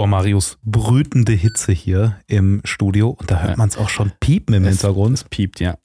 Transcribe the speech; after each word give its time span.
Boah, 0.00 0.06
Marius, 0.06 0.56
brütende 0.64 1.32
Hitze 1.32 1.72
hier 1.72 2.16
im 2.26 2.62
Studio 2.64 3.10
und 3.10 3.30
da 3.30 3.40
hört 3.40 3.50
Ja. 3.50 3.56
man 3.58 3.68
es 3.68 3.76
auch 3.76 3.90
schon 3.90 4.10
piepen 4.18 4.54
im 4.54 4.64
Hintergrund. 4.64 5.12
Es 5.12 5.24
piept, 5.24 5.60
ja. 5.60 5.76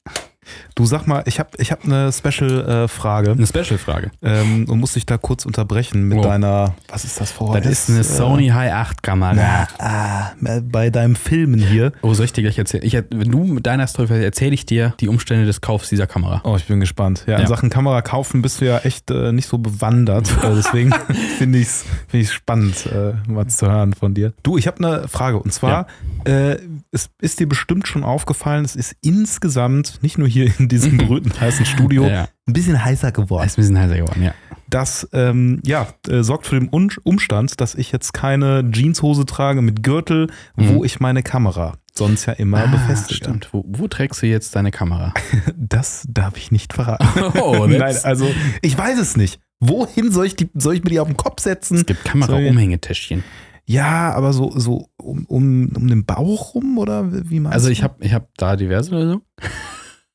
Du 0.74 0.86
sag 0.86 1.06
mal, 1.06 1.22
ich 1.26 1.38
habe 1.38 1.50
ich 1.58 1.72
hab 1.72 1.84
eine 1.84 2.12
Special-Frage 2.12 3.32
Eine 3.32 3.46
Special-Frage. 3.46 4.10
ähm, 4.22 4.66
und 4.68 4.78
muss 4.80 4.94
dich 4.94 5.06
da 5.06 5.16
kurz 5.18 5.44
unterbrechen 5.46 6.02
mit 6.08 6.18
Oh. 6.18 6.22
deiner, 6.22 6.74
was 6.88 7.04
ist 7.04 7.20
das 7.20 7.30
vor? 7.32 7.54
Das 7.58 7.66
ist 7.66 7.90
eine 7.90 8.04
Sony 8.04 8.48
Hi8-Kamera. 8.50 9.34
Na, 9.34 9.68
ah, 9.78 10.60
bei 10.62 10.90
deinem 10.90 11.16
Filmen 11.16 11.60
hier. 11.60 11.92
Oh, 12.02 12.14
soll 12.14 12.26
ich 12.26 12.32
dir 12.32 12.42
gleich 12.42 12.58
erzählen? 12.58 12.84
Ich, 12.84 12.94
wenn 12.94 13.30
du 13.30 13.44
mit 13.44 13.66
deiner 13.66 13.86
Story 13.86 14.22
erzähle 14.24 14.54
ich 14.54 14.66
dir 14.66 14.94
die 15.00 15.08
Umstände 15.08 15.46
des 15.46 15.60
Kaufs 15.60 15.88
dieser 15.88 16.06
Kamera. 16.06 16.40
Oh, 16.44 16.56
ich 16.56 16.66
bin 16.66 16.80
gespannt. 16.80 17.24
Ja, 17.26 17.36
in 17.36 17.42
Ja. 17.42 17.46
Sachen 17.48 17.70
Kamera 17.70 18.02
kaufen 18.02 18.42
bist 18.42 18.60
du 18.60 18.66
ja 18.66 18.78
echt 18.78 19.10
äh, 19.10 19.32
nicht 19.32 19.48
so 19.48 19.58
bewandert. 19.58 20.28
äh, 20.42 20.54
deswegen 20.54 20.92
finde 21.38 21.58
ich 21.58 21.66
es 21.68 21.84
find 22.08 22.22
ich's 22.22 22.32
spannend, 22.32 22.86
äh, 22.86 23.14
mal 23.30 23.46
zu 23.48 23.66
hören 23.70 23.94
von 23.94 24.14
dir. 24.14 24.32
Du, 24.42 24.56
ich 24.58 24.66
habe 24.66 24.78
eine 24.84 25.08
Frage. 25.08 25.38
Und 25.38 25.52
zwar, 25.52 25.86
äh, 26.24 26.56
es 26.92 27.10
ist 27.20 27.40
dir 27.40 27.48
bestimmt 27.48 27.88
schon 27.88 28.04
aufgefallen, 28.04 28.64
es 28.64 28.76
ist 28.76 28.94
insgesamt, 29.02 30.02
nicht 30.02 30.18
nur 30.18 30.28
hier 30.28 30.35
in 30.44 30.68
diesem 30.68 30.96
berühmten 30.98 31.38
heißen 31.40 31.66
Studio, 31.66 32.06
Ja. 32.06 32.28
ein 32.46 32.52
bisschen 32.52 32.84
heißer 32.84 33.12
geworden. 33.12 33.46
Ist 33.46 33.58
ein 33.58 33.62
bisschen 33.62 33.78
heißer 33.78 33.96
geworden, 33.96 34.22
ja. 34.22 34.34
Das 34.68 35.08
ja, 35.12 35.60
ja, 35.64 35.86
äh, 36.08 36.22
sorgt 36.24 36.46
für 36.46 36.58
den 36.58 36.68
Umstand, 36.68 37.60
dass 37.60 37.74
ich 37.76 37.92
jetzt 37.92 38.12
keine 38.12 38.68
Jeanshose 38.72 39.24
trage 39.24 39.62
mit 39.62 39.82
Gürtel, 39.84 40.26
wo 40.56 40.78
Mhm. 40.80 40.84
ich 40.84 40.98
meine 41.00 41.22
Kamera 41.22 41.74
sonst 41.94 42.26
ja 42.26 42.32
immer 42.34 42.64
Ah, 42.64 42.66
befestige. 42.66 43.14
Stimmt. 43.14 43.48
Wo, 43.52 43.64
wo 43.66 43.86
trägst 43.88 44.20
du 44.22 44.26
jetzt 44.26 44.54
deine 44.56 44.70
Kamera? 44.72 45.14
Das 45.56 46.04
darf 46.08 46.36
ich 46.36 46.50
nicht 46.50 46.72
verraten. 46.72 47.06
Oh, 47.40 47.66
Nein, 47.66 47.96
also 48.02 48.28
ich 48.60 48.76
weiß 48.76 48.98
es 48.98 49.16
nicht. 49.16 49.38
Wohin 49.60 50.10
soll 50.12 50.26
ich, 50.26 50.36
die, 50.36 50.50
soll 50.54 50.74
ich 50.74 50.84
mir 50.84 50.90
die 50.90 51.00
auf 51.00 51.08
den 51.08 51.16
Kopf 51.16 51.40
setzen? 51.40 51.76
Es 51.78 51.86
gibt 51.86 52.04
Kamera-Umhängetäschchen. 52.04 53.24
Ja, 53.64 54.12
aber 54.12 54.32
so, 54.32 54.52
so 54.58 54.90
um, 54.96 55.24
um, 55.26 55.70
um 55.74 55.88
den 55.88 56.04
Bauch 56.04 56.54
rum 56.54 56.76
oder 56.78 57.06
wie 57.30 57.40
meinst 57.40 57.54
Also 57.54 57.68
ich 57.70 57.82
habe 57.82 57.96
ich 58.04 58.12
hab 58.14 58.28
da 58.36 58.54
diverse 58.56 58.90
Lösungen. 58.92 59.22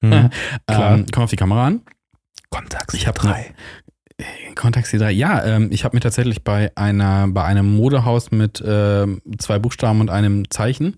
Mhm. 0.01 0.29
Ähm, 0.67 1.05
komm 1.11 1.23
auf 1.23 1.29
die 1.29 1.35
Kamera 1.35 1.67
an. 1.67 1.81
Kontax 2.49 2.93
Ich 2.93 3.07
hab 3.07 3.15
drei. 3.15 3.53
Contax 4.55 4.91
C3. 4.93 5.09
Ja, 5.09 5.43
ähm, 5.45 5.69
ich 5.71 5.83
habe 5.83 5.95
mir 5.95 6.01
tatsächlich 6.01 6.43
bei 6.43 6.71
einer 6.75 7.27
bei 7.27 7.43
einem 7.43 7.75
Modehaus 7.75 8.29
mit 8.29 8.61
ähm, 8.65 9.21
zwei 9.39 9.57
Buchstaben 9.57 9.99
und 9.99 10.09
einem 10.09 10.49
Zeichen 10.51 10.97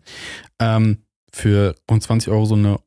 ähm, 0.60 1.04
für 1.32 1.76
rund 1.90 2.04
20 2.04 2.32
Euro 2.32 2.46
so 2.46 2.56
eine 2.56 2.80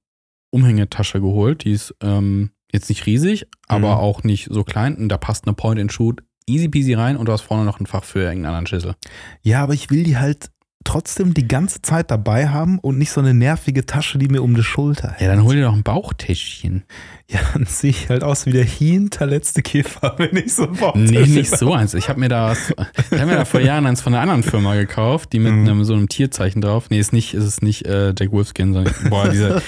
Umhängetasche 0.50 1.20
geholt. 1.20 1.64
Die 1.64 1.72
ist 1.72 1.94
ähm, 2.02 2.50
jetzt 2.72 2.88
nicht 2.90 3.06
riesig, 3.06 3.46
aber 3.66 3.94
Mhm. 3.94 4.00
auch 4.00 4.24
nicht 4.24 4.48
so 4.50 4.62
klein. 4.64 4.96
Und 4.96 5.08
da 5.08 5.16
passt 5.16 5.46
eine 5.46 5.54
Point-and-Shoot 5.54 6.22
easy 6.48 6.68
peasy 6.68 6.94
rein 6.94 7.16
und 7.16 7.26
du 7.26 7.32
hast 7.32 7.40
vorne 7.42 7.64
noch 7.64 7.80
ein 7.80 7.86
Fach 7.86 8.04
für 8.04 8.20
irgendeinen 8.20 8.46
anderen 8.46 8.66
Schüssel. 8.66 8.94
Ja, 9.42 9.62
aber 9.62 9.72
ich 9.74 9.90
will 9.90 10.02
die 10.04 10.16
halt 10.18 10.50
trotzdem 10.86 11.34
die 11.34 11.46
ganze 11.46 11.82
Zeit 11.82 12.10
dabei 12.10 12.48
haben 12.48 12.78
und 12.78 12.96
nicht 12.96 13.10
so 13.10 13.20
eine 13.20 13.34
nervige 13.34 13.84
Tasche, 13.84 14.16
die 14.18 14.28
mir 14.28 14.42
um 14.42 14.54
die 14.54 14.62
Schulter 14.62 15.08
hält. 15.10 15.20
Ja, 15.20 15.28
dann 15.28 15.42
hol 15.44 15.54
dir 15.54 15.62
doch 15.64 15.74
ein 15.74 15.82
Bauchtäschchen. 15.82 16.84
Ja, 17.30 17.40
dann 17.52 17.66
sehe 17.66 17.90
ich 17.90 18.08
halt 18.08 18.22
aus 18.24 18.46
wie 18.46 18.52
der 18.52 18.64
hinterletzte 18.64 19.60
Käfer, 19.62 20.14
wenn 20.18 20.36
ich 20.36 20.54
so 20.54 20.66
Bauchtasche 20.68 20.98
Nee, 21.12 21.26
nicht 21.26 21.50
so 21.50 21.72
eins. 21.74 21.92
Ich 21.94 22.08
habe 22.08 22.20
mir 22.20 22.28
da 22.28 22.50
was, 22.50 22.70
ich 22.70 23.18
habe 23.20 23.26
mir 23.26 23.36
da 23.36 23.44
vor 23.44 23.60
Jahren 23.60 23.84
eins 23.86 24.00
von 24.00 24.14
einer 24.14 24.22
anderen 24.22 24.42
Firma 24.44 24.74
gekauft, 24.74 25.32
die 25.32 25.38
mit 25.40 25.52
Mhm. 25.52 25.68
einem 25.68 25.84
so 25.84 25.92
einem 25.94 26.08
Tierzeichen 26.08 26.62
drauf. 26.62 26.88
Nee, 26.88 27.00
ist 27.00 27.12
nicht, 27.12 27.34
ist 27.34 27.44
es 27.44 27.62
nicht 27.62 27.84
äh, 27.86 28.14
Jack 28.18 28.32
Wolfskin, 28.32 28.72
sondern 28.72 28.94
boah, 29.10 29.28
diese 29.28 29.60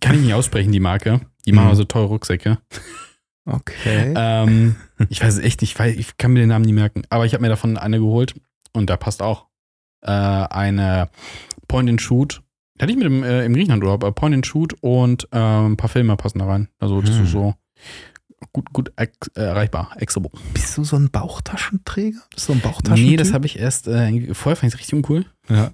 kann 0.00 0.14
ich 0.14 0.22
nicht 0.22 0.34
aussprechen, 0.34 0.72
die 0.72 0.80
Marke. 0.80 1.20
Die 1.46 1.52
machen 1.52 1.64
Mhm. 1.64 1.68
aber 1.70 1.76
so 1.76 1.84
teure 1.84 2.06
Rucksäcke. 2.06 2.58
Okay. 3.46 4.12
Ähm, 4.16 4.76
ich 5.08 5.22
weiß 5.22 5.38
echt 5.38 5.60
nicht, 5.62 5.72
ich, 5.72 5.78
weiß, 5.78 5.96
ich 5.96 6.16
kann 6.16 6.32
mir 6.32 6.40
den 6.40 6.50
Namen 6.50 6.64
nie 6.64 6.72
merken. 6.72 7.02
Aber 7.10 7.26
ich 7.26 7.32
habe 7.32 7.42
mir 7.42 7.48
davon 7.48 7.76
eine 7.76 7.98
geholt 7.98 8.34
und 8.72 8.88
da 8.90 8.96
passt 8.96 9.22
auch 9.22 9.46
äh, 10.02 10.10
eine 10.10 11.08
Point-and-Shoot. 11.68 12.42
Hatte 12.80 12.92
ich 12.92 12.96
mit 12.98 13.06
dem, 13.06 13.22
äh, 13.22 13.44
im 13.44 13.52
Griechenland-Urlaub, 13.54 14.14
Point-and-Shoot 14.14 14.74
und 14.80 15.28
äh, 15.32 15.38
ein 15.38 15.76
paar 15.76 15.90
Filme 15.90 16.16
passen 16.16 16.38
da 16.38 16.46
rein. 16.46 16.68
Also 16.78 17.00
das 17.02 17.16
Hm. 17.16 17.24
ist 17.24 17.30
so 17.32 17.54
gut, 18.52 18.72
gut 18.72 18.90
äh, 18.96 19.06
erreichbar, 19.34 19.90
accessible. 20.00 20.30
Bist 20.54 20.76
du 20.78 20.84
so 20.84 20.96
ein 20.96 21.10
Bauchtschenträger? 21.10 22.18
Bist 22.34 22.48
du 22.48 22.52
so 22.54 22.58
ein 22.58 22.60
Bauchtaschen? 22.62 23.04
Nee, 23.04 23.16
das 23.16 23.34
habe 23.34 23.44
ich 23.44 23.58
erst, 23.58 23.86
äh, 23.86 24.32
vorher 24.34 24.56
fand 24.56 24.68
ich 24.68 24.74
es 24.74 24.78
richtig 24.80 24.94
uncool. 24.94 25.26
Ja. 25.50 25.72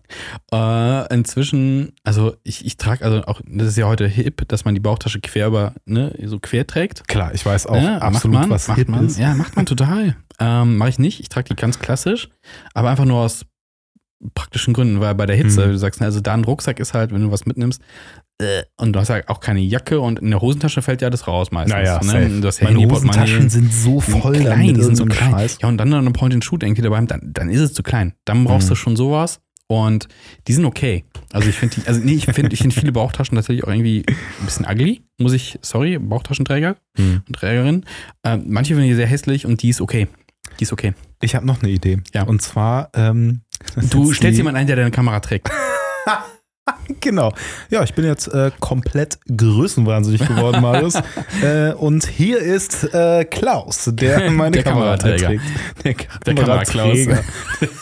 Äh, 0.53 1.15
inzwischen, 1.15 1.93
also 2.03 2.35
ich, 2.43 2.65
ich 2.67 2.77
trage, 2.77 3.05
also 3.05 3.23
auch, 3.27 3.41
das 3.47 3.69
ist 3.69 3.77
ja 3.77 3.87
heute 3.87 4.09
hip, 4.09 4.49
dass 4.49 4.65
man 4.65 4.75
die 4.75 4.81
Bauchtasche 4.81 5.21
quer 5.21 5.47
über, 5.47 5.75
ne, 5.85 6.13
so 6.25 6.39
quer 6.41 6.67
trägt. 6.67 7.07
Klar, 7.07 7.33
ich 7.35 7.47
weiß 7.47 7.67
auch 7.67 7.81
Ja, 7.81 7.99
absolut, 7.99 8.35
macht 8.35 8.43
man, 8.49 8.51
was 8.51 8.69
macht 8.69 8.79
hip 8.79 8.89
man. 8.89 9.07
ist. 9.07 9.19
Ja, 9.19 9.35
macht 9.35 9.55
man 9.55 9.67
total. 9.67 10.17
ähm, 10.41 10.77
Mache 10.79 10.89
ich 10.89 10.99
nicht. 10.99 11.21
Ich 11.21 11.29
trage 11.29 11.49
die 11.51 11.57
ganz 11.57 11.79
klassisch, 11.79 12.31
aber 12.75 12.91
einfach 12.91 13.05
nur 13.05 13.21
aus 13.21 13.47
praktischen 14.35 14.73
Gründen, 14.75 15.01
weil 15.01 15.15
bei 15.15 15.27
der 15.27 15.37
Hitze, 15.37 15.67
Mhm. 15.67 15.73
du 15.73 15.79
sagst, 15.79 16.01
ne, 16.01 16.07
also 16.07 16.21
da 16.21 16.35
ein 16.35 16.45
Rucksack 16.45 16.81
ist 16.81 16.95
halt, 16.95 17.13
wenn 17.13 17.23
du 17.23 17.31
was 17.31 17.47
mitnimmst, 17.47 17.83
äh, 18.39 18.63
und 18.79 18.93
du 18.93 19.01
hast 19.01 19.09
ja 19.09 19.21
auch 19.29 19.41
keine 19.41 19.61
Jacke 19.61 20.01
und 20.01 20.19
in 20.21 20.31
der 20.31 20.41
Hosentasche 20.41 20.83
fällt 20.83 21.03
ja 21.03 21.11
das 21.11 21.27
raus 21.27 21.51
meistens. 21.51 21.75
Naja, 21.75 22.01
ne? 22.03 22.41
Du 22.41 22.47
hast 22.49 22.63
Meine 22.63 22.79
Handy, 22.79 22.95
Hosentaschen 22.95 23.49
sind 23.49 23.73
so 23.73 24.01
voll 24.01 24.39
klein, 24.41 24.45
damit 24.61 24.77
die 24.77 24.83
sind 24.83 24.97
so 24.97 25.07
klein. 25.07 25.31
Scheiß. 25.33 25.59
Ja, 25.63 25.69
und 25.69 25.79
dann 25.79 25.89
noch 25.91 25.99
eine 25.99 26.11
Point-and-Shoot 26.11 26.63
irgendwie 26.63 26.83
dabei, 26.83 27.01
dann, 27.03 27.21
dann 27.25 27.49
ist 27.51 27.61
es 27.61 27.73
zu 27.75 27.83
klein. 27.83 28.15
Dann 28.25 28.45
brauchst 28.45 28.67
Mhm. 28.67 28.71
du 28.71 28.75
schon 28.77 28.97
sowas. 28.97 29.41
Und 29.69 30.07
die 30.47 30.53
sind 30.53 30.65
okay. 30.65 31.05
Also 31.33 31.49
ich 31.49 31.57
finde 31.57 31.75
die, 31.81 31.89
also 31.89 31.99
nee, 32.01 32.13
ich 32.13 32.27
finde 32.27 32.53
ich 32.55 32.61
find 32.61 32.73
viele 32.73 32.93
Bauchtaschen 32.93 33.35
tatsächlich 33.35 33.65
auch 33.65 33.69
irgendwie 33.69 34.05
ein 34.41 34.45
bisschen 34.45 34.65
ugly, 34.65 35.03
muss 35.19 35.33
ich, 35.33 35.59
sorry, 35.61 35.99
Bauchtaschenträger 35.99 36.77
Hm. 36.97 37.23
und 37.27 37.35
Trägerin. 37.35 37.85
Ähm, 38.25 38.45
manche 38.47 38.75
finde 38.75 38.89
ich 38.91 38.95
sehr 38.95 39.09
hässlich 39.09 39.45
und 39.45 39.63
die 39.63 39.71
ist 39.71 39.81
okay. 39.81 40.07
Die 40.61 40.63
ist 40.63 40.73
okay. 40.73 40.95
Ich 41.21 41.35
habe 41.35 41.45
noch 41.47 41.63
eine 41.63 41.73
Idee. 41.73 41.99
Ja. 42.15 42.23
Und 42.23 42.43
zwar, 42.43 42.91
ähm, 42.95 43.41
Du 43.91 44.13
stellst 44.13 44.39
jemanden 44.39 44.61
ein, 44.61 44.67
der 44.67 44.77
deine 44.77 44.91
Kamera 44.91 45.21
trägt. 45.21 45.51
Genau. 47.01 47.33
Ja, 47.71 47.83
ich 47.83 47.95
bin 47.95 48.05
jetzt 48.05 48.29
äh, 48.29 48.51
komplett 48.61 49.19
größenwahnsinnig 49.37 50.27
geworden, 50.27 50.61
Marius. 50.63 50.95
äh, 51.43 51.73
und 51.73 52.07
hier 52.07 52.39
ist 52.39 52.85
äh, 52.95 53.25
Klaus, 53.25 53.91
der 53.93 54.31
meine 54.31 54.53
Der 54.53 54.63
Kamera 54.65 54.97
trägt. 54.97 55.23
Der 55.23 55.95
Der 56.25 56.35
Kameraträger. 56.35 57.23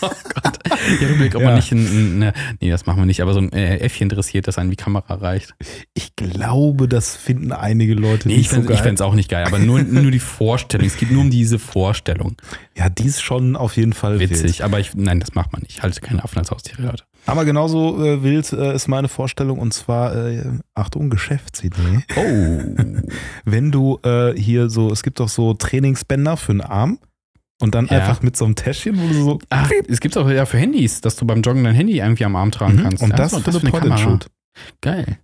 oh 0.02 0.08
Gott. 0.34 0.58
Ich 0.94 1.00
hatte 1.02 1.14
Blick, 1.14 1.34
ob 1.34 1.42
Ja. 1.42 1.48
man 1.48 1.56
nicht 1.56 1.72
ein, 1.72 1.78
ein, 1.86 2.18
ne, 2.18 2.32
nee, 2.60 2.70
das 2.70 2.86
machen 2.86 2.98
wir 3.00 3.06
nicht, 3.06 3.22
aber 3.22 3.32
so 3.34 3.40
ein 3.40 3.52
äh, 3.52 3.78
Äffchen 3.78 4.04
interessiert, 4.10 4.48
das 4.48 4.58
einen 4.58 4.70
die 4.70 4.76
Kamera 4.76 5.14
reicht. 5.14 5.54
Ich 5.94 6.16
glaube, 6.16 6.88
das 6.88 7.16
finden 7.16 7.52
einige 7.52 7.94
Leute 7.94 8.28
Nee, 8.28 8.34
nicht 8.36 8.46
ich 8.46 8.48
fände 8.50 8.68
so 8.68 8.74
geil. 8.82 8.94
es 8.94 9.00
auch 9.00 9.14
nicht 9.14 9.30
geil, 9.30 9.44
aber 9.46 9.58
nur, 9.58 9.82
nur 9.82 10.10
die 10.10 10.18
Vorstellung. 10.18 10.86
Es 10.86 10.96
geht 10.96 11.10
nur 11.10 11.22
um 11.22 11.30
diese 11.30 11.58
Vorstellung. 11.58 12.36
ja, 12.76 12.88
die 12.88 13.06
ist 13.06 13.22
schon 13.22 13.56
auf 13.56 13.76
jeden 13.76 13.92
Fall 13.92 14.18
wild. 14.18 14.30
Witzig, 14.30 14.64
aber 14.64 14.80
ich, 14.80 14.94
nein, 14.94 15.20
das 15.20 15.34
macht 15.34 15.52
man 15.52 15.62
nicht. 15.62 15.76
Ich 15.76 15.82
halte 15.82 16.00
keine 16.00 16.22
Affen 16.24 16.38
als 16.38 16.50
Haustiere, 16.50 16.82
Leute. 16.82 17.04
Aber 17.26 17.46
genauso 17.46 18.04
äh, 18.04 18.22
wild 18.22 18.52
äh, 18.52 18.73
ist 18.74 18.88
meine 18.88 19.08
Vorstellung 19.08 19.58
und 19.58 19.72
zwar, 19.72 20.14
äh, 20.14 20.42
Achtung, 20.74 21.08
Geschäftsidee. 21.10 22.00
Oh. 22.16 22.60
Wenn 23.44 23.70
du 23.72 23.98
äh, 24.04 24.32
hier 24.38 24.68
so, 24.70 24.90
es 24.90 25.02
gibt 25.02 25.20
doch 25.20 25.28
so 25.28 25.54
Trainingsbänder 25.54 26.36
für 26.36 26.52
den 26.52 26.60
Arm 26.60 26.98
und 27.60 27.74
dann 27.74 27.86
Ja. 27.86 27.98
einfach 27.98 28.22
mit 28.22 28.36
so 28.36 28.44
einem 28.44 28.54
Täschchen, 28.56 28.98
wo 29.00 29.06
du 29.08 29.14
so 29.14 29.38
Ach, 29.50 29.70
es 29.88 30.00
gibt 30.00 30.16
auch 30.18 30.28
ja 30.28 30.44
für 30.46 30.58
Handys, 30.58 31.00
dass 31.00 31.16
du 31.16 31.24
beim 31.26 31.40
Joggen 31.42 31.64
dein 31.64 31.74
Handy 31.74 31.98
irgendwie 31.98 32.24
am 32.24 32.36
Arm 32.36 32.50
tragen 32.50 32.76
Mhm. 32.76 32.82
kannst. 32.82 33.02
und 33.02 33.10
Ja, 33.10 33.16
das 33.16 33.30
so, 33.32 33.40
für 33.40 33.60
eine 33.60 33.70
Point 33.70 33.98
Shoot. 34.00 34.26
Geil. 34.80 35.18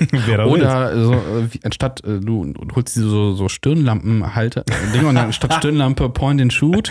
Oder 0.46 1.04
so, 1.04 1.12
äh, 1.14 1.48
anstatt, 1.64 2.04
äh, 2.04 2.20
du, 2.20 2.52
holst 2.74 2.96
diese 2.96 3.08
so, 3.08 3.34
so 3.34 3.48
Stirnlampenhalter, 3.48 4.64
Dinge 4.94 5.08
und 5.08 5.14
dann 5.14 5.32
statt 5.32 5.54
Stirnlampe 5.58 6.08
Point 6.08 6.40
and 6.40 6.52
Shoot 6.52 6.90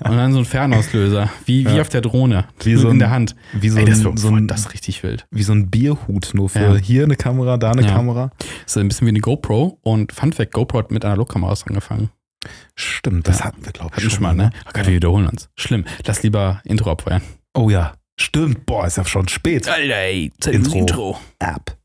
und 0.00 0.16
dann 0.16 0.32
so 0.32 0.38
ein 0.40 0.44
Fernauslöser. 0.44 1.30
Wie, 1.44 1.66
wie 1.66 1.74
Ja. 1.76 1.80
auf 1.82 1.88
der 1.88 2.00
Drohne. 2.00 2.44
Wie 2.62 2.74
so 2.76 2.88
in 2.88 2.96
ein- 2.96 2.98
der 3.00 3.10
Hand. 3.10 3.36
wie 3.52 3.68
so 3.68 3.78
Ey, 3.78 3.84
das, 3.84 4.04
ein, 4.04 4.16
so 4.16 4.28
ein, 4.28 4.46
das 4.48 4.60
ist 4.60 4.72
richtig 4.72 5.02
wild. 5.02 5.26
wie 5.30 5.42
so 5.42 5.52
ein 5.52 5.70
Bierhut, 5.70 6.30
nur 6.34 6.48
für 6.48 6.60
Ja. 6.60 6.76
hier 6.76 7.04
eine 7.04 7.16
Kamera, 7.16 7.56
da 7.56 7.70
eine 7.72 7.82
Ja. 7.82 7.88
Kamera. 7.94 8.30
Das 8.38 8.48
ist 8.74 8.78
ein 8.78 8.88
bisschen 8.88 9.06
wie 9.06 9.10
eine 9.10 9.20
GoPro 9.20 9.78
und 9.82 10.12
Fun 10.12 10.32
Fact, 10.32 10.52
GoPro 10.52 10.78
hat 10.78 10.90
mit 10.90 11.04
Analogkameras 11.04 11.66
angefangen. 11.66 12.10
Stimmt, 12.76 13.26
das 13.26 13.42
hatten 13.42 13.64
wir, 13.64 13.72
glaube 13.72 13.92
ich, 13.96 14.04
Hatten 14.04 14.10
schon 14.10 14.22
mal, 14.22 14.34
ne? 14.34 14.50
Oh 14.66 14.70
Gott, 14.72 14.86
wir 14.86 14.94
wiederholen 14.94 15.26
uns. 15.26 15.48
Schlimm. 15.56 15.84
Lass 16.06 16.22
lieber 16.22 16.60
Intro 16.64 16.90
abfeuern. 16.92 17.22
Oh 17.54 17.70
ja, 17.70 17.94
stimmt. 18.18 18.66
Boah, 18.66 18.86
ist 18.86 18.98
ja 18.98 19.04
schon 19.04 19.26
spät. 19.28 19.68
Alter, 19.68 19.96
ey, 19.96 20.30
Intro. 20.50 20.78
Intro. 20.78 21.18
Ab. 21.38 21.75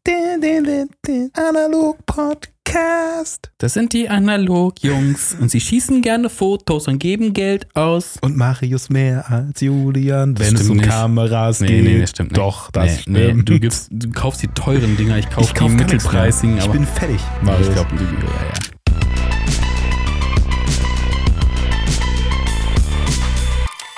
Analog 1.33 2.03
Podcast. 2.07 3.51
Das 3.59 3.73
sind 3.73 3.93
die 3.93 4.09
Analog-Jungs 4.09 5.35
und 5.39 5.49
sie 5.51 5.59
schießen 5.61 6.01
gerne 6.01 6.29
Fotos 6.29 6.87
und 6.87 6.97
geben 6.97 7.33
Geld 7.33 7.67
aus. 7.75 8.17
Und 8.21 8.35
Marius 8.35 8.89
mehr 8.89 9.29
als 9.29 9.61
Julian, 9.61 10.39
wenn 10.39 10.55
es 10.55 10.67
um 10.69 10.77
nicht. 10.77 10.89
Kameras 10.89 11.61
Nee, 11.61 11.67
geht. 11.67 11.83
nee, 11.83 12.01
das 12.01 12.09
stimmt 12.09 12.31
nicht. 12.31 12.39
Doch, 12.39 12.71
das 12.71 12.85
nee, 12.85 12.97
stimmt. 12.97 13.37
Nee, 13.37 13.43
du, 13.43 13.59
gibst, 13.59 13.89
du 13.91 14.09
kaufst 14.11 14.41
die 14.41 14.47
teuren 14.47 14.97
Dinger, 14.97 15.17
ich 15.19 15.29
kauf 15.29 15.43
ich 15.45 15.53
kaufe 15.53 15.75
die 15.75 15.83
mittelpreisigen. 15.83 16.57
Ich 16.57 16.67
bin 16.67 16.85
fertig, 16.87 17.21
Nee, 17.41 17.45
Marius. 17.45 17.67
ich 17.67 17.73
glaube, 17.73 17.89
ja, 17.95 18.01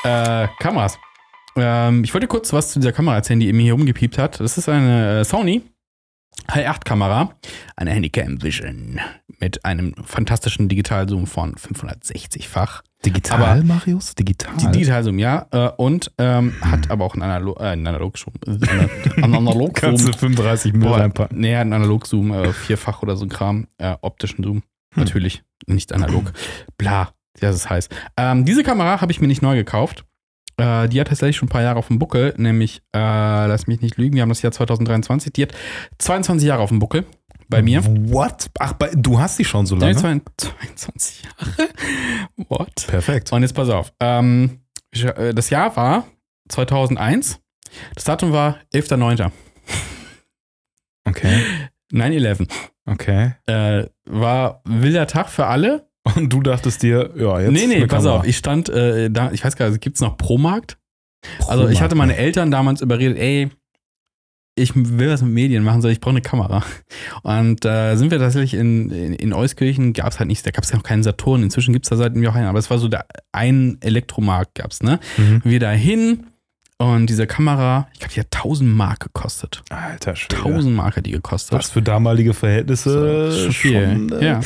ja. 0.03 0.43
Äh, 0.43 0.47
Kameras. 0.59 0.97
Ähm, 1.55 2.03
ich 2.03 2.13
wollte 2.13 2.27
kurz 2.27 2.51
was 2.51 2.71
zu 2.71 2.79
dieser 2.79 2.91
Kamera 2.91 3.15
erzählen, 3.15 3.39
die 3.39 3.53
mir 3.53 3.61
hier 3.61 3.73
rumgepiept 3.73 4.17
hat. 4.17 4.39
Das 4.39 4.57
ist 4.57 4.67
eine 4.67 5.19
äh, 5.19 5.23
Sony 5.23 5.61
Hi8-Kamera, 6.49 7.31
eine 7.75 7.91
Handycam 7.91 8.41
Vision 8.43 8.99
mit 9.39 9.63
einem 9.65 9.93
fantastischen 10.03 10.67
Digitalzoom 10.69 11.25
von 11.27 11.55
560-fach. 11.55 12.81
Digital, 13.05 13.41
Aber- 13.43 13.63
Marius? 13.63 14.15
Digital? 14.15 14.53
Digitalzoom, 14.71 15.19
ja. 15.19 15.47
Äh, 15.51 15.69
und 15.77 16.11
ähm, 16.17 16.53
hat 16.61 16.89
aber 16.91 17.05
auch 17.05 17.13
einen, 17.13 17.23
Analo 17.23 17.55
äh, 17.59 17.63
einen 17.67 17.87
Analogzoom. 17.87 18.33
Äh, 18.45 19.21
einen 19.21 19.35
Analogzoom. 19.35 19.73
Kannst 19.73 20.07
du 20.07 20.13
35 20.13 20.73
Mil 20.73 20.87
reinpacken. 20.89 21.39
Nee, 21.39 21.55
einen 21.55 21.73
Analogzoom, 21.73 22.31
äh, 22.33 22.53
vierfach 22.53 23.01
oder 23.01 23.15
so 23.17 23.25
ein 23.25 23.29
Kram. 23.29 23.67
Äh, 23.77 23.95
optischen 24.01 24.43
Zoom. 24.43 24.57
Hm. 24.93 25.03
Natürlich, 25.03 25.43
nicht 25.67 25.91
analog. 25.93 26.31
Bla, 26.77 27.09
das 27.39 27.55
ist 27.55 27.69
heiß. 27.69 27.89
Ähm, 28.17 28.45
diese 28.45 28.63
Kamera 28.63 29.01
habe 29.01 29.11
ich 29.11 29.19
mir 29.19 29.27
nicht 29.27 29.41
neu 29.41 29.55
gekauft. 29.55 30.05
Äh, 30.57 30.87
die 30.89 30.99
hat 30.99 31.07
tatsächlich 31.07 31.37
schon 31.37 31.47
ein 31.47 31.51
paar 31.51 31.63
Jahre 31.63 31.79
auf 31.79 31.87
dem 31.87 31.99
Buckel, 31.99 32.33
nämlich, 32.37 32.81
äh, 32.93 32.99
lass 32.99 33.67
mich 33.67 33.81
nicht 33.81 33.97
lügen, 33.97 34.15
wir 34.15 34.21
haben 34.21 34.29
das 34.29 34.41
Jahr 34.41 34.51
2023, 34.51 35.33
die 35.33 35.43
hat 35.43 35.53
22 35.97 36.47
Jahre 36.47 36.61
auf 36.61 36.69
dem 36.69 36.79
Buckel 36.79 37.05
bei 37.49 37.61
mir. 37.61 37.83
What? 37.85 38.49
Ach, 38.59 38.73
bei, 38.73 38.91
du 38.95 39.19
hast 39.19 39.39
die 39.39 39.45
schon 39.45 39.65
so 39.65 39.75
lange? 39.75 39.95
hat 39.95 40.21
22 40.37 41.23
Jahre. 41.23 41.69
What? 42.49 42.87
Perfekt. 42.87 43.31
Und 43.31 43.41
jetzt 43.41 43.53
pass 43.53 43.69
auf. 43.69 43.93
Ähm, 43.99 44.61
äh, 44.91 45.33
das 45.33 45.49
Jahr 45.49 45.75
war 45.75 46.05
2001. 46.49 47.39
Das 47.95 48.03
Datum 48.03 48.31
war 48.31 48.57
11.09. 48.73 49.31
Okay. 51.05 51.41
9-11. 51.91 52.47
Okay. 52.85 53.33
Äh, 53.45 53.87
war 54.05 54.61
wilder 54.65 55.07
Tag 55.07 55.29
für 55.29 55.45
alle. 55.45 55.87
Und 56.03 56.31
du 56.31 56.41
dachtest 56.41 56.83
dir, 56.83 57.11
ja, 57.15 57.39
jetzt. 57.39 57.51
nee, 57.51 57.67
nee, 57.67 57.87
pass 57.87 58.03
Kamera. 58.03 58.19
auf. 58.19 58.25
Ich 58.25 58.37
stand 58.37 58.69
äh, 58.69 59.09
da, 59.09 59.31
ich 59.31 59.43
weiß 59.43 59.55
gar 59.55 59.69
nicht, 59.69 59.81
gibt 59.81 59.95
es 59.95 60.01
noch 60.01 60.17
Promarkt? 60.17 60.77
Also 61.47 61.69
ich 61.69 61.81
hatte 61.81 61.95
meine 61.95 62.17
Eltern 62.17 62.51
damals 62.51 62.81
überredet, 62.81 63.17
ey, 63.17 63.49
ich 64.55 64.73
will 64.75 65.09
was 65.09 65.21
mit 65.21 65.31
Medien 65.31 65.63
machen, 65.63 65.81
soll 65.81 65.91
ich 65.91 65.99
brauche 65.99 66.11
eine 66.11 66.21
Kamera. 66.21 66.63
Und 67.23 67.65
äh, 67.65 67.95
sind 67.95 68.11
wir 68.11 68.19
tatsächlich 68.19 68.53
in, 68.53 68.91
in, 68.91 69.13
in 69.13 69.33
Euskirchen, 69.33 69.93
gab 69.93 70.09
es 70.11 70.19
halt 70.19 70.27
nicht, 70.27 70.45
da 70.45 70.51
gab 70.51 70.63
es 70.63 70.69
ja 70.69 70.75
noch 70.75 70.83
keinen 70.83 71.03
Saturn, 71.03 71.41
inzwischen 71.41 71.73
gibt 71.73 71.85
es 71.85 71.89
da 71.89 71.95
seit 71.95 72.13
einem 72.13 72.23
Jahr 72.23 72.35
einen, 72.35 72.47
aber 72.47 72.59
es 72.59 72.69
war 72.69 72.77
so 72.77 72.87
der 72.87 73.05
ein 73.31 73.77
Elektromarkt 73.81 74.55
gab 74.55 74.71
es, 74.71 74.83
ne? 74.83 74.99
Mhm. 75.17 75.41
Wir 75.43 75.59
da 75.59 75.71
hin 75.71 76.27
und 76.77 77.07
diese 77.07 77.27
Kamera, 77.27 77.87
ich 77.93 77.99
glaube, 77.99 78.13
die 78.13 78.19
hat 78.19 78.27
1000 78.35 78.69
Mark 78.75 78.99
gekostet. 79.01 79.63
Alter 79.69 80.15
Schwede. 80.15 80.37
1000 80.43 80.75
Mark 80.75 80.97
hat 80.97 81.05
die 81.05 81.11
gekostet. 81.11 81.57
Was 81.57 81.69
für 81.69 81.81
damalige 81.81 82.33
Verhältnisse. 82.33 83.31
So, 83.31 83.43
schon 83.43 83.51
viel. 83.53 83.83
schon, 83.83 84.11
äh, 84.13 84.25
ja. 84.25 84.37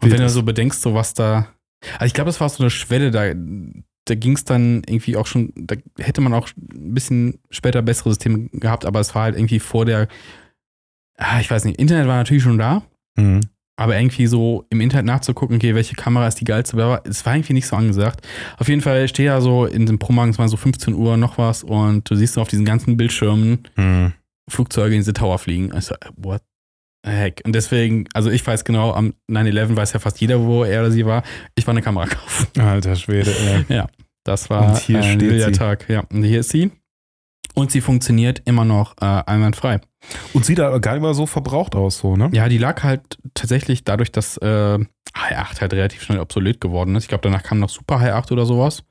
Und 0.00 0.10
wenn 0.10 0.20
du 0.20 0.28
so 0.28 0.42
bedenkst, 0.42 0.80
so 0.80 0.94
was 0.94 1.14
da. 1.14 1.48
Also 1.94 2.06
ich 2.06 2.14
glaube, 2.14 2.28
das 2.28 2.40
war 2.40 2.48
so 2.48 2.62
eine 2.62 2.70
Schwelle, 2.70 3.10
da, 3.10 3.32
da 4.04 4.14
ging 4.14 4.34
es 4.34 4.44
dann 4.44 4.82
irgendwie 4.86 5.16
auch 5.16 5.26
schon, 5.26 5.52
da 5.56 5.74
hätte 5.98 6.20
man 6.20 6.32
auch 6.32 6.48
ein 6.56 6.94
bisschen 6.94 7.40
später 7.50 7.82
bessere 7.82 8.10
Systeme 8.10 8.48
gehabt, 8.52 8.86
aber 8.86 9.00
es 9.00 9.14
war 9.14 9.22
halt 9.24 9.36
irgendwie 9.36 9.58
vor 9.58 9.84
der, 9.84 10.06
ah, 11.18 11.40
ich 11.40 11.50
weiß 11.50 11.64
nicht, 11.64 11.78
Internet 11.78 12.06
war 12.06 12.16
natürlich 12.16 12.42
schon 12.44 12.58
da, 12.58 12.82
Mhm. 13.16 13.40
Aber 13.76 13.98
irgendwie 13.98 14.26
so 14.26 14.66
im 14.70 14.80
Internet 14.80 15.06
nachzugucken, 15.06 15.56
okay, 15.56 15.74
welche 15.74 15.94
Kamera 15.94 16.26
ist 16.28 16.40
die 16.40 16.44
geilste, 16.44 16.74
aber 16.74 17.02
es 17.06 17.24
war 17.26 17.34
irgendwie 17.34 17.54
nicht 17.54 17.66
so 17.66 17.76
angesagt. 17.76 18.26
Auf 18.58 18.68
jeden 18.68 18.80
Fall 18.82 19.08
stehe 19.08 19.26
ja 19.28 19.40
so 19.40 19.64
in 19.66 19.86
dem 19.86 19.98
Promagen, 19.98 20.30
es 20.30 20.38
war 20.38 20.48
so 20.48 20.56
15 20.56 20.94
Uhr 20.94 21.16
noch 21.16 21.38
was 21.38 21.64
und 21.64 22.08
du 22.08 22.14
siehst 22.14 22.34
so 22.34 22.40
auf 22.42 22.48
diesen 22.48 22.64
ganzen 22.64 22.96
Bildschirmen 22.96 23.66
Mhm. 23.76 24.12
Flugzeuge 24.50 24.94
in 24.94 25.00
diese 25.00 25.12
Tower 25.12 25.38
fliegen. 25.38 25.72
Also, 25.72 25.94
what 26.16 26.42
the 27.04 27.10
heck? 27.10 27.40
Und 27.44 27.54
deswegen, 27.54 28.06
also 28.12 28.28
ich 28.30 28.46
weiß 28.46 28.64
genau, 28.64 28.92
am 28.92 29.14
9-11 29.30 29.76
weiß 29.76 29.92
ja 29.94 30.00
fast 30.00 30.20
jeder, 30.20 30.40
wo 30.44 30.64
er 30.64 30.80
oder 30.80 30.90
sie 30.90 31.06
war. 31.06 31.22
Ich 31.54 31.66
war 31.66 31.72
eine 31.72 31.80
Kamera 31.82 32.06
kaufen. 32.06 32.60
Alter 32.60 32.96
Schwede, 32.96 33.32
ey. 33.68 33.82
Das 34.24 34.50
war 34.50 34.68
Und 34.70 34.78
hier 34.78 35.00
ein 35.02 35.18
steht. 35.18 35.56
Tag. 35.56 35.86
Ja, 35.88 36.04
und 36.12 36.22
hier 36.22 36.40
ist 36.40 36.50
sie. 36.50 36.70
Und 37.54 37.70
sie 37.70 37.80
funktioniert 37.80 38.42
immer 38.44 38.64
noch 38.64 38.96
äh, 39.00 39.04
einwandfrei. 39.04 39.80
Und 40.32 40.44
sieht 40.44 40.58
da 40.58 40.76
gar 40.78 40.94
nicht 40.94 41.02
mal 41.02 41.14
so 41.14 41.26
verbraucht 41.26 41.74
aus, 41.74 41.98
so, 41.98 42.16
ne? 42.16 42.30
Ja, 42.32 42.48
die 42.48 42.58
lag 42.58 42.82
halt 42.82 43.18
tatsächlich 43.34 43.84
dadurch, 43.84 44.10
dass 44.10 44.36
äh, 44.38 44.78
Hi8 45.14 45.60
halt 45.60 45.72
relativ 45.74 46.02
schnell 46.02 46.18
obsolet 46.18 46.60
geworden 46.60 46.96
ist. 46.96 47.04
Ich 47.04 47.08
glaube, 47.08 47.22
danach 47.22 47.42
kam 47.42 47.58
noch 47.58 47.68
Super 47.68 47.96
Hi8 47.96 48.32
oder 48.32 48.46
sowas. 48.46 48.84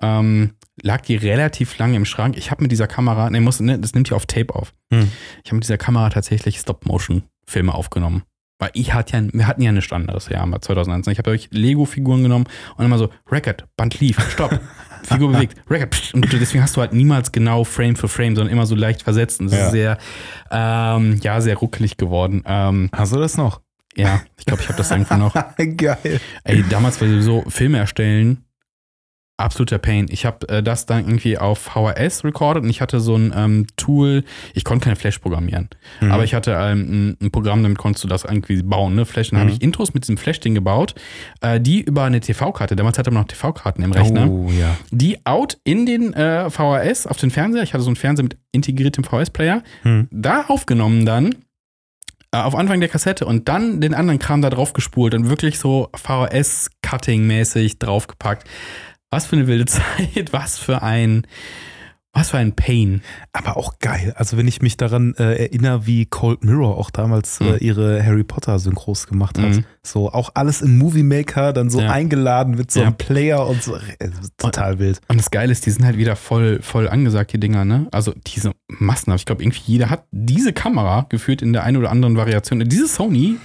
Ähm, 0.00 0.52
lag 0.80 1.00
die 1.02 1.16
relativ 1.16 1.78
lange 1.78 1.96
im 1.96 2.04
Schrank. 2.04 2.36
Ich 2.36 2.50
habe 2.50 2.62
mit 2.62 2.70
dieser 2.70 2.86
Kamera, 2.86 3.30
ne, 3.30 3.40
muss, 3.40 3.60
ne, 3.60 3.78
das 3.78 3.94
nimmt 3.94 4.10
ja 4.10 4.16
auf 4.16 4.26
Tape 4.26 4.54
auf. 4.54 4.74
Hm. 4.92 5.10
Ich 5.42 5.50
habe 5.50 5.56
mit 5.56 5.64
dieser 5.64 5.78
Kamera 5.78 6.10
tatsächlich 6.10 6.58
Stop-Motion-Filme 6.58 7.74
aufgenommen. 7.74 8.22
Weil 8.58 8.70
ich 8.74 8.94
hatte 8.94 9.16
ja, 9.16 9.24
wir 9.32 9.46
hatten 9.48 9.62
ja 9.62 9.72
nichts 9.72 9.92
anderes 9.92 10.28
Jahr 10.28 10.46
mal 10.46 10.60
2001. 10.60 11.08
Ich 11.08 11.18
habe 11.18 11.30
euch 11.30 11.48
Lego-Figuren 11.50 12.22
genommen 12.22 12.44
und 12.76 12.84
immer 12.84 12.98
so, 12.98 13.08
Record, 13.30 13.66
Band 13.76 13.98
lief, 13.98 14.20
Stopp, 14.30 14.60
Figur 15.06 15.32
bewegt, 15.32 15.56
Record, 15.70 16.10
und 16.14 16.32
deswegen 16.32 16.62
hast 16.62 16.76
du 16.76 16.80
halt 16.80 16.92
niemals 16.92 17.32
genau 17.32 17.64
Frame 17.64 17.96
für 17.96 18.08
Frame, 18.08 18.36
sondern 18.36 18.52
immer 18.52 18.66
so 18.66 18.74
leicht 18.74 19.02
versetzt. 19.02 19.40
Und 19.40 19.50
das 19.50 19.58
Ja. 19.58 19.66
ist 19.66 19.72
sehr, 19.72 19.98
ähm, 20.50 21.20
ja, 21.22 21.40
sehr 21.40 21.56
ruckelig 21.56 21.96
geworden. 21.96 22.42
Ähm, 22.46 22.88
Hast 22.92 23.12
du 23.12 23.18
das 23.18 23.36
noch? 23.36 23.60
ja, 23.94 24.22
ich 24.38 24.46
glaube, 24.46 24.62
ich 24.62 24.68
habe 24.68 24.78
das 24.78 24.90
irgendwo 24.90 25.14
noch. 25.16 25.34
Geil. 25.76 26.20
Ey, 26.44 26.64
damals 26.70 27.00
war 27.00 27.08
sowieso 27.08 27.44
Filme 27.48 27.78
erstellen 27.78 28.44
absoluter 29.42 29.78
Pain. 29.78 30.06
Ich 30.10 30.24
habe 30.26 30.48
äh, 30.48 30.62
das 30.62 30.86
dann 30.86 31.04
irgendwie 31.06 31.36
auf 31.38 31.58
VHS 31.58 32.24
recorded 32.24 32.62
und 32.62 32.70
ich 32.70 32.80
hatte 32.80 33.00
so 33.00 33.14
ein 33.16 33.32
ähm, 33.36 33.66
Tool, 33.76 34.24
ich 34.54 34.64
konnte 34.64 34.86
kein 34.86 34.96
Flash 34.96 35.18
programmieren, 35.18 35.68
Mhm. 36.00 36.12
aber 36.12 36.24
ich 36.24 36.34
hatte 36.34 36.52
ähm, 36.58 37.16
ein, 37.20 37.30
Programm, 37.30 37.62
damit 37.62 37.78
konntest 37.78 38.04
du 38.04 38.08
das 38.08 38.24
irgendwie 38.24 38.62
bauen, 38.62 38.94
ne? 38.94 39.04
Flash. 39.04 39.30
Dann 39.30 39.40
habe 39.40 39.50
Mhm. 39.50 39.56
ich 39.56 39.62
Intros 39.62 39.94
mit 39.94 40.04
diesem 40.04 40.16
Flash-Ding 40.16 40.54
gebaut, 40.54 40.94
äh, 41.40 41.60
die 41.60 41.80
über 41.82 42.04
eine 42.04 42.20
TV-Karte, 42.20 42.76
damals 42.76 42.98
hatte 42.98 43.10
man 43.10 43.22
noch 43.22 43.28
TV-Karten 43.28 43.82
im 43.82 43.92
Rechner, 43.92 44.28
Oh, 44.28 44.50
ja. 44.50 44.76
die 44.90 45.24
out 45.26 45.58
in 45.64 45.86
den 45.86 46.12
äh, 46.14 46.48
VHS 46.50 47.06
auf 47.06 47.16
den 47.18 47.30
Fernseher, 47.30 47.62
ich 47.62 47.74
hatte 47.74 47.82
so 47.82 47.90
einen 47.90 47.96
Fernseher 47.96 48.24
mit 48.24 48.36
integriertem 48.52 49.04
VHS-Player, 49.04 49.62
Hm. 49.82 50.08
da 50.10 50.44
aufgenommen 50.48 51.04
dann 51.06 51.34
äh, 52.34 52.38
auf 52.38 52.54
Anfang 52.54 52.80
der 52.80 52.88
Kassette 52.88 53.26
und 53.26 53.48
dann 53.48 53.80
den 53.82 53.92
anderen 53.92 54.18
Kram 54.18 54.40
da 54.40 54.48
drauf 54.50 54.72
gespult 54.72 55.12
und 55.14 55.28
wirklich 55.28 55.58
so 55.58 55.90
VHS-Cutting-mäßig 55.94 57.78
draufgepackt. 57.78 58.48
Was 59.12 59.26
für 59.26 59.36
eine 59.36 59.46
wilde 59.46 59.66
Zeit, 59.66 60.32
was 60.32 60.58
für 60.58 60.82
ein, 60.82 61.26
was 62.14 62.30
für 62.30 62.38
ein 62.38 62.54
Pain. 62.54 63.02
Aber 63.32 63.56
auch 63.56 63.78
geil. 63.78 64.12
Also, 64.16 64.36
wenn 64.36 64.48
ich 64.48 64.60
mich 64.62 64.76
daran 64.76 65.14
äh, 65.18 65.34
erinnere, 65.44 65.86
wie 65.86 66.06
Cold 66.06 66.44
Mirror 66.44 66.76
auch 66.78 66.90
damals 66.90 67.40
Mhm. 67.40 67.46
äh, 67.46 67.56
ihre 67.58 68.04
Harry 68.04 68.24
Potter-Synchros 68.24 69.06
gemacht 69.06 69.38
hat. 69.38 69.50
Mhm. 69.50 69.64
So 69.82 70.10
auch 70.12 70.30
alles 70.34 70.60
im 70.62 70.78
Movie 70.78 71.02
Maker, 71.02 71.52
dann 71.52 71.70
so 71.70 71.80
Ja. 71.80 71.90
eingeladen 71.90 72.54
mit 72.54 72.70
so 72.70 72.80
Ja. 72.80 72.86
einem 72.86 72.96
Player 72.96 73.46
und 73.46 73.62
so. 73.62 73.76
Äh, 73.76 74.10
total 74.38 74.78
wild. 74.78 75.00
Und 75.08 75.18
das 75.18 75.30
Geile 75.30 75.52
ist, 75.52 75.64
die 75.66 75.70
sind 75.70 75.84
halt 75.84 75.96
wieder 75.98 76.16
voll, 76.16 76.60
voll 76.62 76.88
angesagt, 76.88 77.32
die 77.32 77.40
Dinger, 77.40 77.64
ne? 77.64 77.86
Also 77.92 78.14
diese 78.26 78.52
massenhaft. 78.68 79.20
Ich 79.22 79.26
glaube, 79.26 79.42
irgendwie 79.42 79.62
jeder 79.66 79.88
hat 79.90 80.04
diese 80.10 80.52
Kamera 80.52 81.06
geführt 81.08 81.42
in 81.42 81.52
der 81.52 81.64
einen 81.64 81.76
oder 81.76 81.90
anderen 81.90 82.16
Variation. 82.16 82.60
Diese 82.68 82.88
Sony 82.88 83.36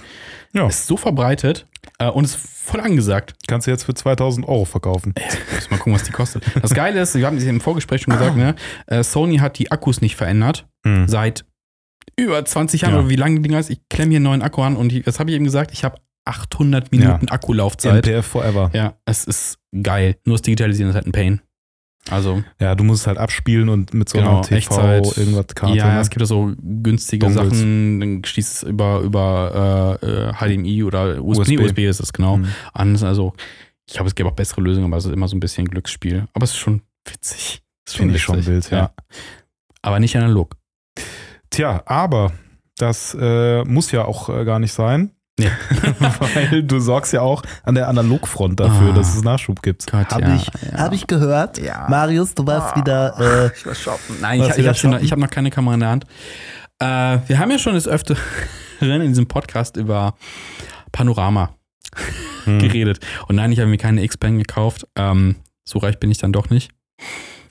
Ja. 0.52 0.66
ist 0.66 0.86
so 0.86 0.96
verbreitet 0.96 1.66
äh, 1.98 2.08
und 2.08 2.24
ist 2.24 2.36
voll 2.36 2.80
angesagt. 2.80 3.34
Kannst 3.46 3.66
du 3.66 3.70
jetzt 3.70 3.84
für 3.84 3.94
2000 3.94 4.46
Euro 4.48 4.64
verkaufen. 4.64 5.14
Muss 5.54 5.70
mal 5.70 5.76
gucken, 5.78 5.94
was 5.94 6.02
die 6.04 6.12
kostet. 6.12 6.44
Das 6.60 6.74
Geile 6.74 7.00
ist, 7.00 7.14
wir 7.14 7.26
haben 7.26 7.36
es 7.36 7.44
im 7.44 7.60
Vorgespräch 7.60 8.02
schon 8.02 8.14
gesagt, 8.14 8.36
ne? 8.36 8.54
Äh, 8.86 9.02
Sony 9.02 9.38
hat 9.38 9.58
die 9.58 9.70
Akkus 9.70 10.00
nicht 10.00 10.16
verändert. 10.16 10.66
Hm. 10.86 11.08
seit 11.08 11.44
über 12.16 12.44
20 12.44 12.82
Jahren 12.82 12.94
Ja. 12.94 13.00
oder 13.00 13.08
wie 13.10 13.16
lange 13.16 13.36
die 13.36 13.42
Dinger 13.42 13.58
ist. 13.58 13.70
Ich 13.70 13.80
klemme 13.88 14.10
hier 14.10 14.16
einen 14.18 14.24
neuen 14.24 14.42
Akku 14.42 14.62
an 14.62 14.76
und 14.76 14.92
ich, 14.92 15.06
was 15.06 15.18
habe 15.20 15.30
ich 15.30 15.36
eben 15.36 15.44
gesagt? 15.44 15.70
Ich 15.72 15.84
habe 15.84 15.96
800 16.24 16.92
Minuten 16.92 17.28
Akkulaufzeit. 17.28 18.06
MPF 18.06 18.26
Forever. 18.26 18.70
Ja, 18.74 18.94
es 19.06 19.24
ist 19.24 19.58
geil. 19.82 20.16
Nur 20.24 20.34
das 20.36 20.42
Digitalisieren 20.42 20.90
ist 20.90 20.94
halt 20.94 21.06
ein 21.06 21.12
Pain. 21.12 21.40
Also, 22.10 22.42
Ja, 22.60 22.74
du 22.74 22.84
musst 22.84 23.02
es 23.02 23.06
halt 23.06 23.18
abspielen 23.18 23.68
und 23.68 23.92
mit 23.94 24.08
so 24.08 24.18
Genau, 24.18 24.36
einer 24.38 24.42
TV 24.42 24.56
Echtzeit. 24.56 25.16
irgendwas 25.16 25.46
Karte. 25.48 25.76
ja, 25.76 25.94
ne? 25.94 26.00
es 26.00 26.10
gibt 26.10 26.20
ja 26.20 26.26
so 26.26 26.52
günstige 26.58 27.26
Dongles. 27.26 27.58
Sachen, 27.58 28.00
dann 28.00 28.24
schließt 28.24 28.52
es 28.54 28.62
über, 28.62 29.00
über 29.00 29.98
äh, 30.02 30.06
äh, 30.06 30.32
HDMI 30.32 30.84
oder 30.84 31.22
USB, 31.22 31.40
USB. 31.40 31.60
USB 31.64 31.78
ist 31.80 32.00
es 32.00 32.12
genau. 32.12 32.36
Hm. 32.36 32.48
an. 32.72 32.96
Also, 33.02 33.34
ich 33.86 33.94
glaube, 33.94 34.08
es 34.08 34.14
gibt 34.14 34.28
auch 34.28 34.34
bessere 34.34 34.60
Lösungen, 34.60 34.86
aber 34.86 34.96
es 34.96 35.04
ist 35.04 35.12
immer 35.12 35.28
so 35.28 35.36
ein 35.36 35.40
bisschen 35.40 35.66
Glücksspiel. 35.68 36.26
Aber 36.34 36.44
es 36.44 36.50
ist 36.50 36.58
schon 36.58 36.82
witzig. 37.06 37.62
Es 37.86 37.92
ist 37.92 37.98
Finde 37.98 38.16
ich 38.16 38.22
schon 38.22 38.44
wild, 38.44 38.70
ja. 38.70 38.90
Aber 39.82 39.98
nicht 40.00 40.16
analog. 40.16 40.56
Tja, 41.50 41.82
aber 41.86 42.32
das 42.76 43.16
äh, 43.18 43.64
muss 43.64 43.90
ja 43.92 44.04
auch 44.04 44.28
äh, 44.28 44.44
gar 44.44 44.58
nicht 44.58 44.72
sein. 44.72 45.12
Nee. 45.38 45.50
Weil 46.34 46.62
du 46.64 46.80
sorgst 46.80 47.12
ja 47.12 47.20
auch 47.22 47.42
an 47.62 47.74
der 47.76 47.88
Analogfront 47.88 48.58
dafür, 48.60 48.90
Ah. 48.90 48.94
dass 48.94 49.14
es 49.14 49.22
Nachschub 49.22 49.62
gibt. 49.62 49.90
Gott, 49.90 50.10
Hab 50.10 50.20
ja, 50.20 50.34
ich, 50.34 50.46
ja. 50.72 50.78
hab 50.78 50.92
ich 50.92 51.06
gehört. 51.06 51.58
Ja. 51.58 51.86
Marius, 51.88 52.34
du 52.34 52.46
warst 52.46 52.76
wieder. 52.76 53.14
Äh, 53.46 53.50
Ich 53.56 53.64
war 53.66 53.74
shoppen. 53.74 54.16
Nein, 54.20 54.40
ich, 54.42 54.48
ich 54.58 54.66
habe 54.66 54.88
noch, 54.88 55.10
hab 55.10 55.18
noch 55.18 55.30
keine 55.30 55.50
Kamera 55.50 55.74
in 55.74 55.80
der 55.80 55.88
Hand. 55.90 56.04
Äh, 56.80 57.18
wir 57.28 57.38
haben 57.38 57.50
ja 57.50 57.58
schon 57.58 57.74
des 57.74 57.86
Öfteren 57.88 58.18
in 58.80 59.08
diesem 59.08 59.26
Podcast 59.28 59.76
über 59.76 60.14
Panorama 60.92 61.50
Hm. 62.44 62.58
geredet. 62.60 63.00
Und 63.28 63.36
nein, 63.36 63.50
ich 63.52 63.58
habe 63.60 63.68
mir 63.70 63.78
keine 63.78 64.02
X-Pen 64.02 64.38
gekauft. 64.38 64.86
Ähm, 64.96 65.36
so 65.64 65.78
reich 65.78 65.98
bin 65.98 66.10
ich 66.10 66.18
dann 66.18 66.32
doch 66.32 66.50
nicht. 66.50 66.70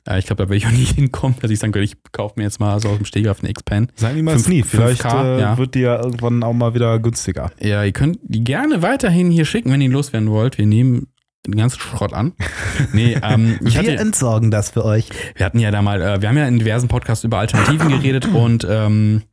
Äh, 0.08 0.20
ich 0.20 0.26
glaube, 0.26 0.44
da 0.44 0.50
werde 0.50 0.58
ich 0.58 0.66
auch 0.68 0.72
nie 0.72 0.86
hinkommen, 0.96 1.38
dass 1.42 1.52
ich 1.52 1.60
sagen 1.60 1.72
könnte, 1.72 1.86
ich 1.86 1.98
kaufe 2.12 2.36
mir 2.38 2.44
jetzt 2.44 2.60
mal 2.60 2.80
so 2.80 2.90
aus 2.90 2.98
dem 2.98 3.06
Stegreif 3.06 3.40
eine 3.42 3.50
X-Pen. 3.50 3.92
Sag 3.96 4.16
niemals 4.16 4.44
Fünf- 4.44 4.56
nie. 4.56 4.64
Vielleicht 4.64 5.04
5K, 5.04 5.38
äh, 5.38 5.42
ja. 5.42 5.58
wird 5.58 5.76
die 5.76 5.82
ja 5.82 5.98
irgendwann 5.98 6.44
auch 6.44 6.54
mal 6.54 6.74
wieder 6.74 7.00
günstiger. 7.00 7.52
Ja, 7.60 7.84
ihr 7.84 7.92
könnt 7.92 8.20
die 8.24 8.44
gerne 8.44 8.82
weiterhin 8.82 9.30
hier 9.32 9.46
schicken, 9.46 9.72
wenn 9.72 9.82
ihr 9.82 9.90
loswerden 9.90 10.30
wollt. 10.30 10.58
Wir 10.58 10.66
nehmen 10.66 11.08
den 11.46 11.56
ganzen 11.56 11.80
Schrott 11.80 12.14
an. 12.14 12.34
Nee, 12.94 13.18
ähm, 13.24 13.58
ich 13.66 13.76
hatte, 13.76 13.88
wir 13.88 14.00
entsorgen 14.00 14.52
das 14.52 14.70
für 14.70 14.86
euch. 14.86 15.10
Wir 15.36 15.46
hatten 15.48 15.58
ja 15.60 15.72
da 15.72 15.82
mal, 15.82 16.00
äh, 16.00 16.22
wir 16.22 16.30
haben 16.30 16.38
ja 16.38 16.48
in 16.48 16.60
diversen 16.60 16.88
Podcasts 16.88 17.24
über 17.24 17.40
Alternativen 17.40 17.90
geredet 17.90 18.28
und 18.34 18.68
ähm, 18.70 19.24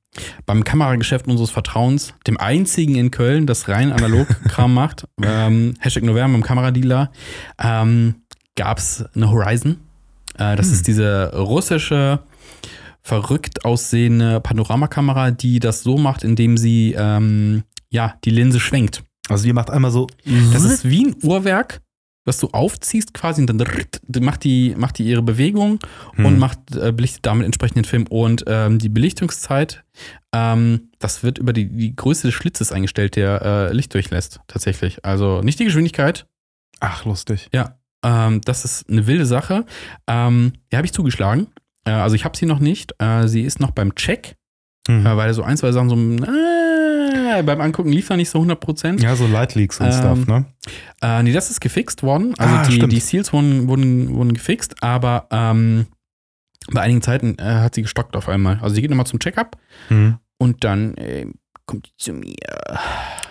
beim 0.47 0.65
Kamerageschäft 0.65 1.27
unseres 1.27 1.51
Vertrauens, 1.51 2.15
dem 2.27 2.39
einzigen 2.39 2.95
in 2.95 3.11
Köln, 3.11 3.47
das 3.47 3.69
rein 3.69 3.93
analog 3.93 4.29
Kram 4.49 4.73
macht, 4.73 5.07
ähm, 5.23 5.75
Hashtag 5.81 6.05
November 6.05 6.33
beim 6.39 6.43
Kameradealer, 6.43 7.11
ähm, 7.63 8.15
gab 8.57 8.79
es 8.79 9.05
eine 9.15 9.31
Horizon. 9.31 9.77
Äh, 10.39 10.57
das 10.57 10.67
Hm. 10.67 10.73
ist 10.75 10.87
diese 10.87 11.33
russische, 11.37 12.21
verrückt 13.03 13.65
aussehende 13.65 14.41
Panoramakamera, 14.41 15.31
die 15.31 15.61
das 15.61 15.83
so 15.83 15.99
macht, 15.99 16.25
indem 16.25 16.57
sie 16.57 16.95
ähm, 16.97 17.65
ja, 17.91 18.15
die 18.25 18.31
Linse 18.31 18.61
schwenkt. 18.61 19.05
Also 19.29 19.45
die 19.45 19.53
macht 19.53 19.71
einmal 19.71 19.91
so. 19.91 20.07
Das 20.53 20.65
ist 20.65 20.89
wie 20.89 21.07
ein 21.07 21.17
Uhrwerk, 21.23 21.81
was 22.27 22.39
du 22.39 22.49
aufziehst 22.49 23.13
quasi 23.13 23.43
und 23.43 23.47
dann 23.49 24.25
macht 24.25 24.45
die, 24.45 24.75
macht 24.77 24.99
die 24.99 25.05
ihre 25.05 25.23
Bewegung 25.23 25.79
und 26.17 26.25
Hm. 26.25 26.39
macht, 26.39 26.59
äh, 26.77 26.93
belichtet 26.93 27.27
damit 27.27 27.45
entsprechend 27.45 27.77
den 27.77 27.85
Film. 27.85 28.07
Und 28.09 28.45
ähm, 28.47 28.79
die 28.79 28.89
Belichtungszeit, 28.89 29.85
ähm, 30.35 30.91
das 30.99 31.23
wird 31.23 31.39
über 31.39 31.53
die, 31.53 31.69
die 31.69 31.95
Größe 31.95 32.29
des 32.29 32.35
Schlitzes 32.35 32.73
eingestellt, 32.73 33.17
der 33.17 33.43
äh, 33.43 33.73
Licht 33.75 33.93
durchlässt, 33.93 34.41
tatsächlich. 34.49 35.05
Also 35.05 35.43
nicht 35.43 35.59
die 35.59 35.65
Geschwindigkeit. 35.67 36.27
Ach, 36.81 37.05
lustig. 37.05 37.49
Ähm, 38.05 38.41
das 38.45 38.65
ist 38.65 38.89
eine 38.89 39.07
wilde 39.07 39.27
Sache. 39.27 39.65
Ähm, 40.07 40.53
die 40.71 40.77
habe 40.77 40.87
ich 40.87 40.93
zugeschlagen. 40.93 41.49
Äh, 41.85 41.91
also 41.91 42.15
ich 42.15 42.25
habe 42.25 42.37
sie 42.37 42.47
noch 42.47 42.61
nicht. 42.61 42.95
Äh, 43.01 43.27
sie 43.27 43.43
ist 43.43 43.59
noch 43.61 43.71
beim 43.73 43.95
Check, 43.95 44.37
Hm. 44.87 45.05
äh, 45.07 45.17
weil 45.17 45.33
so 45.35 45.43
ein, 45.43 45.57
zwei 45.57 45.73
Sachen 45.73 45.89
so 45.89 45.97
äh, 46.27 47.43
beim 47.43 47.61
Angucken 47.61 47.91
lief 47.91 48.11
er 48.11 48.17
nicht 48.17 48.29
so 48.31 48.39
100 48.39 48.61
Prozent. 48.61 49.03
Ja, 49.03 49.17
so 49.17 49.27
Light 49.27 49.55
Leaks 49.55 49.81
und 49.81 49.87
Ähm, 49.87 49.93
Stuff, 49.93 50.27
ne? 50.27 50.45
Äh, 51.03 51.23
nee, 51.23 51.33
das 51.33 51.51
ist 51.51 51.61
gefixt 51.61 52.03
worden. 52.03 52.35
Also 52.39 52.55
Ah, 52.55 52.67
die, 52.67 52.75
stimmt. 52.77 52.93
die 52.93 53.01
Seals 53.01 53.33
wurden, 53.33 53.67
wurden, 53.69 54.15
wurden 54.15 54.35
gefixt, 54.35 54.83
aber 54.83 55.27
ähm, 55.31 55.87
bei 56.73 56.81
einigen 56.83 57.03
Zeiten 57.03 57.37
äh, 57.39 57.43
hat 57.43 57.75
sie 57.75 57.83
gestockt 57.83 58.17
auf 58.17 58.29
einmal. 58.29 58.59
Also 58.63 58.75
sie 58.75 58.81
geht 58.83 58.91
nochmal 58.91 59.07
zum 59.07 59.19
Checkup 59.21 59.57
Hm. 59.89 60.17
und 60.39 60.65
dann 60.65 60.95
äh, 60.97 61.27
kommt 61.67 61.87
die 61.87 61.93
zu 61.97 62.13
mir. 62.13 62.35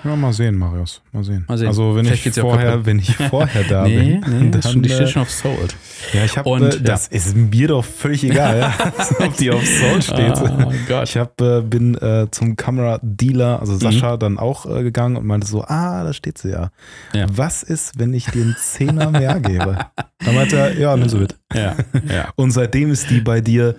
Ja, 0.03 0.15
mal 0.15 0.33
sehen, 0.33 0.57
Marius. 0.57 1.01
Mal 1.11 1.23
sehen. 1.23 1.45
Mal 1.47 1.57
sehen. 1.57 1.67
Also 1.67 1.95
wenn 1.95 2.05
Vielleicht 2.05 2.25
ich 2.25 2.33
vorher, 2.33 2.85
wenn 2.85 2.99
ich 2.99 3.15
vorher 3.15 3.63
da 3.63 3.83
nee, 3.87 4.19
bin, 4.19 4.49
nee, 4.49 4.57
ist 4.57 4.71
schon, 4.71 4.81
die 4.81 4.89
äh, 4.89 4.95
steht 4.95 5.09
schon 5.09 5.21
auf 5.21 5.31
Sold. 5.31 5.75
Ja, 6.13 6.25
ich 6.25 6.37
habe, 6.37 6.49
Und, 6.49 6.63
äh, 6.63 6.81
das 6.81 7.07
ist 7.07 7.35
mir 7.35 7.67
doch 7.67 7.85
völlig 7.85 8.23
egal, 8.23 8.59
ja, 8.59 8.93
ob 9.19 9.37
die 9.37 9.51
auf 9.51 9.65
Soul 9.65 10.01
steht. 10.01 10.33
Oh 10.41 10.71
Gott. 10.87 11.09
Ich 11.09 11.17
hab, 11.17 11.39
äh, 11.41 11.61
bin 11.61 11.95
äh, 11.95 12.27
zum 12.31 12.55
Kameradealer, 12.55 13.59
also 13.59 13.77
Sascha, 13.77 14.17
dann 14.17 14.37
auch 14.37 14.65
äh, 14.65 14.83
gegangen 14.83 15.15
und 15.15 15.25
meinte 15.25 15.47
so, 15.47 15.63
ah, 15.63 16.03
da 16.03 16.13
steht 16.13 16.37
sie 16.37 16.49
ja. 16.49 16.71
Ja. 17.13 17.27
Was 17.29 17.63
ist, 17.63 17.99
wenn 17.99 18.13
ich 18.13 18.25
dir 18.25 18.41
einen 18.41 18.57
Zehner 18.59 19.11
mehr 19.11 19.39
gebe? 19.39 19.77
Dann 20.19 20.35
meinte 20.35 20.57
er, 20.57 20.77
ja, 20.77 20.95
nimm 20.97 21.09
sie 21.09 21.17
mit. 21.17 21.35
Ja, 21.53 21.75
ja. 22.09 22.29
Und 22.35 22.51
seitdem 22.51 22.91
ist 22.91 23.09
die 23.09 23.21
bei 23.21 23.41
dir 23.41 23.75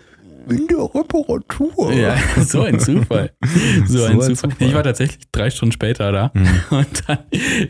in 0.50 0.66
der 0.66 0.78
Reparatur. 0.94 1.92
Ja, 1.92 2.16
so 2.42 2.62
ein 2.62 2.78
Zufall. 2.80 3.32
So, 3.86 3.98
So 3.98 4.04
ein, 4.04 4.20
Zufall. 4.20 4.34
Zufall. 4.50 4.68
Ich 4.68 4.74
war 4.74 4.82
tatsächlich 4.82 5.20
drei 5.32 5.50
Stunden 5.50 5.72
später 5.72 6.12
da. 6.12 6.30
Mhm. 6.34 6.48
Und 6.70 6.86
dann, 7.06 7.18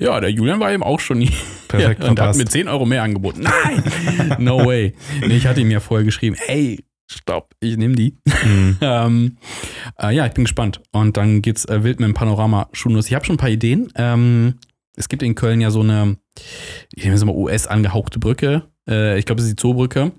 ja, 0.00 0.20
der 0.20 0.30
Julian 0.30 0.60
war 0.60 0.72
eben 0.72 0.82
auch 0.82 1.00
schon 1.00 1.20
hier. 1.20 1.32
Perfekt 1.68 2.02
und 2.02 2.10
hat 2.10 2.16
verpasst. 2.18 2.38
mir 2.38 2.44
10 2.46 2.68
Euro 2.68 2.86
mehr 2.86 3.02
angeboten. 3.02 3.42
Nein! 3.42 4.36
No 4.38 4.64
way. 4.64 4.94
Nee, 5.20 5.36
ich 5.36 5.46
hatte 5.46 5.60
ihm 5.60 5.70
ja 5.72 5.80
vorher 5.80 6.04
geschrieben, 6.04 6.36
hey, 6.38 6.84
stopp, 7.10 7.52
ich 7.60 7.76
nehme 7.76 7.94
die. 7.96 8.16
Mhm. 8.44 8.76
Ähm, 8.80 9.36
äh, 10.00 10.14
ja, 10.14 10.26
ich 10.26 10.32
bin 10.32 10.44
gespannt. 10.44 10.80
Und 10.92 11.16
dann 11.16 11.42
geht's 11.42 11.64
äh, 11.64 11.82
wild 11.82 11.98
mit 12.00 12.08
dem 12.08 12.14
Panorama-Schuh 12.14 12.90
los. 12.90 13.06
Ich 13.08 13.14
habe 13.14 13.24
schon 13.24 13.34
ein 13.34 13.38
paar 13.38 13.48
Ideen. 13.50 13.88
Ähm, 13.96 14.54
es 14.96 15.08
gibt 15.08 15.22
in 15.24 15.34
Köln 15.34 15.60
ja 15.60 15.70
so 15.70 15.80
eine, 15.80 16.16
ich 16.94 17.02
nenne 17.04 17.16
es 17.16 17.24
mal 17.24 17.34
US 17.34 17.66
angehauchte 17.66 18.18
Brücke. 18.20 18.64
Äh, 18.88 19.18
ich 19.18 19.26
glaube, 19.26 19.40
es 19.40 19.48
ist 19.48 19.52
die 19.52 19.60
Zoobrücke. 19.60 20.12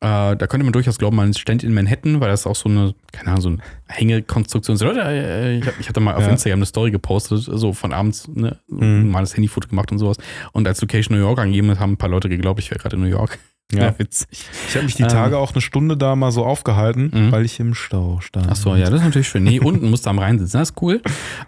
Äh, 0.00 0.36
da 0.36 0.46
könnte 0.46 0.62
man 0.64 0.72
durchaus 0.72 0.96
glauben, 0.98 1.16
man 1.16 1.34
steht 1.34 1.64
in 1.64 1.74
Manhattan, 1.74 2.20
weil 2.20 2.28
das 2.28 2.46
auch 2.46 2.54
so 2.54 2.68
eine, 2.68 2.94
keine 3.12 3.30
Ahnung, 3.30 3.40
so 3.40 3.48
eine 3.48 3.58
Hängekonstruktion 3.88 4.76
ist. 4.76 4.82
Leute, 4.82 5.00
äh, 5.02 5.58
ich, 5.58 5.66
hab, 5.66 5.80
ich 5.80 5.88
hatte 5.88 5.98
mal 6.00 6.14
auf 6.14 6.22
Ja. 6.22 6.28
Instagram 6.30 6.60
eine 6.60 6.66
Story 6.66 6.90
gepostet, 6.92 7.40
so 7.42 7.72
von 7.72 7.92
abends, 7.92 8.28
ne, 8.28 8.58
Mhm. 8.68 9.10
mal 9.10 9.20
das 9.20 9.34
Handyfoto 9.36 9.68
gemacht 9.68 9.90
und 9.90 9.98
sowas. 9.98 10.16
Und 10.52 10.68
als 10.68 10.80
Location 10.80 11.16
New 11.18 11.22
York 11.24 11.38
angegeben 11.40 11.78
haben 11.80 11.92
ein 11.92 11.96
paar 11.96 12.08
Leute 12.10 12.28
geglaubt, 12.28 12.60
ich 12.60 12.70
wäre 12.70 12.78
gerade 12.78 12.96
in 12.96 13.02
New 13.02 13.08
York. 13.08 13.38
Ja. 13.70 13.92
witzig. 13.98 14.46
Ich 14.66 14.76
habe 14.76 14.86
mich 14.86 14.94
die 14.94 15.02
Ähm. 15.02 15.10
Tage 15.10 15.36
auch 15.36 15.52
eine 15.52 15.60
Stunde 15.60 15.98
da 15.98 16.16
mal 16.16 16.30
so 16.32 16.42
aufgehalten, 16.46 17.10
Mhm. 17.12 17.32
weil 17.32 17.44
ich 17.44 17.60
im 17.60 17.74
Stau 17.74 18.18
stand. 18.22 18.46
Ach 18.48 18.56
so, 18.56 18.74
ja, 18.74 18.86
das 18.88 19.00
ist 19.00 19.04
natürlich 19.04 19.28
schön. 19.28 19.44
Nee, 19.44 19.60
unten 19.60 19.90
musst 19.90 20.06
du 20.06 20.10
am 20.10 20.18
Rhein 20.18 20.38
sitzen, 20.38 20.56
das 20.56 20.70
ist 20.70 20.80
cool. 20.80 21.02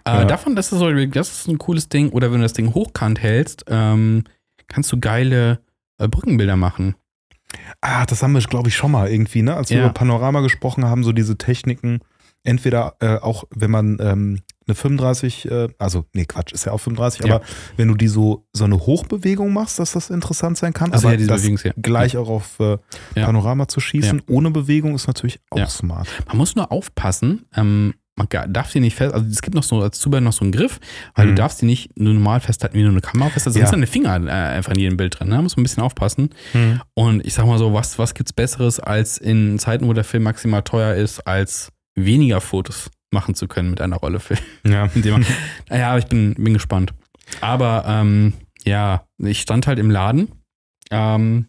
Äh, 0.05 0.11
Ja. 0.11 0.25
Davon, 0.25 0.55
das 0.55 0.71
ist, 0.71 0.77
so, 0.77 0.91
das 0.91 1.31
ist 1.31 1.47
ein 1.47 1.57
cooles 1.57 1.89
Ding. 1.89 2.09
Oder 2.09 2.29
wenn 2.31 2.37
du 2.37 2.43
das 2.43 2.53
Ding 2.53 2.75
hochkant 2.75 3.19
hältst, 3.23 3.65
ähm, 3.69 4.25
kannst 4.67 4.91
du 4.91 4.99
geile 4.99 5.61
äh, 5.97 6.07
Brückenbilder 6.07 6.57
machen. 6.57 6.93
Ah, 7.81 8.05
das 8.05 8.23
haben 8.23 8.33
wir, 8.33 8.41
glaube 8.41 8.69
ich, 8.69 8.75
schon 8.75 8.91
mal 8.91 9.09
irgendwie, 9.09 9.41
ne? 9.41 9.55
Als 9.55 9.69
wir 9.69 9.77
Ja. 9.77 9.83
über 9.85 9.93
Panorama 9.93 10.41
gesprochen 10.41 10.85
haben, 10.85 11.03
so 11.03 11.11
diese 11.11 11.37
Techniken, 11.37 11.99
entweder 12.43 12.95
äh, 12.99 13.17
auch, 13.17 13.43
wenn 13.55 13.71
man 13.71 13.97
ähm, 14.01 14.39
eine 14.67 14.75
35, 14.75 15.49
äh, 15.49 15.67
also, 15.77 16.05
nee, 16.13 16.25
Quatsch, 16.25 16.53
ist 16.53 16.65
ja 16.65 16.71
auch 16.71 16.77
35, 16.79 17.25
Ja. 17.25 17.35
aber 17.35 17.45
wenn 17.77 17.87
du 17.87 17.95
die 17.95 18.07
so, 18.07 18.45
so 18.53 18.63
eine 18.63 18.77
Hochbewegung 18.79 19.51
machst, 19.53 19.79
dass 19.79 19.91
das 19.91 20.09
interessant 20.09 20.57
sein 20.57 20.73
kann, 20.73 20.91
Also 20.93 21.07
aber 21.07 21.13
ja, 21.13 21.17
diese 21.17 21.29
das 21.29 21.43
Bewegungs- 21.43 21.63
ja. 21.65 21.73
gleich 21.81 22.17
auch 22.17 22.29
auf 22.29 22.59
äh. 22.59 22.77
Panorama 23.15 23.67
zu 23.67 23.79
schießen, 23.79 24.21
ohne 24.27 24.49
Bewegung, 24.51 24.95
ist 24.95 25.07
natürlich 25.07 25.39
auch 25.49 25.69
smart. 25.69 26.07
Man 26.27 26.37
muss 26.37 26.55
nur 26.55 26.71
aufpassen, 26.71 27.45
ähm, 27.55 27.93
man 28.17 28.27
darf 28.49 28.71
die 28.71 28.79
nicht 28.81 28.95
fest, 28.95 29.13
also 29.13 29.25
es 29.27 29.41
gibt 29.41 29.55
noch 29.55 29.63
so 29.63 29.81
als 29.81 29.97
Zubehör 29.99 30.21
noch 30.21 30.33
so 30.33 30.41
einen 30.41 30.51
Griff, 30.51 30.79
weil 31.15 31.25
Mhm. 31.25 31.29
du 31.29 31.35
darfst 31.35 31.61
die 31.61 31.65
nicht 31.65 31.97
nur 31.97 32.13
normal 32.13 32.39
festhalten 32.41 32.77
wie 32.77 32.81
nur 32.81 32.91
eine 32.91 33.01
Kamera 33.01 33.29
festhalten, 33.29 33.53
sonst 33.53 33.67
Ja. 33.67 33.69
sind 33.69 33.79
deine 33.79 33.87
Finger 33.87 34.27
äh, 34.27 34.55
einfach 34.55 34.73
in 34.73 34.79
jedem 34.79 34.97
Bild 34.97 35.17
drin, 35.19 35.29
ne? 35.29 35.41
muss 35.41 35.55
man 35.55 35.61
ein 35.61 35.63
bisschen 35.63 35.83
aufpassen. 35.83 36.29
Und 36.93 37.25
ich 37.25 37.33
sag 37.33 37.45
mal 37.45 37.57
so, 37.57 37.73
was, 37.73 37.97
was 37.97 38.13
gibt's 38.13 38.33
Besseres, 38.33 38.79
als 38.79 39.17
in 39.17 39.57
Zeiten, 39.59 39.87
wo 39.87 39.93
der 39.93 40.03
Film 40.03 40.23
maximal 40.23 40.61
teuer 40.61 40.93
ist, 40.95 41.19
als 41.25 41.71
weniger 41.95 42.41
Fotos 42.41 42.91
machen 43.11 43.33
zu 43.35 43.47
können 43.47 43.71
mit 43.71 43.81
einer 43.81 43.97
Rolle 43.97 44.19
Film. 44.19 44.39
Ja. 44.65 44.89
Naja, 45.69 45.89
aber 45.89 45.99
ich 45.99 46.07
bin, 46.07 46.33
bin 46.35 46.53
gespannt. 46.53 46.93
Aber 47.39 47.85
ähm, 47.87 48.33
ja, 48.65 49.05
ich 49.17 49.39
stand 49.41 49.67
halt 49.67 49.79
im 49.79 49.89
Laden, 49.89 50.29
ähm, 50.91 51.47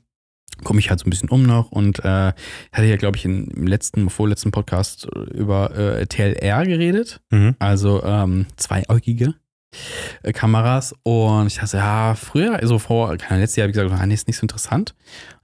komme 0.63 0.81
ich 0.81 0.91
halt 0.91 1.01
so 1.01 1.07
ein 1.07 1.11
bisschen 1.11 1.29
um 1.29 1.43
noch 1.45 1.71
und 1.73 1.99
äh, 2.01 2.33
hatte 2.73 2.85
ja, 2.87 2.97
glaube 2.97 3.17
ich, 3.17 3.25
in, 3.25 3.47
im 3.49 3.67
letzten, 3.67 4.09
vorletzten 4.11 4.51
Podcast 4.51 5.07
über 5.33 5.77
äh, 5.77 6.07
TLR 6.07 6.65
geredet, 6.67 7.21
Mhm. 7.31 7.57
also 7.59 8.03
ähm, 8.05 8.47
zweiäugige 8.57 9.35
äh, 10.23 10.33
Kameras 10.33 10.95
und 11.03 11.47
ich 11.47 11.57
dachte, 11.59 11.79
ja, 11.79 12.15
früher, 12.15 12.57
also 12.57 12.79
vor, 12.79 13.17
keine 13.17 13.41
letztes 13.41 13.57
Jahr 13.57 13.65
habe 13.65 13.71
ich 13.71 13.77
gesagt, 13.83 14.01
ah, 14.03 14.07
nee, 14.07 14.15
ist 14.15 14.27
nicht 14.27 14.37
so 14.37 14.43
interessant. 14.43 14.95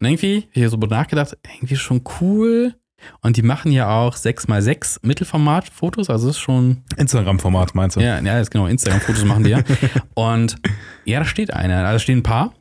Und 0.00 0.06
irgendwie, 0.06 0.38
ich 0.38 0.48
hier 0.52 0.68
so 0.70 0.76
nachgedacht, 0.76 1.36
irgendwie 1.54 1.76
schon 1.76 2.02
cool. 2.20 2.74
Und 3.20 3.36
die 3.36 3.42
machen 3.42 3.70
ja 3.70 3.88
auch 3.88 4.16
6x6 4.16 4.98
Mittelformat-Fotos, 5.02 6.10
also 6.10 6.26
das 6.26 6.36
ist 6.36 6.40
schon 6.42 6.82
Instagram-Format 6.96 7.74
meinst 7.76 7.96
du? 7.96 8.00
ja, 8.00 8.18
ja, 8.20 8.42
genau. 8.42 8.66
Instagram-Fotos 8.66 9.24
machen 9.24 9.44
die 9.44 9.50
ja. 9.50 9.60
Und 10.14 10.56
ja, 11.04 11.20
da 11.20 11.24
steht 11.24 11.54
einer. 11.54 11.86
Also 11.86 12.00
stehen 12.00 12.18
ein 12.18 12.22
paar 12.24 12.54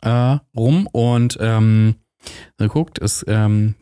äh, 0.00 0.38
rum 0.56 0.86
und 0.92 1.36
ähm, 1.40 1.96
geguckt, 2.58 2.98
es 3.00 3.24
ähm, 3.28 3.74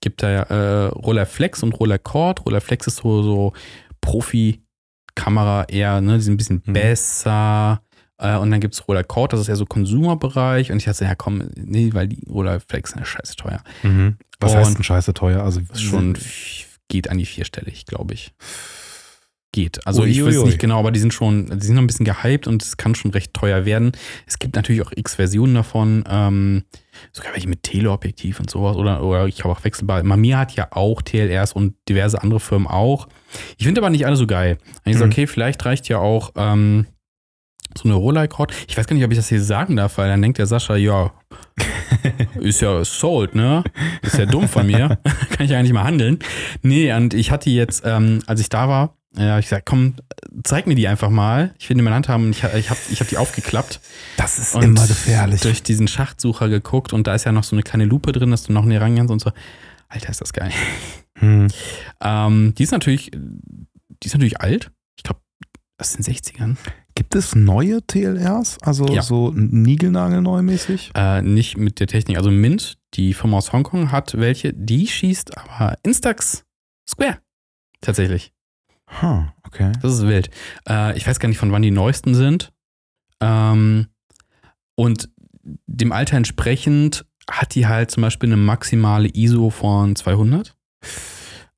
gibt 0.00 0.22
da 0.22 0.30
ja 0.30 0.42
äh, 0.44 0.86
Roller 0.86 1.26
Flex 1.26 1.62
und 1.62 1.72
Roller 1.74 1.98
Cord. 1.98 2.44
Roller 2.46 2.60
Flex 2.62 2.86
ist 2.86 2.96
so, 2.96 3.22
so 3.22 3.52
Profi-Kamera 4.00 5.64
eher, 5.68 6.00
ne? 6.00 6.16
Die 6.16 6.22
sind 6.22 6.34
ein 6.34 6.36
bisschen 6.38 6.62
Mhm. 6.66 6.72
besser. 6.72 7.82
Äh, 8.18 8.36
und 8.36 8.50
dann 8.50 8.60
gibt 8.60 8.74
es 8.74 8.86
Roller 8.86 9.04
Cord, 9.04 9.32
das 9.32 9.40
ist 9.40 9.48
eher 9.48 9.56
so 9.56 9.66
Konsumerbereich. 9.66 10.70
Und 10.72 10.78
ich 10.78 10.84
dachte, 10.84 11.04
ja 11.04 11.14
komm, 11.14 11.50
nee, 11.56 11.90
weil 11.92 12.08
die 12.08 12.24
Roller 12.28 12.60
Flex 12.60 12.90
sind 12.90 13.00
ja 13.00 13.06
scheiße 13.06 13.36
teuer. 13.36 13.62
Mhm. 13.82 14.16
Was 14.40 14.52
Und- 14.52 14.58
heißt 14.58 14.76
denn 14.76 14.84
scheiße 14.84 15.14
teuer? 15.14 15.42
Also 15.42 15.60
schon 15.74 16.16
geht 16.88 17.08
an 17.10 17.18
die 17.18 17.26
vierstellig, 17.26 17.86
glaube 17.86 18.14
ich. 18.14 18.32
Geht. 19.52 19.84
Also 19.84 20.04
ich 20.04 20.20
weiß 20.24 20.34
Uiuiui. 20.36 20.46
nicht 20.46 20.58
genau, 20.60 20.78
aber 20.78 20.92
die 20.92 21.00
sind 21.00 21.12
schon, 21.12 21.46
die 21.58 21.66
sind 21.66 21.74
noch 21.74 21.82
ein 21.82 21.88
bisschen 21.88 22.06
gehypt 22.06 22.46
und 22.46 22.62
es 22.62 22.76
kann 22.76 22.94
schon 22.94 23.10
recht 23.10 23.34
teuer 23.34 23.64
werden. 23.64 23.90
Es 24.26 24.38
gibt 24.38 24.54
natürlich 24.54 24.80
auch 24.82 24.92
X-Versionen 24.94 25.54
davon, 25.56 26.04
ähm, 26.08 26.62
sogar 27.12 27.32
welche 27.32 27.48
mit 27.48 27.64
Teleobjektiv 27.64 28.38
und 28.38 28.48
sowas 28.48 28.76
oder, 28.76 29.02
oder 29.02 29.26
ich 29.26 29.42
habe 29.42 29.52
auch 29.52 29.64
wechselbar. 29.64 30.04
Mamiya 30.04 30.38
hat 30.38 30.52
ja 30.54 30.68
auch 30.70 31.02
TLRs 31.02 31.52
und 31.54 31.74
diverse 31.88 32.22
andere 32.22 32.38
Firmen 32.38 32.68
auch. 32.68 33.08
Ich 33.58 33.64
finde 33.66 33.80
aber 33.80 33.90
nicht 33.90 34.06
alle 34.06 34.14
so 34.14 34.28
geil. 34.28 34.58
Und 34.84 34.92
ich 34.92 34.98
so, 34.98 35.04
Mhm. 35.04 35.10
okay, 35.10 35.26
vielleicht 35.26 35.64
reicht 35.64 35.88
ja 35.88 35.98
auch 35.98 36.30
ähm, 36.36 36.86
so 37.76 37.84
eine 37.88 37.94
Rolex-Cord. 37.94 38.52
Ich 38.68 38.76
weiß 38.78 38.86
gar 38.86 38.94
nicht, 38.94 39.04
ob 39.04 39.10
ich 39.10 39.18
das 39.18 39.28
hier 39.28 39.42
sagen 39.42 39.74
darf, 39.74 39.98
weil 39.98 40.08
dann 40.08 40.22
denkt 40.22 40.38
der 40.38 40.46
Sascha, 40.46 40.76
ja, 40.76 41.12
ist 42.40 42.60
ja 42.60 42.84
sold, 42.84 43.34
ne? 43.34 43.64
Ist 44.02 44.16
ja 44.18 44.26
dumm 44.26 44.48
von 44.48 44.66
mir. 44.66 44.98
Kann 45.30 45.44
ich 45.44 45.50
ja 45.50 45.60
nicht 45.60 45.72
mal 45.72 45.84
handeln. 45.84 46.20
Nee, 46.62 46.92
und 46.92 47.14
ich 47.14 47.30
hatte 47.32 47.50
jetzt, 47.50 47.82
ähm, 47.84 48.20
als 48.26 48.40
ich 48.40 48.48
da 48.48 48.68
war, 48.68 48.96
hab 49.16 49.38
ich 49.40 49.46
gesagt, 49.46 49.66
komm, 49.66 49.94
zeig 50.44 50.66
mir 50.66 50.74
die 50.76 50.86
einfach 50.88 51.10
mal. 51.10 51.54
Ich 51.58 51.68
will 51.68 51.74
die 51.74 51.80
in 51.80 51.84
meiner 51.84 51.96
Hand 51.96 52.08
haben 52.08 52.26
und 52.26 52.30
ich, 52.30 52.44
ich 52.44 52.70
habe 52.70 52.78
ich 52.90 53.00
hab 53.00 53.08
die 53.08 53.16
aufgeklappt 53.16 53.80
das 54.16 54.38
ist 54.38 54.54
und 54.54 54.62
immer 54.62 54.86
gefährlich. 54.86 55.40
durch 55.40 55.62
diesen 55.62 55.88
Schachtsucher 55.88 56.48
geguckt 56.48 56.92
und 56.92 57.06
da 57.06 57.14
ist 57.14 57.24
ja 57.24 57.32
noch 57.32 57.44
so 57.44 57.56
eine 57.56 57.62
kleine 57.62 57.86
Lupe 57.86 58.12
drin, 58.12 58.30
dass 58.30 58.44
du 58.44 58.52
noch 58.52 58.64
näher 58.64 58.80
ran 58.80 58.94
kannst 58.96 59.10
und 59.12 59.20
so. 59.20 59.32
Alter, 59.88 60.10
ist 60.10 60.20
das 60.20 60.32
geil. 60.32 60.52
Hm. 61.18 61.48
Ähm, 62.00 62.54
die 62.56 62.62
ist 62.62 62.70
natürlich, 62.70 63.10
die 63.10 64.06
ist 64.06 64.14
natürlich 64.14 64.40
alt. 64.40 64.70
Ich 64.96 65.02
glaube, 65.02 65.20
das 65.76 65.92
sind 65.94 66.06
60ern. 66.06 66.56
Gibt 66.94 67.14
es 67.14 67.34
neue 67.34 67.84
TLRs? 67.86 68.58
Also 68.62 68.86
Ja. 68.88 69.02
so 69.02 69.32
niegelnagelneu 69.34 70.42
mäßig? 70.42 70.92
Äh, 70.94 71.22
nicht 71.22 71.56
mit 71.56 71.80
der 71.80 71.86
Technik. 71.88 72.16
Also 72.18 72.30
Mint, 72.30 72.78
die 72.94 73.14
Firma 73.14 73.38
aus 73.38 73.52
Hongkong, 73.52 73.90
hat 73.90 74.18
welche, 74.18 74.52
die 74.52 74.86
schießt 74.86 75.36
aber 75.36 75.76
Instax 75.82 76.44
Square. 76.88 77.18
Tatsächlich. 77.80 78.32
Huh, 79.00 79.24
okay. 79.46 79.72
Das 79.82 79.94
ist 79.94 80.06
wild. 80.06 80.30
Äh, 80.68 80.96
ich 80.96 81.06
weiß 81.06 81.20
gar 81.20 81.28
nicht, 81.28 81.38
von 81.38 81.52
wann 81.52 81.62
die 81.62 81.70
neuesten 81.70 82.14
sind. 82.14 82.52
Ähm, 83.20 83.86
und 84.74 85.08
dem 85.66 85.92
Alter 85.92 86.16
entsprechend 86.16 87.06
hat 87.30 87.54
die 87.54 87.66
halt 87.66 87.90
zum 87.90 88.02
Beispiel 88.02 88.28
eine 88.28 88.36
maximale 88.36 89.08
ISO 89.14 89.50
von 89.50 89.94
200. 89.94 90.56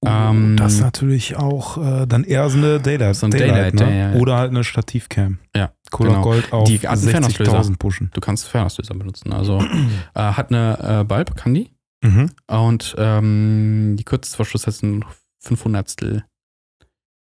Oh, 0.01 0.09
Ähm, 0.09 0.57
das 0.57 0.75
ist 0.75 0.81
natürlich 0.81 1.37
auch 1.37 1.79
äh, 1.79 2.07
dann 2.07 2.25
eher 2.25 2.51
so 2.51 2.59
eine 2.59 2.81
Daylight. 2.81 3.15
So 3.15 3.27
ein 3.27 3.31
Daylight, 3.31 3.79
Daylight, 3.79 3.89
ne? 3.89 4.15
ja. 4.15 4.21
Oder 4.21 4.37
halt 4.37 4.51
eine 4.51 4.65
Stativcam. 4.65 5.39
Ja, 5.55 5.73
Kodak 5.91 6.15
genau. 6.15 6.23
Gold 6.25 6.53
auf 6.53 6.69
Die 6.69 6.79
hat 6.81 6.99
einen 6.99 7.09
Fernauslöser. 7.09 7.61
60.000 7.61 7.79
pushen. 7.79 8.11
Du 8.13 8.21
kannst 8.21 8.49
Fernauslöser 8.49 8.95
benutzen. 8.95 9.33
Also 9.33 9.59
äh, 10.15 10.21
hat 10.21 10.51
eine 10.51 11.01
äh, 11.01 11.05
Bulb, 11.05 11.37
kann 11.37 11.55
die. 11.55 11.71
Mhm. 12.03 12.31
Und 12.49 12.97
ähm, 12.99 13.95
die 13.97 14.05
kürzeste 14.05 14.37
Verschluss 14.37 14.67
hat 14.67 14.83
ein 14.83 15.05
500 15.39 15.89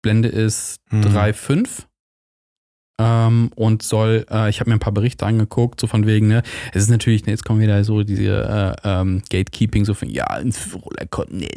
Blende 0.03 0.29
ist 0.29 0.81
Mhm. 0.91 1.03
3,5 1.03 1.69
ähm, 3.01 3.51
und 3.55 3.85
soll, 3.85 4.27
äh, 4.29 4.51
ich 4.51 4.59
habe 4.59 4.71
mir 4.71 4.75
ein 4.75 4.81
paar 4.81 4.93
Berichte 4.93 5.25
angeguckt, 5.25 5.81
so 5.81 5.87
von 5.87 6.05
wegen, 6.09 6.27
ne, 6.27 6.43
es 6.73 6.83
ist 6.83 6.91
natürlich, 6.91 7.27
ne, 7.27 7.31
jetzt 7.31 7.45
kommen 7.45 7.61
wieder 7.61 7.85
so 7.85 8.03
diese 8.03 8.75
äh, 8.85 8.89
ähm, 8.89 9.23
Gatekeeping, 9.31 9.85
so 9.85 9.95
von, 9.95 10.11
ja, 10.11 10.25
ein 10.27 10.53
Roller, 10.75 11.07
ne, 11.31 11.49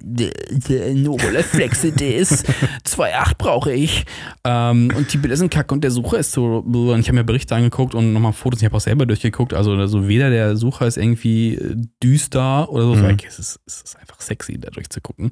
ein 0.69 1.07
Roller 1.07 1.43
Flex 1.43 1.83
ist 1.83 2.48
2,8 2.86 3.38
brauche 3.39 3.74
ich 3.74 4.05
ähm, 4.43 4.93
und 4.95 5.12
die 5.12 5.17
Bilder 5.17 5.36
sind 5.36 5.51
kacke 5.51 5.74
und 5.74 5.83
der 5.83 5.89
Sucher 5.89 6.19
ist 6.19 6.31
so, 6.31 6.57
und 6.60 7.00
ich 7.00 7.07
habe 7.07 7.17
mir 7.17 7.24
Berichte 7.24 7.55
angeguckt 7.55 7.95
und 7.95 8.13
nochmal 8.13 8.33
Fotos, 8.33 8.60
ich 8.62 8.65
habe 8.65 8.77
auch 8.77 8.81
selber 8.81 9.07
durchgeguckt, 9.07 9.55
also, 9.55 9.71
also 9.71 10.07
weder 10.07 10.29
der 10.29 10.55
Sucher 10.57 10.86
ist 10.86 10.98
irgendwie 10.98 11.55
äh, 11.55 11.75
düster 12.03 12.69
oder 12.69 12.83
so, 12.83 12.93
Mhm. 12.95 13.01
mhm. 13.13 13.17
es, 13.27 13.39
ist, 13.39 13.60
es 13.65 13.81
ist 13.81 13.95
einfach 13.98 14.21
sexy, 14.21 14.60
da 14.60 14.69
durchzugucken. 14.69 15.31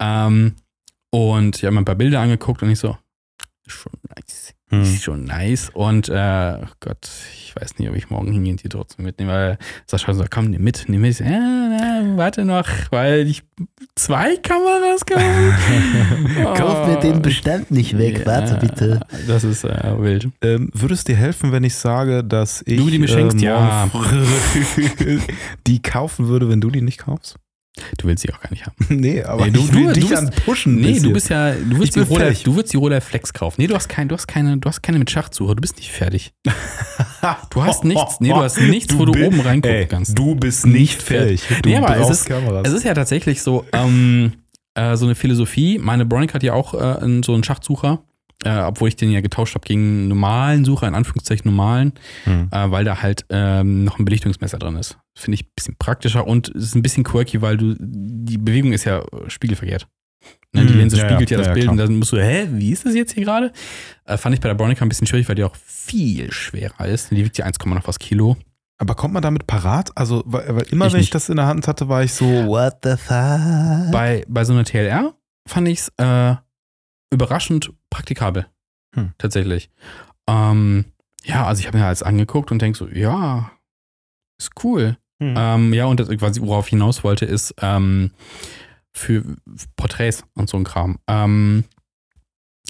Ähm, 0.00 0.56
und 1.10 1.56
ich 1.56 1.64
habe 1.64 1.74
mir 1.74 1.82
ein 1.82 1.84
paar 1.84 1.94
Bilder 1.94 2.20
angeguckt 2.20 2.62
und 2.62 2.70
ich 2.70 2.78
so, 2.78 2.96
ist 3.66 3.72
schon 3.72 3.92
nice. 4.14 4.54
Mhm. 4.70 4.82
Ist 4.82 5.02
schon 5.02 5.24
nice. 5.24 5.70
Und 5.72 6.08
äh, 6.08 6.58
oh 6.62 6.68
Gott, 6.80 7.08
ich 7.34 7.54
weiß 7.56 7.78
nicht, 7.78 7.88
ob 7.88 7.96
ich 7.96 8.10
morgen 8.10 8.32
hingehe 8.32 8.52
und 8.52 8.62
die 8.62 8.68
trotzdem 8.68 9.04
mitnehme, 9.04 9.32
weil 9.32 9.58
Sascha 9.86 10.14
so, 10.14 10.24
komm, 10.28 10.50
nimm 10.50 10.62
mit, 10.62 10.84
nimm 10.88 11.00
mit. 11.00 11.18
Ja, 11.18 11.28
na, 11.28 12.16
warte 12.16 12.44
noch, 12.44 12.68
weil 12.90 13.26
ich 13.26 13.42
zwei 13.94 14.36
Kameras 14.36 15.04
kaufe. 15.04 15.54
Kauf 16.56 16.86
mir 16.86 17.00
den 17.00 17.22
Bestand 17.22 17.70
nicht 17.70 17.98
weg, 17.98 18.24
warte 18.24 18.56
bitte. 18.56 19.00
Das 19.26 19.44
ist 19.44 19.64
äh, 19.64 20.00
wild. 20.00 20.28
Ähm, 20.42 20.70
würde 20.72 20.94
es 20.94 21.04
dir 21.04 21.16
helfen, 21.16 21.52
wenn 21.52 21.64
ich 21.64 21.74
sage, 21.74 22.22
dass 22.24 22.62
ich 22.66 22.78
Du 22.78 22.90
die 22.90 22.98
mir 22.98 23.08
schenkst, 23.08 23.38
äh, 23.38 23.46
ja. 23.46 23.88
die 25.66 25.82
kaufen 25.82 26.28
würde, 26.28 26.48
wenn 26.48 26.60
du 26.60 26.70
die 26.70 26.82
nicht 26.82 26.98
kaufst? 26.98 27.36
Du 27.98 28.06
willst 28.08 28.22
sie 28.22 28.32
auch 28.32 28.40
gar 28.40 28.50
nicht 28.50 28.64
haben. 28.64 28.74
Nee, 28.88 29.22
aber 29.22 29.44
Nee, 29.46 29.50
du- 29.52 29.60
ich 29.60 29.72
will 29.74 29.86
du- 29.88 29.92
dich 29.92 30.04
du 30.08 30.10
bist- 30.10 30.44
pushen. 30.46 30.76
ein 30.76 30.80
Nee, 30.80 30.98
du 31.00 31.12
bist 31.12 31.28
ja, 31.28 31.52
du 31.52 31.78
willst, 31.78 31.94
die 31.94 32.00
Roller, 32.00 32.24
fertig. 32.26 32.42
du 32.44 32.56
willst 32.56 32.72
die 32.72 32.76
Roller 32.78 33.00
Flex 33.02 33.32
kaufen. 33.34 33.60
Nee, 33.60 33.66
du 33.66 33.74
hast 33.74 33.88
kein, 33.88 34.08
du 34.08 34.14
hast 34.14 34.26
keine, 34.26 34.56
du 34.56 34.68
hast 34.68 34.82
keine 34.82 34.98
mit 34.98 35.10
Schachtsuche, 35.10 35.54
du 35.54 35.60
bist 35.60 35.76
nicht 35.76 35.90
fertig. 35.92 36.32
Du 37.50 37.62
hast 37.64 37.84
nichts, 37.84 38.20
nee, 38.20 38.28
du 38.28 38.36
hast 38.36 38.60
nichts, 38.60 38.96
wo 38.96 39.04
du 39.04 39.12
bi- 39.12 39.24
oben 39.24 39.40
reingucken 39.40 39.76
Ey, 39.76 39.86
kannst. 39.86 40.16
Du 40.16 40.36
bist 40.36 40.64
nicht 40.66 41.02
fertig. 41.02 41.42
Du 41.62 41.68
Nee, 41.68 41.76
aber 41.76 41.96
es 41.98 42.08
ist- 42.10 42.26
Kameras. 42.26 42.66
Es 42.68 42.72
ist 42.72 42.84
ja 42.84 42.94
tatsächlich 42.94 43.42
so, 43.42 43.64
ähm, 43.72 44.32
äh, 44.74 44.96
so 44.96 45.06
eine 45.06 45.14
Philosophie. 45.16 45.78
Meine 45.78 46.04
Bronic 46.06 46.34
hat 46.34 46.42
ja 46.44 46.52
auch 46.52 46.74
äh, 46.74 47.20
so 47.24 47.34
einen 47.34 47.42
Schachtsucher, 47.42 48.02
äh, 48.44 48.58
obwohl 48.60 48.88
ich 48.88 48.96
den 48.96 49.10
ja 49.10 49.20
getauscht 49.20 49.54
habe 49.54 49.66
gegen 49.66 49.80
einen 49.80 50.08
normalen 50.08 50.64
Sucher, 50.64 50.86
in 50.88 50.94
Anführungszeichen 50.94 51.50
normalen, 51.50 51.92
Hm. 52.24 52.48
äh, 52.50 52.70
weil 52.70 52.84
da 52.84 53.02
halt 53.02 53.24
ähm, 53.30 53.84
noch 53.84 53.98
ein 53.98 54.04
Belichtungsmesser 54.04 54.58
drin 54.58 54.76
ist. 54.76 54.98
Finde 55.16 55.36
ich 55.36 55.44
ein 55.46 55.50
bisschen 55.56 55.76
praktischer 55.78 56.26
und 56.26 56.48
es 56.54 56.64
ist 56.64 56.74
ein 56.74 56.82
bisschen 56.82 57.04
quirky, 57.04 57.40
weil 57.42 57.56
du, 57.56 57.74
die 57.78 58.38
Bewegung 58.38 58.72
ist 58.72 58.84
ja 58.84 59.02
spiegelverkehrt. 59.28 59.86
Ne, 60.52 60.64
die 60.66 60.72
Hm, 60.72 60.78
Linse 60.80 60.96
ja, 60.96 61.08
spiegelt 61.08 61.30
ja, 61.30 61.36
ja, 61.36 61.38
das 61.38 61.46
ja, 61.48 61.52
Bild 61.54 61.64
klar. 61.64 61.72
und 61.72 61.78
dann 61.78 61.96
musst 61.98 62.12
du, 62.12 62.16
hä, 62.22 62.48
wie 62.52 62.70
ist 62.72 62.84
das 62.84 62.94
jetzt 62.94 63.12
hier 63.12 63.24
gerade? 63.24 63.52
Äh, 64.04 64.16
fand 64.16 64.34
ich 64.34 64.40
bei 64.40 64.48
der 64.48 64.54
Bronica 64.54 64.84
ein 64.84 64.88
bisschen 64.88 65.06
schwierig, 65.06 65.28
weil 65.28 65.34
die 65.36 65.44
auch 65.44 65.54
viel 65.56 66.32
schwerer 66.32 66.86
ist. 66.86 67.10
Die 67.10 67.24
wiegt 67.24 67.38
ja 67.38 67.44
1, 67.44 67.58
noch 67.64 67.86
was 67.86 67.98
Kilo. 67.98 68.36
Aber 68.78 68.94
kommt 68.94 69.14
man 69.14 69.22
damit 69.22 69.46
parat? 69.46 69.90
Also, 69.94 70.22
weil, 70.26 70.54
weil 70.56 70.62
immer 70.70 70.86
Ich 70.86 70.92
wenn 70.92 71.00
ich 71.00 71.06
nicht. 71.06 71.14
das 71.14 71.28
in 71.28 71.36
der 71.36 71.46
Hand 71.46 71.66
hatte, 71.68 71.88
war 71.88 72.02
ich 72.02 72.12
so, 72.12 72.26
What 72.26 72.78
the 72.82 72.96
fuck? 72.96 73.92
Bei, 73.92 74.24
bei 74.28 74.44
so 74.44 74.52
einer 74.52 74.64
TLR 74.64 75.14
fand 75.48 75.68
ich 75.68 75.78
es 75.80 75.88
äh, 75.98 76.34
überraschend 77.10 77.72
praktikabel. 77.90 78.46
Hm. 78.94 79.12
Tatsächlich. 79.18 79.70
Ähm, 80.28 80.86
ja, 81.24 81.46
also 81.46 81.60
ich 81.60 81.66
habe 81.66 81.78
mir 81.78 81.86
alles 81.86 82.02
angeguckt 82.02 82.50
und 82.50 82.62
denke 82.62 82.78
so, 82.78 82.88
ja, 82.88 83.50
ist 84.40 84.52
cool. 84.64 84.96
hm. 85.22 85.34
Ähm, 85.36 85.72
ja, 85.72 85.86
und 85.86 86.00
das, 86.00 86.08
was 86.20 86.36
ich 86.36 86.42
worauf 86.42 86.66
ich 86.66 86.70
hinaus 86.70 87.04
wollte, 87.04 87.24
ist 87.24 87.54
ähm, 87.60 88.12
für 88.92 89.24
Porträts 89.76 90.24
und 90.34 90.48
so 90.48 90.56
ein 90.56 90.64
Kram. 90.64 90.98
Ähm, 91.06 91.64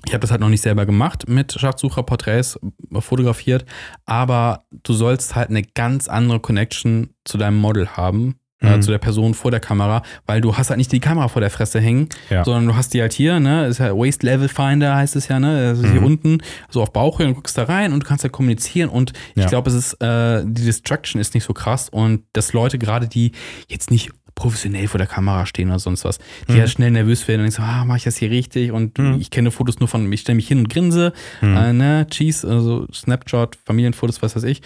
ich 0.04 0.12
habe 0.12 0.20
das 0.20 0.30
halt 0.30 0.40
noch 0.40 0.48
nicht 0.48 0.60
selber 0.60 0.86
gemacht 0.86 1.28
mit 1.28 1.52
Schatzsucher, 1.52 2.02
Porträts 2.02 2.58
äh, 2.92 3.00
fotografiert, 3.00 3.64
aber 4.04 4.66
du 4.70 4.92
sollst 4.92 5.34
halt 5.34 5.50
eine 5.50 5.62
ganz 5.62 6.08
andere 6.08 6.40
Connection 6.40 7.14
zu 7.24 7.38
deinem 7.38 7.58
Model 7.58 7.88
haben, 7.96 8.38
Mhm. 8.62 8.80
zu 8.80 8.90
der 8.90 8.98
Person 8.98 9.34
vor 9.34 9.50
der 9.50 9.60
Kamera, 9.60 10.02
weil 10.24 10.40
du 10.40 10.56
hast 10.56 10.70
halt 10.70 10.78
nicht 10.78 10.90
die 10.90 10.98
Kamera 11.00 11.28
vor 11.28 11.40
der 11.40 11.50
Fresse 11.50 11.78
hängen, 11.78 12.08
Ja. 12.30 12.42
sondern 12.42 12.66
du 12.66 12.74
hast 12.74 12.94
die 12.94 13.02
halt 13.02 13.12
hier, 13.12 13.38
ne, 13.38 13.66
ist 13.66 13.78
ja 13.78 13.94
Waist 13.94 14.22
Level 14.22 14.48
Finder 14.48 14.96
heißt 14.96 15.14
es 15.14 15.28
ja, 15.28 15.38
ne, 15.38 15.70
das 15.72 15.78
ist 15.80 15.90
hier 15.90 16.00
Mhm. 16.00 16.06
unten, 16.06 16.38
so 16.70 16.80
auf 16.82 16.90
Bauchhöhe 16.90 17.26
und 17.26 17.34
guckst 17.34 17.58
da 17.58 17.64
rein 17.64 17.92
und 17.92 18.02
du 18.02 18.06
kannst 18.06 18.24
halt 18.24 18.32
kommunizieren 18.32 18.88
und 18.88 19.12
ich 19.34 19.42
Ja. 19.42 19.48
glaube, 19.50 19.68
es 19.68 19.76
ist, 19.76 19.92
äh, 20.02 20.42
die 20.46 20.64
Distraction 20.64 21.20
ist 21.20 21.34
nicht 21.34 21.44
so 21.44 21.52
krass 21.52 21.90
und 21.90 22.22
dass 22.32 22.54
Leute 22.54 22.78
gerade, 22.78 23.08
die 23.08 23.32
jetzt 23.68 23.90
nicht 23.90 24.10
professionell 24.34 24.86
vor 24.88 24.98
der 24.98 25.06
Kamera 25.06 25.44
stehen 25.46 25.68
oder 25.68 25.78
sonst 25.78 26.04
was, 26.06 26.18
die 26.48 26.52
Mhm. 26.52 26.58
ja 26.58 26.66
schnell 26.66 26.90
nervös 26.90 27.28
werden 27.28 27.40
und 27.42 27.44
denken 27.52 27.62
so, 27.62 27.62
ah, 27.62 27.84
mach 27.84 27.96
ich 27.96 28.04
das 28.04 28.16
hier 28.16 28.30
richtig 28.30 28.72
und 28.72 28.98
Mhm. 28.98 29.18
ich 29.20 29.30
kenne 29.30 29.50
Fotos 29.50 29.80
nur 29.80 29.88
von, 29.88 30.10
ich 30.12 30.22
stelle 30.22 30.36
mich 30.36 30.48
hin 30.48 30.58
und 30.60 30.70
grinse, 30.70 31.12
Hm. 31.40 31.56
äh, 31.56 31.72
ne, 31.74 32.06
Cheese, 32.10 32.48
also 32.48 32.86
Snapshot, 32.92 33.56
Familienfotos, 33.66 34.22
was 34.22 34.34
weiß 34.36 34.44
ich, 34.44 34.62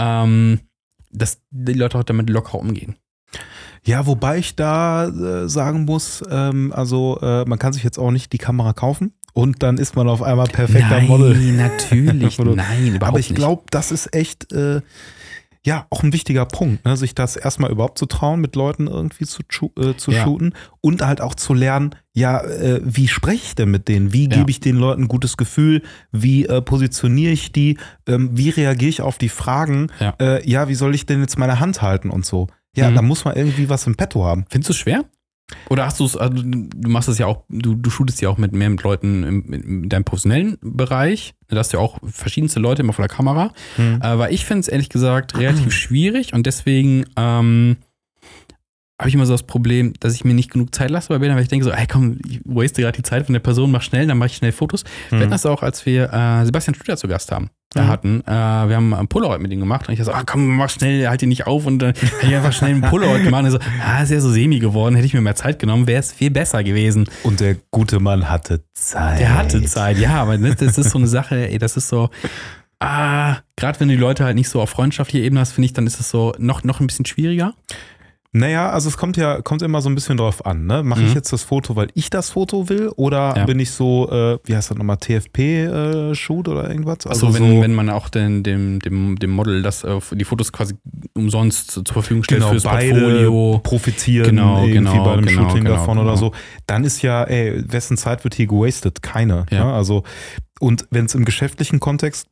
ähm, 0.00 0.60
dass 1.10 1.40
die 1.50 1.74
Leute 1.74 1.98
auch 1.98 2.04
damit 2.04 2.30
locker 2.30 2.58
umgehen. 2.58 2.96
Ja, 3.84 4.06
wobei 4.06 4.38
ich 4.38 4.54
da 4.54 5.06
äh, 5.08 5.48
sagen 5.48 5.84
muss, 5.84 6.22
ähm, 6.30 6.72
also 6.74 7.18
äh, 7.20 7.44
man 7.46 7.58
kann 7.58 7.72
sich 7.72 7.82
jetzt 7.82 7.98
auch 7.98 8.10
nicht 8.12 8.32
die 8.32 8.38
Kamera 8.38 8.72
kaufen 8.72 9.12
und 9.32 9.62
dann 9.62 9.76
ist 9.78 9.96
man 9.96 10.08
auf 10.08 10.22
einmal 10.22 10.46
perfekter 10.46 10.98
nein, 11.00 11.08
Model. 11.08 11.34
natürlich, 11.56 12.38
nein, 12.38 12.86
überhaupt 12.86 13.02
Aber 13.02 13.18
ich 13.18 13.34
glaube, 13.34 13.64
das 13.70 13.90
ist 13.90 14.14
echt 14.14 14.52
äh, 14.52 14.82
ja 15.64 15.86
auch 15.90 16.02
ein 16.04 16.12
wichtiger 16.12 16.44
Punkt, 16.44 16.84
ne? 16.84 16.96
sich 16.96 17.14
das 17.14 17.34
erstmal 17.36 17.70
überhaupt 17.72 17.98
zu 17.98 18.06
trauen, 18.06 18.40
mit 18.40 18.54
Leuten 18.56 18.86
irgendwie 18.86 19.24
zu, 19.26 19.42
äh, 19.78 19.94
zu 19.96 20.12
Ja. 20.12 20.22
shooten 20.24 20.54
und 20.80 21.04
halt 21.04 21.20
auch 21.20 21.34
zu 21.34 21.52
lernen, 21.54 21.94
ja, 22.12 22.40
äh, 22.40 22.80
wie 22.84 23.08
spreche 23.08 23.42
ich 23.46 23.54
denn 23.56 23.70
mit 23.70 23.88
denen? 23.88 24.12
Wie 24.12 24.28
Ja. 24.28 24.36
gebe 24.38 24.50
ich 24.50 24.60
den 24.60 24.76
Leuten 24.76 25.02
ein 25.04 25.08
gutes 25.08 25.36
Gefühl? 25.36 25.82
Wie 26.12 26.46
äh, 26.46 26.60
positioniere 26.62 27.32
ich 27.32 27.50
die? 27.52 27.78
Ähm, 28.06 28.30
wie 28.32 28.50
reagiere 28.50 28.90
ich 28.90 29.00
auf 29.02 29.18
die 29.18 29.28
Fragen? 29.28 29.88
Ja. 29.98 30.14
Äh, 30.20 30.48
ja, 30.48 30.68
wie 30.68 30.74
soll 30.76 30.94
ich 30.94 31.06
denn 31.06 31.20
jetzt 31.20 31.36
meine 31.38 31.58
Hand 31.58 31.82
halten 31.82 32.10
und 32.10 32.24
so? 32.26 32.46
Ja, 32.74 32.90
Mhm. 32.90 32.94
da 32.94 33.02
muss 33.02 33.24
man 33.24 33.36
irgendwie 33.36 33.68
was 33.68 33.86
im 33.86 33.94
Petto 33.96 34.24
haben. 34.24 34.44
Findest 34.50 34.70
du 34.70 34.72
es 34.72 34.78
schwer? 34.78 35.04
Oder 35.68 35.84
hast 35.84 36.00
du 36.00 36.06
es, 36.06 36.16
also 36.16 36.42
du 36.42 36.88
machst 36.88 37.10
es 37.10 37.18
ja 37.18 37.26
auch, 37.26 37.42
du, 37.50 37.74
du 37.74 37.90
shootest 37.90 38.22
ja 38.22 38.30
auch 38.30 38.38
mit 38.38 38.52
mehr 38.52 38.70
mit 38.70 38.82
Leuten 38.82 39.22
im, 39.24 39.52
in 39.52 39.88
deinem 39.90 40.04
professionellen 40.04 40.56
Bereich. 40.62 41.34
Da 41.48 41.58
hast 41.58 41.72
du 41.72 41.76
ja 41.76 41.82
auch 41.82 41.98
verschiedenste 42.04 42.58
Leute 42.60 42.80
immer 42.80 42.94
vor 42.94 43.06
der 43.06 43.14
Kamera. 43.14 43.52
Aber 44.00 44.30
ich 44.32 44.46
finde 44.46 44.60
es 44.60 44.68
ehrlich 44.68 44.88
gesagt 44.88 45.36
relativ 45.36 45.72
schwierig 45.74 46.32
und 46.32 46.46
deswegen 46.46 47.04
ähm, 47.16 47.76
habe 49.00 49.08
ich 49.08 49.14
immer 49.14 49.26
so 49.26 49.32
das 49.34 49.42
Problem, 49.42 49.94
dass 50.00 50.14
ich 50.14 50.24
mir 50.24 50.34
nicht 50.34 50.50
genug 50.52 50.74
Zeit 50.74 50.90
lasse 50.90 51.08
bei 51.08 51.18
Bildern, 51.18 51.36
weil 51.36 51.42
ich 51.42 51.48
denke 51.48 51.64
so, 51.64 51.72
ey 51.72 51.86
komm, 51.86 52.18
ich 52.28 52.40
waste 52.44 52.82
gerade 52.82 52.96
die 52.96 53.02
Zeit 53.02 53.26
von 53.26 53.32
der 53.32 53.40
Person, 53.40 53.70
mach 53.70 53.82
schnell, 53.82 54.06
dann 54.06 54.16
mache 54.18 54.28
ich 54.28 54.36
schnell 54.36 54.52
Fotos. 54.52 54.84
Wir 55.10 55.20
hatten 55.20 55.30
das 55.30 55.44
auch, 55.46 55.62
als 55.62 55.84
wir 55.86 56.12
äh, 56.12 56.44
Sebastian 56.44 56.74
Stutter 56.74 56.96
zu 56.96 57.08
Gast 57.08 57.32
haben. 57.32 57.50
Da 57.74 57.82
Mhm. 57.84 57.88
hatten, 57.88 58.20
äh, 58.20 58.68
wir 58.68 58.76
haben 58.76 58.92
ein 58.94 59.08
Polaroid 59.08 59.40
mit 59.40 59.50
ihm 59.50 59.58
gemacht 59.60 59.88
und 59.88 59.94
ich 59.94 60.04
so, 60.04 60.12
ah, 60.12 60.22
komm, 60.26 60.56
mach 60.56 60.68
schnell, 60.70 61.08
halt 61.08 61.22
ihn 61.22 61.30
nicht 61.30 61.46
auf 61.46 61.64
und 61.66 61.78
dann 61.80 61.94
hätte 62.20 62.26
ich 62.26 62.36
einfach 62.36 62.52
schnell 62.52 62.74
ein 62.74 62.82
Polaroid 62.82 63.24
gemacht 63.24 63.40
und 63.40 63.46
er 63.46 63.52
so, 63.52 63.58
ah, 63.82 64.02
ist 64.02 64.10
ja 64.12 64.20
so 64.20 64.30
semi 64.30 64.58
geworden, 64.60 64.94
hätte 64.94 65.06
ich 65.06 65.14
mir 65.14 65.22
mehr 65.22 65.34
Zeit 65.34 65.58
genommen, 65.58 65.86
wäre 65.86 66.00
es 66.00 66.12
viel 66.12 66.30
besser 66.30 66.62
gewesen. 66.62 67.08
Und 67.24 67.40
der 67.40 67.56
gute 67.70 67.98
Mann 67.98 68.28
hatte 68.28 68.62
Zeit. 68.74 69.18
Der 69.20 69.34
hatte 69.34 69.62
Zeit, 69.64 69.98
ja, 69.98 70.10
aber 70.22 70.36
das, 70.38 70.56
das 70.56 70.76
ist 70.78 70.90
so 70.90 70.98
eine 70.98 71.06
Sache, 71.08 71.48
ey, 71.50 71.58
das 71.58 71.76
ist 71.78 71.88
so, 71.88 72.10
ah, 72.78 73.38
gerade 73.56 73.80
wenn 73.80 73.88
du 73.88 73.94
die 73.94 74.00
Leute 74.00 74.24
halt 74.24 74.36
nicht 74.36 74.48
so 74.48 74.60
auf 74.60 74.70
freundschaftlicher 74.70 75.24
Ebene 75.24 75.40
hast, 75.40 75.52
finde 75.52 75.66
ich, 75.66 75.72
dann 75.72 75.86
ist 75.86 75.98
es 75.98 76.10
so 76.10 76.34
noch, 76.38 76.64
noch 76.64 76.80
ein 76.80 76.86
bisschen 76.86 77.06
schwieriger. 77.06 77.54
Naja, 78.34 78.70
also 78.70 78.88
es 78.88 78.96
kommt 78.96 79.18
ja, 79.18 79.42
kommt 79.42 79.60
immer 79.60 79.82
so 79.82 79.90
ein 79.90 79.94
bisschen 79.94 80.16
drauf 80.16 80.46
an, 80.46 80.64
ne? 80.64 80.82
Mache 80.82 81.02
ich 81.02 81.10
Mhm. 81.10 81.14
jetzt 81.16 81.34
das 81.34 81.42
Foto, 81.42 81.76
weil 81.76 81.88
ich 81.92 82.08
das 82.08 82.30
Foto 82.30 82.70
will, 82.70 82.88
oder 82.96 83.34
Ja. 83.36 83.44
bin 83.44 83.58
ich 83.60 83.72
so, 83.72 84.10
äh, 84.10 84.38
wie 84.44 84.56
heißt 84.56 84.70
das 84.70 84.78
nochmal, 84.78 84.96
TFP-Shoot 84.96 86.48
oder 86.48 86.68
irgendwas? 86.70 87.06
Also, 87.06 87.26
Also 87.26 87.38
wenn, 87.38 87.56
so, 87.56 87.60
wenn 87.60 87.74
man 87.74 87.90
auch 87.90 88.08
den, 88.08 88.42
dem, 88.42 88.78
dem, 88.80 89.18
dem 89.18 89.30
Model 89.30 89.60
das, 89.62 89.84
äh, 89.84 90.00
die 90.12 90.24
Fotos 90.24 90.50
quasi 90.50 90.74
umsonst 91.14 91.72
zur 91.72 91.84
Verfügung 91.84 92.24
stellt 92.24 92.40
genau, 92.40 92.52
fürs 92.52 92.62
beide 92.62 92.92
Portfolio. 92.92 93.60
profitieren 93.62 94.24
Genau, 94.26 94.56
irgendwie 94.60 94.72
genau, 94.78 95.04
bei 95.04 95.12
einem 95.12 95.26
genau, 95.26 95.42
Shooting 95.42 95.64
genau, 95.64 95.76
davon 95.76 95.98
genau. 95.98 96.08
oder 96.08 96.16
so, 96.16 96.32
dann 96.66 96.84
ist 96.84 97.02
ja, 97.02 97.24
ey, 97.24 97.62
wessen 97.70 97.98
Zeit 97.98 98.24
wird 98.24 98.34
hier 98.34 98.46
gewastet? 98.46 99.02
Keine. 99.02 99.44
Ja. 99.50 99.66
Ne? 99.66 99.72
Also, 99.74 100.04
und 100.58 100.86
wenn 100.90 101.04
es 101.04 101.14
im 101.14 101.26
geschäftlichen 101.26 101.80
Kontext 101.80 102.28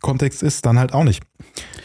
Kontext 0.00 0.42
ist, 0.42 0.66
dann 0.66 0.78
halt 0.78 0.92
auch 0.92 1.04
nicht. 1.04 1.22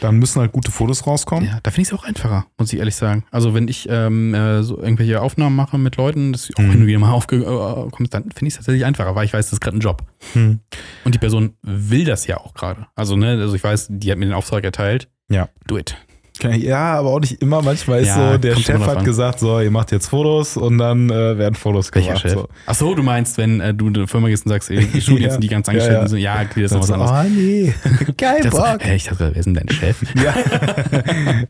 Dann 0.01 0.17
müssen 0.17 0.39
halt 0.41 0.51
gute 0.51 0.71
Fotos 0.71 1.05
rauskommen. 1.07 1.45
Ja, 1.45 1.59
da 1.63 1.71
finde 1.71 1.81
ich 1.83 1.87
es 1.89 1.93
auch 1.93 2.03
einfacher, 2.03 2.45
muss 2.57 2.71
ich 2.73 2.79
ehrlich 2.79 2.95
sagen. 2.95 3.23
Also 3.31 3.53
wenn 3.53 3.67
ich 3.67 3.87
ähm, 3.89 4.33
äh, 4.33 4.61
so 4.63 4.77
irgendwelche 4.81 5.21
Aufnahmen 5.21 5.55
mache 5.55 5.77
mit 5.77 5.95
Leuten, 5.97 6.31
das 6.33 6.49
auch 6.55 6.59
Mhm. 6.61 6.71
hin 6.71 6.81
und 6.81 6.87
wieder 6.87 6.99
mal 6.99 7.11
aufkommt, 7.11 8.13
dann 8.13 8.23
finde 8.23 8.47
ich 8.47 8.53
es 8.53 8.55
tatsächlich 8.55 8.85
einfacher, 8.85 9.15
weil 9.15 9.25
ich 9.25 9.33
weiß, 9.33 9.45
das 9.45 9.53
ist 9.53 9.61
gerade 9.61 9.77
ein 9.77 9.81
Job. 9.81 10.03
Hm. 10.33 10.59
Und 11.03 11.15
die 11.15 11.19
Person 11.19 11.53
will 11.61 12.05
das 12.05 12.27
ja 12.27 12.37
auch 12.37 12.53
gerade. 12.53 12.87
Also, 12.95 13.15
ne, 13.15 13.31
also 13.39 13.55
ich 13.55 13.63
weiß, 13.63 13.87
die 13.89 14.11
hat 14.11 14.17
mir 14.17 14.25
den 14.25 14.33
Auftrag 14.33 14.63
erteilt. 14.63 15.09
Ja. 15.29 15.49
Do 15.67 15.77
it. 15.77 15.95
Ja, 16.43 16.93
aber 16.95 17.09
auch 17.09 17.19
nicht 17.19 17.41
immer. 17.41 17.61
Manchmal 17.61 18.01
ist 18.01 18.07
Ja, 18.09 18.33
so, 18.33 18.37
der 18.37 18.55
Chef 18.55 18.79
hat 18.85 18.97
an. 18.97 19.03
gesagt, 19.05 19.39
so, 19.39 19.59
ihr 19.59 19.71
macht 19.71 19.91
jetzt 19.91 20.07
Fotos 20.07 20.57
und 20.57 20.77
dann 20.77 21.09
äh, 21.09 21.37
werden 21.37 21.55
Fotos 21.55 21.93
Welcher 21.93 22.07
gemacht. 22.09 22.21
Chef? 22.21 22.33
So. 22.33 22.47
Ach 22.65 22.75
so, 22.75 22.93
du 22.95 23.03
meinst, 23.03 23.37
wenn 23.37 23.59
äh, 23.61 23.73
du 23.73 23.87
in 23.87 23.95
eine 23.95 24.07
Firma 24.07 24.27
gehst 24.27 24.45
und 24.45 24.51
sagst, 24.51 24.69
ey, 24.69 24.85
die 24.85 25.01
Studien 25.01 25.23
Ja. 25.25 25.31
sind 25.31 25.43
die 25.43 25.47
ganz 25.47 25.67
Ja, 25.67 25.71
angestellt 25.71 26.01
ja. 26.01 26.07
so, 26.07 26.15
ja, 26.17 26.35
okay, 26.41 26.61
das 26.63 26.71
ist 26.71 26.73
noch 26.73 26.81
was 26.81 26.91
anderes. 26.91 27.11
oh 27.11 27.29
nee, 27.29 27.73
geil 28.17 28.39
Das, 28.43 28.51
Bock. 28.51 28.77
hey, 28.81 28.95
ich 28.97 29.03
dachte, 29.05 29.29
wer 29.33 29.35
ist 29.35 29.45
denn 29.45 29.53
dein 29.53 29.69
Chef? 29.69 29.97
Ja. 30.23 30.33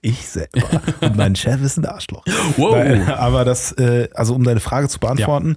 ich 0.00 0.26
selber. 0.26 0.80
Und 1.00 1.16
mein 1.16 1.36
Chef 1.36 1.62
ist 1.62 1.76
ein 1.78 1.84
Arschloch. 1.86 2.24
Wow. 2.56 2.74
Nein, 2.76 3.08
aber 3.08 3.44
das, 3.44 3.72
äh, 3.72 4.08
also 4.14 4.34
um 4.34 4.44
deine 4.44 4.60
Frage 4.60 4.88
zu 4.88 4.98
beantworten, 4.98 5.56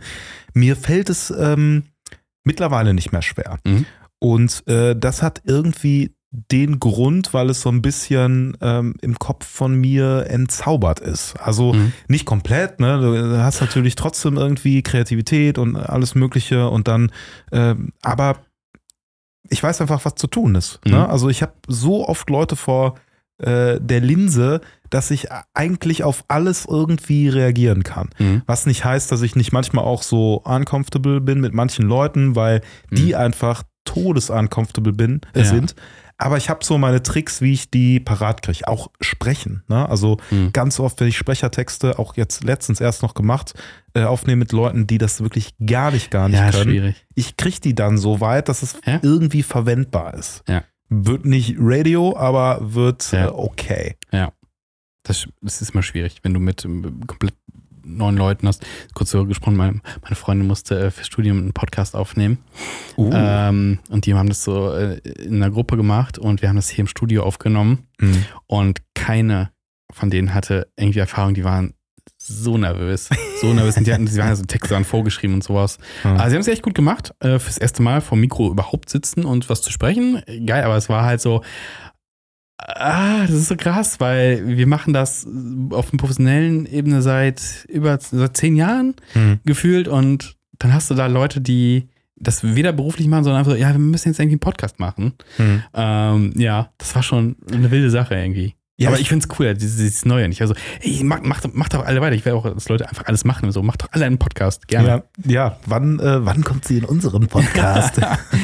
mir 0.53 0.75
fällt 0.75 1.09
es 1.09 1.31
ähm, 1.37 1.83
mittlerweile 2.43 2.93
nicht 2.93 3.11
mehr 3.11 3.21
schwer. 3.21 3.57
Mhm. 3.65 3.85
Und 4.19 4.63
äh, 4.67 4.95
das 4.95 5.21
hat 5.21 5.41
irgendwie 5.45 6.11
den 6.31 6.79
Grund, 6.79 7.33
weil 7.33 7.49
es 7.49 7.61
so 7.61 7.69
ein 7.69 7.81
bisschen 7.81 8.57
ähm, 8.61 8.95
im 9.01 9.17
Kopf 9.17 9.45
von 9.45 9.73
mir 9.75 10.25
entzaubert 10.29 10.99
ist. 10.99 11.35
Also 11.39 11.73
Mhm. 11.73 11.93
nicht 12.09 12.25
komplett, 12.25 12.79
ne? 12.79 12.99
Du 12.99 13.41
hast 13.43 13.61
natürlich 13.61 13.95
trotzdem 13.95 14.35
irgendwie 14.37 14.81
Kreativität 14.83 15.57
und 15.57 15.77
alles 15.77 16.13
Mögliche 16.15 16.67
und 16.69 16.87
dann, 16.89 17.11
ähm, 17.53 17.93
aber 18.01 18.39
ich 19.49 19.61
weiß 19.63 19.79
einfach, 19.81 20.03
was 20.03 20.15
zu 20.15 20.27
tun 20.27 20.55
ist. 20.55 20.79
Mhm. 20.85 20.91
Ne? 20.91 21.09
Also 21.09 21.29
ich 21.29 21.41
habe 21.41 21.53
so 21.67 22.07
oft 22.07 22.29
Leute 22.29 22.55
vor 22.55 22.95
äh, 23.37 23.79
der 23.81 23.99
Linse, 24.01 24.61
dass 24.89 25.11
ich 25.11 25.27
eigentlich 25.53 26.03
auf 26.03 26.23
alles 26.29 26.65
irgendwie 26.65 27.27
reagieren 27.29 27.83
kann. 27.83 28.09
Mhm. 28.17 28.41
Was 28.45 28.65
nicht 28.65 28.83
heißt, 28.85 29.11
dass 29.11 29.21
ich 29.21 29.35
nicht 29.35 29.51
manchmal 29.51 29.83
auch 29.85 30.03
so 30.03 30.41
uncomfortable 30.45 31.19
bin 31.21 31.41
mit 31.41 31.53
manchen 31.53 31.85
Leuten, 31.85 32.35
weil 32.35 32.61
die 32.91 33.09
Mhm. 33.09 33.15
einfach 33.15 33.63
todesuncomfortable 33.83 34.93
bin, 34.93 35.21
äh, 35.33 35.39
Ja. 35.39 35.45
sind. 35.45 35.75
Aber 36.17 36.37
ich 36.37 36.49
habe 36.49 36.63
so 36.63 36.77
meine 36.77 37.03
Tricks, 37.03 37.41
wie 37.41 37.51
ich 37.53 37.69
die 37.69 37.99
parat 37.99 38.41
kriege. 38.41 38.67
Auch 38.67 38.89
sprechen. 39.01 39.63
Ne? 39.67 39.87
Also 39.89 40.17
Mhm. 40.31 40.53
ganz 40.53 40.79
oft, 40.79 40.99
wenn 41.01 41.07
ich 41.09 41.17
Sprechertexte, 41.17 41.99
auch 41.99 42.15
jetzt 42.15 42.43
letztens 42.45 42.79
erst 42.79 43.01
noch 43.03 43.13
gemacht, 43.15 43.53
äh, 43.93 44.03
aufnehme 44.03 44.39
mit 44.39 44.51
Leuten, 44.53 44.87
die 44.87 44.97
das 44.97 45.21
wirklich 45.21 45.53
gar 45.65 45.91
nicht, 45.91 46.11
gar 46.11 46.29
nicht 46.29 46.37
Ja, 46.39 46.51
können. 46.51 46.63
schwierig. 46.71 47.05
Ich 47.15 47.35
kriege 47.35 47.59
die 47.59 47.75
dann 47.75 47.97
so 47.97 48.21
weit, 48.21 48.47
dass 48.47 48.63
es 48.63 48.77
Ja. 48.85 48.99
irgendwie 49.01 49.43
verwendbar 49.43 50.13
ist. 50.13 50.43
Ja. 50.47 50.63
Wird 50.87 51.25
nicht 51.25 51.55
Radio, 51.59 52.15
aber 52.15 52.59
wird 52.73 53.11
Ja. 53.11 53.25
äh, 53.25 53.29
okay. 53.31 53.97
Das, 55.03 55.27
das 55.41 55.61
ist 55.61 55.71
immer 55.73 55.83
schwierig, 55.83 56.19
wenn 56.23 56.33
du 56.33 56.39
mit 56.39 56.65
ähm, 56.65 57.01
komplett 57.05 57.35
neuen 57.85 58.17
Leuten 58.17 58.47
hast. 58.47 58.65
Kurz 58.93 59.11
so 59.11 59.25
gesprochen, 59.25 59.55
meine, 59.55 59.81
meine 60.01 60.15
Freundin 60.15 60.47
musste 60.47 60.79
äh, 60.79 60.91
fürs 60.91 61.07
Studium 61.07 61.37
einen 61.37 61.53
Podcast 61.53 61.95
aufnehmen. 61.95 62.39
Uh. 62.97 63.11
Ähm, 63.13 63.79
und 63.89 64.05
die 64.05 64.13
haben 64.13 64.29
das 64.29 64.43
so 64.43 64.73
äh, 64.73 64.97
in 65.19 65.35
einer 65.35 65.51
Gruppe 65.51 65.77
gemacht 65.77 66.17
und 66.17 66.41
wir 66.41 66.49
haben 66.49 66.55
das 66.55 66.69
hier 66.69 66.83
im 66.83 66.87
Studio 66.87 67.23
aufgenommen. 67.23 67.87
Mhm. 67.99 68.25
Und 68.47 68.79
keine 68.93 69.51
von 69.95 70.09
denen 70.09 70.33
hatte 70.33 70.67
irgendwie 70.77 70.99
Erfahrung, 70.99 71.33
die 71.33 71.43
waren 71.43 71.73
so 72.17 72.57
nervös. 72.57 73.09
So 73.41 73.53
nervös. 73.53 73.77
Und 73.77 73.87
die 73.87 73.93
hatten, 73.93 74.07
sie 74.07 74.19
waren 74.19 74.29
ja 74.29 74.35
so 74.35 74.43
Texte 74.43 74.73
dann 74.73 74.85
vorgeschrieben 74.85 75.35
und 75.35 75.43
sowas. 75.43 75.77
Ja. 76.03 76.15
Also 76.15 76.29
sie 76.29 76.35
haben 76.35 76.41
es 76.41 76.47
echt 76.47 76.63
gut 76.63 76.73
gemacht, 76.73 77.13
äh, 77.19 77.39
fürs 77.39 77.57
erste 77.57 77.81
Mal 77.83 78.01
vor 78.01 78.17
dem 78.17 78.21
Mikro 78.21 78.49
überhaupt 78.49 78.89
sitzen 78.89 79.25
und 79.25 79.49
was 79.49 79.61
zu 79.61 79.71
sprechen. 79.71 80.21
Geil, 80.45 80.63
aber 80.63 80.77
es 80.77 80.87
war 80.89 81.03
halt 81.03 81.21
so, 81.21 81.43
ah, 82.57 83.21
das 83.21 83.31
ist 83.35 83.47
so 83.47 83.55
krass, 83.55 83.99
weil 83.99 84.47
wir 84.57 84.67
machen 84.67 84.93
das 84.93 85.25
auf 85.71 85.91
einer 85.91 85.97
professionellen 85.99 86.65
Ebene 86.65 87.01
seit 87.01 87.65
über 87.69 87.97
seit 87.99 88.37
zehn 88.37 88.55
Jahren 88.55 88.95
Mhm. 89.13 89.39
gefühlt 89.45 89.87
und 89.87 90.35
dann 90.59 90.73
hast 90.73 90.89
du 90.89 90.95
da 90.95 91.07
Leute, 91.07 91.41
die 91.41 91.89
das 92.17 92.43
weder 92.55 92.71
beruflich 92.71 93.07
machen, 93.07 93.25
sondern 93.25 93.39
einfach 93.39 93.51
so, 93.51 93.57
ja, 93.57 93.71
wir 93.71 93.77
müssen 93.79 94.07
jetzt 94.07 94.19
irgendwie 94.19 94.35
einen 94.35 94.39
Podcast 94.39 94.79
machen. 94.79 95.13
Mhm. 95.37 95.63
Ähm, 95.73 96.33
ja, 96.37 96.69
das 96.77 96.95
war 96.95 97.03
schon 97.03 97.35
eine 97.51 97.71
wilde 97.71 97.89
Sache 97.89 98.15
irgendwie. 98.15 98.55
Ja, 98.77 98.89
aber 98.89 98.99
ich- 98.99 99.09
es 99.09 99.27
cool, 99.39 99.53
dieses, 99.53 99.77
dieses 99.77 100.05
Neue 100.05 100.27
nicht. 100.27 100.41
Also, 100.41 100.53
ey, 100.81 101.01
mach, 101.03 101.21
mach, 101.23 101.41
mach 101.53 101.69
doch 101.69 101.85
alle 101.85 102.01
weiter. 102.01 102.15
Ich 102.15 102.25
will 102.25 102.33
auch, 102.33 102.43
dass 102.53 102.67
Leute 102.67 102.87
einfach 102.89 103.05
alles 103.05 103.23
machen. 103.23 103.51
So, 103.51 103.63
mach 103.63 103.77
doch 103.77 103.87
alle 103.91 104.05
einen 104.05 104.17
Podcast. 104.17 104.67
Gerne. 104.67 105.03
Ja, 105.25 105.31
ja. 105.31 105.59
Wann, 105.65 105.99
äh, 105.99 106.25
wann 106.25 106.43
kommt 106.43 106.65
sie 106.65 106.79
in 106.79 106.85
unseren 106.85 107.27
Podcast? 107.27 108.01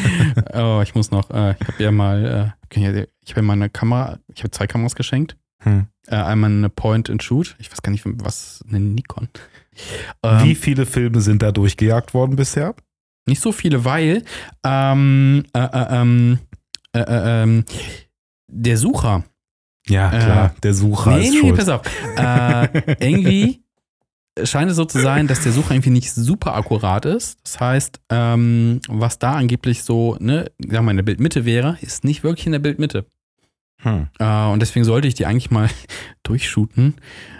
oh, 0.53 0.79
ich 0.83 0.95
muss 0.95 1.11
noch, 1.11 1.29
äh, 1.31 1.55
ich 1.59 1.67
habe 1.67 1.83
ja 1.83 1.91
mal, 1.91 2.53
äh, 2.69 2.71
ich 2.73 2.87
habe 2.87 3.07
ja 3.35 3.41
mal 3.41 3.53
eine 3.53 3.69
Kamera, 3.69 4.19
ich 4.33 4.41
habe 4.41 4.51
zwei 4.51 4.67
Kameras 4.67 4.95
geschenkt. 4.95 5.35
Hm. 5.63 5.87
Äh, 6.07 6.15
einmal 6.15 6.49
eine 6.49 6.69
Point 6.69 7.09
and 7.09 7.21
Shoot, 7.21 7.55
ich 7.59 7.71
weiß 7.71 7.81
gar 7.81 7.91
nicht, 7.91 8.03
was, 8.05 8.63
eine 8.67 8.79
Nikon. 8.79 9.27
Ähm, 10.23 10.43
Wie 10.43 10.55
viele 10.55 10.85
Filme 10.85 11.21
sind 11.21 11.41
da 11.41 11.51
durchgejagt 11.51 12.13
worden 12.13 12.35
bisher? 12.35 12.73
Nicht 13.27 13.41
so 13.41 13.51
viele, 13.51 13.85
weil 13.85 14.23
ähm, 14.63 15.43
äh, 15.53 15.59
äh, 15.59 16.01
ähm, 16.01 16.39
äh, 16.93 16.99
äh, 16.99 17.43
ähm, 17.43 17.65
der 18.47 18.77
Sucher, 18.77 19.23
Ja, 19.87 20.09
klar. 20.09 20.55
der 20.63 20.73
Sucher 20.73 21.17
nee, 21.17 21.25
ist 21.27 21.33
nee, 21.33 21.39
schuld. 21.39 21.57
pass 21.57 21.69
auf, 21.69 21.81
äh, 22.17 22.95
irgendwie 22.99 23.63
scheint 24.43 24.69
es 24.69 24.77
so 24.77 24.85
zu 24.85 24.99
sein, 24.99 25.27
dass 25.27 25.41
der 25.41 25.51
Sucher 25.51 25.73
irgendwie 25.73 25.89
nicht 25.89 26.11
super 26.11 26.55
akkurat 26.55 27.05
ist. 27.05 27.39
Das 27.43 27.59
heißt, 27.59 27.99
ähm, 28.09 28.79
was 28.87 29.19
da 29.19 29.33
angeblich 29.33 29.83
so, 29.83 30.15
ne, 30.19 30.51
sagen 30.59 30.71
wir 30.71 30.81
mal, 30.83 30.91
in 30.91 30.97
der 30.97 31.03
Bildmitte 31.03 31.45
wäre, 31.45 31.77
ist 31.81 32.03
nicht 32.03 32.23
wirklich 32.23 32.45
in 32.45 32.51
der 32.53 32.59
Bildmitte. 32.59 33.05
Hm. 33.83 34.07
Äh, 34.19 34.45
und 34.45 34.61
deswegen 34.61 34.85
sollte 34.85 35.07
ich 35.07 35.15
die 35.15 35.25
eigentlich 35.25 35.49
mal 35.49 35.67
durchshooten. 36.23 36.95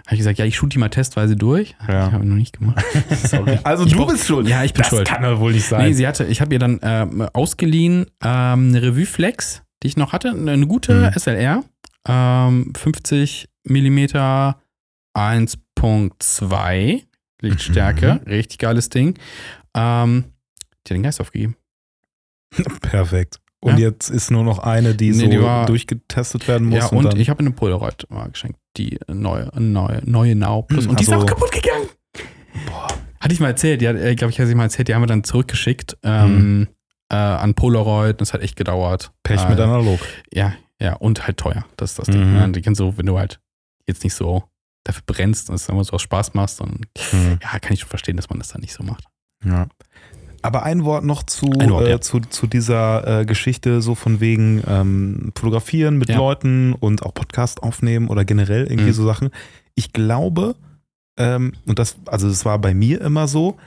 Habe 0.07 0.15
ich 0.15 0.17
gesagt, 0.17 0.39
ja, 0.39 0.45
ich 0.45 0.55
shoot 0.55 0.73
die 0.73 0.79
mal 0.79 0.89
testweise 0.89 1.35
durch. 1.35 1.75
Ja. 1.87 2.07
Ich 2.07 2.13
habe 2.13 2.25
noch 2.25 2.35
nicht 2.35 2.57
gemacht. 2.57 2.83
Sorry. 3.23 3.59
Also 3.63 3.85
Ich 3.85 3.93
du 3.93 3.99
brauch- 3.99 4.11
bist 4.11 4.25
schuld. 4.25 4.47
Ja, 4.47 4.63
ich 4.63 4.73
bin 4.73 4.81
das 4.81 4.89
schuld. 4.89 5.07
kann 5.07 5.21
doch 5.21 5.39
wohl 5.39 5.53
nicht 5.53 5.67
sein. 5.67 5.85
Nee, 5.85 5.93
sie 5.93 6.07
hatte, 6.07 6.25
ich 6.25 6.41
habe 6.41 6.53
ihr 6.53 6.59
dann 6.59 6.79
ähm, 6.81 7.21
ausgeliehen 7.33 8.07
ähm, 8.23 8.69
eine 8.69 8.81
Revue 8.81 9.05
Flex, 9.05 9.61
die 9.83 9.87
ich 9.87 9.97
noch 9.97 10.13
hatte, 10.13 10.31
eine 10.31 10.65
gute 10.67 11.11
Mhm. 11.13 11.19
SLR, 11.19 11.63
ähm, 12.07 12.73
50 12.75 13.47
mm 13.65 14.05
1.2 15.15 17.03
Lichtstärke, 17.41 18.21
richtig 18.27 18.59
geiles 18.59 18.89
Ding. 18.89 19.17
Ähm, 19.75 20.25
die 20.87 20.93
hat 20.93 20.97
den 20.97 21.03
Geist 21.03 21.19
aufgegeben. 21.21 21.55
Perfekt. 22.81 23.39
Und 23.61 23.73
Ja. 23.79 23.87
jetzt 23.89 24.09
ist 24.09 24.31
nur 24.31 24.43
noch 24.43 24.59
eine, 24.59 24.95
die 24.95 25.11
Nee, 25.11 25.13
so 25.13 25.27
die 25.27 25.41
war- 25.41 25.65
durchgetestet 25.65 26.47
werden 26.47 26.67
muss. 26.67 26.79
ja, 26.79 26.85
und, 26.87 27.05
dann, 27.05 27.19
ich 27.19 27.29
habe 27.29 27.39
eine 27.41 27.51
Polaroid 27.51 28.07
mal 28.09 28.29
geschenkt, 28.29 28.59
die 28.77 28.99
neue, 29.07 29.49
neue, 29.59 30.01
neue 30.05 30.35
Now 30.35 30.63
Plus. 30.63 30.85
Hm, 30.85 30.91
und 30.91 30.99
die 30.99 31.03
ist 31.03 31.11
also- 31.11 31.23
auch 31.25 31.29
kaputt 31.29 31.51
gegangen. 31.51 31.87
Boah. 32.67 32.87
Hatte 33.19 33.33
ich 33.33 33.39
mal 33.39 33.47
erzählt, 33.49 33.81
ja, 33.83 33.91
äh, 33.91 34.15
glaube 34.15 34.31
ich, 34.31 34.39
hatte 34.39 34.49
ich 34.49 34.55
mal 34.55 34.63
erzählt, 34.63 34.87
die 34.87 34.95
haben 34.95 35.03
wir 35.03 35.07
dann 35.07 35.23
zurückgeschickt 35.23 35.95
ähm, 36.03 36.67
äh, 37.09 37.15
an 37.15 37.53
Polaroid. 37.53 38.19
Das 38.19 38.33
hat 38.33 38.41
echt 38.41 38.55
gedauert. 38.55 39.11
Pech 39.21 39.41
äh, 39.43 39.49
mit 39.49 39.59
analog. 39.59 39.99
Ja, 40.33 40.53
ja, 40.81 40.93
und 40.95 41.25
halt 41.27 41.37
teuer. 41.37 41.65
Das 41.77 41.91
ist 41.91 41.99
das 41.99 42.07
Ding. 42.07 42.25
Mhm. 42.33 42.51
Ne? 42.51 42.51
Du, 42.73 42.97
wenn 42.97 43.05
du 43.05 43.17
halt 43.17 43.39
jetzt 43.87 44.03
nicht 44.03 44.13
so 44.15 44.43
dafür 44.83 45.03
brennst 45.05 45.49
und 45.49 45.55
es 45.55 45.69
immer 45.69 45.83
so 45.83 45.93
aus 45.93 46.01
Spaß 46.01 46.33
machst, 46.33 46.59
dann 46.59 46.81
Hm. 47.11 47.39
ja, 47.41 47.59
kann 47.59 47.73
ich 47.73 47.81
schon 47.81 47.89
verstehen, 47.89 48.17
dass 48.17 48.29
man 48.29 48.39
das 48.39 48.49
dann 48.49 48.61
nicht 48.61 48.73
so 48.73 48.83
macht. 48.83 49.05
Ja. 49.45 49.67
Aber 50.43 50.63
ein 50.63 50.83
Wort 50.85 51.03
noch 51.05 51.21
zu, 51.21 51.45
Wort, 51.45 51.85
äh, 51.85 51.91
ja. 51.91 52.01
zu, 52.01 52.19
zu 52.21 52.47
dieser 52.47 53.21
äh, 53.21 53.25
Geschichte, 53.25 53.81
so 53.83 53.93
von 53.93 54.19
wegen 54.19 54.63
ähm, 54.67 55.31
Fotografieren 55.35 55.97
mit 55.99 56.09
Ja. 56.09 56.17
Leuten 56.17 56.73
und 56.73 57.03
auch 57.03 57.13
Podcast 57.13 57.61
aufnehmen 57.61 58.07
oder 58.07 58.25
generell 58.25 58.63
irgendwie 58.63 58.89
Mhm. 58.89 58.93
so 58.93 59.05
Sachen. 59.05 59.29
Ich 59.75 59.93
glaube, 59.93 60.55
ähm, 61.17 61.53
und 61.67 61.77
das, 61.77 61.97
also 62.07 62.27
das 62.27 62.43
war 62.43 62.57
bei 62.57 62.73
mir 62.73 63.01
immer 63.01 63.27
so, 63.27 63.57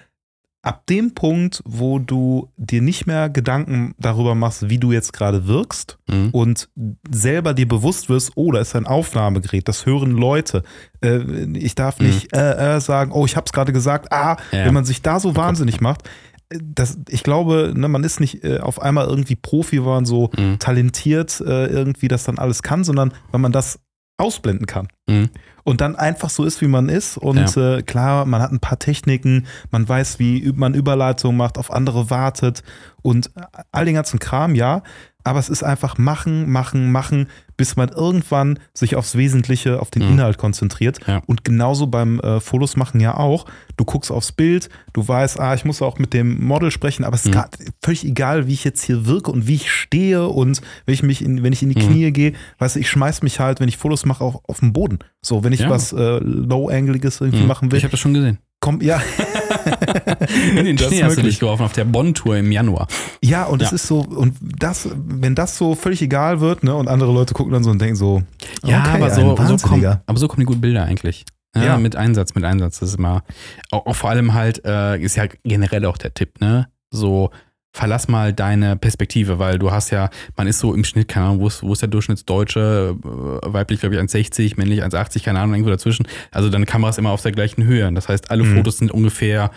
ab 0.65 0.87
dem 0.87 1.15
Punkt, 1.15 1.63
wo 1.67 1.99
du 1.99 2.49
dir 2.57 2.81
nicht 2.83 3.07
mehr 3.07 3.29
Gedanken 3.29 3.95
darüber 3.99 4.35
machst, 4.35 4.69
wie 4.71 4.79
du 4.79 4.93
jetzt 4.93 5.13
gerade 5.13 5.47
wirkst 5.47 5.99
Mhm. 6.11 6.31
und 6.33 6.69
selber 7.11 7.55
dir 7.55 7.69
bewusst 7.69 8.09
wirst, 8.09 8.33
oh, 8.35 8.51
da 8.53 8.61
ist 8.61 8.75
ein 8.75 8.87
Aufnahmegerät, 8.87 9.69
das 9.69 9.87
hören 9.87 10.11
Leute. 10.13 10.63
Äh, 11.03 11.19
ich 11.59 11.75
darf 11.75 12.01
Mhm. 12.01 12.07
nicht 12.07 12.35
äh, 12.37 12.77
äh, 12.77 12.81
sagen, 12.81 13.13
oh, 13.13 13.25
ich 13.27 13.37
habe 13.37 13.45
es 13.47 13.53
gerade 13.53 13.73
gesagt. 13.73 14.11
Ah, 14.13 14.37
Ja. 14.53 14.65
wenn 14.67 14.75
man 14.75 14.85
sich 14.85 15.03
da 15.03 15.21
so 15.21 15.37
wahnsinnig 15.37 15.81
macht, 15.81 16.09
äh, 16.51 16.59
das, 16.63 16.99
ich 17.09 17.23
glaube, 17.23 17.73
ne, 17.77 17.89
man 17.89 18.05
ist 18.05 18.21
nicht 18.21 18.43
äh, 18.45 18.59
auf 18.61 18.81
einmal 18.81 19.07
irgendwie 19.07 19.37
Profi, 19.37 19.79
weil 19.85 19.95
man 19.95 20.05
so 20.07 20.31
Mhm. 20.37 20.59
talentiert 20.59 21.41
äh, 21.41 21.67
irgendwie 21.67 22.09
das 22.09 22.25
dann 22.25 22.39
alles 22.39 22.63
kann, 22.63 22.85
sondern 22.85 23.13
weil 23.31 23.41
man 23.41 23.53
das 23.53 23.79
ausblenden 24.17 24.67
kann. 24.67 24.89
Mhm. 25.07 25.29
und 25.65 25.81
dann 25.81 25.97
einfach 25.97 26.31
so 26.31 26.45
ist, 26.45 26.61
wie 26.61 26.67
man 26.67 26.89
ist. 26.89 27.19
Und 27.19 27.57
äh, 27.57 27.83
klar, 27.83 28.25
man 28.27 28.41
hat 28.41 28.53
ein 28.53 28.61
paar 28.61 28.79
Techniken, 28.79 29.47
man 29.71 29.87
weiß, 29.89 30.19
wie 30.19 30.53
man 30.55 30.75
Überleitungen 30.75 31.37
macht, 31.37 31.59
auf 31.59 31.71
andere 31.71 32.11
wartet 32.11 32.63
und 33.03 33.31
all 33.73 33.85
den 33.85 33.95
ganzen 33.95 34.19
Kram, 34.19 34.55
ja. 34.55 34.83
Aber 35.25 35.39
es 35.39 35.49
ist 35.49 35.63
einfach 35.65 35.97
machen, 35.99 36.51
machen, 36.51 36.93
machen, 36.93 37.29
bis 37.57 37.77
man 37.77 37.89
irgendwann 37.89 38.59
sich 38.75 38.95
aufs 38.95 39.17
Wesentliche, 39.17 39.81
auf 39.81 39.91
den 39.91 40.03
Mhm. 40.05 40.13
Inhalt 40.19 40.37
konzentriert. 40.39 40.99
Ja. 41.07 41.23
Und 41.27 41.45
genauso 41.45 41.87
beim 41.87 42.21
äh, 42.21 42.41
Fotos 42.41 42.77
machen 42.77 43.01
ja 43.01 43.17
auch. 43.17 43.47
Du 43.79 43.85
guckst 43.85 44.11
aufs 44.11 44.33
Bild, 44.33 44.69
du 44.93 45.07
weißt, 45.07 45.41
ah, 45.41 45.55
ich 45.55 45.65
muss 45.65 45.81
auch 45.83 45.99
mit 45.99 46.13
dem 46.13 46.45
Model 46.45 46.71
sprechen, 46.71 47.05
aber 47.05 47.15
es 47.15 47.23
ist 47.23 47.29
Mhm. 47.29 47.33
grad 47.33 47.57
völlig 47.83 48.05
egal, 48.05 48.47
wie 48.49 48.53
ich 48.53 48.65
jetzt 48.65 48.83
hier 48.83 49.07
wirke 49.07 49.31
und 49.33 49.47
wie 49.47 49.55
ich 49.55 49.71
stehe 49.71 50.27
und 50.29 50.61
wenn 50.85 50.93
ich 50.95 51.03
mich 51.03 51.25
in, 51.25 51.43
wenn 51.43 51.53
ich 51.55 51.63
in 51.63 51.71
die 51.71 51.83
Mhm. 51.83 51.89
Knie 51.89 52.11
gehe, 52.13 52.33
weißt 52.59 52.77
du, 52.77 52.81
ich 52.81 52.91
schmeiß 52.91 53.23
mich 53.23 53.41
halt, 53.41 53.61
wenn 53.61 53.69
ich 53.69 53.77
Fotos 53.79 54.05
mache, 54.05 54.23
auf, 54.23 54.37
auf 54.47 54.61
den 54.61 54.73
Boden. 54.73 54.99
So, 55.23 55.43
wenn 55.43 55.53
ich 55.55 55.61
Ja. 55.61 55.71
was 55.71 55.93
äh, 55.95 56.19
low-angeliges 56.19 57.21
irgendwie 57.21 57.43
Mhm. 57.43 57.49
machen 57.49 57.73
will, 57.73 57.79
Ich 57.79 57.85
habe 57.85 57.93
das 57.93 58.01
schon 58.01 58.15
gesehen. 58.15 58.39
komm, 58.61 58.81
ja. 58.83 59.01
In 60.57 60.65
den 60.65 60.77
Das 60.77 60.89
Schnee 60.89 61.03
hast 61.03 61.17
du 61.19 61.23
dich 61.23 61.39
geworfen 61.41 61.63
auf 61.65 61.73
der 61.73 61.85
Bonn-Tour 61.85 62.37
im 62.37 62.51
Januar. 62.53 62.87
Ja, 63.23 63.45
und 63.45 63.63
es 63.63 63.71
Ja. 63.71 63.75
ist 63.77 63.87
so, 63.87 64.01
und 64.01 64.37
das, 64.41 64.89
wenn 64.95 65.35
das 65.35 65.57
so 65.59 65.75
völlig 65.75 66.03
egal 66.03 66.41
wird, 66.41 66.65
ne, 66.65 66.75
und 66.75 66.89
andere 66.89 67.13
Leute 67.13 67.35
gucken 67.35 67.53
dann 67.53 67.65
so 67.65 67.71
und 67.71 67.81
denken 67.81 67.97
so, 67.97 68.23
Ja, 68.65 68.81
okay, 68.81 68.91
aber, 68.97 69.07
ein 69.07 69.15
so, 69.15 69.57
so 69.59 69.69
kommen, 69.69 69.99
aber 70.07 70.19
so 70.19 70.29
kommen 70.29 70.41
die 70.41 70.47
guten 70.47 70.61
Bilder 70.61 70.85
eigentlich. 70.85 71.25
Ja, 71.57 71.65
Ja. 71.65 71.79
Mit 71.79 71.95
Einsatz, 71.97 72.35
mit 72.35 72.45
Einsatz. 72.45 72.81
Das 72.81 72.91
ist 72.91 72.99
immer, 72.99 73.23
auch, 73.71 73.87
auch 73.87 73.95
vor 73.97 74.11
allem 74.11 74.35
halt, 74.35 74.65
äh, 74.65 74.99
ist 74.99 75.17
ja 75.17 75.25
generell 75.45 75.85
auch 75.87 75.97
der 75.99 76.13
Tipp, 76.15 76.41
ne? 76.41 76.69
So, 76.91 77.31
verlass 77.77 78.07
mal 78.07 78.33
deine 78.33 78.77
Perspektive, 78.77 79.41
weil 79.41 79.59
du 79.59 79.73
hast 79.73 79.91
ja, 79.91 80.09
man 80.37 80.47
ist 80.47 80.61
so 80.61 80.73
im 80.73 80.85
Schnitt, 80.85 81.09
keine 81.09 81.27
Ahnung, 81.27 81.41
wo 81.41 81.49
ist, 81.49 81.61
wo 81.65 81.73
ist 81.73 81.83
der 81.83 81.89
Durchschnittsdeutsche, 81.89 82.95
äh, 83.03 83.53
weiblich, 83.53 83.81
glaube 83.81 83.97
ich, 83.97 84.01
1,60, 84.01 84.55
männlich 84.57 84.85
1,80, 84.85 85.25
keine 85.25 85.41
Ahnung, 85.41 85.55
irgendwo 85.55 85.71
dazwischen. 85.71 86.07
Also 86.31 86.51
deine 86.51 86.67
Kamera 86.67 86.91
ist 86.91 86.99
immer 86.99 87.11
auf 87.11 87.23
der 87.23 87.33
gleichen 87.33 87.65
Höhe. 87.65 87.93
Das 87.93 88.09
heißt, 88.09 88.31
alle 88.31 88.45
Mhm. 88.45 88.57
Fotos 88.57 88.79
sind 88.79 88.93
ungefähr 88.93 89.51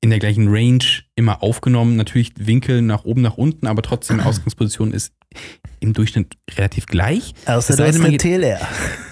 in 0.00 0.10
der 0.10 0.20
gleichen 0.20 0.46
Range 0.48 0.84
immer 1.16 1.42
aufgenommen. 1.42 1.96
Natürlich 1.96 2.32
Winkel 2.38 2.80
nach 2.80 3.04
oben, 3.04 3.22
nach 3.22 3.36
unten, 3.36 3.66
aber 3.66 3.82
trotzdem 3.82 4.20
Ausgangsposition 4.24 4.92
ist 4.92 5.12
im 5.80 5.94
Durchschnitt 5.94 6.36
relativ 6.56 6.86
gleich. 6.86 7.34
Außer 7.44 7.58
Es 7.58 7.66
du 7.76 7.92
sei 7.98 8.08
hast 8.08 8.18
TLR. 8.20 8.60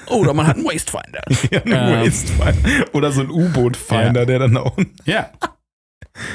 Oder 0.07 0.35
man 0.35 0.47
hat 0.47 0.57
einen 0.57 0.65
Wastefinder. 0.67 1.23
Ja, 1.51 1.63
ein 1.65 2.05
Ähm. 2.05 2.07
Wastefinder. 2.07 2.95
Oder 2.95 3.11
so 3.11 3.23
ein 3.23 3.31
U-Boot-Finder, 3.31 4.25
der 4.25 4.39
dann 4.39 4.55
da 4.55 4.61
unten 4.61 4.95
Ja. 5.05 5.31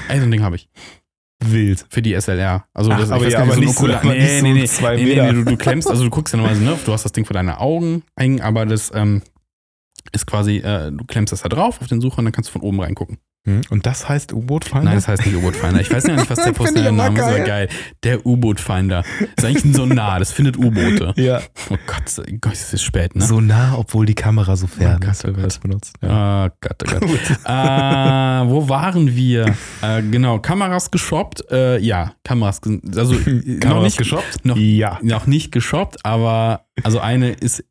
Ey, 0.10 0.18
so 0.20 0.26
ein 0.26 0.32
Ding 0.32 0.42
habe 0.42 0.58
ich. 0.58 0.68
Wild. 1.52 1.86
Für 1.90 2.02
die 2.02 2.14
SLR. 2.20 2.66
Also 2.74 2.92
Ach, 2.92 3.00
das, 3.00 3.12
aber 3.12 3.28
ja, 3.28 3.40
aber 3.42 3.54
so 3.54 3.60
nicht 3.60 3.74
so- 3.74 3.88
nee, 3.88 3.94
so 4.38 4.44
nee, 4.44 4.54
nee, 4.54 4.66
zwei 4.66 4.96
nee, 4.96 5.04
nee, 5.06 5.22
nee, 5.22 5.34
du, 5.34 5.44
du 5.46 5.58
klemmst, 5.58 5.90
also 5.90 6.04
du 6.04 6.10
guckst 6.10 6.34
ja 6.34 6.38
normalerweise, 6.38 6.66
ne, 6.66 6.78
du 6.86 6.92
hast 6.94 7.04
das 7.06 7.12
Ding 7.12 7.26
vor 7.26 7.34
deine 7.34 7.60
Augen 7.60 8.04
hängen, 8.18 8.42
aber 8.42 8.66
das 8.66 8.92
ähm, 8.94 9.22
ist 10.12 10.26
quasi, 10.26 10.58
äh, 10.58 10.92
du 10.92 11.04
klemmst 11.06 11.34
das 11.34 11.42
da 11.42 11.50
drauf 11.50 11.82
auf 11.82 11.88
den 11.88 12.02
Sucher 12.02 12.20
und 12.20 12.26
dann 12.26 12.32
kannst 12.32 12.50
du 12.50 12.54
von 12.54 12.62
oben 12.62 12.80
reingucken. 12.82 13.18
Hm, 13.48 13.62
Und 13.70 13.86
das 13.86 14.10
heißt 14.10 14.34
U-Boot-Finder? 14.34 14.84
Nein, 14.84 14.96
das 14.96 15.08
heißt 15.08 15.26
nicht 15.26 15.36
U-Boot-Finder. 15.38 15.80
Ich 15.80 15.90
weiß 15.90 16.06
ja 16.08 16.16
nicht, 16.18 16.30
was 16.30 16.38
der 16.44 16.52
professionelle 16.54 16.92
Name 16.92 17.18
ist, 17.18 17.24
aber 17.26 17.40
geil. 17.40 17.70
Der 18.04 18.26
U-Boot-Finder. 18.26 19.04
Ist 19.38 19.46
eigentlich 19.46 19.64
ein 19.64 19.74
Sonar, 19.74 20.20
das 20.20 20.32
findet 20.34 20.58
U-Boote. 20.58 21.14
ja. 21.16 21.40
Oh 21.70 21.78
Gott, 21.88 22.26
Gott, 22.42 22.54
es 22.54 22.74
ist 22.74 22.84
spät, 22.84 23.16
ne? 23.16 23.24
So 23.26 23.40
nah, 23.40 23.76
obwohl 23.78 24.06
die 24.06 24.16
Kamera 24.16 24.56
so 24.58 24.68
fern 24.68 24.98
Oh 25.02 25.06
Gott, 25.06 25.12
ist, 25.12 25.26
oh 25.26 25.32
Gott. 25.32 25.46
das 25.46 25.60
benutzt. 25.60 25.94
Ja. 26.02 26.10
Ah, 26.10 26.50
Gott, 26.60 26.84
oh 26.84 27.00
Gott. 27.00 27.10
äh, 27.46 28.50
wo 28.52 28.68
waren 28.70 29.16
wir? 29.16 29.56
Äh, 29.82 30.02
genau, 30.04 30.40
Kameras 30.40 30.92
geshoppt. 30.92 31.50
Äh, 31.50 31.80
ja, 31.80 32.14
Kameras, 32.26 32.60
also 32.98 33.14
noch 33.26 33.60
Kameras 33.62 33.84
nicht 33.84 33.98
geshoppt? 33.98 34.46
Noch, 34.46 34.58
Ja. 34.58 35.00
noch 35.02 35.26
nicht 35.26 35.52
geshoppt, 35.54 36.06
aber 36.06 36.66
also 36.84 37.00
eine 37.00 37.32
ist, 37.32 37.64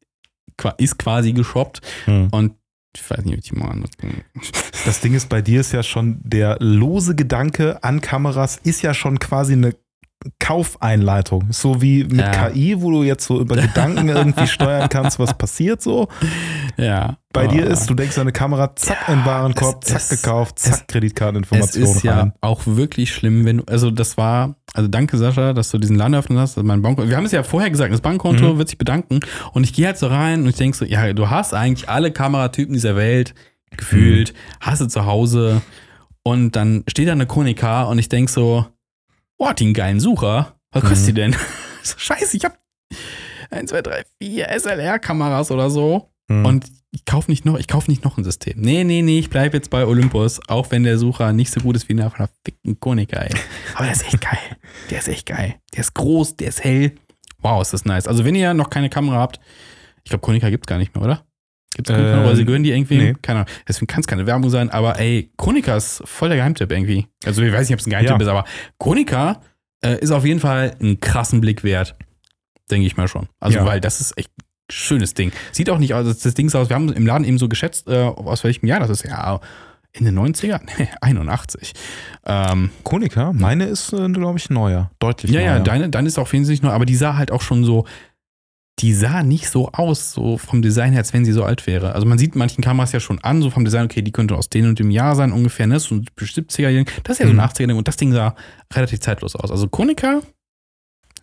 ist 0.78 0.98
quasi 0.98 1.32
geshoppt 1.32 1.80
Hm. 2.06 2.28
und 2.30 2.52
ich 2.96 3.10
weiß 3.10 3.24
nicht, 3.24 3.34
ob 3.34 3.44
ich 3.44 3.52
mal 3.52 3.70
an. 3.70 3.84
Das 4.84 5.00
Ding 5.00 5.14
ist, 5.14 5.28
bei 5.28 5.42
dir 5.42 5.60
ist 5.60 5.72
ja 5.72 5.82
schon 5.82 6.20
der 6.22 6.56
lose 6.60 7.14
Gedanke 7.14 7.82
an 7.82 8.00
Kameras 8.00 8.56
ist 8.62 8.82
ja 8.82 8.94
schon 8.94 9.18
quasi 9.18 9.52
eine 9.52 9.74
Kaufeinleitung. 10.38 11.44
So 11.50 11.80
wie 11.82 12.04
mit 12.04 12.18
Ja. 12.20 12.48
KI, 12.50 12.80
wo 12.80 12.90
du 12.90 13.02
jetzt 13.02 13.26
so 13.26 13.40
über 13.40 13.56
Gedanken 13.56 14.08
irgendwie 14.08 14.46
steuern 14.46 14.88
kannst, 14.88 15.18
was 15.18 15.36
passiert 15.36 15.82
so. 15.82 16.08
Ja. 16.76 17.16
Bei 17.32 17.44
aber 17.44 17.52
dir 17.52 17.66
ist, 17.66 17.88
du 17.90 17.94
denkst 17.94 18.16
an 18.16 18.22
eine 18.22 18.32
Kamera, 18.32 18.74
zack, 18.76 18.96
Ja, 19.08 19.14
in 19.14 19.24
Warenkorb, 19.24 19.84
es- 19.84 19.90
zack, 19.90 20.00
es- 20.00 20.08
gekauft, 20.22 20.58
zack, 20.58 20.72
Es 20.74 20.86
Kreditkarteninformation 20.86 21.84
ist 21.84 22.02
ja 22.02 22.18
rein. 22.20 22.32
auch 22.40 22.62
wirklich 22.64 23.12
schlimm, 23.12 23.44
wenn 23.44 23.58
du, 23.58 23.64
also 23.66 23.90
das 23.90 24.16
war, 24.16 24.56
also 24.74 24.88
danke 24.88 25.18
Sascha, 25.18 25.52
dass 25.52 25.70
du 25.70 25.78
diesen 25.78 25.96
Laden 25.96 26.14
eröffnet 26.14 26.38
hast, 26.38 26.56
also 26.56 26.66
mein 26.66 26.80
Bankkonto, 26.82 27.10
wir 27.10 27.16
haben 27.16 27.26
es 27.26 27.32
ja 27.32 27.42
vorher 27.42 27.70
gesagt, 27.70 27.92
das 27.92 28.00
Bankkonto 28.00 28.54
Mhm. 28.54 28.58
wird 28.58 28.68
sich 28.68 28.78
bedanken 28.78 29.20
und 29.52 29.64
ich 29.64 29.72
gehe 29.74 29.86
halt 29.86 29.98
so 29.98 30.06
rein 30.06 30.42
und 30.42 30.48
ich 30.48 30.56
denke 30.56 30.76
so, 30.76 30.84
ja, 30.84 31.12
du 31.12 31.28
hast 31.28 31.52
eigentlich 31.54 31.88
alle 31.88 32.10
Kameratypen 32.10 32.72
dieser 32.72 32.96
Welt 32.96 33.34
gefühlt, 33.76 34.32
Mhm. 34.32 34.36
hast 34.60 34.80
du 34.80 34.86
zu 34.86 35.04
Hause 35.04 35.60
und 36.22 36.56
dann 36.56 36.84
steht 36.88 37.08
da 37.08 37.12
eine 37.12 37.26
Konica 37.26 37.82
und 37.84 37.98
ich 37.98 38.08
denke 38.08 38.32
so, 38.32 38.64
boah, 39.38 39.54
einen 39.58 39.74
geilen 39.74 40.00
Sucher, 40.00 40.56
was 40.72 40.82
kostet 40.82 41.02
Mhm. 41.02 41.06
die 41.06 41.12
denn? 41.14 41.36
so, 41.82 41.98
scheiße, 41.98 42.36
ich 42.36 42.44
habe 42.44 42.56
1, 43.50 43.70
2, 43.70 43.82
3, 43.82 44.02
4 44.22 44.48
SLR-Kameras 44.60 45.50
oder 45.50 45.70
so 45.70 46.10
Hm. 46.30 46.44
und 46.44 46.66
ich 46.90 47.04
kaufe 47.04 47.30
nicht 47.30 47.44
noch, 47.44 47.58
ich 47.58 47.68
kaufe 47.68 47.90
nicht 47.90 48.04
noch 48.04 48.16
ein 48.18 48.24
System. 48.24 48.54
Nee, 48.60 48.82
nee, 48.82 49.02
nee, 49.02 49.18
ich 49.18 49.28
bleibe 49.30 49.56
jetzt 49.56 49.70
bei 49.70 49.84
Olympus, 49.86 50.40
auch 50.48 50.70
wenn 50.70 50.82
der 50.82 50.98
Sucher 50.98 51.32
nicht 51.32 51.52
so 51.52 51.60
gut 51.60 51.76
ist 51.76 51.88
wie 51.88 51.92
einer 51.92 52.10
von 52.10 52.18
der 52.26 52.30
ficken 52.44 52.80
Konica, 52.80 53.20
ey. 53.20 53.34
Aber 53.74 53.84
der 53.84 53.92
ist 53.92 54.04
echt 54.06 54.20
geil. 54.20 54.38
Der 54.90 54.98
ist 54.98 55.08
echt 55.08 55.26
geil. 55.26 55.56
Der 55.74 55.80
ist 55.80 55.94
groß, 55.94 56.36
der 56.36 56.48
ist 56.48 56.64
hell. 56.64 56.92
Wow, 57.40 57.60
ist 57.62 57.74
das 57.74 57.84
nice. 57.84 58.08
Also 58.08 58.24
wenn 58.24 58.34
ihr 58.34 58.54
noch 58.54 58.70
keine 58.70 58.88
Kamera 58.88 59.18
habt, 59.18 59.38
ich 60.04 60.10
glaube, 60.10 60.22
Konica 60.22 60.48
gibt's 60.48 60.66
gar 60.66 60.78
nicht 60.78 60.94
mehr, 60.94 61.04
oder? 61.04 61.24
Gibt's 61.74 61.90
Ähm, 61.90 61.96
noch? 62.16 62.24
Oder 62.24 62.36
sie 62.36 62.44
gehören 62.44 62.62
die 62.62 62.70
irgendwie? 62.70 62.98
nee. 62.98 63.14
Keine 63.22 63.40
Ahnung. 63.40 63.52
Deswegen 63.68 63.86
kann 63.86 64.00
es 64.00 64.06
keine 64.06 64.26
Werbung 64.26 64.48
sein, 64.50 64.70
aber 64.70 64.98
ey, 64.98 65.30
Konica 65.36 65.76
ist 65.76 66.02
voll 66.06 66.28
der 66.28 66.38
Geheimtipp 66.38 66.70
irgendwie. 66.70 67.06
Also 67.24 67.42
ich 67.42 67.52
weiß 67.52 67.68
nicht, 67.68 67.74
ob 67.74 67.80
es 67.80 67.86
ein 67.86 67.90
Geheimtipp 67.90 68.16
Ja. 68.16 68.22
ist, 68.22 68.28
aber 68.28 68.44
Konica 68.78 69.40
äh, 69.84 69.98
ist 70.00 70.10
auf 70.10 70.24
jeden 70.24 70.40
Fall 70.40 70.74
einen 70.80 71.00
krassen 71.00 71.40
Blick 71.40 71.64
wert. 71.64 71.96
Denke 72.70 72.86
ich 72.86 72.96
mal 72.96 73.08
schon. 73.08 73.28
Also, 73.40 73.58
Ja. 73.58 73.66
weil 73.66 73.80
das 73.80 74.00
ist 74.00 74.16
echt 74.18 74.30
ein 74.38 74.44
schönes 74.72 75.14
Ding. 75.14 75.32
Sieht 75.52 75.68
auch 75.70 75.78
nicht 75.78 75.92
aus, 75.94 76.18
das 76.18 76.34
Ding 76.34 76.46
ist 76.46 76.54
aus, 76.56 76.68
wir 76.70 76.76
haben 76.76 76.92
im 76.92 77.06
Laden 77.06 77.24
eben 77.24 77.38
so 77.38 77.48
geschätzt, 77.48 77.86
äh, 77.88 78.02
aus 78.02 78.42
welchem 78.42 78.66
Jahr 78.66 78.80
das 78.80 78.90
ist. 78.90 79.04
Ja, 79.04 79.38
in 79.92 80.04
den 80.04 80.18
90er? 80.18 80.60
Nee, 80.78 80.88
81. 81.00 81.72
Ähm, 82.26 82.70
Konica, 82.82 83.32
meine 83.32 83.64
ist, 83.66 83.92
äh, 83.92 84.08
glaube 84.08 84.38
ich, 84.38 84.50
neuer. 84.50 84.90
Deutlich 84.98 85.30
ja, 85.32 85.40
neuer. 85.40 85.48
ja, 85.56 85.58
deine, 85.60 85.88
deine 85.90 86.08
ist 86.08 86.18
auf 86.18 86.32
jeden 86.32 86.44
Fall 86.44 86.50
nicht 86.52 86.62
neu, 86.62 86.70
aber 86.70 86.86
die 86.86 86.96
sah 86.96 87.16
halt 87.16 87.30
auch 87.30 87.40
schon 87.42 87.64
so, 87.64 87.86
die 88.80 88.92
sah 88.92 89.22
nicht 89.22 89.48
so 89.48 89.70
aus, 89.72 90.12
so 90.12 90.36
vom 90.36 90.60
Design 90.60 90.92
her, 90.92 91.00
als 91.00 91.12
wenn 91.14 91.24
sie 91.24 91.32
so 91.32 91.44
alt 91.44 91.66
wäre. 91.66 91.94
Also 91.94 92.06
man 92.06 92.18
sieht 92.18 92.36
manchen 92.36 92.62
Kameras 92.62 92.92
ja 92.92 93.00
schon 93.00 93.18
an, 93.20 93.40
so 93.40 93.48
vom 93.50 93.64
Design, 93.64 93.86
okay, 93.86 94.02
die 94.02 94.12
könnte 94.12 94.34
aus 94.36 94.50
dem 94.50 94.66
und 94.68 94.78
dem 94.78 94.90
Jahr 94.90 95.16
sein 95.16 95.32
ungefähr, 95.32 95.66
ne? 95.66 95.80
So 95.80 95.94
ein 95.94 96.06
70er-Ding. 96.18 96.86
Das 97.04 97.14
ist 97.14 97.20
ja 97.20 97.26
so 97.26 97.32
ein 97.32 97.36
Mhm. 97.36 97.40
80er-Ding 97.42 97.76
und 97.78 97.88
das 97.88 97.96
Ding 97.96 98.12
sah 98.12 98.34
relativ 98.74 99.00
zeitlos 99.00 99.34
aus. 99.34 99.50
Also 99.50 99.68
Konica, 99.68 100.20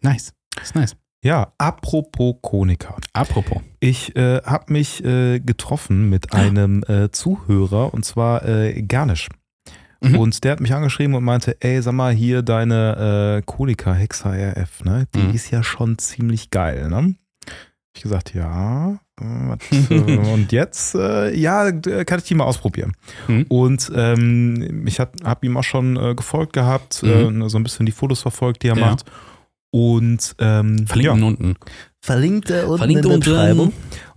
nice. 0.01 0.33
Das 0.55 0.63
ist 0.65 0.75
nice. 0.75 0.95
Ja, 1.23 1.53
apropos 1.57 2.35
Konica. 2.41 2.97
Apropos. 3.13 3.61
Ich 3.79 4.15
äh, 4.15 4.41
habe 4.43 4.73
mich 4.73 5.03
äh, 5.05 5.39
getroffen 5.39 6.09
mit 6.09 6.33
einem 6.33 6.83
äh, 6.87 7.11
Zuhörer 7.11 7.93
und 7.93 8.03
zwar 8.03 8.45
äh, 8.45 8.81
Garnisch. 8.83 9.29
Mhm. 10.01 10.17
Und 10.17 10.43
der 10.43 10.51
hat 10.53 10.59
mich 10.59 10.73
angeschrieben 10.73 11.15
und 11.15 11.23
meinte, 11.23 11.55
ey, 11.61 11.81
sag 11.81 11.93
mal, 11.93 12.11
hier 12.13 12.41
deine 12.41 13.37
äh, 13.37 13.41
Konica 13.45 13.93
Hexa 13.93 14.31
RF, 14.33 14.83
ne? 14.83 15.07
Die 15.15 15.19
Mhm. 15.19 15.33
ist 15.33 15.49
ja 15.51 15.63
schon 15.63 15.97
ziemlich 15.97 16.49
geil, 16.49 16.89
ne? 16.89 17.15
Ich 17.95 18.01
gesagt, 18.01 18.33
ja. 18.33 18.97
äh, 19.21 19.53
äh, 19.89 20.17
und 20.33 20.51
jetzt, 20.51 20.95
äh, 20.95 21.33
ja, 21.35 21.71
d- 21.71 22.03
kann 22.05 22.19
ich 22.19 22.25
die 22.25 22.33
mal 22.35 22.45
ausprobieren. 22.45 22.93
Mhm. 23.27 23.45
Und 23.49 23.91
ähm, 23.95 24.85
ich 24.87 24.99
habe 24.99 25.45
ihm 25.45 25.57
auch 25.57 25.63
schon 25.63 25.95
äh, 25.97 26.15
gefolgt 26.15 26.53
gehabt, 26.53 27.03
äh, 27.03 27.29
so 27.49 27.57
ein 27.57 27.63
bisschen 27.63 27.85
die 27.85 27.91
Fotos 27.91 28.21
verfolgt, 28.21 28.63
die 28.63 28.67
er 28.69 28.75
Mhm. 28.75 28.81
Ja. 28.81 28.85
macht. 28.91 29.05
Und 29.71 30.35
ähm, 30.37 30.85
Verlinken 30.85 31.19
ja. 31.21 31.27
unten. 31.27 31.55
Verlinkt 31.99 32.49
er 32.51 32.65
unten 32.67 32.77
Verlinkt 32.77 33.03
in 33.05 33.09
der 33.09 33.15
unten. 33.15 33.29
Beschreibung. 33.31 33.67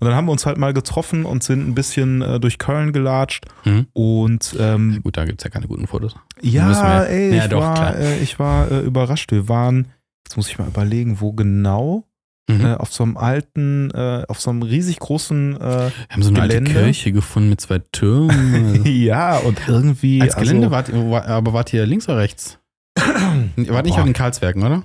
Und 0.01 0.07
dann 0.07 0.15
haben 0.15 0.27
wir 0.27 0.33
uns 0.33 0.45
halt 0.45 0.59
mal 0.59 0.75
getroffen 0.75 1.25
und 1.25 1.43
sind 1.45 1.67
ein 1.67 1.75
bisschen 1.75 2.21
äh, 2.21 2.39
durch 2.41 2.59
Köln 2.59 2.93
gelatscht. 2.93 3.47
Mhm. 3.65 3.87
Und 3.95 4.55
ähm, 4.59 5.01
Gut, 5.03 5.17
da 5.17 5.25
gibt 5.25 5.41
es 5.41 5.45
ja 5.45 5.51
keine 5.51 5.67
guten 5.67 5.87
Fotos. 5.87 6.15
ja, 6.43 7.03
ey, 7.05 7.37
Ja, 7.37 7.45
ich, 7.45 7.51
doch, 7.51 7.61
war, 7.61 7.75
klar. 7.75 7.97
äh, 7.99 8.19
ich 8.19 8.39
war 8.39 8.71
äh, 8.71 8.81
überrascht. 8.81 9.33
Wir 9.33 9.49
waren, 9.49 9.89
jetzt 10.27 10.37
muss 10.37 10.49
ich 10.49 10.59
mal 10.59 10.69
überlegen, 10.69 11.21
wo 11.21 11.33
genau. 11.33 12.05
Mhm. 12.49 12.65
Äh, 12.65 12.75
auf 12.75 12.93
so 12.93 13.03
einem 13.03 13.17
alten, 13.17 13.91
äh, 13.91 14.25
auf 14.29 14.41
so 14.41 14.51
einem 14.51 14.63
riesig 14.63 15.01
großen, 15.01 15.57
äh, 15.57 15.61
Wir 15.61 15.93
haben 16.11 16.23
so 16.23 16.31
eine 16.31 16.43
alte 16.43 16.61
Gelände. 16.61 16.81
Kirche 16.81 17.13
gefunden 17.13 17.51
mit 17.51 17.61
zwei 17.61 17.81
Türmen. 17.91 18.85
ja, 18.85 19.39
und 19.39 19.61
irgendwie. 19.67 20.23
Als 20.23 20.37
Gelände 20.37 20.71
also, 20.71 20.93
wart, 20.93 21.11
war, 21.11 21.27
aber 21.27 21.53
wart 21.53 21.73
ihr 21.73 21.85
links 21.87 22.09
oder 22.09 22.19
rechts? 22.19 22.59
Wart 22.97 23.85
nicht 23.85 23.99
auf 23.99 24.05
den 24.05 24.13
Karlswerken, 24.13 24.63
oder? 24.63 24.85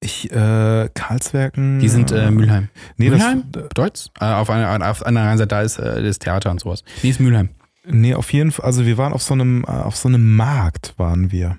ich, 0.00 0.30
äh, 0.30 0.88
Karlswerken. 0.94 1.78
Die 1.78 1.88
sind 1.88 2.12
äh, 2.12 2.30
Mülheim. 2.30 2.68
Nee, 2.96 3.10
Mülheim? 3.10 3.44
das, 3.50 3.68
Deutsch? 3.74 4.06
Äh, 4.20 4.26
auf, 4.26 4.50
einer, 4.50 4.90
auf 4.90 5.04
einer 5.04 5.20
anderen 5.20 5.38
Seite, 5.38 5.48
da 5.48 5.62
ist 5.62 5.78
äh, 5.78 6.02
das 6.02 6.18
Theater 6.18 6.50
und 6.50 6.60
sowas. 6.60 6.84
Nee, 7.02 7.10
ist 7.10 7.20
Mülheim. 7.20 7.50
nee, 7.84 8.14
auf 8.14 8.32
jeden 8.32 8.52
Fall. 8.52 8.66
Also, 8.66 8.86
wir 8.86 8.98
waren 8.98 9.12
auf 9.12 9.22
so 9.22 9.34
einem, 9.34 9.64
äh, 9.64 9.70
auf 9.70 9.96
so 9.96 10.08
einem 10.08 10.36
Markt, 10.36 10.94
waren 10.96 11.30
wir. 11.32 11.58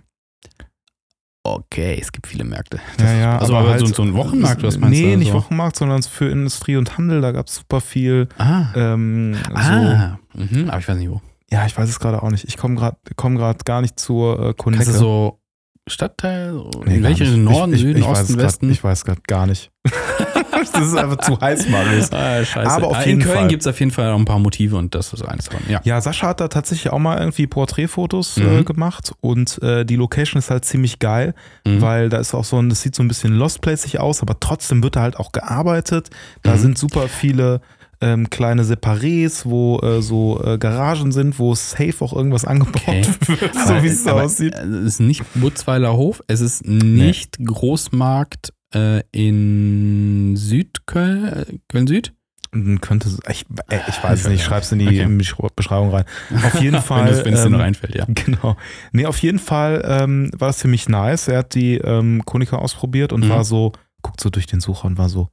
Okay, 1.46 1.98
es 2.02 2.12
gibt 2.14 2.28
viele 2.28 2.46
Märkte. 2.46 2.80
Ja, 3.00 3.14
ja, 3.14 3.38
also 3.38 3.54
aber 3.54 3.64
aber 3.66 3.72
halt- 3.72 3.82
so, 3.82 3.94
so 3.94 4.02
ein 4.04 4.14
Wochenmarkt, 4.14 4.64
was 4.64 4.78
meinst 4.78 4.98
nee, 4.98 5.12
du? 5.12 5.18
nicht 5.18 5.32
so? 5.32 5.38
Wochenmarkt, 5.38 5.76
sondern 5.76 6.02
für 6.02 6.30
Industrie 6.30 6.78
und 6.78 6.98
Handel. 6.98 7.20
Da 7.20 7.34
gab 7.34 7.48
es 7.48 7.56
super 7.56 7.82
viel. 7.82 8.30
Ah. 8.38 8.68
Ähm, 8.76 9.36
so, 9.50 9.54
ah. 9.54 10.20
Mhm, 10.34 10.70
aber 10.70 10.80
ich 10.80 10.88
weiß 10.88 10.98
nicht 10.98 11.10
wo. 11.10 11.22
ja, 11.52 11.66
ich 11.66 11.78
weiß 11.78 11.90
es 11.90 12.00
gerade 12.00 12.24
auch 12.24 12.32
nicht. 12.32 12.46
Ich 12.46 12.56
komme 12.56 12.76
gerade 12.76 12.98
komm 13.18 13.36
grad 13.38 13.66
gar 13.66 13.82
nicht 13.82 14.00
zur 14.00 14.56
äh. 14.58 14.70
Ist 14.72 14.88
das 14.88 14.98
so 14.98 15.42
Stadtteil? 15.86 16.54
So 16.54 16.70
Nee, 16.86 16.96
in 16.96 17.02
gar 17.02 17.10
welche 17.10 17.24
nicht. 17.26 17.38
Norden, 17.38 17.74
ich, 17.74 17.80
ich, 17.80 17.88
Süden, 17.88 18.00
ich 18.00 18.06
Osten, 18.06 18.38
Westen? 18.38 18.72
Ich 18.72 18.82
weiß 18.82 19.04
gerade 19.04 19.22
gar 19.28 19.46
nicht. 19.46 19.70
das 20.74 20.88
ist 20.88 20.96
einfach 20.96 21.18
zu 21.18 21.40
heiß, 21.40 21.68
Marius. 21.70 22.12
Ah, 22.12 22.44
scheiße. 22.44 22.70
Aber 22.72 22.88
auf 22.88 22.98
Ah, 22.98 23.04
jeden 23.06 23.22
in 23.22 23.28
Köln 23.28 23.48
gibt 23.48 23.62
es 23.64 23.68
auf 23.68 23.80
jeden 23.80 23.92
Fall 23.92 24.12
auch 24.12 24.18
ein 24.18 24.26
paar 24.26 24.40
Motive 24.40 24.76
und 24.78 24.94
das 24.96 25.14
ist 25.14 25.22
eines 25.24 25.46
davon. 25.46 25.62
Ja. 25.70 25.82
Ja, 25.84 26.00
Sascha 26.02 26.28
hat 26.28 26.40
da 26.40 26.48
tatsächlich 26.48 26.92
auch 26.92 27.00
mal 27.00 27.18
irgendwie 27.20 27.48
Porträtfotos 27.48 28.38
äh, 28.38 28.42
Mhm. 28.42 28.66
gemacht 28.66 29.12
und 29.22 29.62
äh, 29.62 29.86
die 29.86 29.96
Location 29.96 30.40
ist 30.40 30.50
halt 30.50 30.66
ziemlich 30.66 31.00
geil, 31.00 31.34
Mhm. 31.66 31.82
weil 31.82 32.10
da 32.10 32.18
ist 32.18 32.34
auch 32.34 32.44
so 32.46 32.58
ein, 32.60 32.70
das 32.70 32.82
sieht 32.82 32.96
so 32.96 33.04
ein 33.04 33.08
bisschen 33.08 33.34
Lost 33.36 33.62
Placig 33.62 34.00
aus, 34.00 34.22
aber 34.22 34.40
trotzdem 34.40 34.84
wird 34.84 34.96
da 34.96 35.02
halt 35.02 35.18
auch 35.18 35.32
gearbeitet. 35.32 36.10
Da 36.42 36.54
Mhm. 36.54 36.58
sind 36.58 36.78
super 36.78 37.08
viele 37.08 37.62
ähm, 38.02 38.30
kleine 38.30 38.64
Separés, 38.66 39.44
wo 39.46 39.80
äh, 39.80 40.02
so 40.02 40.44
äh, 40.44 40.58
Garagen 40.58 41.14
sind, 41.14 41.40
wo 41.40 41.56
safe 41.56 41.94
auch 42.02 42.12
irgendwas 42.12 42.44
angebaut 42.44 42.84
Okay. 42.86 43.06
wird, 43.40 43.56
so 43.56 43.82
wie 43.82 43.88
es 43.88 44.06
aussieht. 44.06 44.56
Es 44.56 44.66
ist 44.96 45.00
nicht 45.00 45.24
Butzweiler 45.36 45.94
Hof, 45.94 46.22
es 46.28 46.42
ist 46.42 46.68
nicht 46.68 47.38
Großmarkt 47.46 48.52
äh, 48.74 49.02
in 49.12 50.36
Südköln, 50.36 51.26
äh, 51.26 51.46
Köln 51.70 51.88
Süd. 51.88 52.14
Dann 52.52 52.80
Könnte, 52.82 53.08
es- 53.10 53.20
ich, 53.30 53.46
äh, 53.70 53.80
ich 53.88 54.04
weiß 54.04 54.22
es 54.22 54.28
nicht, 54.28 54.44
schreib's 54.44 54.72
in 54.72 54.78
die 54.80 54.86
Okay. 54.88 55.02
in 55.02 55.18
die 55.18 55.28
Beschreibung 55.56 55.90
rein. 55.90 56.06
Auf 56.44 56.62
jeden 56.62 56.82
Fall. 56.82 57.06
Wenn 57.26 57.34
es 57.34 57.40
es 57.40 57.44
dir 57.46 57.50
noch 57.50 57.60
ähm, 57.60 57.66
einfällt, 57.66 57.96
ja. 57.96 58.06
Genau. 58.10 58.56
Nee, 58.92 59.06
auf 59.08 59.18
jeden 59.20 59.40
Fall 59.40 59.84
ähm, 59.88 60.30
war 60.38 60.50
das 60.50 60.60
ziemlich 60.60 60.88
nice. 60.88 61.28
Er 61.28 61.40
hat 61.40 61.56
die 61.56 61.78
ähm, 61.78 62.22
Konica 62.26 62.58
ausprobiert 62.58 63.12
und 63.12 63.26
Mhm. 63.26 63.30
war 63.30 63.44
so, 63.44 63.72
guckt 64.04 64.22
so 64.22 64.30
durch 64.30 64.46
den 64.46 64.60
Sucher 64.62 64.86
und 64.86 64.98
war 65.00 65.10
so, 65.10 65.30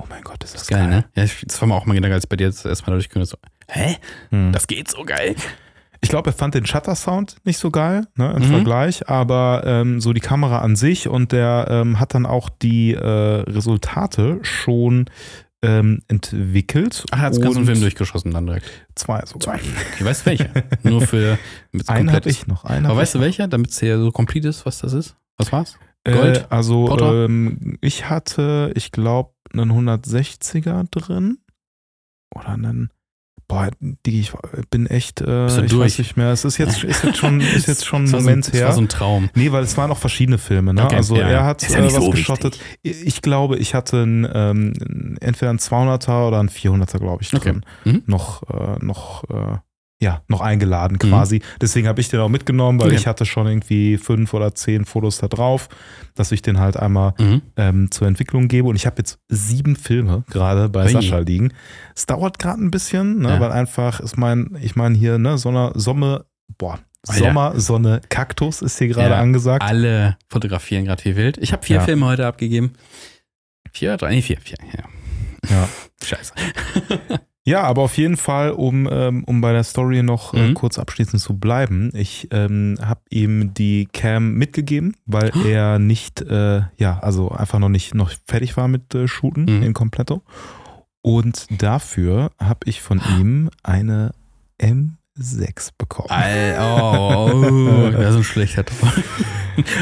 oh 0.00 0.04
mein 0.08 0.22
Gott, 0.22 0.42
ist 0.42 0.54
das, 0.54 0.62
Das 0.62 0.62
ist 0.62 0.68
geil, 0.68 0.88
ne? 0.88 1.04
Ja, 1.14 1.24
ich- 1.24 1.44
das 1.46 1.60
war 1.60 1.68
mir 1.68 1.74
auch 1.74 1.84
mal 1.84 1.92
Gedanke, 1.94 2.14
als 2.14 2.24
ich 2.24 2.30
bei 2.30 2.36
dir 2.36 2.46
jetzt 2.46 2.64
erstmal 2.64 2.92
dadurch 2.96 3.10
gehört 3.10 3.28
so, 3.28 3.36
hä? 3.68 3.96
Hm. 4.30 4.52
Das 4.52 4.66
geht 4.66 4.90
so 4.90 5.04
geil. 5.04 5.36
Ich 6.04 6.08
glaube, 6.08 6.30
er 6.30 6.32
fand 6.32 6.54
den 6.54 6.66
Shutter-Sound 6.66 7.36
nicht 7.44 7.58
so 7.58 7.70
geil, 7.70 8.06
ne, 8.16 8.32
im 8.36 8.42
Mhm. 8.42 8.46
Vergleich, 8.52 9.08
aber 9.08 9.62
ähm, 9.64 10.00
so 10.00 10.12
die 10.12 10.20
Kamera 10.20 10.58
an 10.58 10.74
sich 10.76 11.08
und 11.08 11.30
der 11.32 11.66
ähm, 11.70 12.00
hat 12.00 12.14
dann 12.14 12.26
auch 12.26 12.48
die 12.50 12.92
äh, 12.92 12.98
Resultate 13.06 14.40
schon 14.42 15.06
ähm, 15.62 16.02
entwickelt. 16.08 17.04
Ach, 17.12 17.18
er 17.18 17.22
hat 17.26 17.34
den 17.36 17.42
ganzen 17.42 17.64
Film 17.66 17.80
durchgeschossen 17.80 18.32
dann 18.32 18.46
direkt. 18.46 18.66
Zwei 18.96 19.24
sogar. 19.26 19.54
Okay, 19.54 20.04
weißt 20.04 20.22
du 20.22 20.30
welcher? 20.30 20.50
Nur 20.82 21.02
für, 21.02 21.38
Einen 21.86 22.12
habe 22.12 22.28
ist. 22.28 22.36
ich 22.40 22.46
noch. 22.48 22.64
Einen 22.64 22.86
Aber 22.86 22.96
weißt 22.96 23.14
du 23.14 23.18
ich 23.18 23.24
welcher, 23.24 23.46
damit 23.46 23.70
es 23.70 23.80
ja 23.80 23.96
so 23.96 24.10
komplett 24.10 24.44
ist, 24.44 24.66
was 24.66 24.80
das 24.80 24.92
ist? 24.92 25.16
Was 25.38 25.52
war's? 25.52 25.78
noch. 26.04 26.14
Gold? 26.14 26.38
Äh, 26.38 26.44
also 26.50 26.98
ähm, 26.98 27.78
ich 27.80 28.10
hatte, 28.10 28.72
ich 28.74 28.90
glaube, 28.90 29.34
einen 29.52 29.70
160er 29.70 30.84
drin. 30.90 31.38
Oder 32.34 32.48
einen. 32.48 32.90
Boah, 33.52 33.68
Digi, 34.06 34.20
ich 34.20 34.32
bin 34.70 34.86
echt, 34.86 35.20
äh, 35.20 35.46
ich 35.46 35.70
durch? 35.70 35.72
weiß 35.84 35.98
nicht 35.98 36.16
mehr. 36.16 36.30
Es 36.30 36.44
ist 36.44 36.58
jetzt, 36.58 36.82
ist 36.84 37.04
jetzt 37.04 37.18
schon, 37.18 37.40
ist 37.40 37.66
jetzt 37.68 37.84
schon 37.84 38.04
ein 38.04 38.12
war 38.12 38.20
so 38.20 38.24
Moment 38.26 38.46
Das 38.46 38.54
war 38.54 38.60
her. 38.60 38.72
so 38.72 38.80
ein 38.80 38.88
Traum. 38.88 39.30
Nee, 39.34 39.52
weil 39.52 39.62
es 39.62 39.76
waren 39.76 39.90
auch 39.90 39.98
verschiedene 39.98 40.38
Filme. 40.38 40.72
Ne? 40.74 40.84
Okay, 40.84 40.96
also 40.96 41.16
ja, 41.16 41.28
er 41.28 41.44
hat 41.44 41.68
ja 41.68 41.78
äh, 41.78 41.84
was 41.84 41.94
so 41.94 42.10
geschottet. 42.10 42.58
Ich 42.82 43.20
glaube, 43.22 43.58
ich 43.58 43.74
hatte 43.74 44.02
ein, 44.04 44.26
ähm, 44.32 44.72
entweder 45.20 45.50
ein 45.52 45.58
200er 45.58 46.28
oder 46.28 46.40
ein 46.40 46.48
400er, 46.48 46.98
glaube 46.98 47.22
ich, 47.22 47.34
Okay. 47.34 47.50
drin. 47.52 47.64
Mhm. 47.84 48.02
Noch, 48.06 48.42
äh, 48.48 48.84
noch, 48.84 49.24
äh, 49.30 49.58
ja, 50.02 50.20
noch 50.26 50.40
eingeladen 50.40 50.98
quasi. 50.98 51.40
Deswegen 51.60 51.86
habe 51.86 52.00
ich 52.00 52.08
den 52.08 52.18
auch 52.20 52.28
mitgenommen, 52.28 52.80
weil 52.80 52.88
Okay. 52.88 52.96
ich 52.96 53.06
hatte 53.06 53.24
schon 53.24 53.46
irgendwie 53.46 53.96
fünf 53.96 54.34
oder 54.34 54.52
zehn 54.54 54.84
Fotos 54.84 55.18
da 55.18 55.28
drauf, 55.28 55.68
dass 56.16 56.32
ich 56.32 56.42
den 56.42 56.58
halt 56.58 56.76
einmal 56.76 57.14
Mhm. 57.20 57.42
ähm, 57.56 57.90
zur 57.92 58.08
Entwicklung 58.08 58.48
gebe. 58.48 58.68
Und 58.68 58.74
ich 58.76 58.84
habe 58.86 58.96
jetzt 58.98 59.18
sieben 59.28 59.76
Filme 59.76 60.24
gerade 60.28 60.68
bei 60.68 60.86
Ui. 60.86 60.90
Sascha 60.90 61.18
liegen. 61.18 61.52
Es 61.94 62.06
dauert 62.06 62.38
gerade 62.40 62.60
ein 62.64 62.72
bisschen, 62.72 63.20
ne, 63.20 63.28
Ja. 63.30 63.40
weil 63.40 63.52
einfach 63.52 64.00
ist 64.00 64.16
mein, 64.18 64.58
ich 64.60 64.74
meine 64.74 64.98
hier, 64.98 65.18
ne, 65.18 65.38
Sonne, 65.38 65.70
Sommer, 65.76 66.24
boah, 66.58 66.80
Alter. 67.06 67.24
Sommer, 67.24 67.60
Sonne, 67.60 68.00
Kaktus 68.08 68.60
ist 68.60 68.78
hier 68.78 68.88
gerade 68.88 69.10
Ja. 69.10 69.20
angesagt. 69.20 69.62
Alle 69.62 70.16
fotografieren 70.28 70.84
gerade 70.84 71.04
wie 71.04 71.14
wild. 71.16 71.38
Ich 71.38 71.52
habe 71.52 71.64
vier 71.64 71.76
Ja. 71.76 71.82
Filme 71.82 72.06
heute 72.06 72.26
abgegeben. 72.26 72.72
Vier 73.72 73.96
drei? 73.96 74.10
Nee, 74.16 74.22
vier, 74.22 74.38
vier. 74.40 74.56
Ja. 74.76 74.84
Ja. 75.50 75.68
Scheiße. 76.04 76.32
Ja, 77.44 77.62
aber 77.64 77.82
auf 77.82 77.96
jeden 77.98 78.16
Fall, 78.16 78.52
um, 78.52 78.88
ähm, 78.90 79.24
um 79.24 79.40
bei 79.40 79.52
der 79.52 79.64
Story 79.64 80.02
noch 80.04 80.32
äh, 80.32 80.50
Mhm. 80.50 80.54
kurz 80.54 80.78
abschließend 80.78 81.20
zu 81.20 81.38
bleiben, 81.38 81.90
ich 81.92 82.28
ähm, 82.30 82.76
habe 82.80 83.00
ihm 83.10 83.52
die 83.52 83.88
Cam 83.92 84.34
mitgegeben, 84.34 84.94
weil 85.06 85.32
er 85.44 85.80
nicht, 85.80 86.20
äh, 86.22 86.62
ja, 86.76 86.98
also 87.00 87.30
einfach 87.30 87.58
noch 87.58 87.68
nicht 87.68 87.94
noch 87.96 88.12
fertig 88.28 88.56
war 88.56 88.68
mit 88.68 88.94
äh, 88.94 89.08
Shooten 89.08 89.44
Mhm. 89.46 89.62
in 89.64 89.72
Completo. 89.74 90.22
Und 91.02 91.46
dafür 91.60 92.30
habe 92.38 92.60
ich 92.66 92.80
von 92.80 93.00
ihm 93.18 93.50
eine 93.64 94.12
M6 94.60 95.70
bekommen. 95.76 96.10
Al- 96.10 96.56
oh, 96.60 97.30
oh, 97.32 97.90
das 97.92 98.10
ist 98.10 98.16
ein 98.18 98.24
schlechter. 98.24 98.64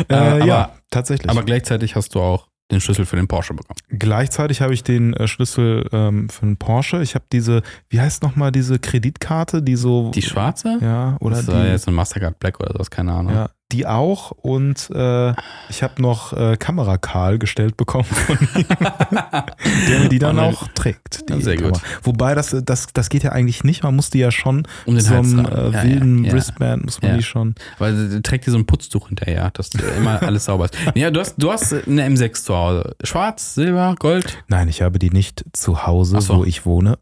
Äh, 0.09 0.15
aber, 0.15 0.45
ja, 0.47 0.73
tatsächlich. 0.91 1.31
aber 1.31 1.43
gleichzeitig 1.43 1.95
hast 1.95 2.15
du 2.15 2.21
auch 2.21 2.49
den 2.71 2.81
Schlüssel 2.81 3.07
für 3.07 3.17
den 3.17 3.29
Porsche 3.29 3.55
bekommen. 3.55 3.79
Gleichzeitig 3.89 4.61
habe 4.61 4.75
ich 4.75 4.83
den 4.83 5.15
äh, 5.15 5.27
Schlüssel 5.27 5.89
ähm, 5.93 6.29
für 6.29 6.43
einen 6.43 6.57
Porsche. 6.57 7.03
Ich 7.03 7.15
habe 7.15 7.25
diese, 7.33 7.63
wie 7.89 8.01
heißt 8.01 8.23
nochmal 8.23 8.53
diese 8.53 8.79
Kreditkarte, 8.79 9.63
die 9.63 9.77
so. 9.77 10.11
Die 10.11 10.23
schwarze? 10.23 10.79
Ja, 10.81 11.17
oder 11.21 11.37
das 11.37 11.47
die. 11.47 11.53
war 11.53 11.67
jetzt 11.67 11.89
ein 11.89 11.95
Mastercard 11.95 12.39
Black 12.39 12.61
oder 12.61 12.73
sowas, 12.73 12.91
keine 12.91 13.13
Ahnung. 13.13 13.35
Ja, 13.35 13.51
die 13.73 13.87
auch. 13.87 14.31
Und 14.31 14.91
äh, 14.91 15.31
ich 15.69 15.83
habe 15.83 16.01
noch 16.01 16.33
äh, 16.33 16.57
Kamera 16.57 16.99
Karl 16.99 17.39
gestellt 17.39 17.77
bekommen 17.77 18.05
von 18.05 18.39
ihm, 18.57 18.67
der 19.89 20.01
mir 20.01 20.09
die 20.09 20.19
dann 20.19 20.39
auch 20.39 20.69
trägt. 20.75 21.29
Die 21.29 21.41
sehr 21.43 21.57
gut. 21.57 21.73
Kamera. 21.73 21.83
Wobei 22.03 22.35
das, 22.35 22.57
das, 22.65 22.89
das 22.93 23.09
geht 23.09 23.23
ja 23.23 23.33
eigentlich 23.33 23.65
nicht. 23.65 23.83
Man 23.83 23.97
muss 23.97 24.11
die 24.11 24.19
ja 24.19 24.31
schon 24.31 24.67
Um 24.87 24.95
den 24.95 25.05
so 25.05 25.15
einem 25.15 25.39
äh, 25.39 25.71
Ja, 25.71 25.83
wilden 25.83 26.25
ja, 26.25 26.31
ja. 26.31 26.37
Wristband 26.37 26.85
muss 26.85 27.03
man 27.03 27.17
die 27.17 27.23
schon. 27.23 27.55
Weil 27.79 28.09
der 28.09 28.23
trägt 28.23 28.47
dir 28.47 28.51
so 28.51 28.59
ein 28.59 28.67
Putztuch 28.67 29.09
hinterher, 29.09 29.51
dass 29.53 29.71
immer 29.97 30.23
alles 30.23 30.47
sauber 30.47 30.67
ist. 30.67 30.77
Ja, 30.95 31.11
du 31.11 31.21
hast, 31.21 31.35
du 31.39 31.51
hast 31.51 31.73
eine 31.73 32.07
M6 32.07 32.45
zu 32.45 32.57
Hause. 32.57 32.97
Schwarz, 33.05 33.55
Silber, 33.55 33.95
Gold. 33.99 34.39
Nein, 34.49 34.69
ich 34.69 34.83
habe 34.83 34.99
die 34.99 35.11
nicht 35.11 35.45
zu 35.53 35.87
Hause, 35.87 36.21
so. 36.21 36.39
wo 36.39 36.45
ich 36.45 36.67
wohne, 36.67 36.99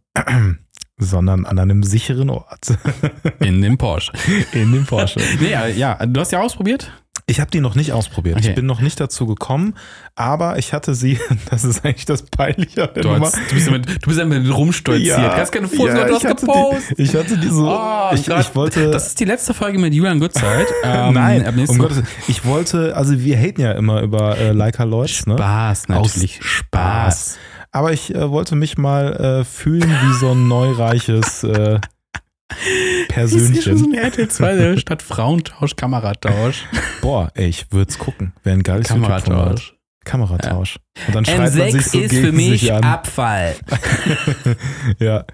sondern 0.98 1.46
an 1.46 1.58
einem 1.58 1.82
sicheren 1.82 2.30
Ort. 2.30 2.76
In 3.40 3.62
dem 3.62 3.78
Porsche. 3.78 4.12
In 4.52 4.72
dem 4.72 4.86
Porsche. 4.86 5.20
Nee, 5.40 5.50
ja, 5.50 5.66
ja, 5.66 5.94
du 6.06 6.20
hast 6.20 6.32
ja 6.32 6.40
ausprobiert? 6.40 6.90
Ich 7.30 7.40
habe 7.40 7.50
die 7.50 7.60
noch 7.60 7.74
nicht 7.74 7.92
ausprobiert. 7.92 8.38
Okay. 8.38 8.48
Ich 8.48 8.54
bin 8.54 8.64
noch 8.64 8.80
nicht 8.80 8.98
dazu 8.98 9.26
gekommen, 9.26 9.74
aber 10.16 10.56
ich 10.56 10.72
hatte 10.72 10.94
sie, 10.94 11.18
das 11.50 11.62
ist 11.62 11.84
eigentlich 11.84 12.06
das 12.06 12.22
Peinliche 12.22 12.88
an 12.88 12.94
der 12.94 13.02
Du, 13.02 13.10
hast, 13.10 13.36
du, 13.36 13.54
bist 13.54 13.66
damit, 13.66 13.86
du 13.86 14.06
bist 14.06 14.18
damit 14.18 14.50
rumstolziert. 14.50 15.34
Kannst 15.34 15.52
keine 15.52 15.68
Fotos, 15.68 15.94
ja, 15.94 16.06
du 16.06 16.14
hast 16.14 16.26
gepostet. 16.26 16.98
Die, 16.98 17.02
ich 17.02 17.14
hatte 17.14 17.36
die 17.36 17.48
so. 17.48 17.68
Oh, 17.68 18.14
ich, 18.14 18.26
Gott. 18.26 18.40
ich 18.40 18.54
wollte. 18.54 18.90
Das 18.90 19.08
ist 19.08 19.20
die 19.20 19.26
letzte 19.26 19.52
Folge 19.52 19.78
mit 19.78 19.92
Julian 19.92 20.18
Goodzeit. 20.20 20.68
Ähm, 20.82 21.12
nein, 21.12 21.66
um 21.68 21.78
Gottes. 21.78 22.02
Ich 22.28 22.46
wollte, 22.46 22.96
also 22.96 23.20
wir 23.20 23.36
haten 23.36 23.60
ja 23.60 23.72
immer 23.72 24.00
über 24.00 24.38
äh, 24.38 24.52
Leica 24.52 24.84
Lloyds, 24.84 25.26
ne? 25.26 25.34
Spaß, 25.34 25.88
natürlich. 25.88 26.38
Aus 26.40 26.46
Spaß. 26.46 27.38
Aber 27.78 27.92
ich 27.92 28.12
äh, 28.12 28.28
wollte 28.28 28.56
mich 28.56 28.76
mal 28.76 29.12
äh, 29.40 29.44
fühlen 29.44 29.88
wie 29.88 30.12
so 30.14 30.32
ein 30.32 30.48
neureiches 30.48 31.44
äh, 31.44 31.78
Das 33.14 33.32
ist 33.32 33.52
hier 33.52 33.62
schon 33.62 33.76
so 33.76 33.84
Persönchen. 33.84 33.92
ein 33.98 34.04
RTL 34.04 34.28
2 34.28 34.76
statt 34.78 35.00
Frauentausch, 35.02 35.76
Kameratausch. 35.76 36.64
Boah, 37.02 37.30
ey, 37.34 37.46
ich 37.46 37.70
würde 37.70 37.88
es 37.90 37.98
gucken. 37.98 38.32
Wäre 38.42 38.56
ein 38.56 38.64
geiles. 38.64 38.88
Kameratausch. 38.88 39.74
Kameratausch. 40.04 40.80
Und 41.06 41.14
dann 41.14 41.24
schreit 41.24 41.54
man 41.54 41.70
sich 41.70 41.86
so 41.86 42.00
gegen 42.00 42.36
sich 42.36 42.72
an. 42.72 42.82
Abfall. 42.82 43.54
Ja. 44.98 45.24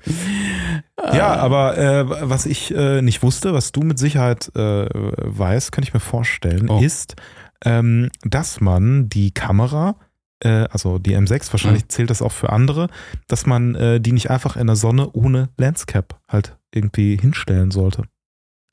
Ja, 1.15 1.37
aber 1.37 1.79
äh, 1.79 2.05
was 2.29 2.45
ich 2.45 2.75
äh, 2.75 3.01
nicht 3.01 3.23
wusste, 3.23 3.55
was 3.55 3.73
du 3.73 3.81
mit 3.83 3.99
Sicherheit 3.99 4.51
äh, 4.55 4.87
weißt, 4.93 5.73
könnte 5.73 5.89
ich 5.89 5.95
mir 5.95 6.01
vorstellen, 6.01 6.69
Oh. 6.69 6.81
ist, 6.81 7.17
ähm, 7.65 8.11
dass 8.23 8.61
man 8.61 9.09
die 9.09 9.31
Kamera, 9.33 9.97
äh, 10.45 10.67
also 10.71 10.99
die 10.99 11.17
M6, 11.17 11.53
wahrscheinlich 11.53 11.85
Mhm. 11.85 11.89
zählt 11.89 12.11
das 12.11 12.23
auch 12.23 12.33
für 12.33 12.51
andere, 12.51 12.89
dass 13.29 13.47
man 13.47 13.75
äh, 13.75 14.01
die 14.01 14.13
nicht 14.13 14.31
einfach 14.31 14.57
in 14.57 14.67
der 14.67 14.77
Sonne 14.77 15.11
ohne 15.13 15.49
Lenscap 15.57 16.21
halt 16.29 16.57
irgendwie 16.73 17.17
hinstellen 17.17 17.71
sollte. 17.71 18.03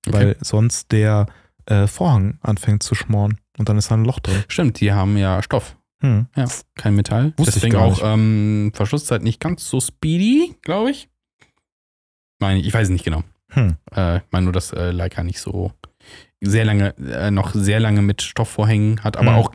Okay. 0.08 0.14
Weil 0.18 0.38
sonst 0.42 0.92
der 0.92 1.28
äh, 1.68 1.88
Vorhang 1.88 2.40
anfängt 2.42 2.84
zu 2.84 2.96
schmoren 2.96 3.38
und 3.58 3.70
dann 3.70 3.78
ist 3.78 3.92
da 3.92 3.96
ein 3.96 4.06
Loch 4.06 4.20
drin. 4.20 4.44
Stimmt, 4.48 4.80
die 4.82 4.92
haben 4.94 5.16
ja 5.18 5.42
Stoff. 5.44 5.78
Hm. 6.02 6.26
Ja, 6.36 6.48
kein 6.76 6.96
Metall. 6.96 7.34
Wusste 7.38 7.54
Deswegen 7.60 7.76
auch 7.76 8.00
ähm, 8.04 8.72
Verschlusszeit 8.74 9.22
nicht 9.22 9.40
ganz 9.40 9.70
so 9.70 9.80
speedy, 9.80 10.56
glaube 10.64 10.90
ich. 10.92 11.10
Meine 12.40 12.60
ich, 12.60 12.74
weiß 12.74 12.88
es 12.88 12.90
nicht 12.90 13.06
genau. 13.06 13.24
Hm. 13.50 13.76
Äh, 13.96 14.18
ich 14.18 14.24
meine 14.32 14.46
nur, 14.46 14.54
dass 14.54 14.72
äh, 14.74 14.90
Leica 14.92 15.24
nicht 15.24 15.40
so 15.40 15.72
sehr 16.40 16.66
lange, 16.66 16.96
äh, 16.98 17.30
noch 17.30 17.54
sehr 17.54 17.80
lange 17.80 18.02
mit 18.02 18.24
Stoffvorhängen 18.24 19.04
hat, 19.04 19.16
aber 19.18 19.34
Mhm. 19.34 19.38
auch 19.38 19.52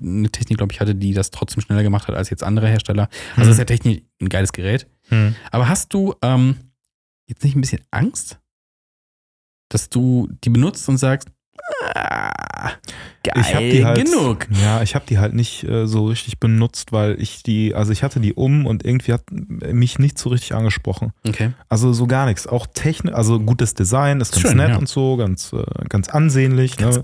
eine 0.00 0.30
Technik, 0.30 0.58
glaube 0.58 0.72
ich, 0.72 0.80
hatte, 0.80 0.94
die 0.94 1.12
das 1.14 1.30
trotzdem 1.30 1.60
schneller 1.60 1.82
gemacht 1.82 2.08
hat 2.08 2.14
als 2.14 2.30
jetzt 2.30 2.42
andere 2.44 2.68
Hersteller. 2.68 3.08
Also 3.36 3.46
Mhm. 3.46 3.52
ist 3.52 3.58
ja 3.58 3.64
technisch 3.64 3.98
ein 4.20 4.28
geiles 4.28 4.52
Gerät. 4.52 4.86
Hm. 5.08 5.34
Aber 5.50 5.68
hast 5.68 5.92
du 5.94 6.14
ähm, 6.22 6.56
jetzt 7.26 7.42
nicht 7.44 7.56
ein 7.56 7.60
bisschen 7.60 7.82
Angst, 7.90 8.38
dass 9.70 9.88
du 9.90 10.28
die 10.44 10.50
benutzt 10.50 10.88
und 10.88 10.96
sagst, 10.98 11.28
ah, 11.94 12.70
geil 13.22 13.34
ich 13.40 13.54
habe 13.54 13.70
die 13.70 13.84
halt, 13.84 14.04
genug. 14.04 14.46
Ja, 14.62 14.82
ich 14.82 14.94
habe 14.94 15.04
die 15.08 15.18
halt 15.18 15.34
nicht 15.34 15.64
äh, 15.64 15.86
so 15.86 16.06
richtig 16.06 16.38
benutzt, 16.40 16.92
weil 16.92 17.20
ich 17.20 17.42
die, 17.42 17.74
also 17.74 17.92
ich 17.92 18.02
hatte 18.02 18.20
die 18.20 18.32
um 18.34 18.66
und 18.66 18.84
irgendwie 18.84 19.12
hat 19.12 19.22
mich 19.30 19.98
nicht 19.98 20.18
so 20.18 20.30
richtig 20.30 20.54
angesprochen. 20.54 21.12
Okay. 21.26 21.50
Also 21.68 21.92
so 21.92 22.06
gar 22.06 22.26
nichts. 22.26 22.46
Auch 22.46 22.66
Technik, 22.66 23.14
also 23.14 23.38
gutes 23.40 23.74
Design, 23.74 24.20
ist 24.20 24.32
ganz 24.32 24.42
Schön, 24.48 24.56
nett 24.56 24.70
ja. 24.70 24.76
und 24.76 24.88
so, 24.88 25.16
ganz, 25.16 25.52
äh, 25.52 25.62
ganz 25.88 26.08
ansehnlich. 26.08 26.76
Ganz 26.76 26.96
ne? 26.96 27.02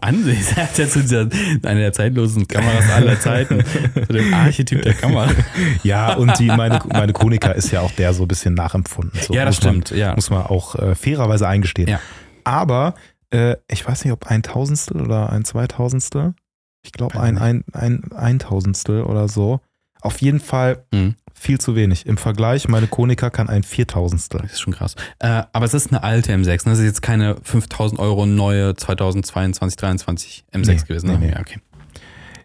Er 0.57 0.63
hat 0.65 0.79
jetzt 0.79 0.97
dieser- 0.97 1.29
eine 1.63 1.81
der 1.81 1.93
zeitlosen 1.93 2.47
Kameras 2.49 2.91
aller 2.91 3.19
Zeiten. 3.21 3.63
Zu 4.07 4.13
dem 4.13 4.33
Archetyp 4.35 4.83
der 4.83 4.95
Kamera. 4.95 5.31
Ja, 5.83 6.15
und 6.15 6.39
die, 6.39 6.47
meine, 6.47 6.81
meine 6.93 7.13
Konica 7.13 7.51
ist 7.51 7.71
ja 7.71 7.81
auch 7.81 7.91
der 7.93 8.13
so 8.15 8.23
ein 8.25 8.29
bisschen 8.29 8.55
nachempfunden. 8.55 9.19
So 9.21 9.35
ja, 9.35 9.45
das 9.45 9.57
muss 9.57 9.65
man- 9.65 9.75
stimmt. 9.83 9.99
Ja. 9.99 10.15
Muss 10.15 10.31
man 10.31 10.43
auch 10.47 10.75
äh, 10.77 10.95
fairerweise 10.95 11.47
eingestehen. 11.47 11.89
Ja. 11.89 12.01
Aber 12.45 12.95
äh, 13.35 13.57
ich 13.69 13.87
weiß 13.87 14.05
nicht, 14.05 14.13
ob 14.13 14.27
ein 14.29 14.43
Tausendstel 14.43 15.01
oder 15.01 15.31
ein 15.31 15.45
Zweitausendstel. 15.45 16.35
Ich 16.83 16.93
glaube 16.93 17.19
ein, 17.21 17.35
nicht. 17.35 17.43
ein, 17.43 17.65
ein 17.73 18.13
Eintausendstel 18.13 19.03
oder 19.05 19.29
so. 19.29 19.61
Auf 20.01 20.21
jeden 20.21 20.41
Fall 20.41 20.85
Mhm. 20.93 21.15
viel 21.35 21.59
zu 21.59 21.75
wenig. 21.77 22.05
Im 22.07 22.19
Vergleich, 22.19 22.69
meine 22.69 22.87
Konica 22.87 23.31
kann 23.31 23.49
ein 23.49 23.63
Viertausendstel. 23.63 24.41
Das 24.43 24.53
ist 24.53 24.61
schon 24.61 24.75
krass. 24.75 24.95
Äh, 25.19 25.45
aber 25.53 25.65
es 25.65 25.73
ist 25.75 25.89
eine 25.91 26.03
alte 26.03 26.33
M6. 26.35 26.49
Ne? 26.67 26.73
Das 26.73 26.79
ist 26.79 26.85
jetzt 26.85 27.01
keine 27.03 27.37
5000 27.43 27.99
Euro 28.01 28.27
neue 28.27 28.75
2022, 28.75 29.77
23 29.79 30.45
M6 30.53 30.67
Nee, 30.67 30.77
gewesen. 30.87 31.07
nee, 31.07 31.13
Ne? 31.15 31.19
nee. 31.27 31.33
Ja, 31.33 31.41
okay. 31.41 31.59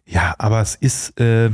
Ja, 0.06 0.36
aber 0.38 0.62
es 0.62 0.76
ist, 0.76 1.20
äh, 1.20 1.52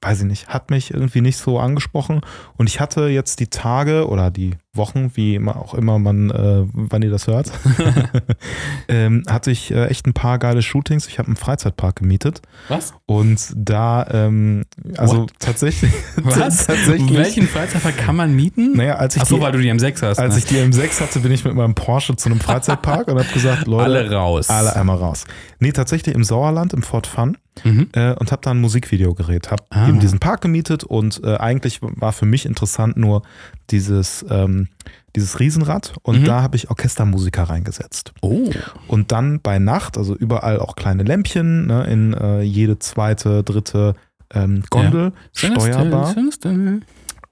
weiß 0.00 0.20
ich 0.20 0.26
nicht, 0.26 0.48
hat 0.48 0.70
mich 0.70 0.92
irgendwie 0.92 1.20
nicht 1.20 1.36
so 1.36 1.58
angesprochen. 1.58 2.20
Und 2.56 2.68
ich 2.68 2.80
hatte 2.80 3.08
jetzt 3.08 3.40
die 3.40 3.48
Tage 3.48 4.08
oder 4.08 4.30
die 4.30 4.56
Wochen, 4.74 5.10
wie 5.14 5.34
immer 5.34 5.56
auch 5.56 5.74
immer 5.74 5.98
man, 5.98 6.30
äh, 6.30 6.64
wann 6.72 7.02
ihr 7.02 7.10
das 7.10 7.26
hört, 7.26 7.50
ähm, 8.88 9.24
hatte 9.28 9.50
ich 9.50 9.70
äh, 9.72 9.86
echt 9.86 10.06
ein 10.06 10.14
paar 10.14 10.38
geile 10.38 10.62
Shootings. 10.62 11.08
Ich 11.08 11.18
habe 11.18 11.26
einen 11.26 11.36
Freizeitpark 11.36 11.96
gemietet 11.96 12.42
Was? 12.68 12.94
und 13.06 13.52
da, 13.56 14.06
ähm, 14.10 14.64
also 14.96 15.26
tatsächlich, 15.40 15.92
Was? 16.16 16.66
tatsächlich, 16.66 17.12
Welchen 17.12 17.48
Freizeitpark 17.48 17.96
kann 17.98 18.16
man 18.16 18.34
mieten? 18.34 18.76
naja, 18.76 18.94
als 18.94 19.16
ich, 19.16 19.22
Achso, 19.22 19.36
die, 19.36 19.42
weil 19.42 19.52
du 19.52 19.58
die 19.58 19.70
M6 19.70 20.02
hast. 20.02 20.18
als 20.18 20.34
ne? 20.34 20.38
ich 20.38 20.44
die 20.46 20.56
M6 20.56 21.00
hatte, 21.00 21.20
bin 21.20 21.32
ich 21.32 21.44
mit 21.44 21.54
meinem 21.54 21.74
Porsche 21.74 22.14
zu 22.16 22.28
einem 22.28 22.40
Freizeitpark 22.40 23.08
und 23.08 23.18
habe 23.18 23.32
gesagt, 23.32 23.66
Leute, 23.66 23.84
alle 23.84 24.10
raus. 24.12 24.48
alle 24.48 24.76
einmal 24.76 24.96
raus. 24.96 25.24
Nee, 25.58 25.72
tatsächlich 25.72 26.14
im 26.14 26.22
Sauerland, 26.24 26.72
im 26.72 26.82
Fort 26.82 27.06
Fun 27.08 27.36
Mhm. 27.64 27.88
äh, 27.92 28.12
und 28.14 28.32
habe 28.32 28.42
da 28.42 28.50
ein 28.50 28.60
Musikvideo 28.60 29.14
gedreht. 29.14 29.50
Habe 29.50 29.64
Ah. 29.70 29.88
eben 29.88 30.00
diesen 30.00 30.18
Park 30.18 30.40
gemietet 30.40 30.84
und 30.84 31.22
äh, 31.24 31.36
eigentlich 31.36 31.80
war 31.82 32.12
für 32.12 32.26
mich 32.26 32.46
interessant 32.46 32.96
nur 32.96 33.22
dieses, 33.70 34.24
ähm, 34.30 34.68
dieses 35.16 35.40
Riesenrad 35.40 35.94
und 36.02 36.20
Mhm. 36.20 36.24
da 36.24 36.42
habe 36.42 36.56
ich 36.56 36.70
Orchestermusiker 36.70 37.44
reingesetzt. 37.44 38.12
Oh. 38.22 38.50
Und 38.86 39.12
dann 39.12 39.40
bei 39.40 39.58
Nacht, 39.58 39.96
also 39.98 40.14
überall 40.16 40.58
auch 40.60 40.76
kleine 40.76 41.02
Lämpchen, 41.02 41.66
ne, 41.66 41.84
in 41.84 42.14
äh, 42.14 42.42
jede 42.42 42.78
zweite, 42.78 43.42
dritte 43.42 43.94
ähm, 44.34 44.62
Gondel 44.70 45.12
steuerbar 45.32 46.12
Sinister. 46.12 46.54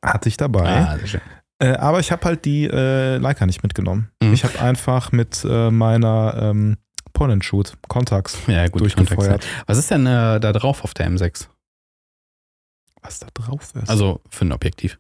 hatte 0.03 0.29
ich 0.29 0.37
dabei. 0.37 0.67
Ah, 0.67 0.97
sehr 0.99 1.07
schön. 1.07 1.21
Äh, 1.59 1.69
aber 1.77 2.01
ich 2.01 2.13
habe 2.13 2.25
halt 2.27 2.45
die 2.45 2.65
äh, 2.65 3.17
Leica 3.19 3.47
nicht 3.47 3.63
mitgenommen. 3.63 4.09
Mhm. 4.23 4.33
Ich 4.35 4.45
habe 4.45 4.61
einfach 4.61 5.13
mit 5.13 5.45
äh, 5.49 5.71
meiner 5.71 6.35
ähm, 6.41 6.77
Point-and-Shoot 7.17 7.73
Contax 7.89 8.39
Ja, 8.47 8.69
gut, 8.69 8.83
durchgefeuert. 8.83 9.19
Kontext. 9.43 9.49
Was 9.67 9.79
ist 9.79 9.91
denn 9.91 10.07
äh, 10.07 10.39
da 10.41 10.53
drauf 10.53 10.85
auf 10.85 10.95
der 10.95 11.09
M6? 11.11 11.49
Was 13.03 13.19
da 13.21 13.29
drauf 13.35 13.73
ist. 13.75 13.89
Also 13.89 14.21
für 14.31 14.45
ein 14.45 14.53
Objektiv. 14.53 14.99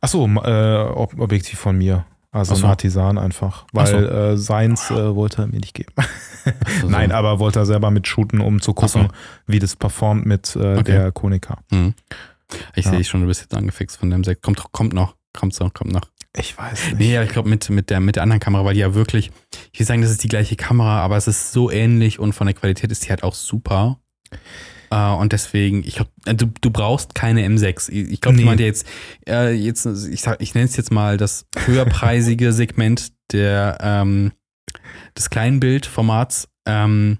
Achso, 0.00 0.26
äh, 0.26 0.82
Ob 0.94 1.18
Objektiv 1.18 1.58
von 1.58 1.76
mir. 1.78 2.06
Also 2.32 2.54
so. 2.54 2.66
ein 2.66 2.70
Artisan 2.70 3.16
einfach. 3.18 3.64
Ach 3.74 3.86
so. 3.86 3.96
Weil 3.96 4.04
äh, 4.08 4.36
seins 4.36 4.90
äh, 4.90 5.14
wollte 5.14 5.42
er 5.42 5.46
mir 5.46 5.58
nicht 5.60 5.72
geben. 5.74 5.92
Also 6.64 6.88
Nein, 6.88 7.10
aber 7.12 7.38
wollte 7.38 7.60
er 7.60 7.66
selber 7.66 7.90
mit 7.90 8.06
shooten, 8.06 8.40
um 8.42 8.60
zu 8.60 8.72
so. 8.72 8.74
gucken, 8.74 9.08
wie 9.46 9.58
das 9.58 9.74
performt 9.74 10.26
mit 10.26 10.54
äh, 10.54 10.76
Okay. 10.76 10.82
der 10.92 11.12
Konica. 11.12 11.58
Mhm. 11.70 11.94
Ich 12.74 12.84
Ja. 12.84 12.90
sehe 12.92 13.04
schon, 13.04 13.22
du 13.22 13.26
bist 13.26 13.40
jetzt 13.40 13.54
angefixt 13.54 13.96
von 13.96 14.10
der 14.10 14.18
M6. 14.18 14.36
Kommt, 14.42 14.62
kommt 14.72 14.92
noch. 14.92 15.16
Kommt 15.32 15.58
noch, 15.60 15.72
kommt 15.72 15.92
noch. 15.92 16.02
Ich 16.38 16.56
weiß 16.58 16.84
nicht. 16.86 16.98
Nee, 16.98 17.22
ich 17.22 17.30
glaube 17.30 17.48
mit, 17.48 17.68
mit, 17.70 17.90
der, 17.90 18.00
mit 18.00 18.16
der 18.16 18.22
anderen 18.22 18.40
Kamera, 18.40 18.64
weil 18.64 18.74
die 18.74 18.80
ja 18.80 18.94
wirklich, 18.94 19.30
ich 19.72 19.80
will 19.80 19.86
sagen, 19.86 20.02
das 20.02 20.10
ist 20.10 20.22
die 20.22 20.28
gleiche 20.28 20.56
Kamera, 20.56 21.00
aber 21.00 21.16
es 21.16 21.26
ist 21.26 21.52
so 21.52 21.70
ähnlich 21.70 22.18
und 22.18 22.32
von 22.34 22.46
der 22.46 22.54
Qualität 22.54 22.92
ist 22.92 23.04
die 23.04 23.10
halt 23.10 23.22
auch 23.22 23.34
super. 23.34 24.00
Äh, 24.90 25.10
und 25.12 25.32
deswegen, 25.32 25.82
ich 25.84 25.96
glaube, 25.96 26.10
du, 26.24 26.46
du 26.60 26.70
brauchst 26.70 27.14
keine 27.14 27.46
M6. 27.46 27.90
Ich, 27.90 28.20
glaube, 28.20 28.36
Nee. 28.36 28.44
meint 28.44 28.60
ja 28.60 28.66
jetzt, 28.66 28.86
äh, 29.28 29.52
jetzt, 29.52 29.86
ich, 29.86 30.20
sag- 30.20 30.40
ich 30.40 30.54
nenne 30.54 30.66
es 30.66 30.76
jetzt 30.76 30.92
mal 30.92 31.16
das 31.16 31.46
höherpreisige 31.64 32.52
Segment 32.52 33.12
der, 33.32 33.78
ähm, 33.80 34.32
des 35.16 35.30
Kleinbildformats. 35.30 36.48
Ähm, 36.66 37.18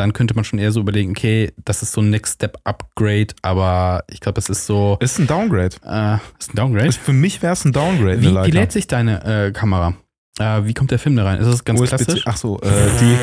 dann 0.00 0.14
könnte 0.14 0.34
man 0.34 0.44
schon 0.44 0.58
eher 0.58 0.72
so 0.72 0.80
überlegen, 0.80 1.10
okay, 1.10 1.52
das 1.64 1.82
ist 1.82 1.92
so 1.92 2.00
ein 2.00 2.08
Next 2.08 2.36
Step 2.36 2.56
Upgrade, 2.64 3.28
aber 3.42 4.02
ich 4.10 4.20
glaube, 4.20 4.36
das 4.36 4.48
ist 4.48 4.64
so, 4.64 4.96
Ist 5.00 5.18
ein 5.18 5.26
Downgrade. 5.26 5.76
äh, 5.84 6.14
ist 6.38 6.54
ein 6.54 6.56
Downgrade. 6.56 6.86
Ist, 6.86 6.98
für 6.98 7.12
mich 7.12 7.42
wäre 7.42 7.52
es 7.52 7.64
ein 7.66 7.72
Downgrade. 7.72 8.22
Wie, 8.22 8.34
wie 8.34 8.50
lädt 8.50 8.72
sich 8.72 8.86
deine 8.86 9.46
äh, 9.46 9.52
Kamera? 9.52 9.94
Äh, 10.38 10.64
wie 10.64 10.72
kommt 10.72 10.90
der 10.90 10.98
Film 10.98 11.16
da 11.16 11.24
rein? 11.24 11.38
Ist 11.38 11.52
das 11.52 11.64
ganz 11.64 11.80
USB-C 11.80 12.04
klassisch? 12.04 12.22
Ach 12.24 12.36
so, 12.38 12.58
äh, 12.62 12.88
die. 12.98 13.14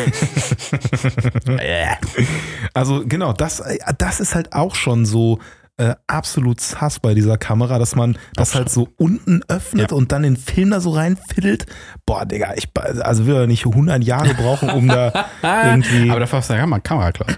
also 2.76 3.04
genau, 3.06 3.34
das, 3.34 3.60
äh, 3.60 3.80
das 3.98 4.20
ist 4.20 4.36
halt 4.36 4.54
auch 4.54 4.76
schon 4.76 5.06
so 5.06 5.40
äh, 5.78 5.96
absolut 6.08 6.60
sass 6.60 7.00
bei 7.00 7.14
dieser 7.14 7.38
Kamera, 7.38 7.78
dass 7.80 7.96
man 7.96 8.18
das 8.36 8.56
halt 8.56 8.70
so 8.70 8.90
unten 8.98 9.42
öffnet 9.48 9.92
Ja. 9.92 9.98
und 9.98 10.12
dann 10.12 10.24
den 10.24 10.36
Film 10.38 10.72
da 10.72 10.80
so 10.80 10.90
reinfiddelt. 10.92 11.66
Boah, 12.06 12.26
Digga, 12.26 12.54
ich 12.56 12.70
also 13.02 13.26
will 13.28 13.36
ja 13.36 13.48
nicht 13.48 13.66
100 13.66 14.04
Jahre 14.04 14.34
brauchen, 14.34 14.70
um 14.72 14.88
da 14.88 15.26
irgendwie. 15.44 16.10
Aber 16.10 16.20
dafür 16.20 16.40
hast 16.40 16.50
du 16.50 16.56
ja 16.56 16.66
mal 16.66 16.80
Kamera, 16.80 17.12
klar. 17.12 17.30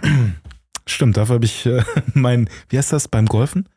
Stimmt, 0.88 1.18
dafür 1.18 1.36
habe 1.36 1.46
ich 1.46 1.66
äh, 1.66 1.84
mein, 2.14 2.50
wie 2.70 2.78
heißt 2.78 2.94
das 2.94 3.08
beim 3.08 3.26
Golfen? 3.26 3.68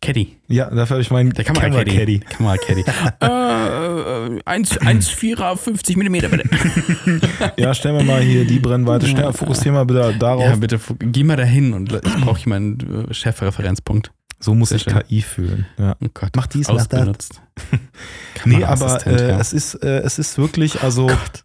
Caddy. 0.00 0.36
Ja, 0.48 0.68
dafür 0.68 0.96
habe 0.96 1.00
ich 1.02 1.10
meinen 1.10 1.30
Der 1.32 1.44
Kamera 1.44 1.70
Caddy. 1.70 1.96
Caddy. 1.96 2.18
Kamera 2.20 2.56
Caddy. 2.58 2.80
äh, 3.20 4.40
1,4er, 4.50 5.56
50 5.56 5.96
Millimeter 5.96 6.28
bitte. 6.28 6.48
Ja, 7.56 7.72
stellen 7.74 7.96
wir 7.96 8.04
mal 8.04 8.20
hier 8.20 8.44
die 8.44 8.58
Brennweite. 8.58 9.06
Stell, 9.06 9.32
fokussier 9.32 9.72
mal 9.72 9.84
bitte 9.86 10.14
darauf. 10.18 10.44
Ja, 10.44 10.56
bitte, 10.56 10.78
geh 10.98 11.24
mal 11.24 11.36
dahin 11.36 11.72
und 11.72 11.92
ich 11.92 12.00
brauche 12.20 12.38
hier 12.38 12.48
meinen 12.50 13.08
äh, 13.08 13.14
Chefreferenzpunkt. 13.14 14.12
so 14.40 14.54
muss 14.54 14.70
Sehr 14.70 14.78
sich 14.78 14.92
schön. 14.92 15.02
KI 15.06 15.22
fühlen. 15.22 15.66
Ja. 15.78 15.96
Oh 16.02 16.08
Gott. 16.12 16.30
Mach 16.36 16.46
dies, 16.46 16.68
mach 16.68 16.86
das. 16.86 17.28
Nee, 18.44 18.64
aber 18.64 19.06
äh, 19.06 19.28
ja. 19.28 19.40
es, 19.40 19.52
ist, 19.54 19.74
äh, 19.76 20.00
es 20.00 20.18
ist 20.18 20.36
wirklich, 20.36 20.82
also 20.82 21.06
Gott. 21.06 21.44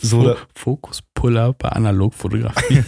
so, 0.00 0.22
Fo 0.24 0.36
Fokuspuller 0.54 1.52
bei 1.52 1.68
Analogfotografie. 1.68 2.82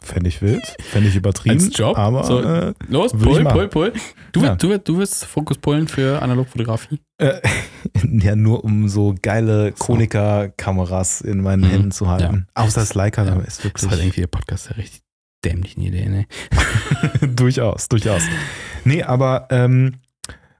Fände 0.00 0.28
ich 0.28 0.40
wild, 0.42 0.62
fände 0.80 1.08
ich 1.08 1.16
übertrieben. 1.16 1.56
Als 1.64 1.76
Job? 1.76 1.98
Aber 1.98 2.24
So. 2.24 2.40
äh, 2.42 2.74
Los, 2.88 3.12
pull, 3.12 3.44
pull, 3.44 3.68
pull. 3.68 3.92
Du, 4.32 4.40
Ja. 4.42 4.50
wirst- 4.52 4.62
du, 4.62 4.68
wirst- 4.70 4.88
du 4.88 4.98
wirst 4.98 5.24
Fokuspullen 5.24 5.88
für 5.88 6.20
Analogfotografie? 6.22 7.00
äh, 7.18 7.40
ja, 8.04 8.36
nur 8.36 8.64
um 8.64 8.88
so 8.88 9.14
geile 9.20 9.72
Konica-Kameras 9.72 11.20
in 11.20 11.40
meinen 11.42 11.62
Mhm. 11.62 11.70
Händen 11.70 11.90
zu 11.92 12.08
halten. 12.08 12.46
Außer 12.54 12.80
das 12.80 12.94
Leica 12.94 13.24
Ja. 13.24 13.34
ist 13.40 13.58
Das 13.58 13.64
wirklich 13.64 13.84
war 13.84 13.90
halt 13.92 14.02
irgendwie 14.02 14.20
der 14.20 14.26
Podcast 14.28 14.68
der 14.70 14.76
richtig 14.78 15.00
dämlichen 15.44 15.82
Idee, 15.82 16.06
ne? 16.08 16.26
durchaus, 17.36 17.88
durchaus. 17.88 18.22
Nee, 18.84 19.02
aber 19.02 19.46
ähm, 19.50 19.94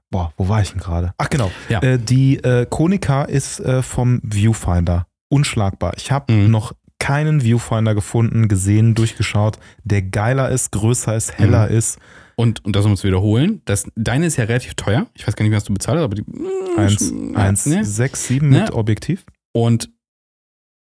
boah, 0.09 0.33
wo 0.37 0.47
war 0.49 0.61
ich 0.61 0.71
denn 0.71 0.79
gerade? 0.79 1.13
Ach 1.17 1.29
genau, 1.29 1.51
Ja. 1.69 1.81
äh, 1.81 1.97
die 1.99 2.37
äh, 2.43 2.65
Konica 2.69 3.23
ist 3.23 3.59
äh, 3.59 3.81
vom 3.81 4.21
Viewfinder 4.23 5.05
unschlagbar. 5.29 5.93
Ich 5.97 6.11
habe 6.11 6.31
Mhm. 6.33 6.51
noch 6.51 6.73
keinen 6.99 7.41
Viewfinder 7.41 7.95
gefunden, 7.95 8.47
gesehen, 8.47 8.93
durchgeschaut, 8.95 9.57
der 9.83 10.01
geiler 10.01 10.49
ist, 10.49 10.71
größer 10.71 11.15
ist, 11.15 11.37
heller 11.37 11.69
Mhm. 11.69 11.75
ist. 11.77 11.97
Und, 12.35 12.63
und 12.65 12.75
das 12.75 12.85
um 12.85 12.95
zu 12.95 13.07
wiederholen, 13.07 13.61
das, 13.65 13.85
deine 13.95 14.25
ist 14.25 14.37
ja 14.37 14.45
relativ 14.45 14.75
teuer. 14.75 15.07
Ich 15.13 15.27
weiß 15.27 15.35
gar 15.35 15.43
nicht, 15.45 15.53
was 15.55 15.63
du 15.65 15.73
bezahlt 15.73 15.97
hast, 15.97 16.05
aber 16.05 16.15
die. 16.15 16.21
mm, 16.23 16.77
1, 16.77 17.09
schon- 17.09 17.35
1, 17.35 17.65
ne? 17.65 17.83
6, 17.83 18.27
7 18.27 18.49
Ne? 18.49 18.61
mit 18.61 18.71
Objektiv. 18.71 19.25
Und 19.53 19.89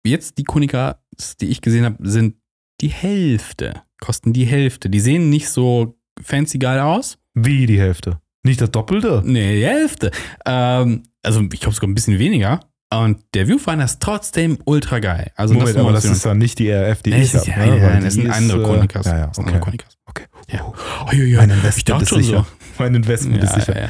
jetzt 0.05 0.37
die 0.37 0.43
Konica, 0.43 0.99
die 1.41 1.47
ich 1.49 1.61
gesehen 1.61 1.85
habe, 1.85 1.97
sind 2.09 2.35
die 2.81 2.89
Hälfte. 2.89 3.83
Kosten 4.01 4.33
die 4.33 4.45
Hälfte. 4.45 4.89
Die 4.89 4.99
sehen 4.99 5.29
nicht 5.29 5.47
so 5.49 5.97
fancy 6.21 6.57
geil 6.57 6.79
aus. 6.79 7.17
Wie 7.35 7.65
die 7.67 7.79
Hälfte? 7.79 8.19
Nicht 8.45 8.59
das 8.59 8.71
Doppelte? 8.71 9.21
Nee, 9.25 9.57
die 9.57 9.65
Hälfte. 9.65 10.11
Ähm, 10.45 11.03
also 11.23 11.41
ich 11.41 11.59
glaube 11.61 11.73
sogar 11.75 11.89
ein 11.89 11.93
bisschen 11.95 12.19
weniger. 12.19 12.59
Und 12.99 13.19
der 13.33 13.47
Viewfinder 13.47 13.85
ist 13.85 13.99
trotzdem 14.01 14.57
ultra 14.65 14.99
geil. 14.99 15.31
Also 15.35 15.53
Moment, 15.53 15.77
aber 15.77 15.91
das 15.93 16.05
ist 16.05 16.25
dann 16.25 16.37
nicht 16.37 16.59
die 16.59 16.69
RF, 16.71 17.01
die 17.03 17.11
Nee, 17.11 17.21
ich 17.23 17.31
das 17.31 17.47
ist, 17.47 17.55
habe. 17.55 17.67
ja, 17.67 17.75
ne? 17.75 17.81
ja, 17.81 17.99
das 17.99 18.13
sind 18.13 18.25
ist, 18.27 18.35
andere 18.35 18.63
Konicas. 18.63 19.05
Ja, 19.05 19.17
ja, 19.17 19.27
Das 19.27 19.35
sind 19.35 19.45
andere 19.45 19.61
okay. 19.61 19.65
Konicas. 19.65 19.97
okay. 20.05 20.23
Ja. 20.49 20.65
Oh, 20.65 21.11
ja, 21.11 21.23
ja. 21.23 21.37
Mein 21.39 21.49
Investment 21.51 22.01
ist 22.01 22.09
sicher. 22.09 22.45
Mein 22.77 22.95
Investment 22.95 23.43
ist 23.43 23.49
Ja, 23.51 23.59
sicher. 23.59 23.81
ja. 23.83 23.89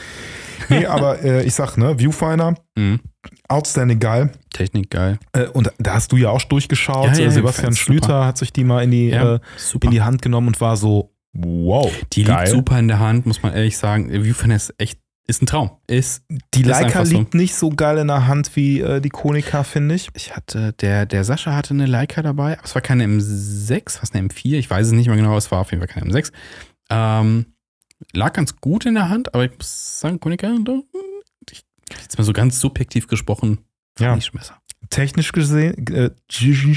Nee, 0.69 0.85
aber 0.85 1.21
äh, 1.23 1.43
ich 1.43 1.53
sag, 1.55 1.77
ne, 1.77 1.97
Viewfinder, 1.99 2.55
Mhm. 2.77 2.99
outstanding 3.49 3.99
geil. 3.99 4.29
Technik 4.53 4.89
geil. 4.89 5.19
Äh, 5.33 5.47
und 5.47 5.71
da 5.77 5.95
hast 5.95 6.11
du 6.11 6.17
ja 6.17 6.29
auch 6.29 6.41
durchgeschaut. 6.43 7.15
Sebastian 7.15 7.75
Schlüter 7.75 8.25
hat 8.25 8.37
sich 8.37 8.53
die 8.53 8.63
mal 8.63 8.83
in 8.83 8.91
die, 8.91 9.11
äh, 9.11 9.39
in 9.81 9.91
die 9.91 10.01
Hand 10.01 10.21
genommen 10.21 10.47
und 10.47 10.61
war 10.61 10.77
so, 10.77 11.11
wow. 11.33 11.91
Die 12.13 12.23
geil. 12.23 12.37
liegt 12.45 12.49
super 12.49 12.79
in 12.79 12.87
der 12.87 12.99
Hand, 12.99 13.25
muss 13.25 13.43
man 13.43 13.53
ehrlich 13.53 13.77
sagen. 13.77 14.09
Der 14.09 14.23
Viewfinder 14.23 14.55
ist 14.55 14.73
echt 14.77 14.99
ist 15.25 15.41
ein 15.41 15.45
Traum. 15.45 15.71
Ist, 15.87 16.23
Die 16.53 16.61
Ist 16.61 16.67
Leica 16.67 17.05
so. 17.05 17.17
liegt 17.17 17.33
nicht 17.33 17.55
so 17.55 17.69
geil 17.69 17.97
in 17.97 18.07
der 18.07 18.27
Hand 18.27 18.55
wie 18.55 18.81
äh, 18.81 18.99
die 18.99 19.09
Konica, 19.09 19.63
finde 19.63 19.95
ich. 19.95 20.09
ich 20.15 20.35
hatte, 20.35 20.73
der, 20.73 21.05
der 21.05 21.23
Sascha 21.23 21.55
hatte 21.55 21.73
eine 21.73 21.85
Leica 21.85 22.21
dabei, 22.21 22.57
aber 22.57 22.65
es 22.65 22.75
war 22.75 22.81
keine 22.81 23.05
M6, 23.05 24.01
was 24.01 24.11
eine 24.13 24.27
M4, 24.27 24.57
ich 24.57 24.69
weiß 24.69 24.87
es 24.87 24.91
nicht 24.93 25.07
mehr 25.07 25.15
genau, 25.15 25.37
es 25.37 25.49
war 25.51 25.59
auf 25.59 25.71
jeden 25.71 25.81
Fall 25.85 25.87
keine 25.87 26.11
M6. 26.11 26.31
Ähm, 26.89 27.45
lag 28.13 28.33
ganz 28.33 28.57
gut 28.59 28.85
in 28.85 28.95
der 28.95 29.07
Hand, 29.09 29.33
aber 29.33 29.45
ich 29.45 29.51
muss 29.57 29.99
sagen, 30.01 30.19
Konica, 30.19 30.49
ich, 31.51 31.63
jetzt 32.01 32.17
mal 32.17 32.23
so 32.25 32.33
ganz 32.33 32.59
subjektiv 32.59 33.07
gesprochen, 33.07 33.59
Ja. 33.99 34.15
ich 34.17 34.25
schon 34.25 34.39
besser. 34.39 34.57
Technisch 34.89 35.31
gesehen, 35.31 35.87
äh, 35.87 36.11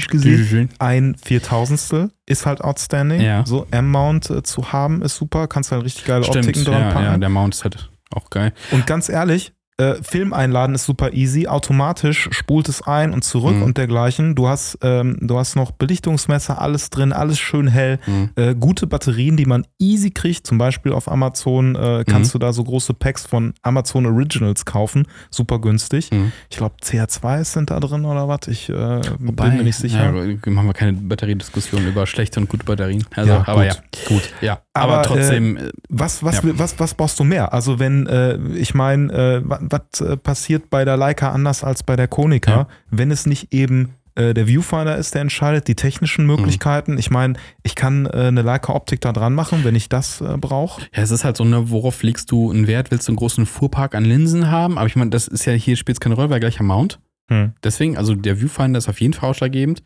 gesehen 0.07 0.69
ein 0.79 1.15
Viertausendstel 1.21 2.11
ist 2.25 2.45
halt 2.45 2.61
outstanding. 2.61 3.19
Ja. 3.21 3.45
So 3.45 3.67
M-Mount 3.69 4.29
äh, 4.29 4.43
zu 4.43 4.71
haben 4.71 5.01
ist 5.01 5.17
super, 5.17 5.47
kannst 5.47 5.71
halt 5.73 5.83
richtig 5.83 6.05
geile 6.05 6.25
Optiken 6.25 6.49
Stimmt, 6.51 6.67
dran 6.67 6.81
ja, 6.81 6.91
packen. 6.91 7.05
ja, 7.05 7.17
der 7.17 7.29
Mount 7.29 7.53
ist 7.53 7.63
halt 7.65 7.89
auch 8.13 8.29
geil. 8.29 8.53
Und 8.71 8.87
ganz 8.87 9.09
ehrlich, 9.09 9.53
äh, 9.79 10.01
Film 10.01 10.33
einladen 10.33 10.73
ist 10.73 10.85
super 10.85 11.13
easy. 11.13 11.45
Automatisch 11.47 12.29
spult 12.31 12.67
es 12.67 12.81
ein 12.81 13.13
und 13.13 13.23
zurück 13.23 13.57
Mhm. 13.57 13.61
und 13.61 13.77
dergleichen. 13.77 14.33
Du 14.33 14.47
hast, 14.47 14.79
ähm, 14.81 15.19
du 15.21 15.37
hast 15.37 15.55
noch 15.55 15.69
Belichtungsmesser, 15.69 16.59
alles 16.59 16.89
drin, 16.89 17.13
alles 17.13 17.37
schön 17.37 17.67
hell. 17.67 17.99
Mhm. 18.07 18.29
Äh, 18.35 18.55
gute 18.55 18.87
Batterien, 18.87 19.37
die 19.37 19.45
man 19.45 19.67
easy 19.77 20.09
kriegt. 20.09 20.47
Zum 20.47 20.57
Beispiel 20.57 20.93
auf 20.93 21.07
Amazon 21.11 21.75
äh, 21.75 22.03
kannst 22.07 22.33
Mhm. 22.33 22.39
du 22.39 22.45
da 22.47 22.53
so 22.53 22.63
große 22.63 22.95
Packs 22.95 23.27
von 23.27 23.53
Amazon 23.61 24.07
Originals 24.07 24.65
kaufen. 24.65 25.05
Super 25.29 25.59
günstig. 25.61 26.09
Mhm. 26.09 26.31
Ich 26.49 26.57
glaube, 26.57 26.77
CH2 26.81 27.43
sind 27.43 27.69
da 27.69 27.79
drin 27.79 28.03
oder 28.05 28.27
was. 28.27 28.47
Ich 28.47 28.69
äh, 28.69 28.73
bin 29.19 29.57
mir 29.57 29.63
nicht 29.63 29.77
sicher. 29.77 30.05
Ja, 30.05 30.11
machen 30.51 30.67
wir 30.67 30.73
keine 30.73 30.93
Batteriediskussion 30.93 31.85
über 31.85 32.07
schlechte 32.07 32.39
und 32.39 32.49
gute 32.49 32.65
Batterien. 32.65 33.05
Also, 33.15 33.29
Ja, 33.31 33.43
aber 33.47 33.65
gut, 33.67 33.75
ja. 33.75 34.07
gut. 34.07 34.33
Ja, 34.41 34.59
aber, 34.79 34.93
Aber, 34.95 35.03
trotzdem, 35.03 35.57
äh, 35.57 35.69
Was, 35.89 36.23
was, 36.23 36.43
Ja. 36.43 36.57
was, 36.57 36.79
was 36.79 36.93
brauchst 36.93 37.19
du 37.19 37.23
mehr? 37.23 37.53
Also 37.53 37.79
wenn, 37.79 38.07
äh, 38.07 38.37
ich 38.55 38.73
meine, 38.73 39.11
äh, 39.13 39.41
was, 39.43 40.01
äh, 40.01 40.17
passiert 40.17 40.69
bei 40.69 40.85
der 40.85 40.97
Leica 40.97 41.31
anders 41.31 41.63
als 41.63 41.83
bei 41.83 41.95
der 41.95 42.07
Konica, 42.07 42.51
Ja. 42.51 42.67
wenn 42.89 43.11
es 43.11 43.25
nicht 43.25 43.53
eben 43.53 43.93
äh, 44.15 44.33
der 44.33 44.47
Viewfinder 44.47 44.97
ist, 44.97 45.13
der 45.13 45.21
entscheidet, 45.21 45.67
die 45.67 45.75
technischen 45.75 46.25
Mhm. 46.25 46.35
Möglichkeiten. 46.37 46.97
Ich 46.97 47.11
meine, 47.11 47.35
ich 47.61 47.75
kann 47.75 48.07
äh, 48.07 48.09
eine 48.29 48.41
Leica-Optik 48.41 48.99
da 48.99 49.13
dran 49.13 49.35
machen, 49.35 49.63
wenn 49.63 49.75
ich 49.75 49.89
das 49.89 50.21
äh, 50.21 50.37
brauche. 50.37 50.81
ja, 50.95 51.03
es 51.03 51.11
ist 51.11 51.23
halt 51.23 51.37
so, 51.37 51.43
ne, 51.43 51.69
worauf 51.69 52.01
legst 52.01 52.31
du 52.31 52.49
einen 52.49 52.65
Wert? 52.65 52.89
Willst 52.89 53.07
du 53.07 53.11
einen 53.11 53.17
großen 53.17 53.45
Fuhrpark 53.45 53.93
an 53.93 54.05
Linsen 54.05 54.49
haben? 54.49 54.79
Aber 54.79 54.87
ich 54.87 54.95
meine, 54.95 55.11
das 55.11 55.27
ist 55.27 55.45
ja 55.45 55.53
hier 55.53 55.75
spielt 55.75 55.97
es 55.97 55.99
keine 55.99 56.15
Rolle, 56.15 56.31
weil 56.31 56.39
gleicher 56.39 56.63
Mount. 56.63 56.99
Hm. 57.29 57.53
Deswegen, 57.63 57.95
also 57.95 58.15
der 58.15 58.41
Viewfinder 58.41 58.79
ist 58.79 58.89
auf 58.89 58.99
jeden 59.01 59.13
Fall 59.13 59.29
ausschlaggebend. 59.29 59.83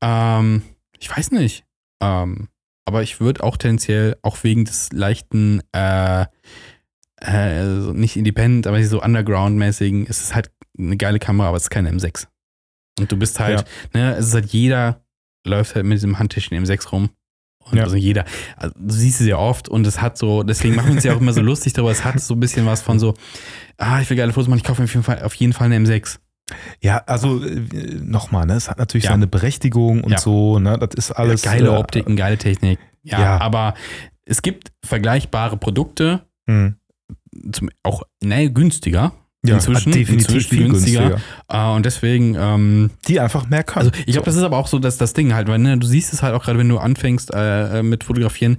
Ähm, 0.00 0.62
ich 0.98 1.14
weiß 1.14 1.32
nicht. 1.32 1.64
Ähm, 2.00 2.48
aber 2.84 3.02
ich 3.02 3.20
würde 3.20 3.42
auch 3.42 3.56
tendenziell, 3.56 4.16
auch 4.22 4.42
wegen 4.42 4.64
des 4.64 4.92
leichten, 4.92 5.62
äh, 5.72 6.26
äh, 7.20 7.64
nicht 7.92 8.16
independent, 8.16 8.66
aber 8.66 8.82
so 8.84 9.02
underground-mäßigen, 9.02 10.06
ist 10.06 10.22
es 10.22 10.34
halt 10.34 10.50
eine 10.78 10.96
geile 10.96 11.18
Kamera, 11.18 11.48
aber 11.48 11.56
es 11.56 11.64
ist 11.64 11.70
keine 11.70 11.90
M6. 11.90 12.26
Und 12.98 13.10
du 13.10 13.16
bist 13.16 13.40
halt, 13.40 13.64
ne, 13.92 14.14
es 14.16 14.28
ist 14.28 14.34
halt 14.34 14.46
jeder 14.46 15.00
läuft 15.46 15.74
halt 15.74 15.84
mit 15.84 15.96
diesem 15.96 16.18
Handtäschchen 16.18 16.56
M6 16.64 16.88
rum. 16.90 17.10
Und 17.70 17.78
Ja. 17.78 17.84
also 17.84 17.96
jeder, 17.96 18.24
also 18.56 18.74
du 18.78 18.92
siehst 18.94 19.20
es 19.20 19.26
ja 19.26 19.38
oft 19.38 19.68
und 19.68 19.86
es 19.86 20.00
hat 20.02 20.18
so, 20.18 20.42
deswegen 20.42 20.74
machen 20.74 20.88
wir 20.88 20.94
uns 20.94 21.04
ja 21.04 21.14
auch 21.14 21.20
immer 21.20 21.32
so 21.32 21.40
lustig 21.42 21.72
darüber, 21.72 21.92
es 21.92 22.04
hat 22.04 22.20
so 22.20 22.34
ein 22.34 22.40
bisschen 22.40 22.66
was 22.66 22.82
von 22.82 22.98
so, 22.98 23.14
ah, 23.78 24.00
ich 24.00 24.10
will 24.10 24.16
geile 24.16 24.32
Fotos 24.32 24.48
machen, 24.48 24.58
ich 24.58 24.64
kaufe 24.64 24.82
auf 24.82 24.92
jeden 24.92 25.04
Fall, 25.04 25.22
auf 25.22 25.34
jeden 25.34 25.52
Fall 25.54 25.72
eine 25.72 25.78
M6. 25.78 26.18
Ja, 26.82 26.98
also 27.06 27.42
äh, 27.42 27.60
nochmal, 28.02 28.46
ne, 28.46 28.54
es 28.54 28.68
hat 28.68 28.78
natürlich 28.78 29.04
Ja. 29.04 29.10
seine 29.12 29.26
Berechtigung 29.26 30.04
und 30.04 30.12
Ja. 30.12 30.18
so, 30.18 30.58
ne, 30.58 30.78
das 30.78 30.94
ist 30.94 31.10
alles. 31.12 31.42
geile 31.42 31.68
äh, 31.68 31.76
Optiken, 31.76 32.16
geile 32.16 32.36
Technik. 32.38 32.78
Ja, 33.02 33.20
Ja. 33.20 33.40
aber 33.40 33.74
es 34.26 34.42
gibt 34.42 34.72
vergleichbare 34.84 35.56
Produkte, 35.56 36.22
hm. 36.46 36.76
zum, 37.52 37.70
auch 37.82 38.02
ne, 38.22 38.50
günstiger. 38.50 39.12
Ja, 39.46 39.56
Inzwischen- 39.56 39.92
definitiv 39.92 40.28
inzwischen 40.28 40.48
viel 40.56 40.68
günstiger. 40.70 41.08
günstiger. 41.10 41.22
Äh, 41.72 41.74
und 41.76 41.84
deswegen, 41.84 42.34
ähm, 42.38 42.90
Die 43.08 43.20
einfach 43.20 43.46
mehr 43.48 43.62
können. 43.62 43.88
also 43.90 44.02
ich 44.06 44.12
glaube, 44.12 44.24
das 44.24 44.36
ist 44.36 44.42
aber 44.42 44.56
auch 44.56 44.68
so 44.68 44.78
dass 44.78 44.96
das 44.96 45.12
Ding 45.12 45.34
halt, 45.34 45.48
weil 45.48 45.58
ne, 45.58 45.76
du 45.76 45.86
siehst 45.86 46.14
es 46.14 46.22
halt 46.22 46.34
auch 46.34 46.42
gerade, 46.44 46.58
wenn 46.58 46.68
du 46.68 46.78
anfängst 46.78 47.34
äh, 47.34 47.80
äh, 47.80 47.82
mit 47.82 48.04
Fotografieren, 48.04 48.56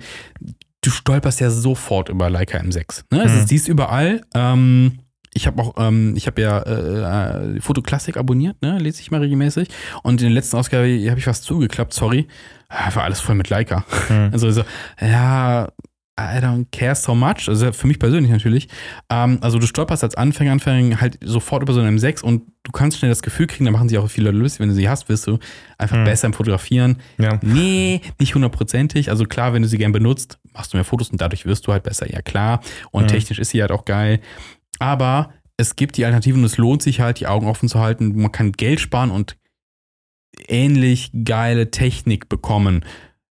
du 0.82 0.92
stolperst 0.92 1.40
ja 1.40 1.50
sofort 1.50 2.10
über 2.10 2.30
Leica 2.30 2.60
M6. 2.60 3.04
Ne? 3.12 3.24
Es 3.24 3.32
Mhm. 3.34 3.40
ist 3.40 3.52
dies 3.52 3.68
überall. 3.68 4.22
Ähm, 4.36 5.00
ich 5.38 5.48
habe 5.48 5.62
auch, 5.62 5.74
ähm, 5.78 6.14
ich 6.16 6.28
habe 6.28 6.42
ja 6.42 6.60
äh, 6.60 7.56
äh, 7.58 7.62
Fotoklassik 7.62 8.16
abonniert, 8.18 8.62
ne? 8.62 8.78
lese 8.80 9.02
ich 9.02 9.12
mal 9.12 9.20
regelmäßig. 9.20 9.68
Und 10.02 10.22
in 10.22 10.28
der 10.30 10.34
letzten 10.36 10.56
Ausgabe 10.58 10.88
habe 11.10 11.20
ich 11.20 11.28
was 11.28 11.42
zugeklappt, 11.42 11.94
sorry. 11.94 12.28
Ah, 12.70 12.90
War 12.96 13.04
alles 13.04 13.20
voll 13.20 13.36
mit 13.36 13.50
Leica. 13.50 13.84
Hm. 14.08 14.30
Also 14.32 14.50
so, 14.50 14.64
ja, 15.02 15.68
I 16.18 16.38
don't 16.40 16.68
care 16.72 16.96
so 16.96 17.14
much. 17.14 17.50
Also 17.50 17.74
für 17.74 17.88
mich 17.88 18.00
persönlich 18.00 18.32
natürlich. 18.32 18.70
Ähm, 19.10 19.38
also 19.42 19.60
du 19.60 19.68
stolperst 19.68 20.02
als 20.06 20.16
Anfänger, 20.16 20.54
Anfänger 20.54 21.02
halt 21.02 21.20
sofort 21.22 21.62
über 21.62 21.74
so 21.74 21.82
einen 21.82 22.00
M6 22.00 22.22
und 22.24 22.44
du 22.64 22.72
kannst 22.72 22.98
schnell 23.00 23.12
das 23.12 23.22
Gefühl 23.22 23.48
kriegen, 23.48 23.66
da 23.66 23.72
machen 23.72 23.90
sich 23.90 23.98
auch 23.98 24.10
viele 24.10 24.28
Leute 24.32 24.38
lustig, 24.42 24.62
wenn 24.62 24.70
du 24.70 24.76
sie 24.76 24.88
hast, 24.88 25.10
wirst 25.10 25.28
du 25.28 25.38
einfach 25.78 25.98
Hm. 25.98 26.06
besser 26.06 26.28
im 26.28 26.34
Fotografieren. 26.34 27.00
ja. 27.18 27.38
Nee, 27.44 28.00
nicht 28.20 28.34
hundertprozentig. 28.34 29.10
Also 29.10 29.26
klar, 29.26 29.54
wenn 29.54 29.62
du 29.64 29.68
sie 29.68 29.78
gern 29.78 29.92
benutzt, 29.92 30.40
machst 30.54 30.72
du 30.72 30.78
mehr 30.78 30.86
Fotos 30.86 31.10
und 31.10 31.20
dadurch 31.20 31.46
wirst 31.46 31.68
du 31.68 31.74
halt 31.74 31.84
besser. 31.84 32.10
Ja 32.10 32.22
klar. 32.22 32.62
Und 32.92 33.04
Mhm. 33.04 33.08
technisch 33.10 33.40
ist 33.40 33.50
sie 33.50 33.60
halt 33.62 33.72
auch 33.74 33.84
geil. 33.84 34.22
Aber 34.80 35.34
es 35.57 35.76
gibt 35.76 35.97
die 35.97 36.05
Alternativen 36.05 36.41
und 36.41 36.45
es 36.45 36.57
lohnt 36.57 36.82
sich 36.82 36.99
halt, 36.99 37.19
die 37.19 37.28
Augen 37.28 37.47
offen 37.47 37.69
zu 37.69 37.80
halten. 37.80 38.15
Man 38.15 38.32
kann 38.32 38.51
Geld 38.51 38.80
sparen 38.80 39.11
und 39.11 39.38
ähnlich 40.47 41.11
geile 41.23 41.71
Technik 41.71 42.28
bekommen. 42.30 42.84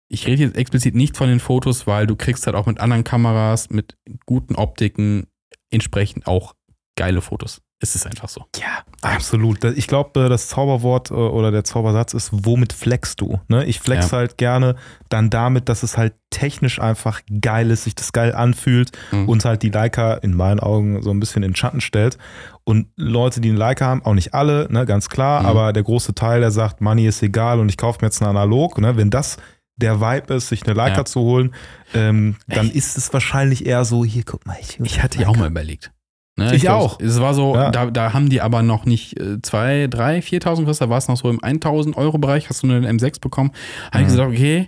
Ich 0.10 0.28
rede 0.28 0.44
jetzt 0.44 0.58
explizit 0.58 0.96
nicht 0.96 1.16
von 1.16 1.30
den 1.30 1.40
Fotos, 1.40 1.88
weil 1.88 2.08
du 2.08 2.16
kriegst 2.16 2.46
halt 2.46 2.56
auch 2.56 2.66
mit 2.66 2.80
anderen 2.80 3.04
Kameras, 3.04 3.70
mit 3.70 3.98
guten 4.26 4.56
Optiken 4.56 5.28
entsprechend 5.70 6.28
auch 6.28 6.56
geile 6.96 7.22
Fotos. 7.22 7.62
Es 7.82 7.96
ist 7.96 8.06
einfach 8.06 8.28
so. 8.28 8.44
Ja, 8.58 8.84
absolut. 9.02 9.64
Ich 9.64 9.88
glaube, 9.88 10.28
das 10.28 10.50
Zauberwort 10.50 11.12
äh, 11.12 11.14
oder 11.14 11.50
der 11.52 11.64
Zaubersatz 11.64 12.14
ist, 12.14 12.30
womit 12.34 12.74
flexst 12.74 13.22
du? 13.22 13.40
Ne? 13.48 13.64
Ich 13.66 13.80
flex 13.80 14.12
Ja. 14.12 14.18
halt 14.18 14.38
gerne 14.38 14.76
dann 15.08 15.30
damit, 15.30 15.70
dass 15.70 15.82
es 15.84 15.98
halt 15.98 16.14
technisch 16.30 16.82
einfach 16.82 17.22
geil 17.42 17.72
ist, 17.72 17.86
sich 17.86 17.96
das 17.96 18.12
geil 18.12 18.36
anfühlt 18.36 18.92
Mhm. 19.12 19.30
und 19.30 19.46
halt 19.46 19.64
die 19.64 19.70
Leica 19.70 20.16
in 20.16 20.34
meinen 20.36 20.60
Augen 20.60 21.02
so 21.02 21.10
ein 21.12 21.22
bisschen 21.22 21.42
in 21.44 21.52
den 21.52 21.56
Schatten 21.56 21.80
stellt. 21.80 22.18
Und 22.66 22.88
Leute, 22.98 23.40
die 23.40 23.48
einen 23.50 23.58
Leica 23.58 23.86
haben, 23.86 24.04
auch 24.04 24.14
nicht 24.14 24.34
alle, 24.34 24.68
ne, 24.70 24.86
ganz 24.86 25.08
klar, 25.08 25.42
Mhm. 25.42 25.46
aber 25.48 25.72
der 25.74 25.84
große 25.84 26.14
Teil, 26.14 26.42
der 26.42 26.52
sagt, 26.52 26.82
Money 26.82 27.08
ist 27.08 27.24
egal 27.24 27.60
und 27.62 27.70
ich 27.70 27.78
kaufe 27.78 28.00
mir 28.02 28.08
jetzt 28.08 28.22
eine 28.22 28.30
Analog. 28.30 28.78
Ne? 28.80 28.98
Wenn 28.98 29.10
das 29.10 29.38
der 29.78 30.02
Vibe 30.02 30.34
ist, 30.34 30.50
sich 30.50 30.64
eine 30.66 30.74
Leica 30.74 30.98
Ja. 30.98 31.06
zu 31.06 31.22
holen, 31.22 31.56
ähm, 31.94 32.36
dann 32.48 32.70
ist 32.70 32.98
es 32.98 33.14
wahrscheinlich 33.14 33.66
eher 33.66 33.86
so, 33.86 34.04
hier, 34.04 34.24
guck 34.26 34.46
mal, 34.46 34.58
ich, 34.60 34.78
Ich 34.82 35.02
hatte 35.02 35.22
ja 35.22 35.30
auch 35.30 35.38
mal 35.38 35.48
überlegt. 35.48 35.92
Ne, 36.40 36.56
Ich 36.56 36.62
glaub, 36.64 36.82
auch. 36.82 37.00
Es 37.00 37.14
es 37.16 37.20
war 37.22 37.34
so, 37.34 37.56
Ja. 37.56 37.70
da, 37.72 37.90
da 37.92 38.14
haben 38.14 38.30
die 38.30 38.42
aber 38.42 38.62
noch 38.64 38.86
nicht 38.86 39.20
äh, 39.20 39.42
2, 39.42 39.88
3, 39.88 40.20
4.000 40.22 40.60
gekostet, 40.62 40.88
da 40.88 40.90
war 40.90 40.98
es 40.98 41.08
noch 41.08 41.18
so 41.18 41.30
im 41.30 41.40
1.000 41.40 41.96
Euro 41.96 42.18
Bereich, 42.18 42.50
hast 42.50 42.64
du 42.64 42.68
eine 42.72 42.88
M6 42.90 43.20
bekommen. 43.22 43.52
Habe 43.92 44.02
ich 44.04 44.08
Mhm. 44.08 44.12
gesagt, 44.12 44.32
okay, 44.32 44.68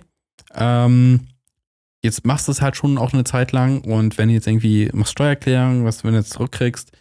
ähm, 0.54 1.28
jetzt 2.02 2.24
machst 2.26 2.48
du 2.48 2.52
es 2.52 2.60
halt 2.62 2.76
schon 2.76 2.98
auch 2.98 3.12
eine 3.12 3.24
Zeit 3.24 3.52
lang 3.52 3.80
und 3.82 4.18
wenn 4.18 4.28
du 4.28 4.34
jetzt 4.34 4.46
irgendwie 4.46 4.90
machst 4.92 5.12
Steuererklärung, 5.12 5.84
was 5.84 5.98
du 5.98 6.04
wenn 6.04 6.12
du 6.14 6.18
jetzt 6.20 6.32
zurückkriegst, 6.32 6.92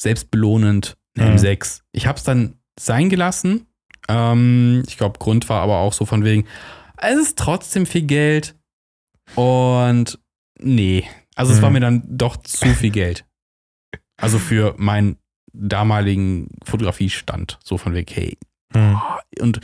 selbstbelohnend 0.00 0.96
eine 1.18 1.30
Mhm. 1.30 1.36
M6. 1.36 1.80
Ich 1.92 2.06
habe 2.06 2.16
es 2.18 2.24
dann 2.24 2.56
sein 2.78 3.08
gelassen. 3.08 3.66
Ähm, 4.08 4.82
ich 4.86 4.96
glaube, 4.98 5.18
Grund 5.18 5.48
war 5.48 5.62
aber 5.62 5.78
auch 5.78 5.92
so 5.92 6.04
von 6.06 6.24
wegen, 6.24 6.46
es 6.98 7.16
ist 7.18 7.38
trotzdem 7.38 7.86
viel 7.86 8.02
Geld 8.02 8.54
und 9.34 10.18
nee, 10.60 11.04
also 11.34 11.52
es 11.52 11.58
Mhm. 11.58 11.62
war 11.62 11.70
mir 11.70 11.80
dann 11.80 12.02
doch 12.06 12.36
zu 12.38 12.68
viel 12.68 12.90
Geld. 12.90 13.24
Also 14.16 14.38
für 14.38 14.74
meinen 14.78 15.16
damaligen 15.52 16.48
Fotografiestand, 16.64 17.58
so 17.64 17.78
von 17.78 17.94
wegen, 17.94 18.12
hey, 18.12 18.38
Hm. 18.72 18.98
und 19.40 19.60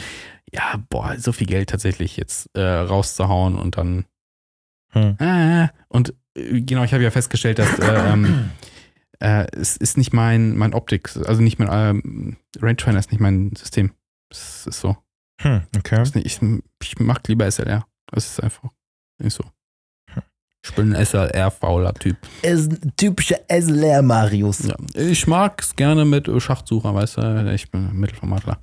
ja, 0.53 0.81
boah, 0.89 1.17
so 1.19 1.33
viel 1.33 1.47
Geld 1.47 1.71
tatsächlich 1.71 2.17
jetzt 2.17 2.49
äh, 2.57 2.61
rauszuhauen 2.63 3.57
und 3.59 3.77
dann 3.77 4.05
Hm. 4.93 5.17
äh, 5.19 5.69
und 5.89 6.15
genau, 6.35 6.85
ich 6.85 6.93
habe 6.95 7.03
ja 7.03 7.11
festgestellt, 7.11 7.59
dass 7.59 7.79
äh, 7.79 8.13
ähm, 8.13 8.51
äh, 9.19 9.47
es 9.57 9.77
ist 9.77 9.97
nicht 9.99 10.13
mein, 10.13 10.57
mein 10.57 10.73
Optik, 10.75 11.17
also 11.27 11.43
nicht 11.43 11.59
mein 11.59 11.69
ähm, 11.73 12.37
Rangefinder 12.61 12.99
ist 13.01 13.11
nicht 13.11 13.21
mein 13.21 13.55
System. 13.57 13.93
Es 14.31 14.67
ist 14.67 14.81
so. 14.81 14.97
Hm, 15.41 15.63
okay. 15.77 16.01
Ist 16.03 16.15
nicht, 16.15 16.27
ich, 16.27 16.41
ich 16.83 16.99
mag 17.01 17.27
lieber 17.29 17.51
SLR. 17.51 17.87
Das 18.07 18.27
ist 18.27 18.43
einfach 18.43 18.71
nicht 19.19 19.35
so. 19.35 19.45
Ich 20.65 20.73
bin 20.75 20.95
ein 20.95 21.05
SLR-fauler 21.05 21.93
Typ. 21.95 22.17
Ist 22.43 22.71
ein 22.85 22.93
typischer 22.97 23.37
SLR 23.49 24.01
Marius. 24.03 24.65
Ja. 24.67 24.77
Ich 24.95 25.27
mag 25.27 25.61
es 25.61 25.75
gerne 25.75 26.05
mit 26.05 26.31
Schachtsucher, 26.41 26.95
weißt 26.95 27.17
du? 27.17 27.53
Ich 27.53 27.69
bin 27.71 27.93
Mittelformatler. 27.99 28.59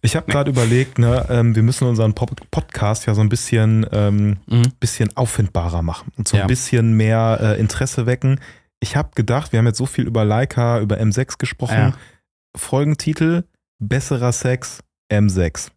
Ich 0.00 0.16
habe 0.16 0.30
gerade 0.30 0.50
überlegt, 0.50 0.98
ne, 0.98 1.26
ähm, 1.28 1.54
wir 1.54 1.62
müssen 1.62 1.86
unseren 1.86 2.14
Pop 2.14 2.30
Podcast 2.50 3.06
ja 3.06 3.14
so 3.14 3.20
ein 3.20 3.28
bisschen, 3.28 3.84
ähm, 3.92 4.38
Mhm. 4.46 4.72
bisschen 4.80 5.14
auffindbarer 5.16 5.82
machen 5.82 6.10
und 6.16 6.26
so 6.26 6.36
ein 6.36 6.40
Ja. 6.40 6.46
bisschen 6.46 6.96
mehr 6.96 7.38
äh, 7.40 7.60
Interesse 7.60 8.06
wecken. 8.06 8.40
Ich 8.80 8.96
habe 8.96 9.10
gedacht, 9.14 9.52
wir 9.52 9.58
haben 9.58 9.66
jetzt 9.66 9.78
so 9.78 9.86
viel 9.86 10.06
über 10.06 10.24
Leica, 10.24 10.80
über 10.80 10.98
M6 11.00 11.36
gesprochen. 11.38 11.76
Ja. 11.76 11.94
Folgentitel: 12.56 13.44
Besserer 13.78 14.32
Sex, 14.32 14.80
M6. 15.12 15.70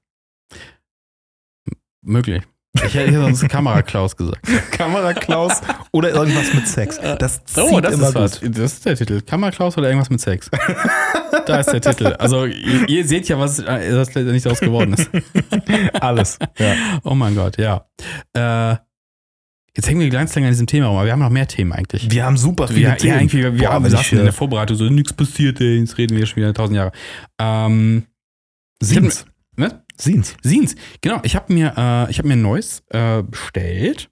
Möglich. 2.01 2.43
Ich 2.85 2.93
hätte 2.93 3.13
sonst 3.13 3.49
Kamera-Klaus 3.49 4.15
gesagt. 4.15 4.47
Kamera-Klaus 4.71 5.59
oder 5.91 6.11
irgendwas 6.11 6.53
mit 6.53 6.67
Sex. 6.67 6.99
Das 7.17 7.43
zieht 7.45 7.63
Oh, 7.63 7.79
das 7.81 7.93
immer 7.95 8.09
ist 8.09 8.15
was. 8.15 8.41
gut. 8.41 8.57
Das 8.57 8.73
ist 8.73 8.85
der 8.85 8.95
Titel. 8.95 9.21
Kamera-Klaus 9.21 9.77
oder 9.77 9.87
irgendwas 9.87 10.09
mit 10.11 10.21
Sex. 10.21 10.49
da 11.47 11.59
ist 11.59 11.71
der 11.73 11.81
Titel. 11.81 12.07
Also, 12.19 12.45
ihr, 12.45 12.87
ihr 12.87 13.07
seht 13.07 13.27
ja, 13.27 13.39
was, 13.39 13.59
äh, 13.59 13.89
was 13.95 14.13
letztendlich 14.13 14.43
daraus 14.43 14.59
geworden 14.59 14.93
ist. 14.93 15.09
Alles. 15.99 16.37
Ja. 16.57 16.73
Oh 17.03 17.15
mein 17.15 17.35
Gott, 17.35 17.57
ja. 17.57 17.85
Äh, 18.33 18.75
jetzt 19.75 19.89
hängen 19.89 20.01
wir 20.01 20.09
ganz 20.11 20.35
lange 20.35 20.47
an 20.47 20.53
diesem 20.53 20.67
Thema 20.67 20.87
rum, 20.87 20.97
aber 20.97 21.05
wir 21.05 21.11
haben 21.13 21.19
noch 21.21 21.29
mehr 21.31 21.47
Themen 21.47 21.73
eigentlich. 21.73 22.11
Wir 22.11 22.23
haben 22.23 22.37
super 22.37 22.67
viele 22.67 22.81
Wir, 22.81 22.89
ja, 22.89 22.95
Themen. 22.95 23.19
irgendwie, 23.19 23.43
wir, 23.43 23.51
Boah, 23.51 23.73
haben, 23.73 23.83
wir 23.83 23.91
saßen 23.91 24.13
in 24.17 24.21
äh, 24.21 24.23
der 24.25 24.33
Vorbereitung 24.33 24.77
so, 24.77 24.83
nichts 24.85 25.11
passiert, 25.13 25.59
ey, 25.59 25.79
jetzt 25.79 25.97
reden 25.97 26.15
wir 26.15 26.25
schon 26.27 26.37
wieder 26.37 26.53
tausend 26.53 26.77
Jahre. 26.77 26.91
Ähm, 27.39 28.03
Siehen's. 28.79 29.25
Was? 29.61 29.75
Siehen's. 29.97 30.35
Siehen's. 30.41 30.75
Genau, 31.01 31.19
ich 31.23 31.35
habe 31.35 31.53
mir, 31.53 31.73
äh, 31.75 32.11
ich 32.11 32.19
hab 32.19 32.25
mir 32.25 32.33
ein 32.33 32.41
neues 32.41 32.83
äh, 32.89 33.23
bestellt. 33.23 34.09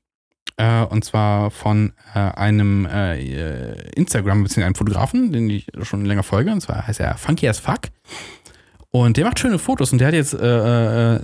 Äh, 0.57 0.83
und 0.85 1.05
zwar 1.05 1.51
von 1.51 1.93
äh, 2.15 2.19
einem 2.19 2.85
äh, 2.87 3.89
Instagram, 3.91 4.43
beziehungsweise 4.43 4.65
einem 4.65 4.75
Fotografen, 4.75 5.31
den 5.31 5.49
ich 5.49 5.67
schon 5.83 6.03
länger 6.03 6.23
folge. 6.23 6.51
Und 6.51 6.61
zwar 6.61 6.87
heißt 6.87 6.99
er 6.99 7.15
Funky 7.17 7.47
as 7.47 7.59
Fuck. 7.59 7.81
Und 8.89 9.17
der 9.17 9.25
macht 9.25 9.39
schöne 9.39 9.59
Fotos 9.59 9.91
und 9.91 9.99
der 9.99 10.07
hat 10.07 10.15
jetzt, 10.15 10.33
äh, 10.33 11.15
äh, 11.15 11.19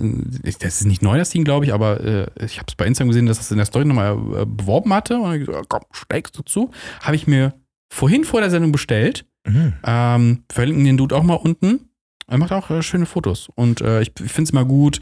das 0.60 0.80
ist 0.80 0.86
nicht 0.86 1.02
neu, 1.02 1.18
das 1.18 1.30
Ding, 1.30 1.44
glaube 1.44 1.64
ich, 1.64 1.72
aber 1.72 2.00
äh, 2.00 2.26
ich 2.44 2.58
habe 2.58 2.66
es 2.68 2.74
bei 2.76 2.86
Instagram 2.86 3.08
gesehen, 3.08 3.26
dass 3.26 3.38
das 3.38 3.50
in 3.50 3.56
der 3.56 3.66
Story 3.66 3.84
nochmal 3.84 4.12
äh, 4.12 4.46
beworben 4.46 4.92
hatte. 4.92 5.18
Und 5.18 5.34
ich 5.34 5.46
gesagt, 5.46 5.68
komm, 5.68 5.82
steigst 5.90 6.38
du 6.38 6.42
zu. 6.42 6.70
Habe 7.00 7.16
ich 7.16 7.26
mir 7.26 7.54
vorhin 7.90 8.24
vor 8.24 8.40
der 8.40 8.50
Sendung 8.50 8.70
bestellt. 8.70 9.26
Mhm. 9.46 9.72
Ähm, 9.84 10.44
verlinken 10.52 10.84
den 10.84 10.96
Dude 10.96 11.16
auch 11.16 11.22
mal 11.22 11.34
unten. 11.34 11.90
Er 12.26 12.38
macht 12.38 12.52
auch 12.52 12.70
äh, 12.70 12.82
schöne 12.82 13.06
Fotos. 13.06 13.48
Und 13.54 13.80
äh, 13.80 14.02
ich 14.02 14.12
finde 14.16 14.42
es 14.44 14.50
immer 14.50 14.64
gut, 14.64 15.00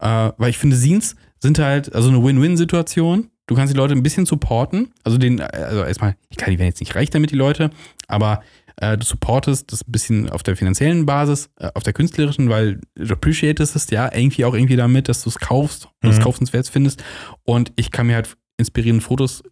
äh, 0.00 0.30
weil 0.36 0.50
ich 0.50 0.58
finde, 0.58 0.76
Scenes 0.76 1.16
sind 1.40 1.58
halt 1.58 1.94
also 1.94 2.08
eine 2.08 2.22
Win-Win-Situation. 2.22 3.30
Du 3.46 3.54
kannst 3.54 3.72
die 3.72 3.76
Leute 3.76 3.94
ein 3.94 4.02
bisschen 4.02 4.24
supporten. 4.26 4.92
Also 5.04 5.18
den, 5.18 5.40
also 5.40 5.84
erstmal, 5.84 6.16
klar, 6.36 6.50
die 6.50 6.58
werden 6.58 6.68
jetzt 6.68 6.80
nicht 6.80 6.94
reich 6.94 7.10
damit, 7.10 7.30
die 7.30 7.36
Leute, 7.36 7.70
aber 8.08 8.42
äh, 8.76 8.96
du 8.96 9.04
supportest 9.04 9.70
das 9.70 9.82
ein 9.86 9.92
bisschen 9.92 10.30
auf 10.30 10.42
der 10.42 10.56
finanziellen 10.56 11.04
Basis, 11.06 11.50
äh, 11.60 11.68
auf 11.74 11.82
der 11.82 11.92
künstlerischen, 11.92 12.48
weil 12.48 12.80
du 12.94 13.12
appreciatest 13.12 13.76
es 13.76 13.90
ja 13.90 14.10
irgendwie 14.12 14.44
auch 14.46 14.54
irgendwie 14.54 14.76
damit, 14.76 15.08
dass 15.08 15.22
du 15.22 15.28
es 15.28 15.38
kaufst 15.38 15.88
und 16.02 16.10
es 16.10 16.18
Mhm. 16.18 16.22
kaufenswert 16.22 16.68
findest. 16.68 17.04
Und 17.44 17.72
ich 17.76 17.90
kann 17.90 18.06
mir 18.06 18.14
halt 18.16 18.34
inspirierende 18.56 19.04
Fotos 19.04 19.42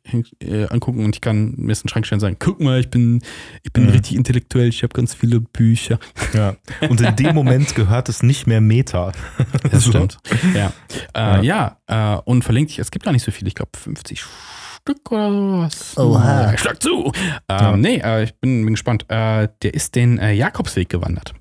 äh, 0.40 0.66
angucken 0.66 1.05
und 1.05 1.16
ich 1.16 1.20
kann 1.20 1.55
mir 1.57 1.68
das 1.68 1.80
in 1.80 1.84
den 1.84 1.88
Schrank 1.88 2.07
stellen 2.07 2.16
und 2.18 2.20
sagen, 2.20 2.36
guck 2.38 2.61
mal, 2.61 2.78
ich 2.80 2.88
bin, 2.90 3.20
ich 3.62 3.72
bin 3.72 3.84
Mhm. 3.84 3.90
richtig 3.90 4.16
intellektuell, 4.16 4.68
ich 4.68 4.82
habe 4.82 4.92
ganz 4.92 5.14
viele 5.14 5.40
Bücher. 5.40 5.98
Ja. 6.34 6.55
Und 6.88 7.00
in 7.00 7.16
dem 7.16 7.34
Moment 7.34 7.74
gehört 7.74 8.09
es 8.09 8.22
nicht 8.22 8.46
mehr 8.46 8.61
Meta. 8.61 9.12
Das 9.70 9.84
So. 9.84 9.90
stimmt. 9.90 10.18
Ja, 10.55 10.72
äh, 11.14 11.44
ja. 11.44 11.78
äh, 11.86 12.16
und 12.24 12.42
verlinkt 12.44 12.70
ich, 12.70 12.78
es 12.78 12.90
gibt 12.90 13.05
gar 13.05 13.12
nicht 13.12 13.24
so 13.24 13.30
viel, 13.32 13.46
ich 13.48 13.55
glaube 13.55 13.72
50 13.76 14.22
Stück 14.22 15.11
oder 15.12 15.30
sowas. 15.30 15.96
Oha. 15.98 16.42
Ja, 16.44 16.53
ich 16.55 16.61
schlag 16.61 16.82
zu. 16.82 17.12
Ähm, 17.14 17.40
Ja. 17.50 17.76
Nee, 17.76 17.96
äh, 18.03 18.24
ich 18.24 18.34
bin, 18.40 18.64
bin 18.64 18.74
gespannt. 18.74 19.05
Äh, 19.09 19.48
der 19.62 19.74
ist 19.74 19.94
den 19.94 20.18
äh, 20.18 20.32
Jakobsweg 20.32 20.88
gewandert. 20.88 21.34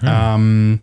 Hm. 0.00 0.08
Ähm, 0.10 0.80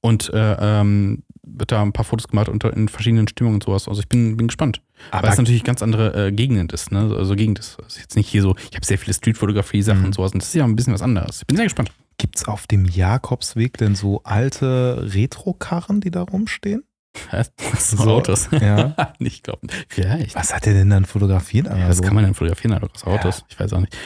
und 0.00 0.32
äh, 0.32 0.56
ähm, 0.60 1.22
wird 1.48 1.72
da 1.72 1.80
ein 1.82 1.92
paar 1.92 2.04
Fotos 2.04 2.28
gemacht 2.28 2.48
unter, 2.48 2.72
in 2.76 2.88
verschiedenen 2.88 3.28
Stimmungen 3.28 3.56
und 3.56 3.62
sowas. 3.64 3.88
Also 3.88 4.00
ich 4.00 4.08
bin, 4.08 4.36
bin 4.36 4.48
gespannt. 4.48 4.82
Weil 5.10 5.20
Aber 5.20 5.28
es 5.28 5.38
natürlich 5.38 5.62
ganz 5.64 5.82
andere 5.82 6.26
äh, 6.28 6.32
Gegend 6.32 6.72
ist, 6.72 6.90
ne? 6.90 7.14
Also 7.16 7.34
Gegend 7.36 7.58
ist. 7.58 7.78
Also 7.82 8.00
jetzt 8.00 8.16
nicht 8.16 8.28
hier 8.28 8.42
so, 8.42 8.56
ich 8.70 8.76
habe 8.76 8.84
sehr 8.84 8.98
viele 8.98 9.14
Streetfotografie-Sachen 9.14 10.00
Mhm. 10.00 10.06
und 10.06 10.14
sowas. 10.14 10.32
Und 10.32 10.42
das 10.42 10.48
ist 10.48 10.54
ja 10.54 10.64
ein 10.64 10.74
bisschen 10.76 10.92
was 10.94 11.02
anderes. 11.02 11.40
Ich 11.40 11.46
bin 11.46 11.56
sehr 11.56 11.66
gespannt. 11.66 11.92
gibt 12.18 12.36
es 12.36 12.46
auf 12.48 12.66
dem 12.66 12.84
Jakobsweg 12.86 13.76
denn 13.78 13.94
so 13.94 14.22
alte 14.24 15.06
Retro-Karren, 15.14 16.00
die 16.00 16.10
da 16.10 16.22
rumstehen? 16.22 16.82
Was? 17.30 17.50
So 17.78 17.96
So, 17.96 18.10
Autos. 18.10 18.48
Ja. 18.52 18.94
ich 19.18 19.42
glaube, 19.42 19.66
vielleicht. 19.88 20.34
Was 20.34 20.54
hat 20.54 20.66
der 20.66 20.74
denn 20.74 20.90
dann 20.90 21.04
fotografiert? 21.06 21.66
Ja, 21.66 21.88
das 21.88 22.02
kann 22.02 22.14
man 22.14 22.24
dann 22.24 22.34
fotografieren, 22.34 22.74
aus 22.74 23.04
Autos. 23.04 23.44
Ich 23.48 23.58
weiß 23.58 23.72
auch 23.72 23.80
nicht. 23.80 23.96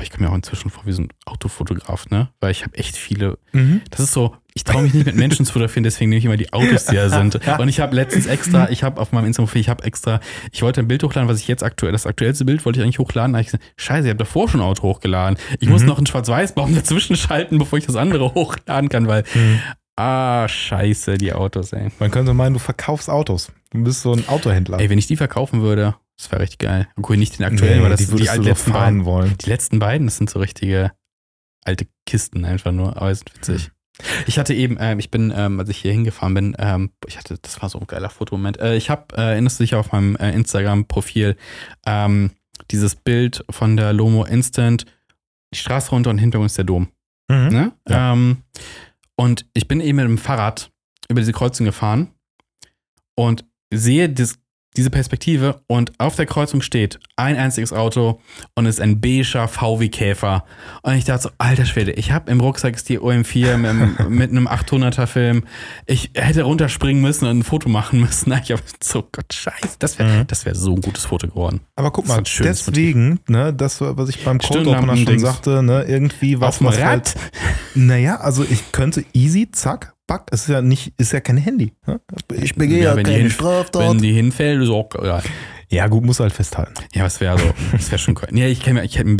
Boah, 0.00 0.04
ich 0.04 0.10
komme 0.10 0.24
mir 0.26 0.32
auch 0.32 0.36
inzwischen 0.36 0.70
vor 0.70 0.86
wie 0.86 0.92
so 0.92 1.02
ein 1.02 1.08
Autofotograf, 1.26 2.08
ne? 2.08 2.28
Weil 2.40 2.52
ich 2.52 2.62
habe 2.64 2.74
echt 2.78 2.96
viele. 2.96 3.36
Mhm. 3.52 3.82
Das 3.90 4.00
ist 4.00 4.12
so, 4.14 4.34
ich 4.54 4.64
traue 4.64 4.82
mich 4.82 4.94
nicht 4.94 5.04
mit 5.04 5.14
Menschen 5.14 5.44
zu 5.44 5.52
fotografieren, 5.52 5.84
deswegen 5.84 6.08
nehme 6.08 6.18
ich 6.20 6.24
immer 6.24 6.38
die 6.38 6.52
Autos, 6.54 6.86
die 6.86 6.96
da 6.96 7.10
sind. 7.10 7.38
Und 7.58 7.68
ich 7.68 7.80
habe 7.80 7.94
letztens 7.94 8.24
extra, 8.24 8.70
ich 8.70 8.82
habe 8.82 8.98
auf 8.98 9.12
meinem 9.12 9.26
Instagram-Profil, 9.26 9.60
ich 9.60 9.68
habe 9.68 9.84
extra, 9.84 10.20
ich 10.52 10.62
wollte 10.62 10.80
ein 10.80 10.88
Bild 10.88 11.02
hochladen, 11.02 11.28
was 11.28 11.38
ich 11.38 11.48
jetzt 11.48 11.62
aktuell, 11.62 11.92
das 11.92 12.06
aktuellste 12.06 12.46
Bild 12.46 12.64
wollte 12.64 12.78
ich 12.80 12.84
eigentlich 12.84 12.98
hochladen. 12.98 13.34
Da 13.34 13.38
hab 13.38 13.44
ich 13.44 13.48
gesagt, 13.52 13.64
scheiße, 13.76 14.06
ich 14.06 14.10
habe 14.10 14.18
davor 14.18 14.48
schon 14.48 14.60
ein 14.60 14.66
Auto 14.66 14.84
hochgeladen. 14.84 15.38
Ich 15.58 15.68
muss 15.68 15.82
Mhm. 15.82 15.88
noch 15.88 15.98
einen 15.98 16.06
Schwarz-Weiß-Baum 16.06 16.74
dazwischen 16.74 17.16
schalten, 17.16 17.58
bevor 17.58 17.78
ich 17.78 17.84
das 17.86 17.96
andere 17.96 18.32
hochladen 18.34 18.88
kann, 18.88 19.06
weil, 19.06 19.24
Mhm. 19.34 19.60
ah, 19.96 20.48
scheiße, 20.48 21.18
die 21.18 21.34
Autos, 21.34 21.72
ey. 21.74 21.90
Man 21.98 22.10
könnte 22.10 22.32
meinen, 22.32 22.54
du 22.54 22.58
verkaufst 22.58 23.10
Autos. 23.10 23.52
Du 23.70 23.84
bist 23.84 24.00
so 24.02 24.12
ein 24.14 24.26
Autohändler. 24.28 24.80
Ey, 24.80 24.88
wenn 24.90 24.98
ich 24.98 25.06
die 25.06 25.16
verkaufen 25.16 25.60
würde, 25.62 25.94
das 26.20 26.30
wäre 26.30 26.42
richtig 26.42 26.58
geil. 26.58 26.86
Okay, 26.96 27.16
nicht 27.16 27.38
den 27.38 27.46
aktuellen, 27.46 27.78
Nee, 27.78 27.82
weil 27.82 27.90
das 27.90 28.00
die 28.00 28.14
die 28.14 28.22
letzten 28.22 28.72
fahren 28.72 28.98
beiden. 28.98 29.04
wollen. 29.06 29.38
Die 29.38 29.48
letzten 29.48 29.78
beiden, 29.78 30.06
das 30.06 30.18
sind 30.18 30.28
so 30.28 30.38
richtige 30.38 30.92
alte 31.64 31.86
Kisten 32.04 32.44
einfach 32.44 32.72
nur, 32.72 32.96
aber 32.96 33.14
sind 33.14 33.34
witzig. 33.34 33.70
Ich 34.26 34.38
hatte 34.38 34.52
eben, 34.54 34.76
ähm, 34.80 34.98
ich 34.98 35.10
bin, 35.10 35.32
ähm, 35.34 35.58
als 35.60 35.70
ich 35.70 35.78
hier 35.78 35.92
hingefahren 35.92 36.34
bin, 36.34 36.56
ähm, 36.58 36.90
ich 37.06 37.16
hatte, 37.18 37.38
das 37.40 37.60
war 37.62 37.70
so 37.70 37.78
ein 37.78 37.86
geiler 37.86 38.10
Fotomoment. 38.10 38.58
Äh, 38.58 38.76
ich 38.76 38.90
habe, 38.90 39.16
äh, 39.16 39.32
erinnerst 39.32 39.60
du 39.60 39.64
dich 39.64 39.74
auf 39.74 39.92
meinem 39.92 40.16
äh, 40.16 40.32
Instagram-Profil, 40.32 41.36
ähm, 41.86 42.30
dieses 42.70 42.96
Bild 42.96 43.44
von 43.50 43.76
der 43.76 43.92
Lomo 43.94 44.24
Instant, 44.24 44.84
die 45.54 45.58
Straße 45.58 45.90
runter 45.90 46.10
und 46.10 46.18
hinter 46.18 46.40
uns 46.40 46.54
der 46.54 46.64
Dom. 46.64 46.88
Mhm. 47.28 47.48
Ne? 47.48 47.72
Ja. 47.88 48.12
Ähm, 48.12 48.42
und 49.16 49.46
ich 49.54 49.68
bin 49.68 49.80
eben 49.80 49.96
mit 49.96 50.06
dem 50.06 50.18
Fahrrad 50.18 50.70
über 51.08 51.20
diese 51.20 51.32
Kreuzung 51.32 51.64
gefahren 51.66 52.08
und 53.16 53.44
sehe 53.72 54.08
das, 54.08 54.38
diese 54.76 54.90
Perspektive 54.90 55.60
und 55.66 55.92
auf 55.98 56.14
der 56.14 56.26
Kreuzung 56.26 56.62
steht 56.62 57.00
ein 57.16 57.36
einziges 57.36 57.72
Auto 57.72 58.20
und 58.54 58.66
es 58.66 58.76
ist 58.76 58.80
ein 58.80 59.00
beiger 59.00 59.48
VW 59.48 59.88
Käfer. 59.88 60.44
Und 60.82 60.94
ich 60.94 61.04
dachte 61.04 61.24
so, 61.24 61.30
alter 61.38 61.64
Schwede, 61.66 61.90
ich 61.92 62.12
habe 62.12 62.30
im 62.30 62.40
Rucksack 62.40 62.82
die 62.84 63.00
OM4 63.00 63.56
mit, 63.56 63.70
einem- 63.70 63.96
mit 64.08 64.30
einem 64.30 64.46
800er 64.46 65.06
Film. 65.06 65.42
Ich 65.86 66.10
hätte 66.14 66.42
runterspringen 66.44 67.02
müssen 67.02 67.26
und 67.26 67.38
ein 67.40 67.42
Foto 67.42 67.68
machen 67.68 68.00
müssen. 68.00 68.32
Ich 68.44 68.52
habe 68.52 68.62
so, 68.82 69.02
Gott, 69.10 69.32
scheiße, 69.32 69.76
das 69.80 69.98
wäre 69.98 70.08
Mhm. 70.20 70.26
das 70.28 70.46
wär 70.46 70.54
so 70.54 70.74
ein 70.74 70.80
gutes 70.80 71.04
Foto 71.06 71.26
geworden. 71.26 71.60
Aber 71.76 71.90
guck 71.90 72.04
ist 72.04 72.08
mal, 72.10 72.22
deswegen, 72.22 73.18
ne, 73.28 73.52
das, 73.52 73.80
was 73.80 74.08
ich 74.08 74.24
beim 74.24 74.38
Cold 74.38 74.66
Opener 74.66 74.96
schon 74.96 75.18
sagte, 75.18 75.62
ne, 75.62 75.82
irgendwie 75.82 76.40
was 76.40 76.48
Auf 76.48 76.58
dem 76.58 76.66
Rad? 76.68 76.78
halt, 76.80 77.14
naja, 77.74 78.16
also 78.20 78.44
ich 78.48 78.72
könnte 78.72 79.04
easy, 79.12 79.50
zack, 79.50 79.94
back, 80.10 80.26
es 80.32 80.42
ist 80.42 80.48
ja 80.48 80.60
nicht, 80.60 80.92
ist 80.98 81.12
ja 81.12 81.20
kein 81.20 81.36
Handy. 81.36 81.72
Ne? 81.86 82.00
Ich 82.34 82.54
begehe 82.56 82.78
Ja, 82.82 82.90
ja, 82.90 82.96
die 82.96 83.02
keine 83.04 83.16
hin- 83.16 83.30
Straftat. 83.30 83.82
Wenn 83.88 83.98
die 83.98 84.12
hinfällt, 84.12 84.62
ist 84.62 84.68
auch 84.68 84.88
geil. 84.88 85.22
Ja, 85.68 85.86
gut, 85.86 86.04
muss 86.04 86.18
halt 86.18 86.32
festhalten. 86.32 86.74
Ja, 86.92 87.04
was 87.04 87.20
wäre 87.20 87.38
so, 87.38 87.44
das 87.72 87.90
wäre 87.92 87.98
schon 88.00 88.16
cool. 88.20 88.36
Ja, 88.36 88.46
ich 88.46 88.60
kann 88.60 88.74
mir, 88.74 88.82
ich 88.84 88.98
hätte, 88.98 89.16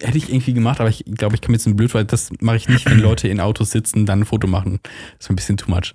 hätte 0.00 0.18
ich 0.18 0.28
irgendwie 0.30 0.52
gemacht, 0.52 0.78
aber 0.80 0.90
ich 0.90 1.04
glaube, 1.06 1.34
ich 1.34 1.40
kann 1.40 1.52
mir 1.52 1.56
jetzt 1.56 1.66
ein 1.66 1.74
blöd, 1.76 1.94
weil 1.94 2.04
das 2.04 2.28
mache 2.40 2.56
ich 2.56 2.68
nicht, 2.68 2.84
wenn 2.90 2.98
Leute 3.00 3.28
in 3.28 3.40
Autos 3.40 3.70
sitzen, 3.70 4.04
dann 4.04 4.20
ein 4.20 4.24
Foto 4.26 4.46
machen. 4.46 4.80
Das 4.82 5.26
ist 5.26 5.30
ein 5.30 5.36
bisschen 5.36 5.56
too 5.56 5.70
much. 5.70 5.94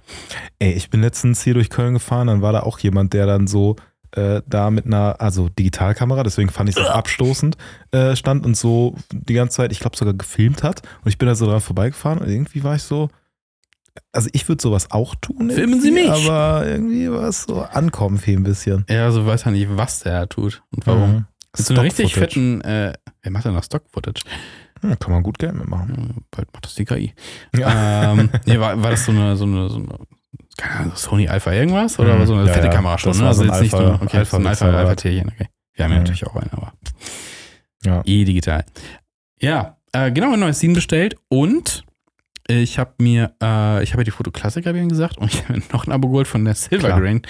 Ey, 0.59 0.71
ich 0.73 0.89
bin 0.89 1.01
letztens 1.01 1.43
hier 1.43 1.53
durch 1.53 1.69
Köln 1.69 1.93
gefahren, 1.93 2.27
dann 2.27 2.41
war 2.41 2.51
da 2.51 2.61
auch 2.61 2.79
jemand, 2.79 3.13
der 3.13 3.27
dann 3.27 3.45
so 3.45 3.75
äh, 4.13 4.41
da 4.47 4.71
mit 4.71 4.85
einer, 4.87 5.21
also 5.21 5.49
Digitalkamera, 5.49 6.23
deswegen 6.23 6.49
fand 6.49 6.69
ich 6.69 6.77
es 6.77 6.85
abstoßend, 6.87 7.57
äh, 7.91 8.15
stand 8.15 8.43
und 8.45 8.55
so 8.57 8.95
die 9.11 9.33
ganze 9.35 9.57
Zeit, 9.57 9.71
ich 9.71 9.79
glaube 9.81 9.97
sogar 9.97 10.13
gefilmt 10.15 10.63
hat. 10.63 10.81
Und 11.03 11.09
ich 11.09 11.17
bin 11.19 11.27
da 11.27 11.35
so 11.35 11.45
dran 11.45 11.61
vorbeigefahren 11.61 12.19
und 12.19 12.27
irgendwie 12.29 12.63
war 12.63 12.75
ich 12.75 12.81
so, 12.83 13.09
also 14.11 14.29
ich 14.33 14.47
würde 14.47 14.61
sowas 14.61 14.91
auch 14.91 15.15
tun. 15.15 15.49
Filmen 15.51 15.81
Sie 15.81 15.91
mich. 15.91 16.09
Aber 16.09 16.65
irgendwie 16.65 17.11
war 17.11 17.27
es 17.29 17.43
so 17.43 17.61
ankommen 17.61 18.17
viel 18.17 18.37
ein 18.37 18.43
bisschen. 18.43 18.85
Ja, 18.89 19.05
also 19.05 19.25
weiß 19.25 19.45
ja 19.45 19.51
nicht, 19.51 19.67
was 19.77 19.99
der 20.01 20.27
tut 20.29 20.63
und 20.75 20.85
warum. 20.87 21.11
Mhm. 21.13 21.25
So 21.57 21.73
einer 21.73 21.83
richtig 21.83 22.13
fetten, 22.15 22.59
äh, 22.61 22.93
wer 23.21 23.31
macht 23.31 23.45
denn 23.45 23.53
noch 23.53 23.63
Stock-Footage? 23.63 24.21
Ja, 24.83 24.95
kann 24.97 25.13
man 25.13 25.23
gut 25.23 25.39
Geld 25.39 25.53
mitmachen. 25.55 26.25
Bald 26.29 26.51
macht 26.53 26.65
das 26.65 26.75
die 26.75 26.83
KI. 26.85 27.13
Ja. 27.55 28.11
ähm, 28.11 28.29
nee, 28.45 28.59
war, 28.59 28.81
war 28.83 28.91
das 28.91 29.05
so 29.05 29.11
eine, 29.13 29.35
so 29.37 29.45
eine, 29.45 29.69
so 29.69 29.77
eine 29.77 29.87
keine 30.57 30.75
Ahnung, 30.75 30.95
Sony 30.95 31.27
Alpha 31.29 31.51
irgendwas? 31.53 31.97
Oder 31.97 32.15
Mhm. 32.17 32.25
so 32.25 32.33
eine 32.33 32.47
Ja, 32.47 32.53
fette 32.53 32.67
ja. 32.67 32.73
Kamera 32.73 32.97
schon? 32.97 33.17
Ne? 33.17 33.25
Also 33.27 33.43
so 33.43 33.47
jetzt 33.49 33.61
nicht 33.61 33.73
Alpha- 33.73 33.83
nur, 33.83 34.01
okay, 34.01 34.17
Alpha 34.17 34.31
so 34.37 34.43
ein 34.43 34.47
Alpha, 34.47 34.65
Alpha 34.69 34.95
Tierchen, 34.95 35.29
okay. 35.29 35.47
Wir 35.73 35.85
haben 35.85 35.91
ja 35.91 35.97
Mhm. 35.97 36.03
natürlich 36.03 36.27
auch 36.27 36.35
einen, 36.35 36.49
aber 36.51 36.73
Ja. 37.85 38.01
eh 38.05 38.25
digital. 38.25 38.65
Ja, 39.39 39.77
äh, 39.93 40.11
genau, 40.11 40.33
ein 40.33 40.39
neues 40.41 40.59
Scene 40.59 40.73
bestellt 40.73 41.15
und 41.29 41.84
ich 42.47 42.77
habe 42.77 42.91
mir, 42.99 43.31
äh, 43.41 43.83
ich 43.83 43.91
habe 43.93 44.01
ja 44.01 44.03
die 44.03 44.11
Fotoklassik, 44.11 44.67
habe 44.67 44.79
ich 44.79 44.87
gesagt, 44.87 45.17
und 45.17 45.33
ich 45.33 45.43
habe 45.43 45.53
mir 45.53 45.63
noch 45.73 45.87
ein 45.87 45.91
Abo 45.91 46.09
geholt 46.09 46.27
von 46.27 46.45
der 46.45 46.53
Silver 46.53 46.87
Klar. 46.87 47.01
Grain 47.01 47.21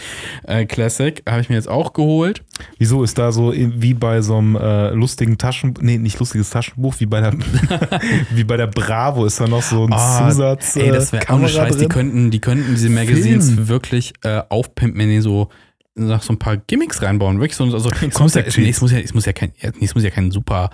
äh, 0.43 0.66
Classic, 0.66 1.24
habe 1.28 1.39
ich 1.41 1.49
mir 1.49 1.55
jetzt 1.55 1.70
auch 1.70 1.93
geholt. 1.93 2.43
Wieso 2.80 3.01
ist 3.03 3.18
da 3.18 3.32
so 3.32 3.53
wie 3.53 3.93
bei 3.93 4.22
so 4.22 4.38
einem 4.38 4.55
äh, 4.57 4.89
lustigen 4.89 5.38
Taschenbuch, 5.38 5.82
nee, 5.82 5.97
nicht 5.97 6.20
lustiges 6.20 6.49
Taschenbuch, 6.49 6.95
wie 6.99 7.05
bei 7.05 7.22
der, 7.22 7.34
wie 8.32 8.43
bei 8.43 8.57
der 8.57 8.68
Bravo 8.68 9.26
ist 9.26 9.39
da 9.39 9.47
noch 9.47 9.61
so 9.63 9.86
ein 9.86 9.93
Ah, 9.93 10.30
Zusatz. 10.30 10.76
Ey, 10.76 10.89
äh, 10.89 10.91
das 10.91 11.13
wäre 11.13 11.24
ohne 11.30 11.45
Kamera 11.45 11.49
Scheiß, 11.49 11.78
die 11.78 11.88
könnten, 11.88 12.32
die 12.32 12.39
könnten 12.41 12.76
diese 12.76 12.89
Magazines 12.89 13.51
Film. 13.51 13.68
wirklich 13.70 14.13
äh, 14.24 14.41
aufpimpen, 14.49 14.99
wenn 14.99 15.09
die 15.09 15.22
so 15.22 15.49
noch 15.97 16.24
so 16.24 16.34
ein 16.34 16.39
paar 16.39 16.57
Gimmicks 16.57 17.01
reinbauen. 17.01 17.39
Wirklich 17.39 17.55
so, 17.55 17.63
also, 17.63 17.89
es, 18.01 18.20
muss 18.20 18.34
ja, 18.36 18.43
nee, 18.57 18.70
es, 18.70 18.82
muss 18.82 18.91
ja, 18.91 18.99
es, 18.99 19.13
muss 19.13 19.26
ja 19.26 19.32
kein, 19.32 19.53
es 19.80 19.95
muss 19.95 20.03
ja 20.03 20.09
kein 20.09 20.30
super 20.32 20.70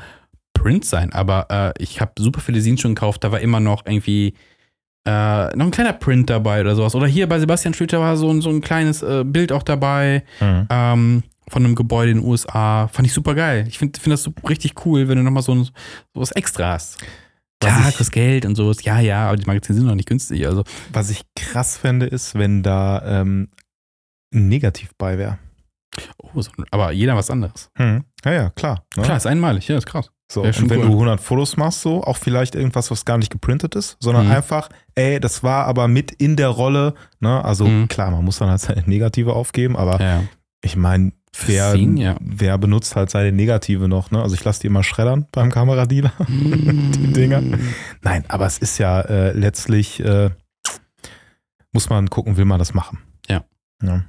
Print 0.62 0.86
sein, 0.86 1.12
aber 1.14 1.48
äh, 1.50 1.84
ich 1.84 2.02
habe 2.02 2.12
super 2.20 2.40
viele 2.42 2.62
Scenes 2.62 2.82
schon 2.82 2.96
gekauft, 2.96 3.24
da 3.24 3.32
war 3.32 3.40
immer 3.40 3.60
noch 3.60 3.86
irgendwie 3.86 4.34
äh, 5.08 5.56
noch 5.58 5.66
ein 5.66 5.72
kleiner 5.72 5.94
Print 5.94 6.30
dabei 6.30 6.62
oder 6.62 6.76
sowas. 6.76 6.94
Oder 6.94 7.08
hier 7.08 7.28
bei 7.28 7.40
Sebastian 7.40 7.74
Schlüter 7.74 8.00
war 8.00 8.16
so 8.18 8.30
ein, 8.32 8.42
so 8.42 8.50
ein 8.50 8.62
kleines 8.62 9.02
äh, 9.02 9.24
Bild 9.26 9.52
auch 9.52 9.64
dabei 9.64 10.24
Mhm. 10.40 10.68
ähm, 10.70 11.24
von 11.48 11.66
einem 11.66 11.76
Gebäude 11.76 12.12
in 12.12 12.20
den 12.20 12.26
USA. 12.28 12.88
Fand 12.88 13.08
ich 13.08 13.14
super 13.14 13.34
geil. 13.36 13.66
Ich 13.68 13.78
finde 13.80 14.00
find 14.00 14.14
das 14.14 14.24
so 14.24 14.32
richtig 14.48 14.86
cool, 14.86 15.08
wenn 15.10 15.18
du 15.18 15.24
nochmal 15.24 15.44
so, 15.44 15.54
ein, 15.54 15.64
so 15.66 15.72
was 16.14 16.32
extra 16.34 16.74
hast. 16.74 17.00
Klar, 17.60 17.84
kostet 17.92 18.12
Geld 18.14 18.46
und 18.46 18.56
sowas. 18.56 18.84
Ja, 18.84 19.00
ja, 19.00 19.28
aber 19.28 19.38
die 19.38 19.46
Magazine 19.46 19.78
sind 19.78 19.88
noch 19.88 19.96
nicht 19.96 20.08
günstig. 20.08 20.46
Also, 20.48 20.64
Was 20.94 21.10
ich 21.10 21.22
krass 21.36 21.78
fände, 21.78 22.06
ist, 22.06 22.36
wenn 22.36 22.64
da 22.64 23.02
ähm, 23.22 23.50
ein 24.34 24.48
Negativ 24.50 24.92
bei 24.98 25.18
wäre. 25.18 25.40
oh, 26.18 26.42
so, 26.42 26.52
aber 26.72 26.92
jeder 26.92 27.16
was 27.16 27.30
anderes. 27.30 27.70
Hm. 27.76 28.04
Ja, 28.24 28.32
ja, 28.34 28.50
klar. 28.52 28.86
Ne? 28.96 29.04
Klar, 29.04 29.18
ist 29.18 29.28
einmalig. 29.28 29.68
Ja, 29.68 29.78
ist 29.78 29.86
krass. 29.88 30.10
So, 30.32 30.44
schon 30.54 30.64
und 30.64 30.70
wenn 30.70 30.80
cool. 30.80 30.86
du 30.88 30.94
100 30.94 31.20
Fotos 31.20 31.58
machst, 31.58 31.82
so, 31.82 32.04
auch 32.04 32.16
vielleicht 32.18 32.56
irgendwas, 32.56 32.90
was 32.90 33.04
gar 33.04 33.18
nicht 33.18 33.32
geprintet 33.32 33.76
ist, 33.76 33.98
sondern 34.00 34.28
Mhm. 34.28 34.32
einfach, 34.32 34.70
ey, 34.96 35.20
das 35.20 35.44
war 35.44 35.66
aber 35.66 35.88
mit 35.90 36.12
in 36.14 36.38
der 36.38 36.48
Rolle, 36.48 36.94
ne? 37.20 37.44
Also 37.44 37.66
Mhm. 37.68 37.88
klar, 37.90 38.12
man 38.12 38.24
muss 38.24 38.38
dann 38.40 38.50
halt 38.50 38.62
seine 38.62 38.82
Negative 38.84 39.34
aufgeben, 39.34 39.76
aber 39.76 40.00
Ja. 40.02 40.24
ich 40.64 40.78
meine, 40.78 41.12
wer, 41.48 41.72
Sing, 41.72 41.98
ja. 41.98 42.16
wer 42.22 42.58
benutzt 42.58 42.96
halt 42.96 43.10
seine 43.10 43.34
Negative 43.34 43.90
noch, 43.90 44.12
ne? 44.12 44.22
Also 44.22 44.36
ich 44.36 44.44
lasse 44.46 44.62
die 44.62 44.68
immer 44.68 44.84
schreddern 44.84 45.28
beim 45.34 45.52
Kameradealer. 45.52 46.14
Die 46.30 47.12
Dinger. 47.14 47.42
Nein, 48.02 48.24
aber 48.30 48.46
es 48.46 48.58
ist 48.58 48.78
ja 48.78 49.02
äh, 49.02 49.32
letztlich, 49.34 50.00
äh, 50.00 50.30
muss 51.74 51.90
man 51.90 52.10
gucken, 52.10 52.38
will 52.38 52.46
man 52.46 52.60
das 52.60 52.74
machen. 52.74 53.00
Ja. 53.30 53.44
ja. 53.84 54.04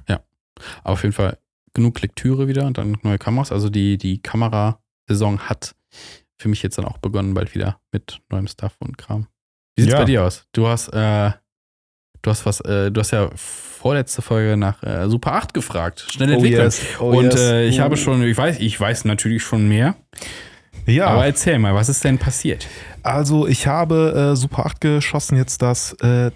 Aber 0.83 0.93
auf 0.93 1.03
jeden 1.03 1.13
Fall 1.13 1.37
genug 1.73 2.01
Lektüre 2.01 2.47
wieder 2.47 2.65
und 2.65 2.77
dann 2.77 2.97
neue 3.03 3.17
Kameras. 3.17 3.51
Also 3.51 3.69
die, 3.69 3.97
die 3.97 4.21
Kamerasaison 4.21 5.39
hat 5.39 5.75
für 6.37 6.49
mich 6.49 6.61
jetzt 6.63 6.77
dann 6.77 6.85
auch 6.85 6.97
begonnen, 6.97 7.33
bald 7.33 7.53
wieder 7.55 7.79
mit 7.91 8.19
neuem 8.29 8.47
Stuff 8.47 8.73
und 8.79 8.97
Kram. 8.97 9.27
Wie 9.75 9.83
sieht's 9.83 9.93
Ja. 9.93 9.99
bei 9.99 10.05
dir 10.05 10.23
aus? 10.23 10.45
Du 10.51 10.67
hast, 10.67 10.89
äh, 10.89 11.31
du 12.21 12.29
hast 12.31 12.45
was, 12.45 12.59
äh, 12.61 12.91
du 12.91 12.99
hast 12.99 13.11
ja 13.11 13.29
vorletzte 13.35 14.21
Folge 14.21 14.55
nach 14.57 14.81
äh, 14.83 15.09
Super 15.09 15.33
8 15.33 15.53
gefragt. 15.53 16.05
Schnelle 16.11 16.33
Entwicklung. 16.35 16.69
Oh, 16.99 17.17
und 17.17 17.33
äh, 17.35 17.65
ich 17.67 17.79
Oh. 17.79 17.83
habe 17.83 17.97
schon, 17.97 18.23
ich 18.23 18.37
weiß, 18.37 18.59
ich 18.59 18.79
weiß 18.79 19.05
natürlich 19.05 19.43
schon 19.43 19.67
mehr. 19.67 19.95
Ja. 20.85 21.07
Aber 21.07 21.25
erzähl 21.25 21.59
mal, 21.59 21.73
was 21.75 21.87
ist 21.89 22.03
denn 22.03 22.17
passiert? 22.17 22.67
Also 23.03 23.47
ich 23.47 23.67
habe 23.67 24.31
äh, 24.33 24.35
Super 24.35 24.65
8 24.65 24.81
geschossen 24.81 25.37
jetzt 25.37 25.61
das 25.61 25.93
äh, 26.01 26.31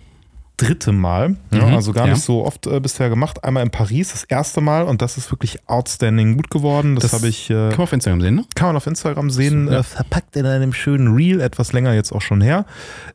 dritte 0.57 0.91
Mal. 0.91 1.35
Ja, 1.51 1.67
Mhm, 1.67 1.75
also 1.75 1.93
gar 1.93 2.07
ja. 2.07 2.13
nicht 2.13 2.23
so 2.23 2.43
oft 2.45 2.65
äh, 2.67 2.79
bisher 2.79 3.09
gemacht. 3.09 3.43
Einmal 3.43 3.63
in 3.63 3.69
Paris, 3.69 4.11
das 4.11 4.23
erste 4.23 4.59
Mal 4.59 4.83
und 4.83 5.01
das 5.01 5.17
ist 5.17 5.31
wirklich 5.31 5.67
outstanding 5.69 6.35
gut 6.35 6.49
geworden. 6.49 6.95
Das, 6.95 7.03
Das 7.03 7.13
habe 7.13 7.27
ich, 7.27 7.49
äh, 7.49 7.53
Kann 7.69 7.77
man 7.77 7.81
auf 7.81 7.93
Instagram 7.93 8.21
sehen, 8.21 8.35
ne? 8.35 8.45
kann 8.55 8.67
man 8.69 8.75
auf 8.77 8.87
Instagram 8.87 9.29
sehen, 9.29 9.67
Ja. 9.71 9.79
äh, 9.79 9.83
verpackt 9.83 10.35
in 10.35 10.45
einem 10.45 10.73
schönen 10.73 11.15
Reel, 11.15 11.41
etwas 11.41 11.73
länger 11.73 11.93
jetzt 11.93 12.11
auch 12.11 12.21
schon 12.21 12.41
her. 12.41 12.65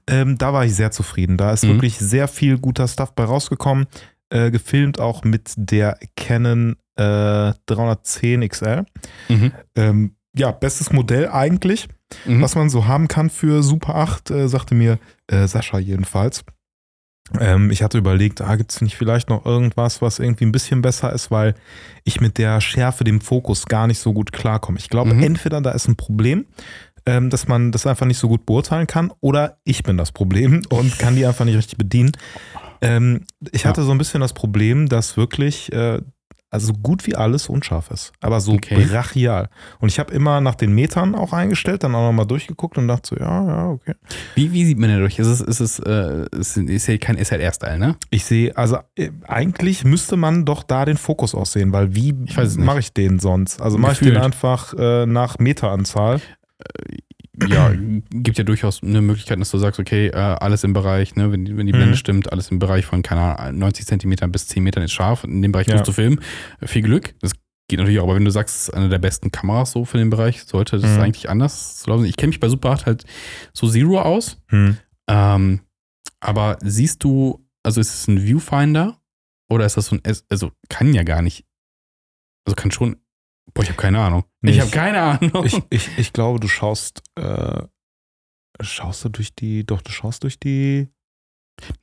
Ähm, 0.08 0.38
da 0.38 0.52
war 0.52 0.64
ich 0.64 0.74
sehr 0.74 0.90
zufrieden. 0.92 1.36
Da 1.36 1.52
ist 1.52 1.64
Mhm. 1.64 1.68
wirklich 1.70 1.98
sehr 1.98 2.28
viel 2.28 2.58
guter 2.58 2.86
Stuff 2.88 3.12
bei 3.14 3.24
rausgekommen. 3.24 3.86
Äh, 4.30 4.50
gefilmt 4.50 4.98
auch 4.98 5.24
mit 5.24 5.52
der 5.56 5.98
Canon 6.16 6.76
äh, 6.96 7.52
310 7.66 8.48
XL. 8.48 8.84
Mhm. 9.28 9.52
Ähm, 9.76 10.16
ja, 10.36 10.50
bestes 10.52 10.92
Modell 10.92 11.28
eigentlich 11.28 11.88
Mhm. 12.26 12.42
was 12.42 12.54
man 12.54 12.68
so 12.70 12.86
haben 12.86 13.08
kann 13.08 13.30
für 13.30 13.62
Super 13.62 13.94
8, 13.96 14.30
äh, 14.30 14.46
sagte 14.48 14.74
mir 14.74 14.98
äh, 15.28 15.46
Sascha 15.46 15.78
jedenfalls. 15.78 16.44
Ähm, 17.40 17.70
ich 17.70 17.82
hatte 17.82 17.98
überlegt, 17.98 18.40
ah, 18.42 18.56
gibt 18.56 18.72
es 18.72 18.80
nicht 18.80 18.96
vielleicht 18.96 19.30
noch 19.30 19.46
irgendwas, 19.46 20.02
was 20.02 20.18
irgendwie 20.18 20.44
ein 20.44 20.52
bisschen 20.52 20.82
besser 20.82 21.12
ist, 21.12 21.30
weil 21.30 21.54
ich 22.04 22.20
mit 22.20 22.36
der 22.38 22.60
Schärfe, 22.60 23.04
dem 23.04 23.20
Fokus 23.20 23.66
gar 23.66 23.86
nicht 23.86 23.98
so 24.00 24.12
gut 24.12 24.32
klarkomme. 24.32 24.78
Ich 24.78 24.90
glaube, 24.90 25.14
Mhm. 25.14 25.22
entweder 25.22 25.60
da 25.60 25.70
ist 25.70 25.88
ein 25.88 25.96
Problem, 25.96 26.46
ähm, 27.06 27.30
dass 27.30 27.48
man 27.48 27.72
das 27.72 27.86
einfach 27.86 28.06
nicht 28.06 28.18
so 28.18 28.28
gut 28.28 28.44
beurteilen 28.46 28.86
kann, 28.86 29.12
oder 29.20 29.58
ich 29.64 29.82
bin 29.82 29.96
das 29.96 30.12
Problem 30.12 30.62
und 30.70 30.98
kann 30.98 31.16
die 31.16 31.24
einfach 31.26 31.44
nicht 31.44 31.56
richtig 31.56 31.78
bedienen. 31.78 32.12
Ähm, 32.80 33.24
ich 33.52 33.62
Ja. 33.62 33.70
hatte 33.70 33.82
so 33.82 33.92
ein 33.92 33.98
bisschen 33.98 34.20
das 34.20 34.32
Problem, 34.34 34.88
dass 34.88 35.16
wirklich 35.16 35.72
äh, 35.72 36.00
also 36.52 36.68
so 36.68 36.72
gut 36.74 37.06
wie 37.06 37.16
alles 37.16 37.48
unscharf 37.48 37.90
ist, 37.90 38.12
aber 38.20 38.38
so 38.40 38.52
Okay. 38.52 38.84
brachial. 38.84 39.48
Und 39.80 39.88
ich 39.88 39.98
habe 39.98 40.12
immer 40.12 40.40
nach 40.42 40.54
den 40.54 40.74
Metern 40.74 41.14
auch 41.14 41.32
eingestellt, 41.32 41.82
dann 41.82 41.94
auch 41.94 42.06
nochmal 42.06 42.26
durchgeguckt 42.26 42.76
und 42.76 42.86
dachte 42.88 43.08
so, 43.08 43.16
ja, 43.16 43.46
ja, 43.46 43.68
okay. 43.70 43.94
Wie, 44.34 44.52
wie 44.52 44.64
sieht 44.66 44.78
man 44.78 44.90
denn 44.90 45.00
durch? 45.00 45.18
Ist 45.18 45.26
es, 45.28 45.40
ist 45.40 45.60
es, 45.60 45.78
äh, 45.78 46.26
ist, 46.38 46.58
ist 46.58 46.86
ja 46.86 46.98
kein 46.98 47.16
SLR-Style, 47.16 47.78
ne? 47.78 47.96
Ich 48.10 48.24
sehe, 48.26 48.54
also 48.56 48.76
äh, 48.96 49.10
eigentlich 49.26 49.84
müsste 49.84 50.16
man 50.16 50.44
doch 50.44 50.62
da 50.62 50.84
den 50.84 50.98
Fokus 50.98 51.34
aussehen, 51.34 51.72
weil 51.72 51.94
wie 51.94 52.12
mache 52.58 52.80
ich 52.80 52.92
den 52.92 53.18
sonst? 53.18 53.62
Also 53.62 53.78
mache 53.78 53.92
ich 53.92 53.98
den 54.00 54.18
einfach 54.18 54.74
äh, 54.74 55.06
nach 55.06 55.38
Meteranzahl. 55.38 56.20
Ja, 57.48 57.72
gibt 58.10 58.36
ja 58.38 58.44
durchaus 58.44 58.82
eine 58.82 59.00
Möglichkeit, 59.00 59.40
dass 59.40 59.50
du 59.50 59.58
sagst, 59.58 59.80
okay, 59.80 60.08
äh, 60.08 60.12
alles 60.16 60.64
im 60.64 60.72
Bereich, 60.74 61.16
ne, 61.16 61.32
wenn, 61.32 61.44
die- 61.44 61.56
wenn 61.56 61.66
die 61.66 61.72
Mhm. 61.72 61.76
Blende 61.78 61.96
stimmt, 61.96 62.30
alles 62.30 62.50
im 62.50 62.58
Bereich 62.58 62.84
von, 62.84 63.02
keine 63.02 63.38
Ahnung, 63.38 63.58
90 63.60 63.86
Zentimetern 63.86 64.30
bis 64.32 64.48
10 64.48 64.62
Metern 64.62 64.82
ist 64.82 64.92
scharf. 64.92 65.24
In 65.24 65.40
dem 65.40 65.52
Bereich 65.52 65.66
Ja. 65.68 65.74
musst 65.76 65.88
du 65.88 65.92
filmen. 65.92 66.20
Viel 66.62 66.82
Glück. 66.82 67.14
Das 67.20 67.32
geht 67.68 67.78
natürlich 67.78 68.00
auch, 68.00 68.04
aber 68.04 68.16
wenn 68.16 68.24
du 68.26 68.30
sagst, 68.30 68.54
es 68.56 68.62
ist 68.68 68.74
eine 68.74 68.90
der 68.90 68.98
besten 68.98 69.30
Kameras 69.30 69.72
so 69.72 69.84
für 69.86 69.96
den 69.96 70.10
Bereich, 70.10 70.42
sollte 70.44 70.78
das 70.78 70.90
Mhm. 70.96 71.00
eigentlich 71.00 71.30
anders 71.30 71.82
laufen. 71.86 72.04
Ich 72.04 72.16
kenne 72.18 72.28
mich 72.28 72.40
bei 72.40 72.48
Super 72.48 72.70
8 72.72 72.84
halt 72.86 73.04
so 73.54 73.66
Zero 73.68 74.00
aus. 74.02 74.36
Hm. 74.48 74.76
Ähm, 75.08 75.60
aber 76.20 76.58
siehst 76.62 77.02
du, 77.02 77.48
also 77.62 77.80
ist 77.80 77.94
es 77.94 78.08
ein 78.08 78.20
Viewfinder 78.22 78.98
oder 79.48 79.64
ist 79.64 79.76
das 79.78 79.86
so 79.86 79.96
ein, 79.96 80.02
also 80.28 80.52
kann 80.68 80.92
ja 80.92 81.02
gar 81.02 81.22
nicht, 81.22 81.46
also 82.46 82.54
kann 82.56 82.70
schon, 82.72 82.96
boah, 83.54 83.62
ich 83.62 83.68
habe 83.68 83.78
keine 83.80 84.00
Ahnung. 84.00 84.24
Nee, 84.40 84.52
ich 84.52 84.60
habe 84.60 84.70
keine 84.70 85.00
Ahnung. 85.02 85.44
Ich, 85.44 85.60
ich, 85.70 85.98
ich 85.98 86.12
glaube, 86.12 86.40
du 86.40 86.48
schaust, 86.48 87.02
äh, 87.18 87.62
schaust 88.60 89.04
du 89.04 89.08
durch 89.08 89.34
die, 89.34 89.64
doch, 89.64 89.82
du 89.82 89.90
schaust 89.90 90.22
durch 90.24 90.38
die 90.38 90.88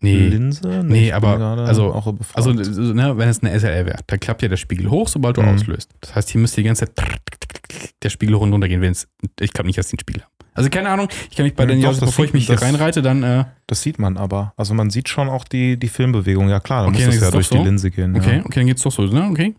nee. 0.02 0.28
Linse? 0.28 0.84
Nee, 0.84 1.06
bin 1.06 1.14
aber, 1.14 1.40
also-. 1.68 1.92
Also, 2.34 2.64
so, 2.64 2.82
ne, 2.94 3.18
wenn 3.18 3.30
es 3.30 3.42
eine 3.44 3.58
SLR 3.60 3.86
wäre, 3.86 4.00
dann 4.08 4.20
klappt 4.20 4.42
ja 4.42 4.48
der 4.48 4.58
Spiegel 4.58 4.90
hoch, 4.90 5.08
sobald 5.08 5.38
du 5.38 5.42
Mhm. 5.42 5.50
auslöst. 5.50 5.92
Das 6.02 6.16
heißt, 6.16 6.30
hier 6.30 6.42
müsste 6.42 6.62
die 6.62 6.68
ganze 6.68 6.86
Zeit 6.94 7.20
der 8.02 8.10
Spiegel 8.10 8.36
hoch 8.36 8.42
und 8.42 8.52
runter 8.52 8.68
gehen, 8.68 8.82
wenn 8.82 8.92
es, 8.92 9.08
ich 9.40 9.54
glaube 9.54 9.68
nicht, 9.68 9.78
dass 9.78 9.88
die 9.88 9.94
einen 9.96 10.00
Spiegel 10.00 10.24
haben. 10.24 10.34
Also 10.60 10.70
keine 10.70 10.90
Ahnung, 10.90 11.08
ich 11.32 11.38
kann 11.38 11.46
mich 11.46 11.56
bei 11.56 11.64
Ja, 11.64 11.70
den 11.70 11.82
das 11.82 12.02
bevor 12.02 12.26
ich 12.26 12.34
mich 12.34 12.48
hier 12.48 12.56
das- 12.56 12.64
reinreite, 12.66 13.02
dann, 13.02 13.24
äh, 13.24 13.46
das 13.68 13.82
sieht 13.82 13.98
man 13.98 14.18
aber. 14.18 14.52
Also 14.58 14.74
man 14.74 14.90
sieht 14.90 15.08
schon 15.08 15.30
auch 15.30 15.46
die, 15.46 15.78
die 15.80 15.88
Filmbewegung. 15.88 16.50
Ja 16.50 16.60
klar, 16.60 16.84
dann 16.84 16.94
Okay, 16.94 17.06
muss 17.06 17.16
dann 17.16 17.20
das 17.22 17.28
ja 17.30 17.32
durch 17.32 17.48
so. 17.48 17.58
die 17.58 17.64
Linse 17.64 17.92
gehen. 17.92 18.14
okay, 18.14 18.38
Ja. 18.40 18.46
okay, 18.46 18.60
dann 18.60 18.68
geht's 18.68 18.82
doch 18.82 18.92
so, 18.92 19.04
ne? 19.04 19.30
Okay. 19.32 19.56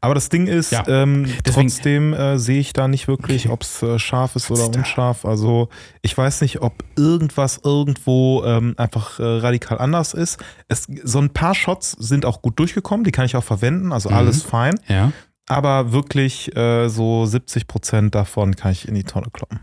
Aber 0.00 0.14
das 0.14 0.28
Ding 0.28 0.46
ist, 0.46 0.70
Ja. 0.70 0.84
ähm, 0.86 1.26
trotzdem 1.42 2.12
äh, 2.14 2.38
sehe 2.38 2.60
ich 2.60 2.72
da 2.72 2.86
nicht 2.86 3.08
wirklich, 3.08 3.46
Okay. 3.46 3.52
ob 3.52 3.62
es 3.62 3.82
äh, 3.82 3.98
scharf 3.98 4.36
ist 4.36 4.50
Was 4.50 4.58
oder 4.60 4.66
ist 4.68 4.74
da? 4.76 4.78
unscharf. 4.78 5.24
Also 5.24 5.68
ich 6.02 6.16
weiß 6.16 6.42
nicht, 6.42 6.62
ob 6.62 6.84
irgendwas 6.96 7.60
irgendwo 7.64 8.44
ähm, 8.44 8.74
einfach 8.76 9.18
äh, 9.18 9.24
radikal 9.24 9.78
anders 9.78 10.14
ist. 10.14 10.38
Es, 10.68 10.86
so 11.02 11.18
ein 11.18 11.30
paar 11.30 11.56
Shots 11.56 11.90
sind 11.98 12.24
auch 12.24 12.40
gut 12.40 12.56
durchgekommen, 12.60 13.02
die 13.02 13.10
kann 13.10 13.24
ich 13.26 13.34
auch 13.34 13.42
verwenden, 13.44 13.92
also 13.92 14.10
Mhm. 14.10 14.14
alles 14.16 14.42
fein. 14.44 14.76
Ja. 14.86 15.10
Aber 15.48 15.90
wirklich 15.90 16.54
äh, 16.56 16.88
so 16.88 17.26
70 17.26 17.66
Prozent 17.66 18.14
davon 18.14 18.54
kann 18.54 18.70
ich 18.70 18.86
in 18.86 18.94
die 18.94 19.02
Tonne 19.02 19.26
kloppen. 19.32 19.58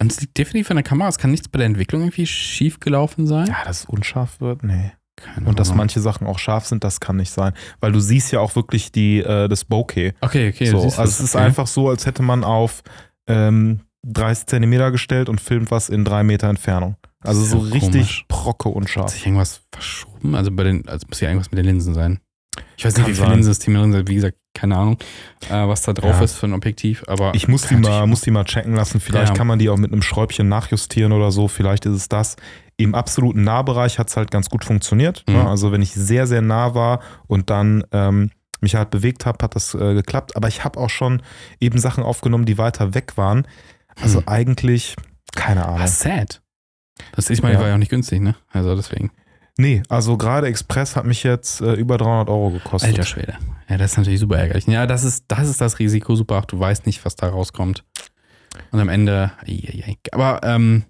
Und 0.00 0.12
es 0.12 0.20
liegt 0.20 0.36
definitiv 0.36 0.70
an 0.70 0.76
der 0.76 0.84
Kamera. 0.84 1.08
Es 1.08 1.18
kann 1.18 1.30
nichts 1.30 1.48
bei 1.48 1.58
der 1.58 1.66
Entwicklung 1.66 2.02
irgendwie 2.02 2.26
schief 2.26 2.80
gelaufen 2.80 3.26
sein. 3.26 3.46
Ja, 3.46 3.64
dass 3.64 3.80
es 3.80 3.84
unscharf 3.86 4.40
wird, 4.40 4.62
nee. 4.62 4.92
Keine 5.16 5.48
Und 5.48 5.58
dass 5.58 5.68
Ahnung. 5.68 5.78
manche 5.78 6.00
Sachen 6.00 6.26
auch 6.26 6.38
scharf 6.38 6.66
sind, 6.66 6.84
das 6.84 7.00
kann 7.00 7.16
nicht 7.16 7.30
sein. 7.30 7.54
Weil 7.80 7.92
du 7.92 8.00
siehst 8.00 8.32
ja 8.32 8.40
auch 8.40 8.54
wirklich 8.54 8.92
die, 8.92 9.20
äh, 9.20 9.48
das 9.48 9.64
Bokeh. 9.64 10.12
Okay, 10.20 10.50
okay. 10.50 10.66
so, 10.66 10.76
also 10.76 10.88
es 10.88 10.96
das, 10.96 11.20
ist 11.20 11.34
okay. 11.34 11.44
einfach 11.44 11.66
so, 11.66 11.88
als 11.88 12.04
hätte 12.04 12.22
man 12.22 12.44
auf 12.44 12.82
ähm, 13.26 13.80
30 14.06 14.46
Zentimeter 14.46 14.90
gestellt 14.90 15.30
und 15.30 15.40
filmt 15.40 15.70
was 15.70 15.88
in 15.88 16.04
drei 16.04 16.22
Meter 16.22 16.48
Entfernung. 16.48 16.96
Also 17.20 17.42
so 17.42 17.58
richtig 17.58 17.92
komisch. 17.92 18.24
procke 18.28 18.68
Hat 18.68 18.76
unscharf. 18.76 19.10
sich 19.10 19.24
irgendwas 19.26 19.62
verschoben? 19.72 20.34
Also 20.34 20.50
bei 20.52 20.64
den, 20.64 20.86
also 20.86 21.06
muss 21.08 21.20
ja 21.20 21.28
irgendwas 21.28 21.50
mit 21.50 21.58
den 21.58 21.66
Linsen 21.66 21.94
sein. 21.94 22.20
Ich 22.76 22.84
weiß 22.84 22.96
nicht, 22.96 23.06
wie 23.06 23.14
viele. 23.14 23.28
Linsensysteme 23.28 23.78
drin 23.78 23.92
sind. 23.92 24.08
Wie 24.08 24.14
gesagt, 24.16 24.36
keine 24.54 24.76
Ahnung, 24.76 24.98
äh, 25.50 25.66
was 25.68 25.82
da 25.82 25.92
drauf 25.92 26.16
Ja. 26.18 26.22
ist 26.24 26.34
für 26.36 26.46
ein 26.46 26.54
Objektiv. 26.54 27.04
Aber 27.08 27.34
Ich 27.34 27.46
muss 27.48 27.62
die, 27.62 27.76
mal, 27.76 28.06
muss 28.06 28.22
die 28.22 28.30
mal 28.30 28.44
checken 28.44 28.74
lassen. 28.74 29.00
Vielleicht 29.00 29.28
Ja. 29.30 29.34
kann 29.34 29.46
man 29.46 29.58
die 29.58 29.68
auch 29.68 29.76
mit 29.76 29.92
einem 29.92 30.02
Schräubchen 30.02 30.48
nachjustieren 30.48 31.12
oder 31.12 31.30
so. 31.30 31.48
Vielleicht 31.48 31.84
ist 31.86 31.92
es 31.94 32.08
das. 32.08 32.36
Im 32.78 32.94
absoluten 32.94 33.42
Nahbereich 33.44 33.98
hat 33.98 34.08
es 34.08 34.16
halt 34.16 34.30
ganz 34.30 34.48
gut 34.50 34.64
funktioniert. 34.64 35.24
Mhm. 35.28 35.34
Ne? 35.34 35.48
Also 35.48 35.72
wenn 35.72 35.82
ich 35.82 35.92
sehr, 35.92 36.26
sehr 36.26 36.42
nah 36.42 36.74
war 36.74 37.00
und 37.26 37.50
dann 37.50 37.84
ähm, 37.92 38.30
mich 38.60 38.74
halt 38.74 38.90
bewegt 38.90 39.26
habe, 39.26 39.42
hat 39.42 39.54
das 39.54 39.74
äh, 39.74 39.94
geklappt. 39.94 40.36
Aber 40.36 40.48
ich 40.48 40.64
habe 40.64 40.78
auch 40.80 40.90
schon 40.90 41.22
eben 41.60 41.78
Sachen 41.78 42.02
aufgenommen, 42.02 42.46
die 42.46 42.56
weiter 42.58 42.94
weg 42.94 43.16
waren. 43.16 43.46
Also 44.00 44.18
Hm. 44.20 44.28
eigentlich, 44.28 44.96
keine 45.34 45.66
Ahnung. 45.66 45.80
Ah, 45.80 45.86
sad. 45.86 46.40
Das 47.12 47.28
ich 47.28 47.42
meine, 47.42 47.54
Ja. 47.54 47.60
war 47.60 47.68
ja 47.68 47.74
auch 47.74 47.78
nicht 47.78 47.90
günstig, 47.90 48.20
ne? 48.22 48.34
Also 48.52 48.74
deswegen. 48.74 49.10
Nee, 49.58 49.82
also 49.88 50.18
gerade 50.18 50.48
Express 50.48 50.96
hat 50.96 51.06
mich 51.06 51.22
jetzt 51.22 51.60
äh, 51.60 51.74
über 51.74 51.96
300 51.96 52.28
Euro 52.28 52.50
gekostet. 52.50 52.90
Alter 52.90 53.04
Schwede. 53.04 53.38
Ja, 53.68 53.78
das 53.78 53.92
ist 53.92 53.98
natürlich 53.98 54.20
super 54.20 54.38
ärgerlich. 54.38 54.66
Ja, 54.66 54.86
das 54.86 55.02
ist 55.02 55.24
das, 55.28 55.48
ist 55.48 55.60
das 55.60 55.78
Risiko, 55.78 56.14
super. 56.14 56.42
Du 56.46 56.58
weißt 56.60 56.86
nicht, 56.86 57.04
was 57.04 57.16
da 57.16 57.28
rauskommt. 57.28 57.84
Und 58.70 58.80
am 58.80 58.88
Ende, 58.88 59.32
aber 60.12 60.40
ähm, 60.42 60.84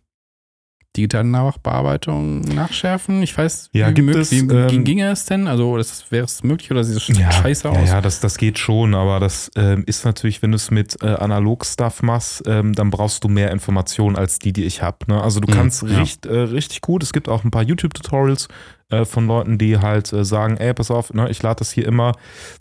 digitale 0.96 1.28
Nachbearbeitung 1.28 2.40
nachschärfen? 2.40 3.22
Ich 3.22 3.36
weiß, 3.36 3.70
Ja, 3.72 3.88
wie, 3.88 3.94
gibt 3.94 4.06
möglich- 4.06 4.22
es, 4.22 4.48
wie 4.48 4.54
ähm, 4.54 4.84
ginge 4.84 5.10
es 5.10 5.24
denn? 5.26 5.46
Also 5.48 5.76
das, 5.76 6.10
wäre 6.10 6.24
es 6.24 6.42
möglich 6.42 6.70
oder 6.70 6.84
sieht 6.84 6.96
es 6.96 7.18
Ja, 7.18 7.30
scheiße 7.30 7.68
aus? 7.68 7.76
Ja, 7.88 7.96
ja 7.96 8.00
das, 8.00 8.20
das 8.20 8.38
geht 8.38 8.58
schon, 8.58 8.94
aber 8.94 9.20
das 9.20 9.50
ähm, 9.56 9.84
ist 9.86 10.04
natürlich, 10.04 10.42
wenn 10.42 10.52
du 10.52 10.56
es 10.56 10.70
mit 10.70 10.96
äh, 11.02 11.06
Analog-Stuff 11.06 12.02
machst, 12.02 12.42
ähm, 12.46 12.72
dann 12.72 12.90
brauchst 12.90 13.24
du 13.24 13.28
mehr 13.28 13.50
Informationen 13.50 14.16
als 14.16 14.38
die, 14.38 14.52
die 14.52 14.64
ich 14.64 14.82
habe. 14.82 14.98
Ne? 15.08 15.22
Also 15.22 15.40
du 15.40 15.50
Mhm, 15.52 15.56
kannst 15.56 15.82
ja. 15.82 15.98
richt, 16.00 16.26
äh, 16.26 16.36
richtig 16.38 16.80
gut, 16.80 17.02
es 17.02 17.12
gibt 17.12 17.28
auch 17.28 17.44
ein 17.44 17.50
paar 17.50 17.62
YouTube-Tutorials 17.62 18.48
äh, 18.90 19.04
von 19.04 19.26
Leuten, 19.26 19.58
die 19.58 19.78
halt 19.78 20.12
äh, 20.12 20.24
sagen, 20.24 20.56
ey, 20.58 20.72
pass 20.74 20.90
auf, 20.90 21.12
ne, 21.12 21.28
ich 21.30 21.42
lade 21.42 21.58
das 21.58 21.72
hier 21.72 21.86
immer 21.86 22.12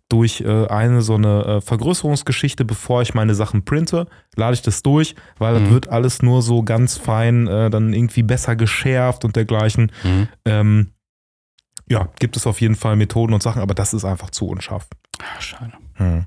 durch 0.10 0.42
äh, 0.42 0.68
eine 0.68 1.02
so 1.02 1.16
eine 1.16 1.46
äh, 1.46 1.62
Vergrößerungsgeschichte, 1.62 2.66
bevor 2.66 3.02
ich 3.02 3.14
meine 3.14 3.36
Sachen 3.36 3.64
printe, 3.66 4.08
lade 4.36 4.54
ich 4.56 4.62
das 4.62 4.82
durch, 4.84 5.16
weil 5.38 5.54
das 5.54 5.64
Mhm. 5.64 5.70
wird 5.74 5.90
alles 5.90 6.22
nur 6.22 6.42
so 6.42 6.64
ganz 6.64 6.98
fein 6.98 7.48
äh, 7.48 7.70
dann 7.70 7.94
irgendwie 7.94 8.24
besser 8.24 8.56
geschärft 8.56 9.24
und 9.26 9.36
dergleichen. 9.36 9.92
Mhm. 10.04 10.28
Ähm, 10.46 10.92
ja, 11.88 12.10
gibt 12.20 12.36
es 12.38 12.48
auf 12.48 12.62
jeden 12.62 12.76
Fall 12.76 12.96
Methoden 12.96 13.34
und 13.34 13.44
Sachen, 13.44 13.62
aber 13.62 13.76
das 13.76 13.94
ist 13.94 14.06
einfach 14.06 14.32
zu 14.32 14.48
unscharf. 14.48 14.88
Ah, 15.20 15.40
schade. 15.40 15.74
Hm. 15.94 16.26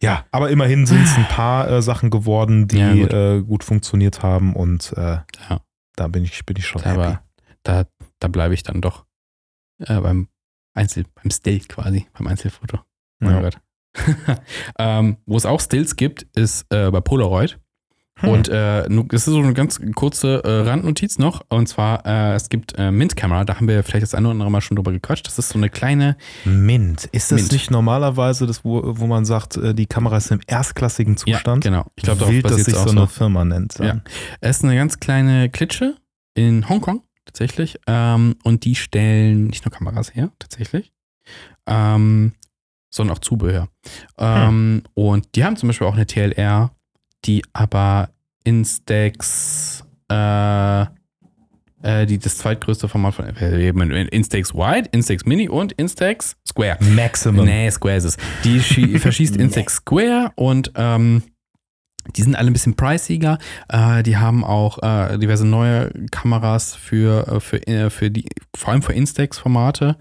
Ja, 0.00 0.24
aber 0.32 0.50
immerhin 0.50 0.86
sind 0.86 1.02
es 1.02 1.16
ein 1.16 1.28
paar 1.28 1.70
äh, 1.70 1.82
Sachen 1.82 2.08
geworden, 2.10 2.66
die 2.68 2.78
Ja, 2.78 2.94
gut. 2.94 3.12
äh, 3.12 3.40
gut 3.42 3.64
funktioniert 3.64 4.22
haben 4.22 4.56
und 4.56 4.92
äh, 4.96 5.18
Ja. 5.50 5.60
da 5.96 6.08
bin 6.08 6.24
ich, 6.24 6.44
bin 6.46 6.56
ich 6.56 6.66
schon 6.66 6.82
Aber 6.84 7.06
happy. 7.06 7.18
da, 7.62 7.84
da 8.22 8.28
bleibe 8.28 8.54
ich 8.54 8.62
dann 8.62 8.80
doch 8.80 9.04
äh, 9.78 10.00
beim 10.00 10.28
Einzel, 10.74 11.04
beim 11.14 11.30
Still 11.30 11.60
quasi, 11.60 12.06
beim 12.12 12.26
Einzelfoto. 12.26 12.80
Mein 13.18 13.34
Ja. 13.34 13.40
Gott. 13.40 13.58
ähm, 14.78 15.18
wo 15.26 15.36
es 15.36 15.44
auch 15.44 15.60
Stills 15.60 15.96
gibt, 15.96 16.22
ist 16.34 16.64
äh, 16.70 16.90
bei 16.90 17.00
Polaroid. 17.00 17.58
Hm. 18.20 18.28
Und 18.28 18.48
äh, 18.48 18.88
das 19.08 19.26
ist 19.26 19.32
so 19.32 19.38
eine 19.38 19.54
ganz 19.54 19.80
kurze 19.94 20.42
äh, 20.44 20.68
Randnotiz 20.68 21.18
noch. 21.18 21.42
Und 21.48 21.68
zwar, 21.68 22.06
äh, 22.06 22.34
es 22.34 22.48
gibt 22.48 22.78
äh, 22.78 22.90
Mint-Kamera, 22.90 23.44
da 23.44 23.56
haben 23.56 23.68
wir 23.68 23.82
vielleicht 23.82 24.02
das 24.02 24.14
eine 24.14 24.28
oder 24.28 24.32
andere 24.32 24.50
Mal 24.50 24.60
schon 24.60 24.76
drüber 24.76 24.92
gequatscht. 24.92 25.26
Das 25.26 25.38
ist 25.38 25.48
so 25.50 25.58
eine 25.58 25.70
kleine, 25.70 26.16
Mint. 26.44 27.06
Ist 27.12 27.32
das 27.32 27.42
Mint. 27.42 27.52
nicht 27.52 27.70
normalerweise 27.70 28.46
das, 28.46 28.64
wo, 28.64 28.82
wo 28.84 29.06
man 29.06 29.24
sagt, 29.24 29.56
äh, 29.56 29.74
die 29.74 29.86
Kamera 29.86 30.18
ist 30.18 30.30
im 30.30 30.40
erstklassigen 30.46 31.16
Zustand? 31.16 31.64
Ja, 31.64 31.70
genau. 31.70 31.86
Ich 31.96 32.04
glaube, 32.04 32.20
darauf 32.20 32.32
Wild, 32.32 32.44
dass 32.44 32.64
sich 32.64 32.74
so 32.74 32.90
eine. 32.90 33.08
Firma 33.08 33.44
nennt. 33.44 33.78
Ja. 33.78 34.00
Es 34.40 34.58
ist 34.58 34.64
eine 34.64 34.76
ganz 34.76 35.00
kleine 35.00 35.50
Klitsche 35.50 35.96
in 36.34 36.68
Hongkong, 36.68 37.02
tatsächlich. 37.24 37.78
Ähm, 37.86 38.36
und 38.44 38.64
die 38.64 38.74
stellen 38.74 39.46
nicht 39.48 39.64
nur 39.64 39.72
Kameras 39.72 40.14
her, 40.14 40.30
tatsächlich, 40.38 40.92
ähm, 41.66 42.32
sondern 42.90 43.16
auch 43.16 43.20
Zubehör. 43.20 43.68
Ähm, 44.18 44.82
Und 44.94 45.34
die 45.34 45.44
haben 45.44 45.56
zum 45.56 45.68
Beispiel 45.68 45.86
auch 45.86 45.94
eine 45.94 46.06
TLR, 46.06 46.74
die 47.24 47.42
aber 47.52 48.10
Instax, 48.44 49.84
äh, 50.10 50.82
äh, 50.82 52.06
die 52.06 52.18
das 52.18 52.38
zweitgrößte 52.38 52.88
Format 52.88 53.14
von 53.14 53.24
äh, 53.36 53.68
Instax 54.08 54.54
Wide, 54.54 54.88
Instax 54.92 55.24
Mini 55.24 55.48
und 55.48 55.72
Instax 55.72 56.36
Square. 56.46 56.78
Maximum. 56.80 57.44
Nee, 57.46 57.70
Square 57.70 57.96
ist 57.96 58.04
es. 58.04 58.16
Die 58.44 58.60
schie- 58.60 58.98
verschießt 59.00 59.36
Instax 59.36 59.76
Square 59.76 60.32
und 60.36 60.72
ähm, 60.74 61.22
die 62.16 62.22
sind 62.22 62.34
alle 62.34 62.48
ein 62.48 62.52
bisschen 62.52 62.74
priciger. 62.74 63.38
Äh, 63.68 64.02
die 64.02 64.16
haben 64.16 64.44
auch 64.44 64.82
äh, 64.82 65.18
diverse 65.18 65.46
neue 65.46 65.90
Kameras 66.10 66.74
für, 66.74 67.26
äh, 67.28 67.40
für, 67.40 67.66
äh, 67.66 67.90
für 67.90 68.10
die, 68.10 68.28
vor 68.56 68.72
allem 68.72 68.82
für 68.82 68.92
Instax-Formate. 68.92 69.96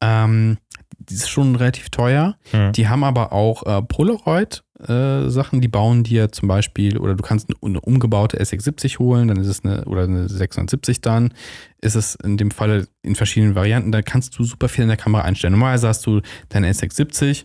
Ähm, 0.00 0.58
die 0.98 1.14
ist 1.14 1.30
schon 1.30 1.56
relativ 1.56 1.90
teuer. 1.90 2.36
Hm. 2.50 2.72
Die 2.72 2.88
haben 2.88 3.04
aber 3.04 3.32
auch 3.32 3.64
äh, 3.64 3.82
Polaroid-Sachen, 3.82 5.60
die 5.60 5.68
bauen 5.68 6.04
dir 6.04 6.30
zum 6.32 6.48
Beispiel, 6.48 6.98
oder 6.98 7.14
du 7.14 7.22
kannst 7.22 7.48
eine, 7.48 7.56
eine 7.62 7.80
umgebaute 7.80 8.40
SX70 8.40 8.98
holen, 8.98 9.28
dann 9.28 9.38
ist 9.38 9.46
es 9.46 9.64
eine, 9.64 9.84
oder 9.84 10.02
eine 10.02 10.28
670 10.28 11.00
dann, 11.00 11.32
ist 11.80 11.94
es 11.94 12.16
in 12.16 12.36
dem 12.36 12.50
Falle 12.50 12.88
in 13.02 13.14
verschiedenen 13.14 13.54
Varianten, 13.54 13.92
da 13.92 14.02
kannst 14.02 14.38
du 14.38 14.44
super 14.44 14.68
viel 14.68 14.82
in 14.82 14.88
der 14.88 14.96
Kamera 14.96 15.22
einstellen. 15.22 15.52
Normalerweise 15.52 15.88
hast 15.88 16.04
du 16.06 16.20
deine 16.48 16.70
SX70, 16.70 17.44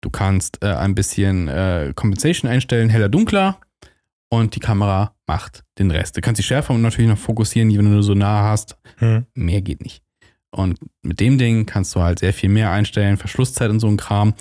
du 0.00 0.10
kannst 0.10 0.62
äh, 0.62 0.68
ein 0.72 0.94
bisschen 0.94 1.48
äh, 1.48 1.92
Compensation 1.94 2.50
einstellen, 2.50 2.88
heller, 2.88 3.08
dunkler 3.08 3.58
und 4.30 4.54
die 4.54 4.60
Kamera 4.60 5.14
macht 5.26 5.64
den 5.78 5.90
Rest. 5.90 6.16
Du 6.16 6.20
kannst 6.20 6.38
die 6.38 6.42
Schärfe 6.44 6.72
natürlich 6.74 7.10
noch 7.10 7.18
fokussieren, 7.18 7.76
wenn 7.76 7.92
du 7.92 8.02
so 8.02 8.14
nah 8.14 8.42
hast, 8.50 8.76
Hm. 8.98 9.26
mehr 9.34 9.62
geht 9.62 9.82
nicht. 9.82 10.02
Und 10.52 10.78
mit 11.02 11.20
dem 11.20 11.38
Ding 11.38 11.64
kannst 11.64 11.94
du 11.94 12.00
halt 12.00 12.18
sehr 12.18 12.32
viel 12.32 12.48
mehr 12.48 12.72
einstellen, 12.72 13.16
Verschlusszeit 13.16 13.70
und 13.70 13.78
so 13.78 13.86
ein 13.86 13.96
Kram. 13.96 14.34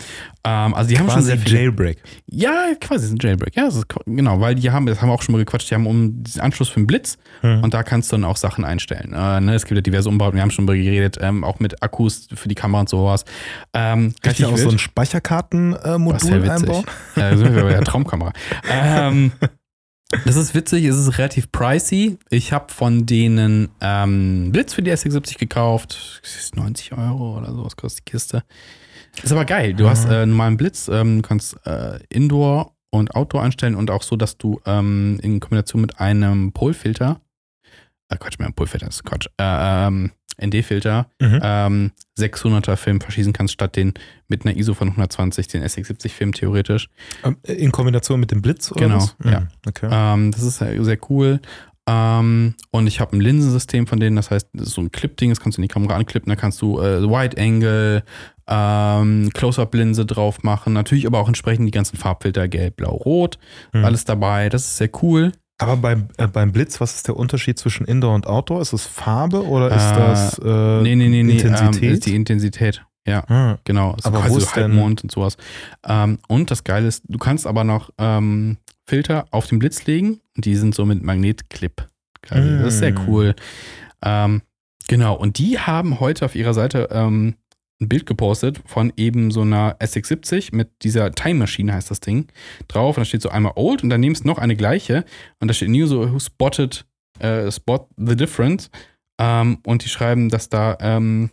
Ähm, 0.43 0.74
also 0.74 0.89
die 0.89 0.97
haben 0.97 1.05
schon 1.05 1.18
Quasi 1.18 1.28
sehr 1.28 1.38
viel. 1.38 1.53
Jailbreak. 1.53 2.01
Ja, 2.26 2.72
quasi 2.82 3.05
ist 3.05 3.12
ein 3.12 3.20
Jailbreak. 3.22 3.55
Ja, 3.55 3.66
das 3.66 3.76
ist, 3.76 3.86
genau, 4.07 4.39
weil 4.41 4.55
die 4.55 4.72
haben, 4.72 4.88
das 4.88 5.01
haben 5.01 5.10
wir 5.10 5.14
auch 5.14 5.22
schon 5.22 5.34
mal 5.34 5.38
gequatscht, 5.39 5.70
die 5.70 5.76
haben 5.76 5.86
um 5.86 6.24
diesen 6.24 6.41
Anschluss 6.41 6.70
für 6.70 6.80
den 6.80 6.88
Blitz 6.88 7.18
Hm. 7.41 7.64
und 7.64 7.74
da 7.76 7.84
kannst 7.84 8.12
du 8.12 8.16
dann 8.16 8.26
auch 8.26 8.38
Sachen 8.38 8.66
einstellen. 8.66 9.14
Äh, 9.14 9.39
ne, 9.39 9.53
es 9.53 9.66
gibt 9.66 9.78
ja 9.78 9.82
diverse 9.82 10.10
Umbauten, 10.10 10.36
wir 10.36 10.41
haben 10.41 10.51
schon 10.51 10.66
darüber 10.66 10.82
geredet, 10.84 11.18
ähm, 11.22 11.43
auch 11.43 11.60
mit 11.60 11.82
Akkus 11.84 12.28
für 12.34 12.49
die 12.49 12.55
Kamera 12.55 12.82
und 12.82 12.89
sowas. 12.89 13.24
Ähm, 13.74 14.14
Kann 14.22 14.32
ich 14.34 14.39
ja 14.39 14.47
auch 14.47 14.57
so 14.57 14.66
ein 14.66 14.72
wild. 14.72 14.82
Speicherkartenmodul 14.82 16.49
einbauen? 16.49 16.86
Ja, 17.16 17.30
da 17.32 17.38
sind 17.38 17.55
wir 17.55 17.64
bei 17.64 17.70
der 17.70 17.84
Traumkamera. 17.84 18.34
ähm, 18.70 19.32
das 20.26 20.36
ist 20.36 20.55
witzig, 20.55 20.86
es 20.86 20.97
ist 20.97 21.18
relativ 21.18 21.51
pricey. 21.51 22.18
Ich 22.30 22.51
habe 22.53 22.72
von 22.74 23.05
denen 23.05 23.70
ähm, 23.82 24.51
Blitz 24.51 24.74
für 24.74 24.82
die 24.82 24.91
SX70 24.91 25.38
gekauft. 25.38 26.20
Das 26.24 26.36
ist 26.36 26.55
90 26.55 26.93
Euro 26.93 27.38
oder 27.38 27.53
sowas 27.53 27.76
kostet 27.76 28.07
die 28.07 28.12
Kiste. 28.12 28.43
Ist 29.22 29.32
aber 29.32 29.45
geil. 29.45 29.74
Du 29.74 29.84
Mhm. 29.86 29.89
hast 29.89 30.05
äh, 30.05 30.10
einen 30.10 30.32
normalen 30.32 30.57
Blitz, 30.57 30.88
ähm, 30.91 31.22
kannst 31.22 31.57
äh, 31.66 31.99
Indoor 32.10 32.76
und 32.91 33.16
Outdoor 33.16 33.43
einstellen 33.43 33.76
und 33.76 33.91
auch 33.91 34.01
so, 34.03 34.16
dass 34.16 34.38
du 34.38 34.60
ähm, 34.66 35.20
in 35.22 35.39
Kombination 35.39 35.82
mit 35.82 35.99
einem 35.99 36.53
Polfilter, 36.53 37.22
äh, 38.10 38.18
Quatsch, 38.18 38.39
mehr 38.39 38.47
ein 38.47 38.53
Polfilter 38.53 38.88
ist 38.88 39.03
Quatsch, 39.03 39.28
äh, 39.38 39.88
ähm, 39.88 40.12
ND-Filter, 40.41 41.07
Mhm. 41.21 41.39
ähm, 41.43 41.91
600er 42.17 42.75
Film 42.75 43.01
verschießen 43.01 43.33
kannst, 43.33 43.53
statt 43.53 43.75
den 43.75 43.93
mit 44.27 44.45
einer 44.45 44.55
ISO 44.57 44.73
von 44.73 44.89
120, 44.89 45.47
den 45.47 45.63
SX70 45.63 46.09
Film 46.09 46.33
theoretisch. 46.33 46.89
Ähm, 47.23 47.37
In 47.43 47.71
Kombination 47.71 48.19
mit 48.19 48.31
dem 48.31 48.41
Blitz 48.41 48.71
oder 48.71 48.81
Genau, 48.87 48.95
was? 48.97 49.15
Hm, 49.21 49.31
ja. 49.31 49.47
Okay. 49.67 49.89
Ähm, 49.91 50.31
das 50.31 50.41
ist 50.43 50.57
sehr, 50.57 50.83
sehr 50.83 50.97
cool. 51.09 51.39
Ähm, 51.87 52.53
und 52.71 52.85
ich 52.87 52.99
habe 52.99 53.17
ein 53.17 53.21
Linsensystem 53.21 53.87
von 53.87 53.99
denen, 53.99 54.15
das 54.15 54.29
heißt, 54.29 54.47
das 54.53 54.67
ist 54.67 54.73
so 54.75 54.81
ein 54.81 54.91
Clip-Ding, 54.91 55.29
das 55.31 55.39
kannst 55.39 55.57
du 55.57 55.61
in 55.61 55.67
die 55.67 55.73
Kamera 55.73 55.95
anklippen, 55.95 56.29
da 56.29 56.35
kannst 56.35 56.61
du 56.61 56.79
äh, 56.79 57.01
Wide 57.01 57.41
Angle, 57.41 58.03
ähm, 58.47 59.29
Close-Up-Linse 59.33 60.05
drauf 60.05 60.43
machen, 60.43 60.73
natürlich 60.73 61.07
aber 61.07 61.19
auch 61.19 61.27
entsprechend 61.27 61.65
die 61.67 61.71
ganzen 61.71 61.97
Farbfilter, 61.97 62.47
gelb, 62.47 62.75
blau, 62.77 62.91
rot, 62.91 63.39
Hm. 63.73 63.85
alles 63.85 64.05
dabei. 64.05 64.49
Das 64.49 64.65
ist 64.65 64.77
sehr 64.77 64.89
cool. 65.01 65.31
Aber 65.60 65.78
beim, 65.78 66.07
äh, 66.18 66.28
beim 66.28 66.51
Blitz, 66.51 66.80
was 66.82 66.95
ist 66.95 67.07
der 67.07 67.18
Unterschied 67.18 67.60
zwischen 67.60 67.86
Indoor 67.86 68.16
und 68.16 68.26
Outdoor? 68.28 68.62
Ist 68.62 68.74
es 68.74 68.88
Farbe 68.88 69.45
oder 69.45 69.68
ist 69.68 69.91
Äh, 69.91 69.95
das 69.95 70.39
äh, 70.39 70.82
nee, 70.82 70.95
nee, 70.95 71.10
nee, 71.10 71.24
nee. 71.24 71.34
Intensität? 71.34 71.84
Ähm, 71.84 71.93
ist 71.93 72.05
die 72.05 72.16
Intensität. 72.16 72.86
Ja. 73.05 73.24
Ah, 73.30 73.57
Genau, 73.66 73.95
ist 73.95 74.05
Aber 74.05 74.20
quasi 74.20 74.30
wo 74.36 74.39
so 74.39 74.45
ist 74.45 74.55
denn- 74.55 74.64
Halbmond 74.72 75.03
und 75.03 75.12
sowas. 75.12 75.36
Ähm, 75.88 76.20
und 76.28 76.49
das 76.51 76.64
Geile 76.64 76.88
ist, 76.88 77.03
du 77.07 77.18
kannst 77.18 77.45
aber 77.45 77.64
noch 77.64 77.89
ähm, 77.97 78.57
Filter 78.88 79.26
auf 79.32 79.47
den 79.47 79.60
Blitz 79.60 79.86
legen 79.86 80.20
und 80.36 80.45
die 80.45 80.55
sind 80.55 80.74
so 80.76 80.86
mit 80.86 81.03
Magnetclip. 81.03 81.88
quasi. 82.22 82.49
Das 82.60 82.74
ist 82.74 82.80
sehr 82.80 82.91
Mm. 82.91 82.99
cool. 83.07 83.36
Ähm, 84.03 84.41
genau, 84.88 85.16
und 85.16 85.38
die 85.39 85.57
haben 85.60 85.99
heute 85.99 86.26
auf 86.26 86.36
ihrer 86.36 86.53
Seite 86.53 86.89
ähm, 86.91 87.36
ein 87.82 87.89
Bild 87.89 88.05
gepostet 88.05 88.61
von 88.65 88.91
eben 88.97 89.32
so 89.32 89.41
einer 89.41 89.77
SX70 89.80 90.55
mit 90.55 90.69
dieser 90.84 91.11
Time 91.11 91.39
Machine 91.39 91.73
heißt 91.73 91.89
das 91.89 92.01
Ding 92.01 92.27
drauf. 92.67 92.97
Und 92.97 93.01
da 93.01 93.05
steht 93.05 93.21
so 93.21 93.30
einmal 93.30 93.53
old 93.55 93.84
und 93.84 93.89
daneben 93.89 94.13
ist 94.13 94.25
noch 94.25 94.38
eine 94.38 94.55
gleiche. 94.55 95.05
Und 95.39 95.47
da 95.47 95.53
steht 95.53 95.69
new 95.69 95.88
so 95.88 96.11
who 96.11 96.19
spotted, 96.19 96.86
äh, 97.19 97.49
spot 97.51 97.88
the 97.97 98.15
difference. 98.15 98.69
Ähm, 99.19 99.59
und 99.65 99.86
die 99.86 99.89
schreiben, 99.89 100.30
dass 100.30 100.49
da 100.49 100.77
ähm, 100.82 101.32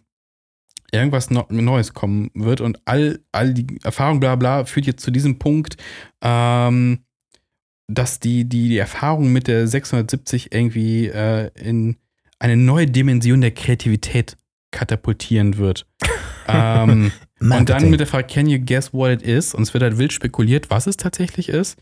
irgendwas 0.93 1.31
no 1.31 1.47
Neues 1.49 1.95
kommen 1.95 2.31
wird 2.35 2.61
und 2.61 2.81
all, 2.85 3.21
all 3.33 3.53
die 3.53 3.79
Erfahrung, 3.83 4.21
bla 4.21 4.37
bla, 4.37 4.65
führt 4.65 4.87
jetzt 4.87 5.03
zu 5.03 5.11
diesem 5.11 5.39
Punkt, 5.39 5.77
ähm, 6.23 7.05
dass 7.89 8.21
die, 8.21 8.49
die, 8.49 8.69
die 8.69 8.79
Erfahrung 8.79 9.33
mit 9.33 9.49
der 9.49 9.67
670 9.67 10.53
irgendwie 10.53 11.07
äh, 11.07 11.51
in 11.55 11.97
eine 12.39 12.57
neue 12.57 12.87
Dimension 12.87 13.41
der 13.41 13.53
Kreativität 13.53 14.37
katapultieren 14.71 15.57
wird. 15.57 15.87
Ähm, 16.49 17.13
und 17.41 17.69
dann 17.69 17.91
mit 17.91 18.01
der 18.01 18.07
Frage, 18.07 18.27
can 18.27 18.49
you 18.49 18.59
guess 18.65 18.93
what 18.93 19.11
it 19.11 19.23
is? 19.23 19.55
Und 19.55 19.63
es 19.63 19.75
wird 19.75 19.83
halt 19.83 19.99
wild 19.99 20.13
spekuliert, 20.13 20.71
was 20.71 20.87
es 20.87 20.97
tatsächlich 20.97 21.49
ist. 21.49 21.79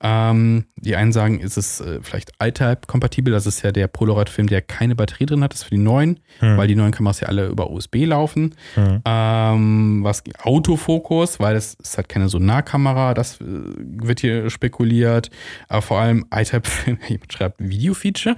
Ähm, 0.00 0.66
die 0.76 0.94
einen 0.94 1.12
sagen, 1.12 1.40
ist 1.40 1.56
es 1.56 1.80
äh, 1.80 1.98
vielleicht 2.02 2.30
iType-kompatibel. 2.40 3.32
Das 3.32 3.46
ist 3.46 3.62
ja 3.62 3.72
der 3.72 3.88
Polaroid-Film, 3.88 4.46
der 4.46 4.62
keine 4.62 4.94
Batterie 4.94 5.26
drin 5.26 5.42
hat. 5.42 5.52
Das 5.52 5.60
ist 5.60 5.64
für 5.64 5.74
die 5.74 5.82
neuen, 5.82 6.20
Hm. 6.38 6.56
weil 6.56 6.68
die 6.68 6.76
neuen 6.76 6.92
Kameras 6.92 7.18
ja 7.20 7.26
alle 7.26 7.48
über 7.48 7.70
USB 7.70 8.04
laufen. 8.04 8.54
Hm. 8.74 9.02
Ähm, 9.04 10.04
was 10.04 10.22
Autofokus, 10.40 11.40
weil 11.40 11.56
es 11.56 11.74
ist 11.74 11.96
halt 11.96 12.08
keine 12.08 12.28
Sonarkamera, 12.28 13.12
das 13.14 13.40
äh, 13.40 13.44
wird 13.44 14.20
hier 14.20 14.50
spekuliert. 14.50 15.30
Aber 15.66 15.82
vor 15.82 15.98
allem 15.98 16.26
iType-Film, 16.32 16.98
jemand 17.08 17.32
schreibt 17.32 17.56
Video-Feature. 17.58 18.36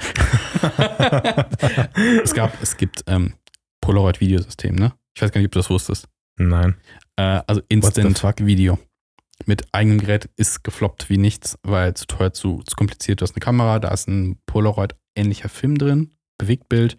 es 2.24 2.32
gab, 2.32 2.54
es 2.62 2.78
gibt 2.78 3.04
ähm, 3.06 3.34
Polaroid-Videosystem, 3.82 4.76
ne? 4.76 4.92
Ich 5.20 5.22
weiß 5.22 5.32
gar 5.32 5.40
nicht, 5.42 5.48
ob 5.48 5.52
du 5.52 5.58
das 5.58 5.68
wusstest. 5.68 6.08
Nein. 6.38 6.76
Äh, 7.16 7.42
also 7.46 7.60
What 7.60 7.66
the 7.68 7.74
Instant 7.74 8.18
fuck? 8.18 8.46
Video. 8.46 8.78
Mit 9.44 9.66
eigenem 9.72 9.98
Gerät 9.98 10.30
ist 10.36 10.64
gefloppt 10.64 11.10
wie 11.10 11.18
nichts, 11.18 11.58
weil 11.62 11.92
zu 11.92 12.06
teuer, 12.06 12.32
zu, 12.32 12.62
zu 12.64 12.74
kompliziert. 12.74 13.20
Du 13.20 13.24
hast 13.24 13.32
eine 13.32 13.40
Kamera, 13.40 13.80
da 13.80 13.90
ist 13.90 14.08
ein 14.08 14.38
Polaroid 14.46 14.94
ähnlicher 15.14 15.50
Film 15.50 15.76
drin, 15.76 16.14
Bewegtbild, 16.38 16.96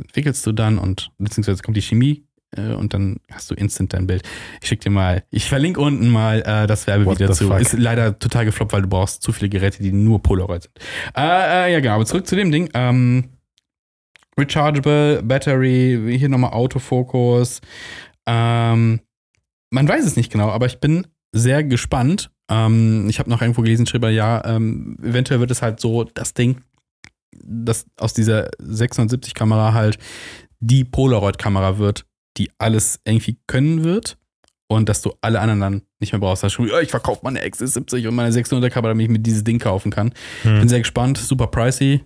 entwickelst 0.00 0.46
du 0.46 0.52
dann 0.52 0.78
und 0.78 1.10
beziehungsweise 1.18 1.64
kommt 1.64 1.76
die 1.76 1.82
Chemie 1.82 2.28
äh, 2.56 2.74
und 2.74 2.94
dann 2.94 3.16
hast 3.28 3.50
du 3.50 3.56
instant 3.56 3.92
dein 3.92 4.06
Bild. 4.06 4.22
Ich 4.62 4.68
schick 4.68 4.80
dir 4.80 4.90
mal, 4.90 5.24
ich 5.30 5.46
verlinke 5.46 5.80
unten 5.80 6.10
mal 6.10 6.42
äh, 6.42 6.68
das 6.68 6.86
Werbevideo 6.86 7.32
the 7.32 7.38
zu. 7.40 7.48
fuck? 7.48 7.60
Ist 7.60 7.72
leider 7.72 8.20
total 8.20 8.44
gefloppt, 8.44 8.72
weil 8.72 8.82
du 8.82 8.88
brauchst 8.88 9.24
zu 9.24 9.32
viele 9.32 9.48
Geräte, 9.48 9.82
die 9.82 9.90
nur 9.90 10.22
Polaroid 10.22 10.62
sind. 10.62 10.78
Äh, 11.16 11.70
äh, 11.70 11.72
ja, 11.72 11.80
genau, 11.80 11.96
aber 11.96 12.06
zurück 12.06 12.28
zu 12.28 12.36
dem 12.36 12.52
Ding. 12.52 12.70
Ähm, 12.74 13.30
Rechargeable, 14.38 15.22
Battery, 15.22 16.16
hier 16.18 16.28
nochmal 16.28 16.52
Autofokus. 16.52 17.60
Ähm, 18.26 19.00
man 19.70 19.88
weiß 19.88 20.04
es 20.06 20.16
nicht 20.16 20.32
genau, 20.32 20.48
aber 20.50 20.66
ich 20.66 20.78
bin 20.78 21.06
sehr 21.32 21.64
gespannt. 21.64 22.30
Ähm, 22.50 23.06
ich 23.08 23.18
habe 23.18 23.28
noch 23.28 23.42
irgendwo 23.42 23.62
gelesen, 23.62 23.86
schrieb 23.86 24.04
er, 24.04 24.10
ja, 24.10 24.44
ähm, 24.44 24.96
eventuell 25.02 25.40
wird 25.40 25.50
es 25.50 25.62
halt 25.62 25.80
so, 25.80 26.04
das 26.04 26.34
Ding, 26.34 26.62
das 27.42 27.86
aus 27.98 28.14
dieser 28.14 28.48
670-Kamera 28.60 29.74
halt 29.74 29.98
die 30.60 30.84
Polaroid-Kamera 30.84 31.78
wird, 31.78 32.06
die 32.36 32.50
alles 32.58 33.00
irgendwie 33.04 33.38
können 33.46 33.84
wird 33.84 34.18
und 34.68 34.88
dass 34.88 35.02
du 35.02 35.12
alle 35.20 35.40
anderen 35.40 35.60
dann 35.60 35.82
nicht 36.00 36.12
mehr 36.12 36.20
brauchst. 36.20 36.44
Also, 36.44 36.64
ja, 36.64 36.80
ich 36.80 36.90
verkaufe 36.90 37.20
meine 37.22 37.44
XS70 37.44 38.08
und 38.08 38.14
meine 38.14 38.32
600 38.32 38.72
Kamera, 38.72 38.92
damit 38.92 39.04
ich 39.04 39.10
mir 39.10 39.18
dieses 39.18 39.44
Ding 39.44 39.58
kaufen 39.58 39.90
kann. 39.90 40.12
Hm. 40.42 40.60
Bin 40.60 40.68
sehr 40.68 40.80
gespannt, 40.80 41.18
super 41.18 41.48
pricey. 41.48 42.02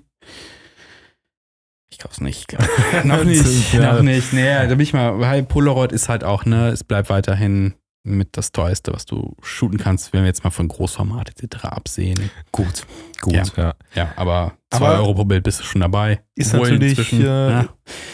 Ich 1.92 1.98
kauf's 1.98 2.20
nicht. 2.22 2.48
glaub. 2.48 2.62
noch 3.04 3.22
nicht, 3.22 3.72
Ja. 3.74 3.92
noch 3.92 4.02
nicht. 4.02 4.32
Nee, 4.32 4.46
da 4.48 4.66
bin 4.66 4.80
ich 4.80 4.94
mal, 4.94 5.20
weil 5.20 5.42
Polaroid 5.42 5.92
ist 5.92 6.08
halt 6.08 6.24
auch, 6.24 6.46
ne, 6.46 6.68
es 6.70 6.84
bleibt 6.84 7.10
weiterhin 7.10 7.74
mit 8.02 8.36
das 8.36 8.50
teuerste, 8.50 8.92
was 8.94 9.04
du 9.06 9.36
shooten 9.42 9.78
kannst, 9.78 10.12
wenn 10.12 10.22
wir 10.22 10.26
jetzt 10.26 10.42
mal 10.42 10.50
von 10.50 10.66
Großformat 10.68 11.28
etc. 11.30 11.66
absehen. 11.66 12.30
Gut, 12.50 12.84
gut, 13.20 13.34
Ja. 13.34 13.44
ja. 13.56 13.74
Ja, 13.94 14.12
aber 14.16 14.54
2 14.70 14.86
Aber- 14.86 14.98
Euro 15.00 15.14
pro 15.14 15.24
Bild 15.26 15.44
bist 15.44 15.60
du 15.60 15.64
schon 15.64 15.82
dabei. 15.82 16.20
Ist 16.34 16.52
natürlich, 16.54 17.12
äh, 17.12 17.22
ja. 17.22 17.68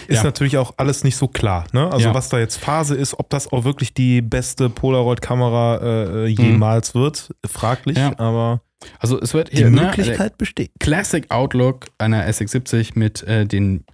Ist 0.09 0.25
natürlich 0.25 0.59
auch 0.59 0.75
alles 0.77 1.05
nicht 1.05 1.17
so 1.17 1.29
klar. 1.29 1.65
Ne? 1.73 1.91
Also 1.91 2.13
was 2.13 2.29
da 2.29 2.39
jetzt 2.39 2.57
Phase 2.59 2.97
ist, 2.97 3.19
ob 3.19 3.31
das 3.31 3.51
auch 3.53 3.63
wirklich 3.65 3.95
die 3.95 4.21
beste 4.21 4.69
Polaroid-Kamera 4.69 5.79
äh, 6.25 6.27
jemals 6.27 6.95
wird, 6.95 7.31
fraglich. 7.47 7.97
Mhm. 7.97 8.03
Ja. 8.03 8.19
Aber 8.19 8.61
Also 8.99 9.21
es 9.21 9.35
wird 9.35 9.53
Die 9.53 9.57
hier 9.59 9.71
ne, 9.71 9.83
Möglichkeit 9.83 10.39
besteht. 10.39 10.71
der 10.71 10.79
Classic 10.79 11.31
Outlook 11.31 11.87
einer 11.99 12.27
SX70 12.29 12.93
mit 12.95 13.23
äh, 13.25 13.45
den 13.47 13.85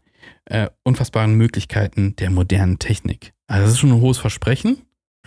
äh, 0.46 0.68
unfassbaren 0.82 1.34
Möglichkeiten 1.34 2.16
der 2.16 2.30
modernen 2.30 2.78
Technik. 2.78 3.32
Also 3.46 3.64
das 3.64 3.72
ist 3.72 3.78
schon 3.78 3.92
ein 3.92 4.00
hohes 4.00 4.18
Versprechen. 4.18 4.82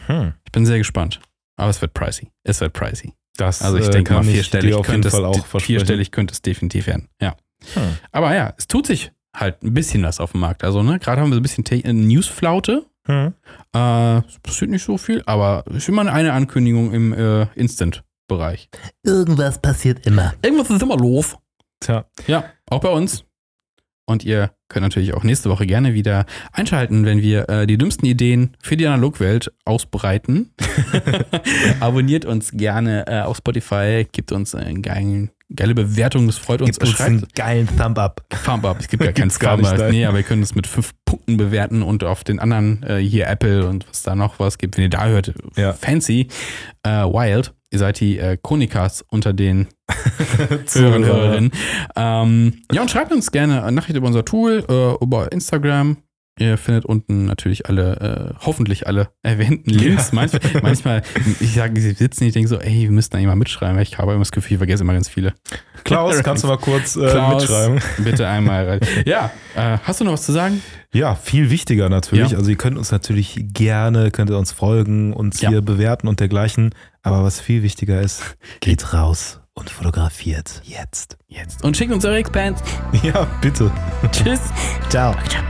hm, 0.06 0.34
Ich 0.46 0.52
bin 0.52 0.66
sehr 0.66 0.78
gespannt. 0.78 1.20
Aber 1.56 1.70
es 1.72 1.82
wird 1.82 1.94
pricey. 1.96 2.28
Es 2.44 2.62
wird 2.62 2.74
pricey. 2.74 3.14
das 3.36 3.62
Also 3.64 3.78
ich 3.78 3.88
äh, 3.88 3.92
denke 3.92 4.14
mal, 4.14 4.24
vierstellig, 4.24 4.72
dir 4.72 4.78
auf 4.80 4.88
jeden 4.88 5.02
könnte, 5.02 5.10
Fall 5.12 5.26
auch 5.26 5.54
es, 5.56 5.64
vierstellig 5.64 6.12
könnte 6.12 6.34
es 6.34 6.42
definitiv 6.44 6.86
werden. 6.88 7.08
Ja. 7.20 7.36
Hm. 7.74 7.98
Aber 8.12 8.36
ja, 8.36 8.54
es 8.58 8.68
tut 8.68 8.86
sich 8.86 9.12
halt 9.36 9.64
ein 9.64 9.74
bisschen 9.74 10.04
was 10.04 10.20
auf 10.20 10.34
dem 10.34 10.42
Markt. 10.42 10.64
Also, 10.64 10.84
ne, 10.84 11.00
gerade 11.00 11.22
haben 11.22 11.30
wir 11.30 11.36
so 11.36 11.40
ein 11.40 11.44
bisschen 11.44 11.64
Te- 11.64 11.84
äh, 11.84 11.94
Newsflaute. 11.94 12.86
Hm. 13.08 13.34
Äh, 13.74 14.18
es 14.20 14.40
passiert 14.44 14.70
nicht 14.70 14.84
so 14.84 14.98
viel, 15.00 15.24
aber 15.26 15.64
es 15.70 15.78
ist 15.78 15.90
immer 15.90 16.02
eine 16.12 16.34
Ankündigung 16.34 16.94
im 16.94 17.14
äh, 17.14 17.48
Instant-Bereich. 18.32 18.70
Irgendwas 19.04 19.60
passiert 19.62 20.06
immer. 20.06 20.34
Irgendwas 20.42 20.70
ist 20.70 20.82
immer 20.82 20.98
los. 20.98 21.36
Tja, 21.80 22.06
Ja, 22.28 22.46
auch 22.70 22.80
bei 22.82 22.90
uns. 22.90 23.24
Und 24.10 24.24
ihr 24.24 24.52
könnt 24.70 24.84
natürlich 24.84 25.14
auch 25.14 25.24
nächste 25.24 25.50
Woche 25.50 25.66
gerne 25.66 25.94
wieder 25.94 26.26
einschalten, 26.54 27.06
wenn 27.06 27.22
wir 27.22 27.50
äh, 27.50 27.68
die 27.68 27.78
dümmsten 27.78 28.08
Ideen 28.08 28.56
für 28.62 28.78
die 28.78 28.88
Analogwelt 28.88 29.52
ausbreiten. 29.66 30.54
Abonniert 31.82 32.24
uns 32.24 32.52
gerne 32.52 33.06
äh, 33.08 33.22
auf 33.22 33.38
Spotify, 33.38 34.08
gibt 34.10 34.32
uns 34.32 34.56
eine 34.56 34.80
geilen, 34.80 35.32
geile 35.54 35.76
Bewertung, 35.76 36.26
das 36.28 36.38
freut 36.38 36.62
uns. 36.62 36.80
Gibt 36.80 36.90
uns 36.90 37.02
einen 37.02 37.28
geilen 37.36 37.68
Thumb 37.78 37.98
up. 38.00 38.26
Thumb 38.46 38.64
up. 38.66 38.80
Es 38.80 38.88
gibt 38.88 39.04
gar 39.04 39.12
keinen 39.12 39.30
Thumb 39.30 39.66
up. 39.68 39.78
nein. 39.78 39.92
Nee, 39.92 40.06
aber 40.06 40.20
ihr 40.20 40.24
könnt 40.24 40.42
es 40.44 40.56
mit 40.56 40.68
fünf 40.68 40.94
Punkten 41.04 41.36
bewerten 41.36 41.84
und 41.84 42.06
auf 42.06 42.24
den 42.24 42.40
anderen 42.40 42.84
äh, 42.84 43.00
hier 43.00 43.28
Apple 43.28 43.68
und 43.68 43.90
was 43.90 44.04
da 44.04 44.16
noch 44.16 44.40
was 44.40 44.58
gibt, 44.58 44.78
wenn 44.78 44.86
ihr 44.86 44.90
da 44.90 45.06
hört, 45.08 45.34
Ja. 45.58 45.74
fancy, 45.74 46.30
äh, 46.84 46.90
wild. 47.04 47.54
Ihr 47.72 47.80
seid 47.80 48.00
die 48.00 48.18
äh, 48.18 48.38
Konikas 48.42 49.04
unter 49.10 49.34
den 49.34 49.68
Hörern. 50.74 51.06
Hörerinnen. 51.06 51.52
Ähm, 51.96 52.62
ja, 52.72 52.82
und 52.82 52.90
schreibt 52.90 53.12
uns 53.12 53.32
gerne 53.32 53.64
eine 53.64 53.76
Nachricht 53.76 53.98
über 53.98 54.08
unser 54.08 54.24
Tool, 54.24 54.64
äh, 54.70 55.04
über 55.04 55.32
Instagram. 55.32 55.98
Ihr 56.40 56.58
findet 56.58 56.86
unten 56.86 57.26
natürlich 57.26 57.66
alle, 57.66 58.36
äh, 58.38 58.46
hoffentlich 58.46 58.86
alle 58.86 59.10
erwähnten 59.24 59.72
Links. 59.72 60.12
Manchmal, 60.12 60.62
manchmal, 60.62 61.02
ich 61.40 61.56
sage, 61.56 61.82
sie 61.82 61.94
sitzen, 61.94 62.26
ich 62.26 62.34
denke 62.34 62.48
so, 62.48 62.60
ey, 62.60 62.84
wir 62.84 62.92
müssten 62.92 63.14
da 63.14 63.20
jemand 63.20 63.40
mitschreiben, 63.40 63.76
weil 63.76 63.84
ich 63.84 63.98
habe 63.98 64.12
immer 64.12 64.22
das 64.22 64.32
Gefühl, 64.32 64.54
ich 64.54 64.58
vergesse 64.60 64.84
immer 64.84 64.94
ganz 64.94 65.10
viele. 65.10 65.34
Klaus, 65.84 66.22
kannst 66.22 66.44
du 66.44 66.48
mal 66.48 66.58
kurz 66.58 66.96
äh, 66.96 67.10
Klaus, 67.10 67.42
mitschreiben? 67.42 67.82
Bitte 68.04 68.28
einmal 68.28 68.70
rein. 68.70 68.80
Ja, 69.06 69.32
äh, 69.56 69.80
hast 69.84 70.00
du 70.00 70.06
noch 70.06 70.14
was 70.14 70.24
zu 70.24 70.32
sagen? 70.32 70.62
Ja, 70.94 71.16
viel 71.16 71.50
wichtiger 71.50 71.90
natürlich. 71.90 72.32
Ja. 72.32 72.38
Also 72.38 72.50
ihr 72.50 72.56
könnt 72.58 72.78
uns 72.78 72.92
natürlich 72.92 73.46
gerne, 73.54 74.10
könnt 74.12 74.30
ihr 74.30 74.38
uns 74.38 74.52
folgen, 74.52 75.14
uns 75.14 75.42
Ja. 75.42 75.50
hier 75.50 75.62
bewerten 75.62 76.08
und 76.08 76.20
dergleichen. 76.20 76.74
Aber 77.04 77.24
was 77.24 77.40
viel 77.40 77.64
wichtiger 77.64 78.02
ist, 78.02 78.22
Geht 78.62 78.94
raus 78.94 79.40
und 79.54 79.70
fotografiert. 79.70 80.62
Jetzt. 80.66 81.18
Jetzt. 81.28 81.64
Und 81.64 81.76
schickt 81.78 81.92
uns 81.92 82.06
eure 82.06 82.18
Expans. 82.18 82.62
ja, 83.04 83.28
bitte. 83.42 83.72
Tschüss. 84.12 84.40
Ciao. 84.90 85.14
Ciao. 85.28 85.44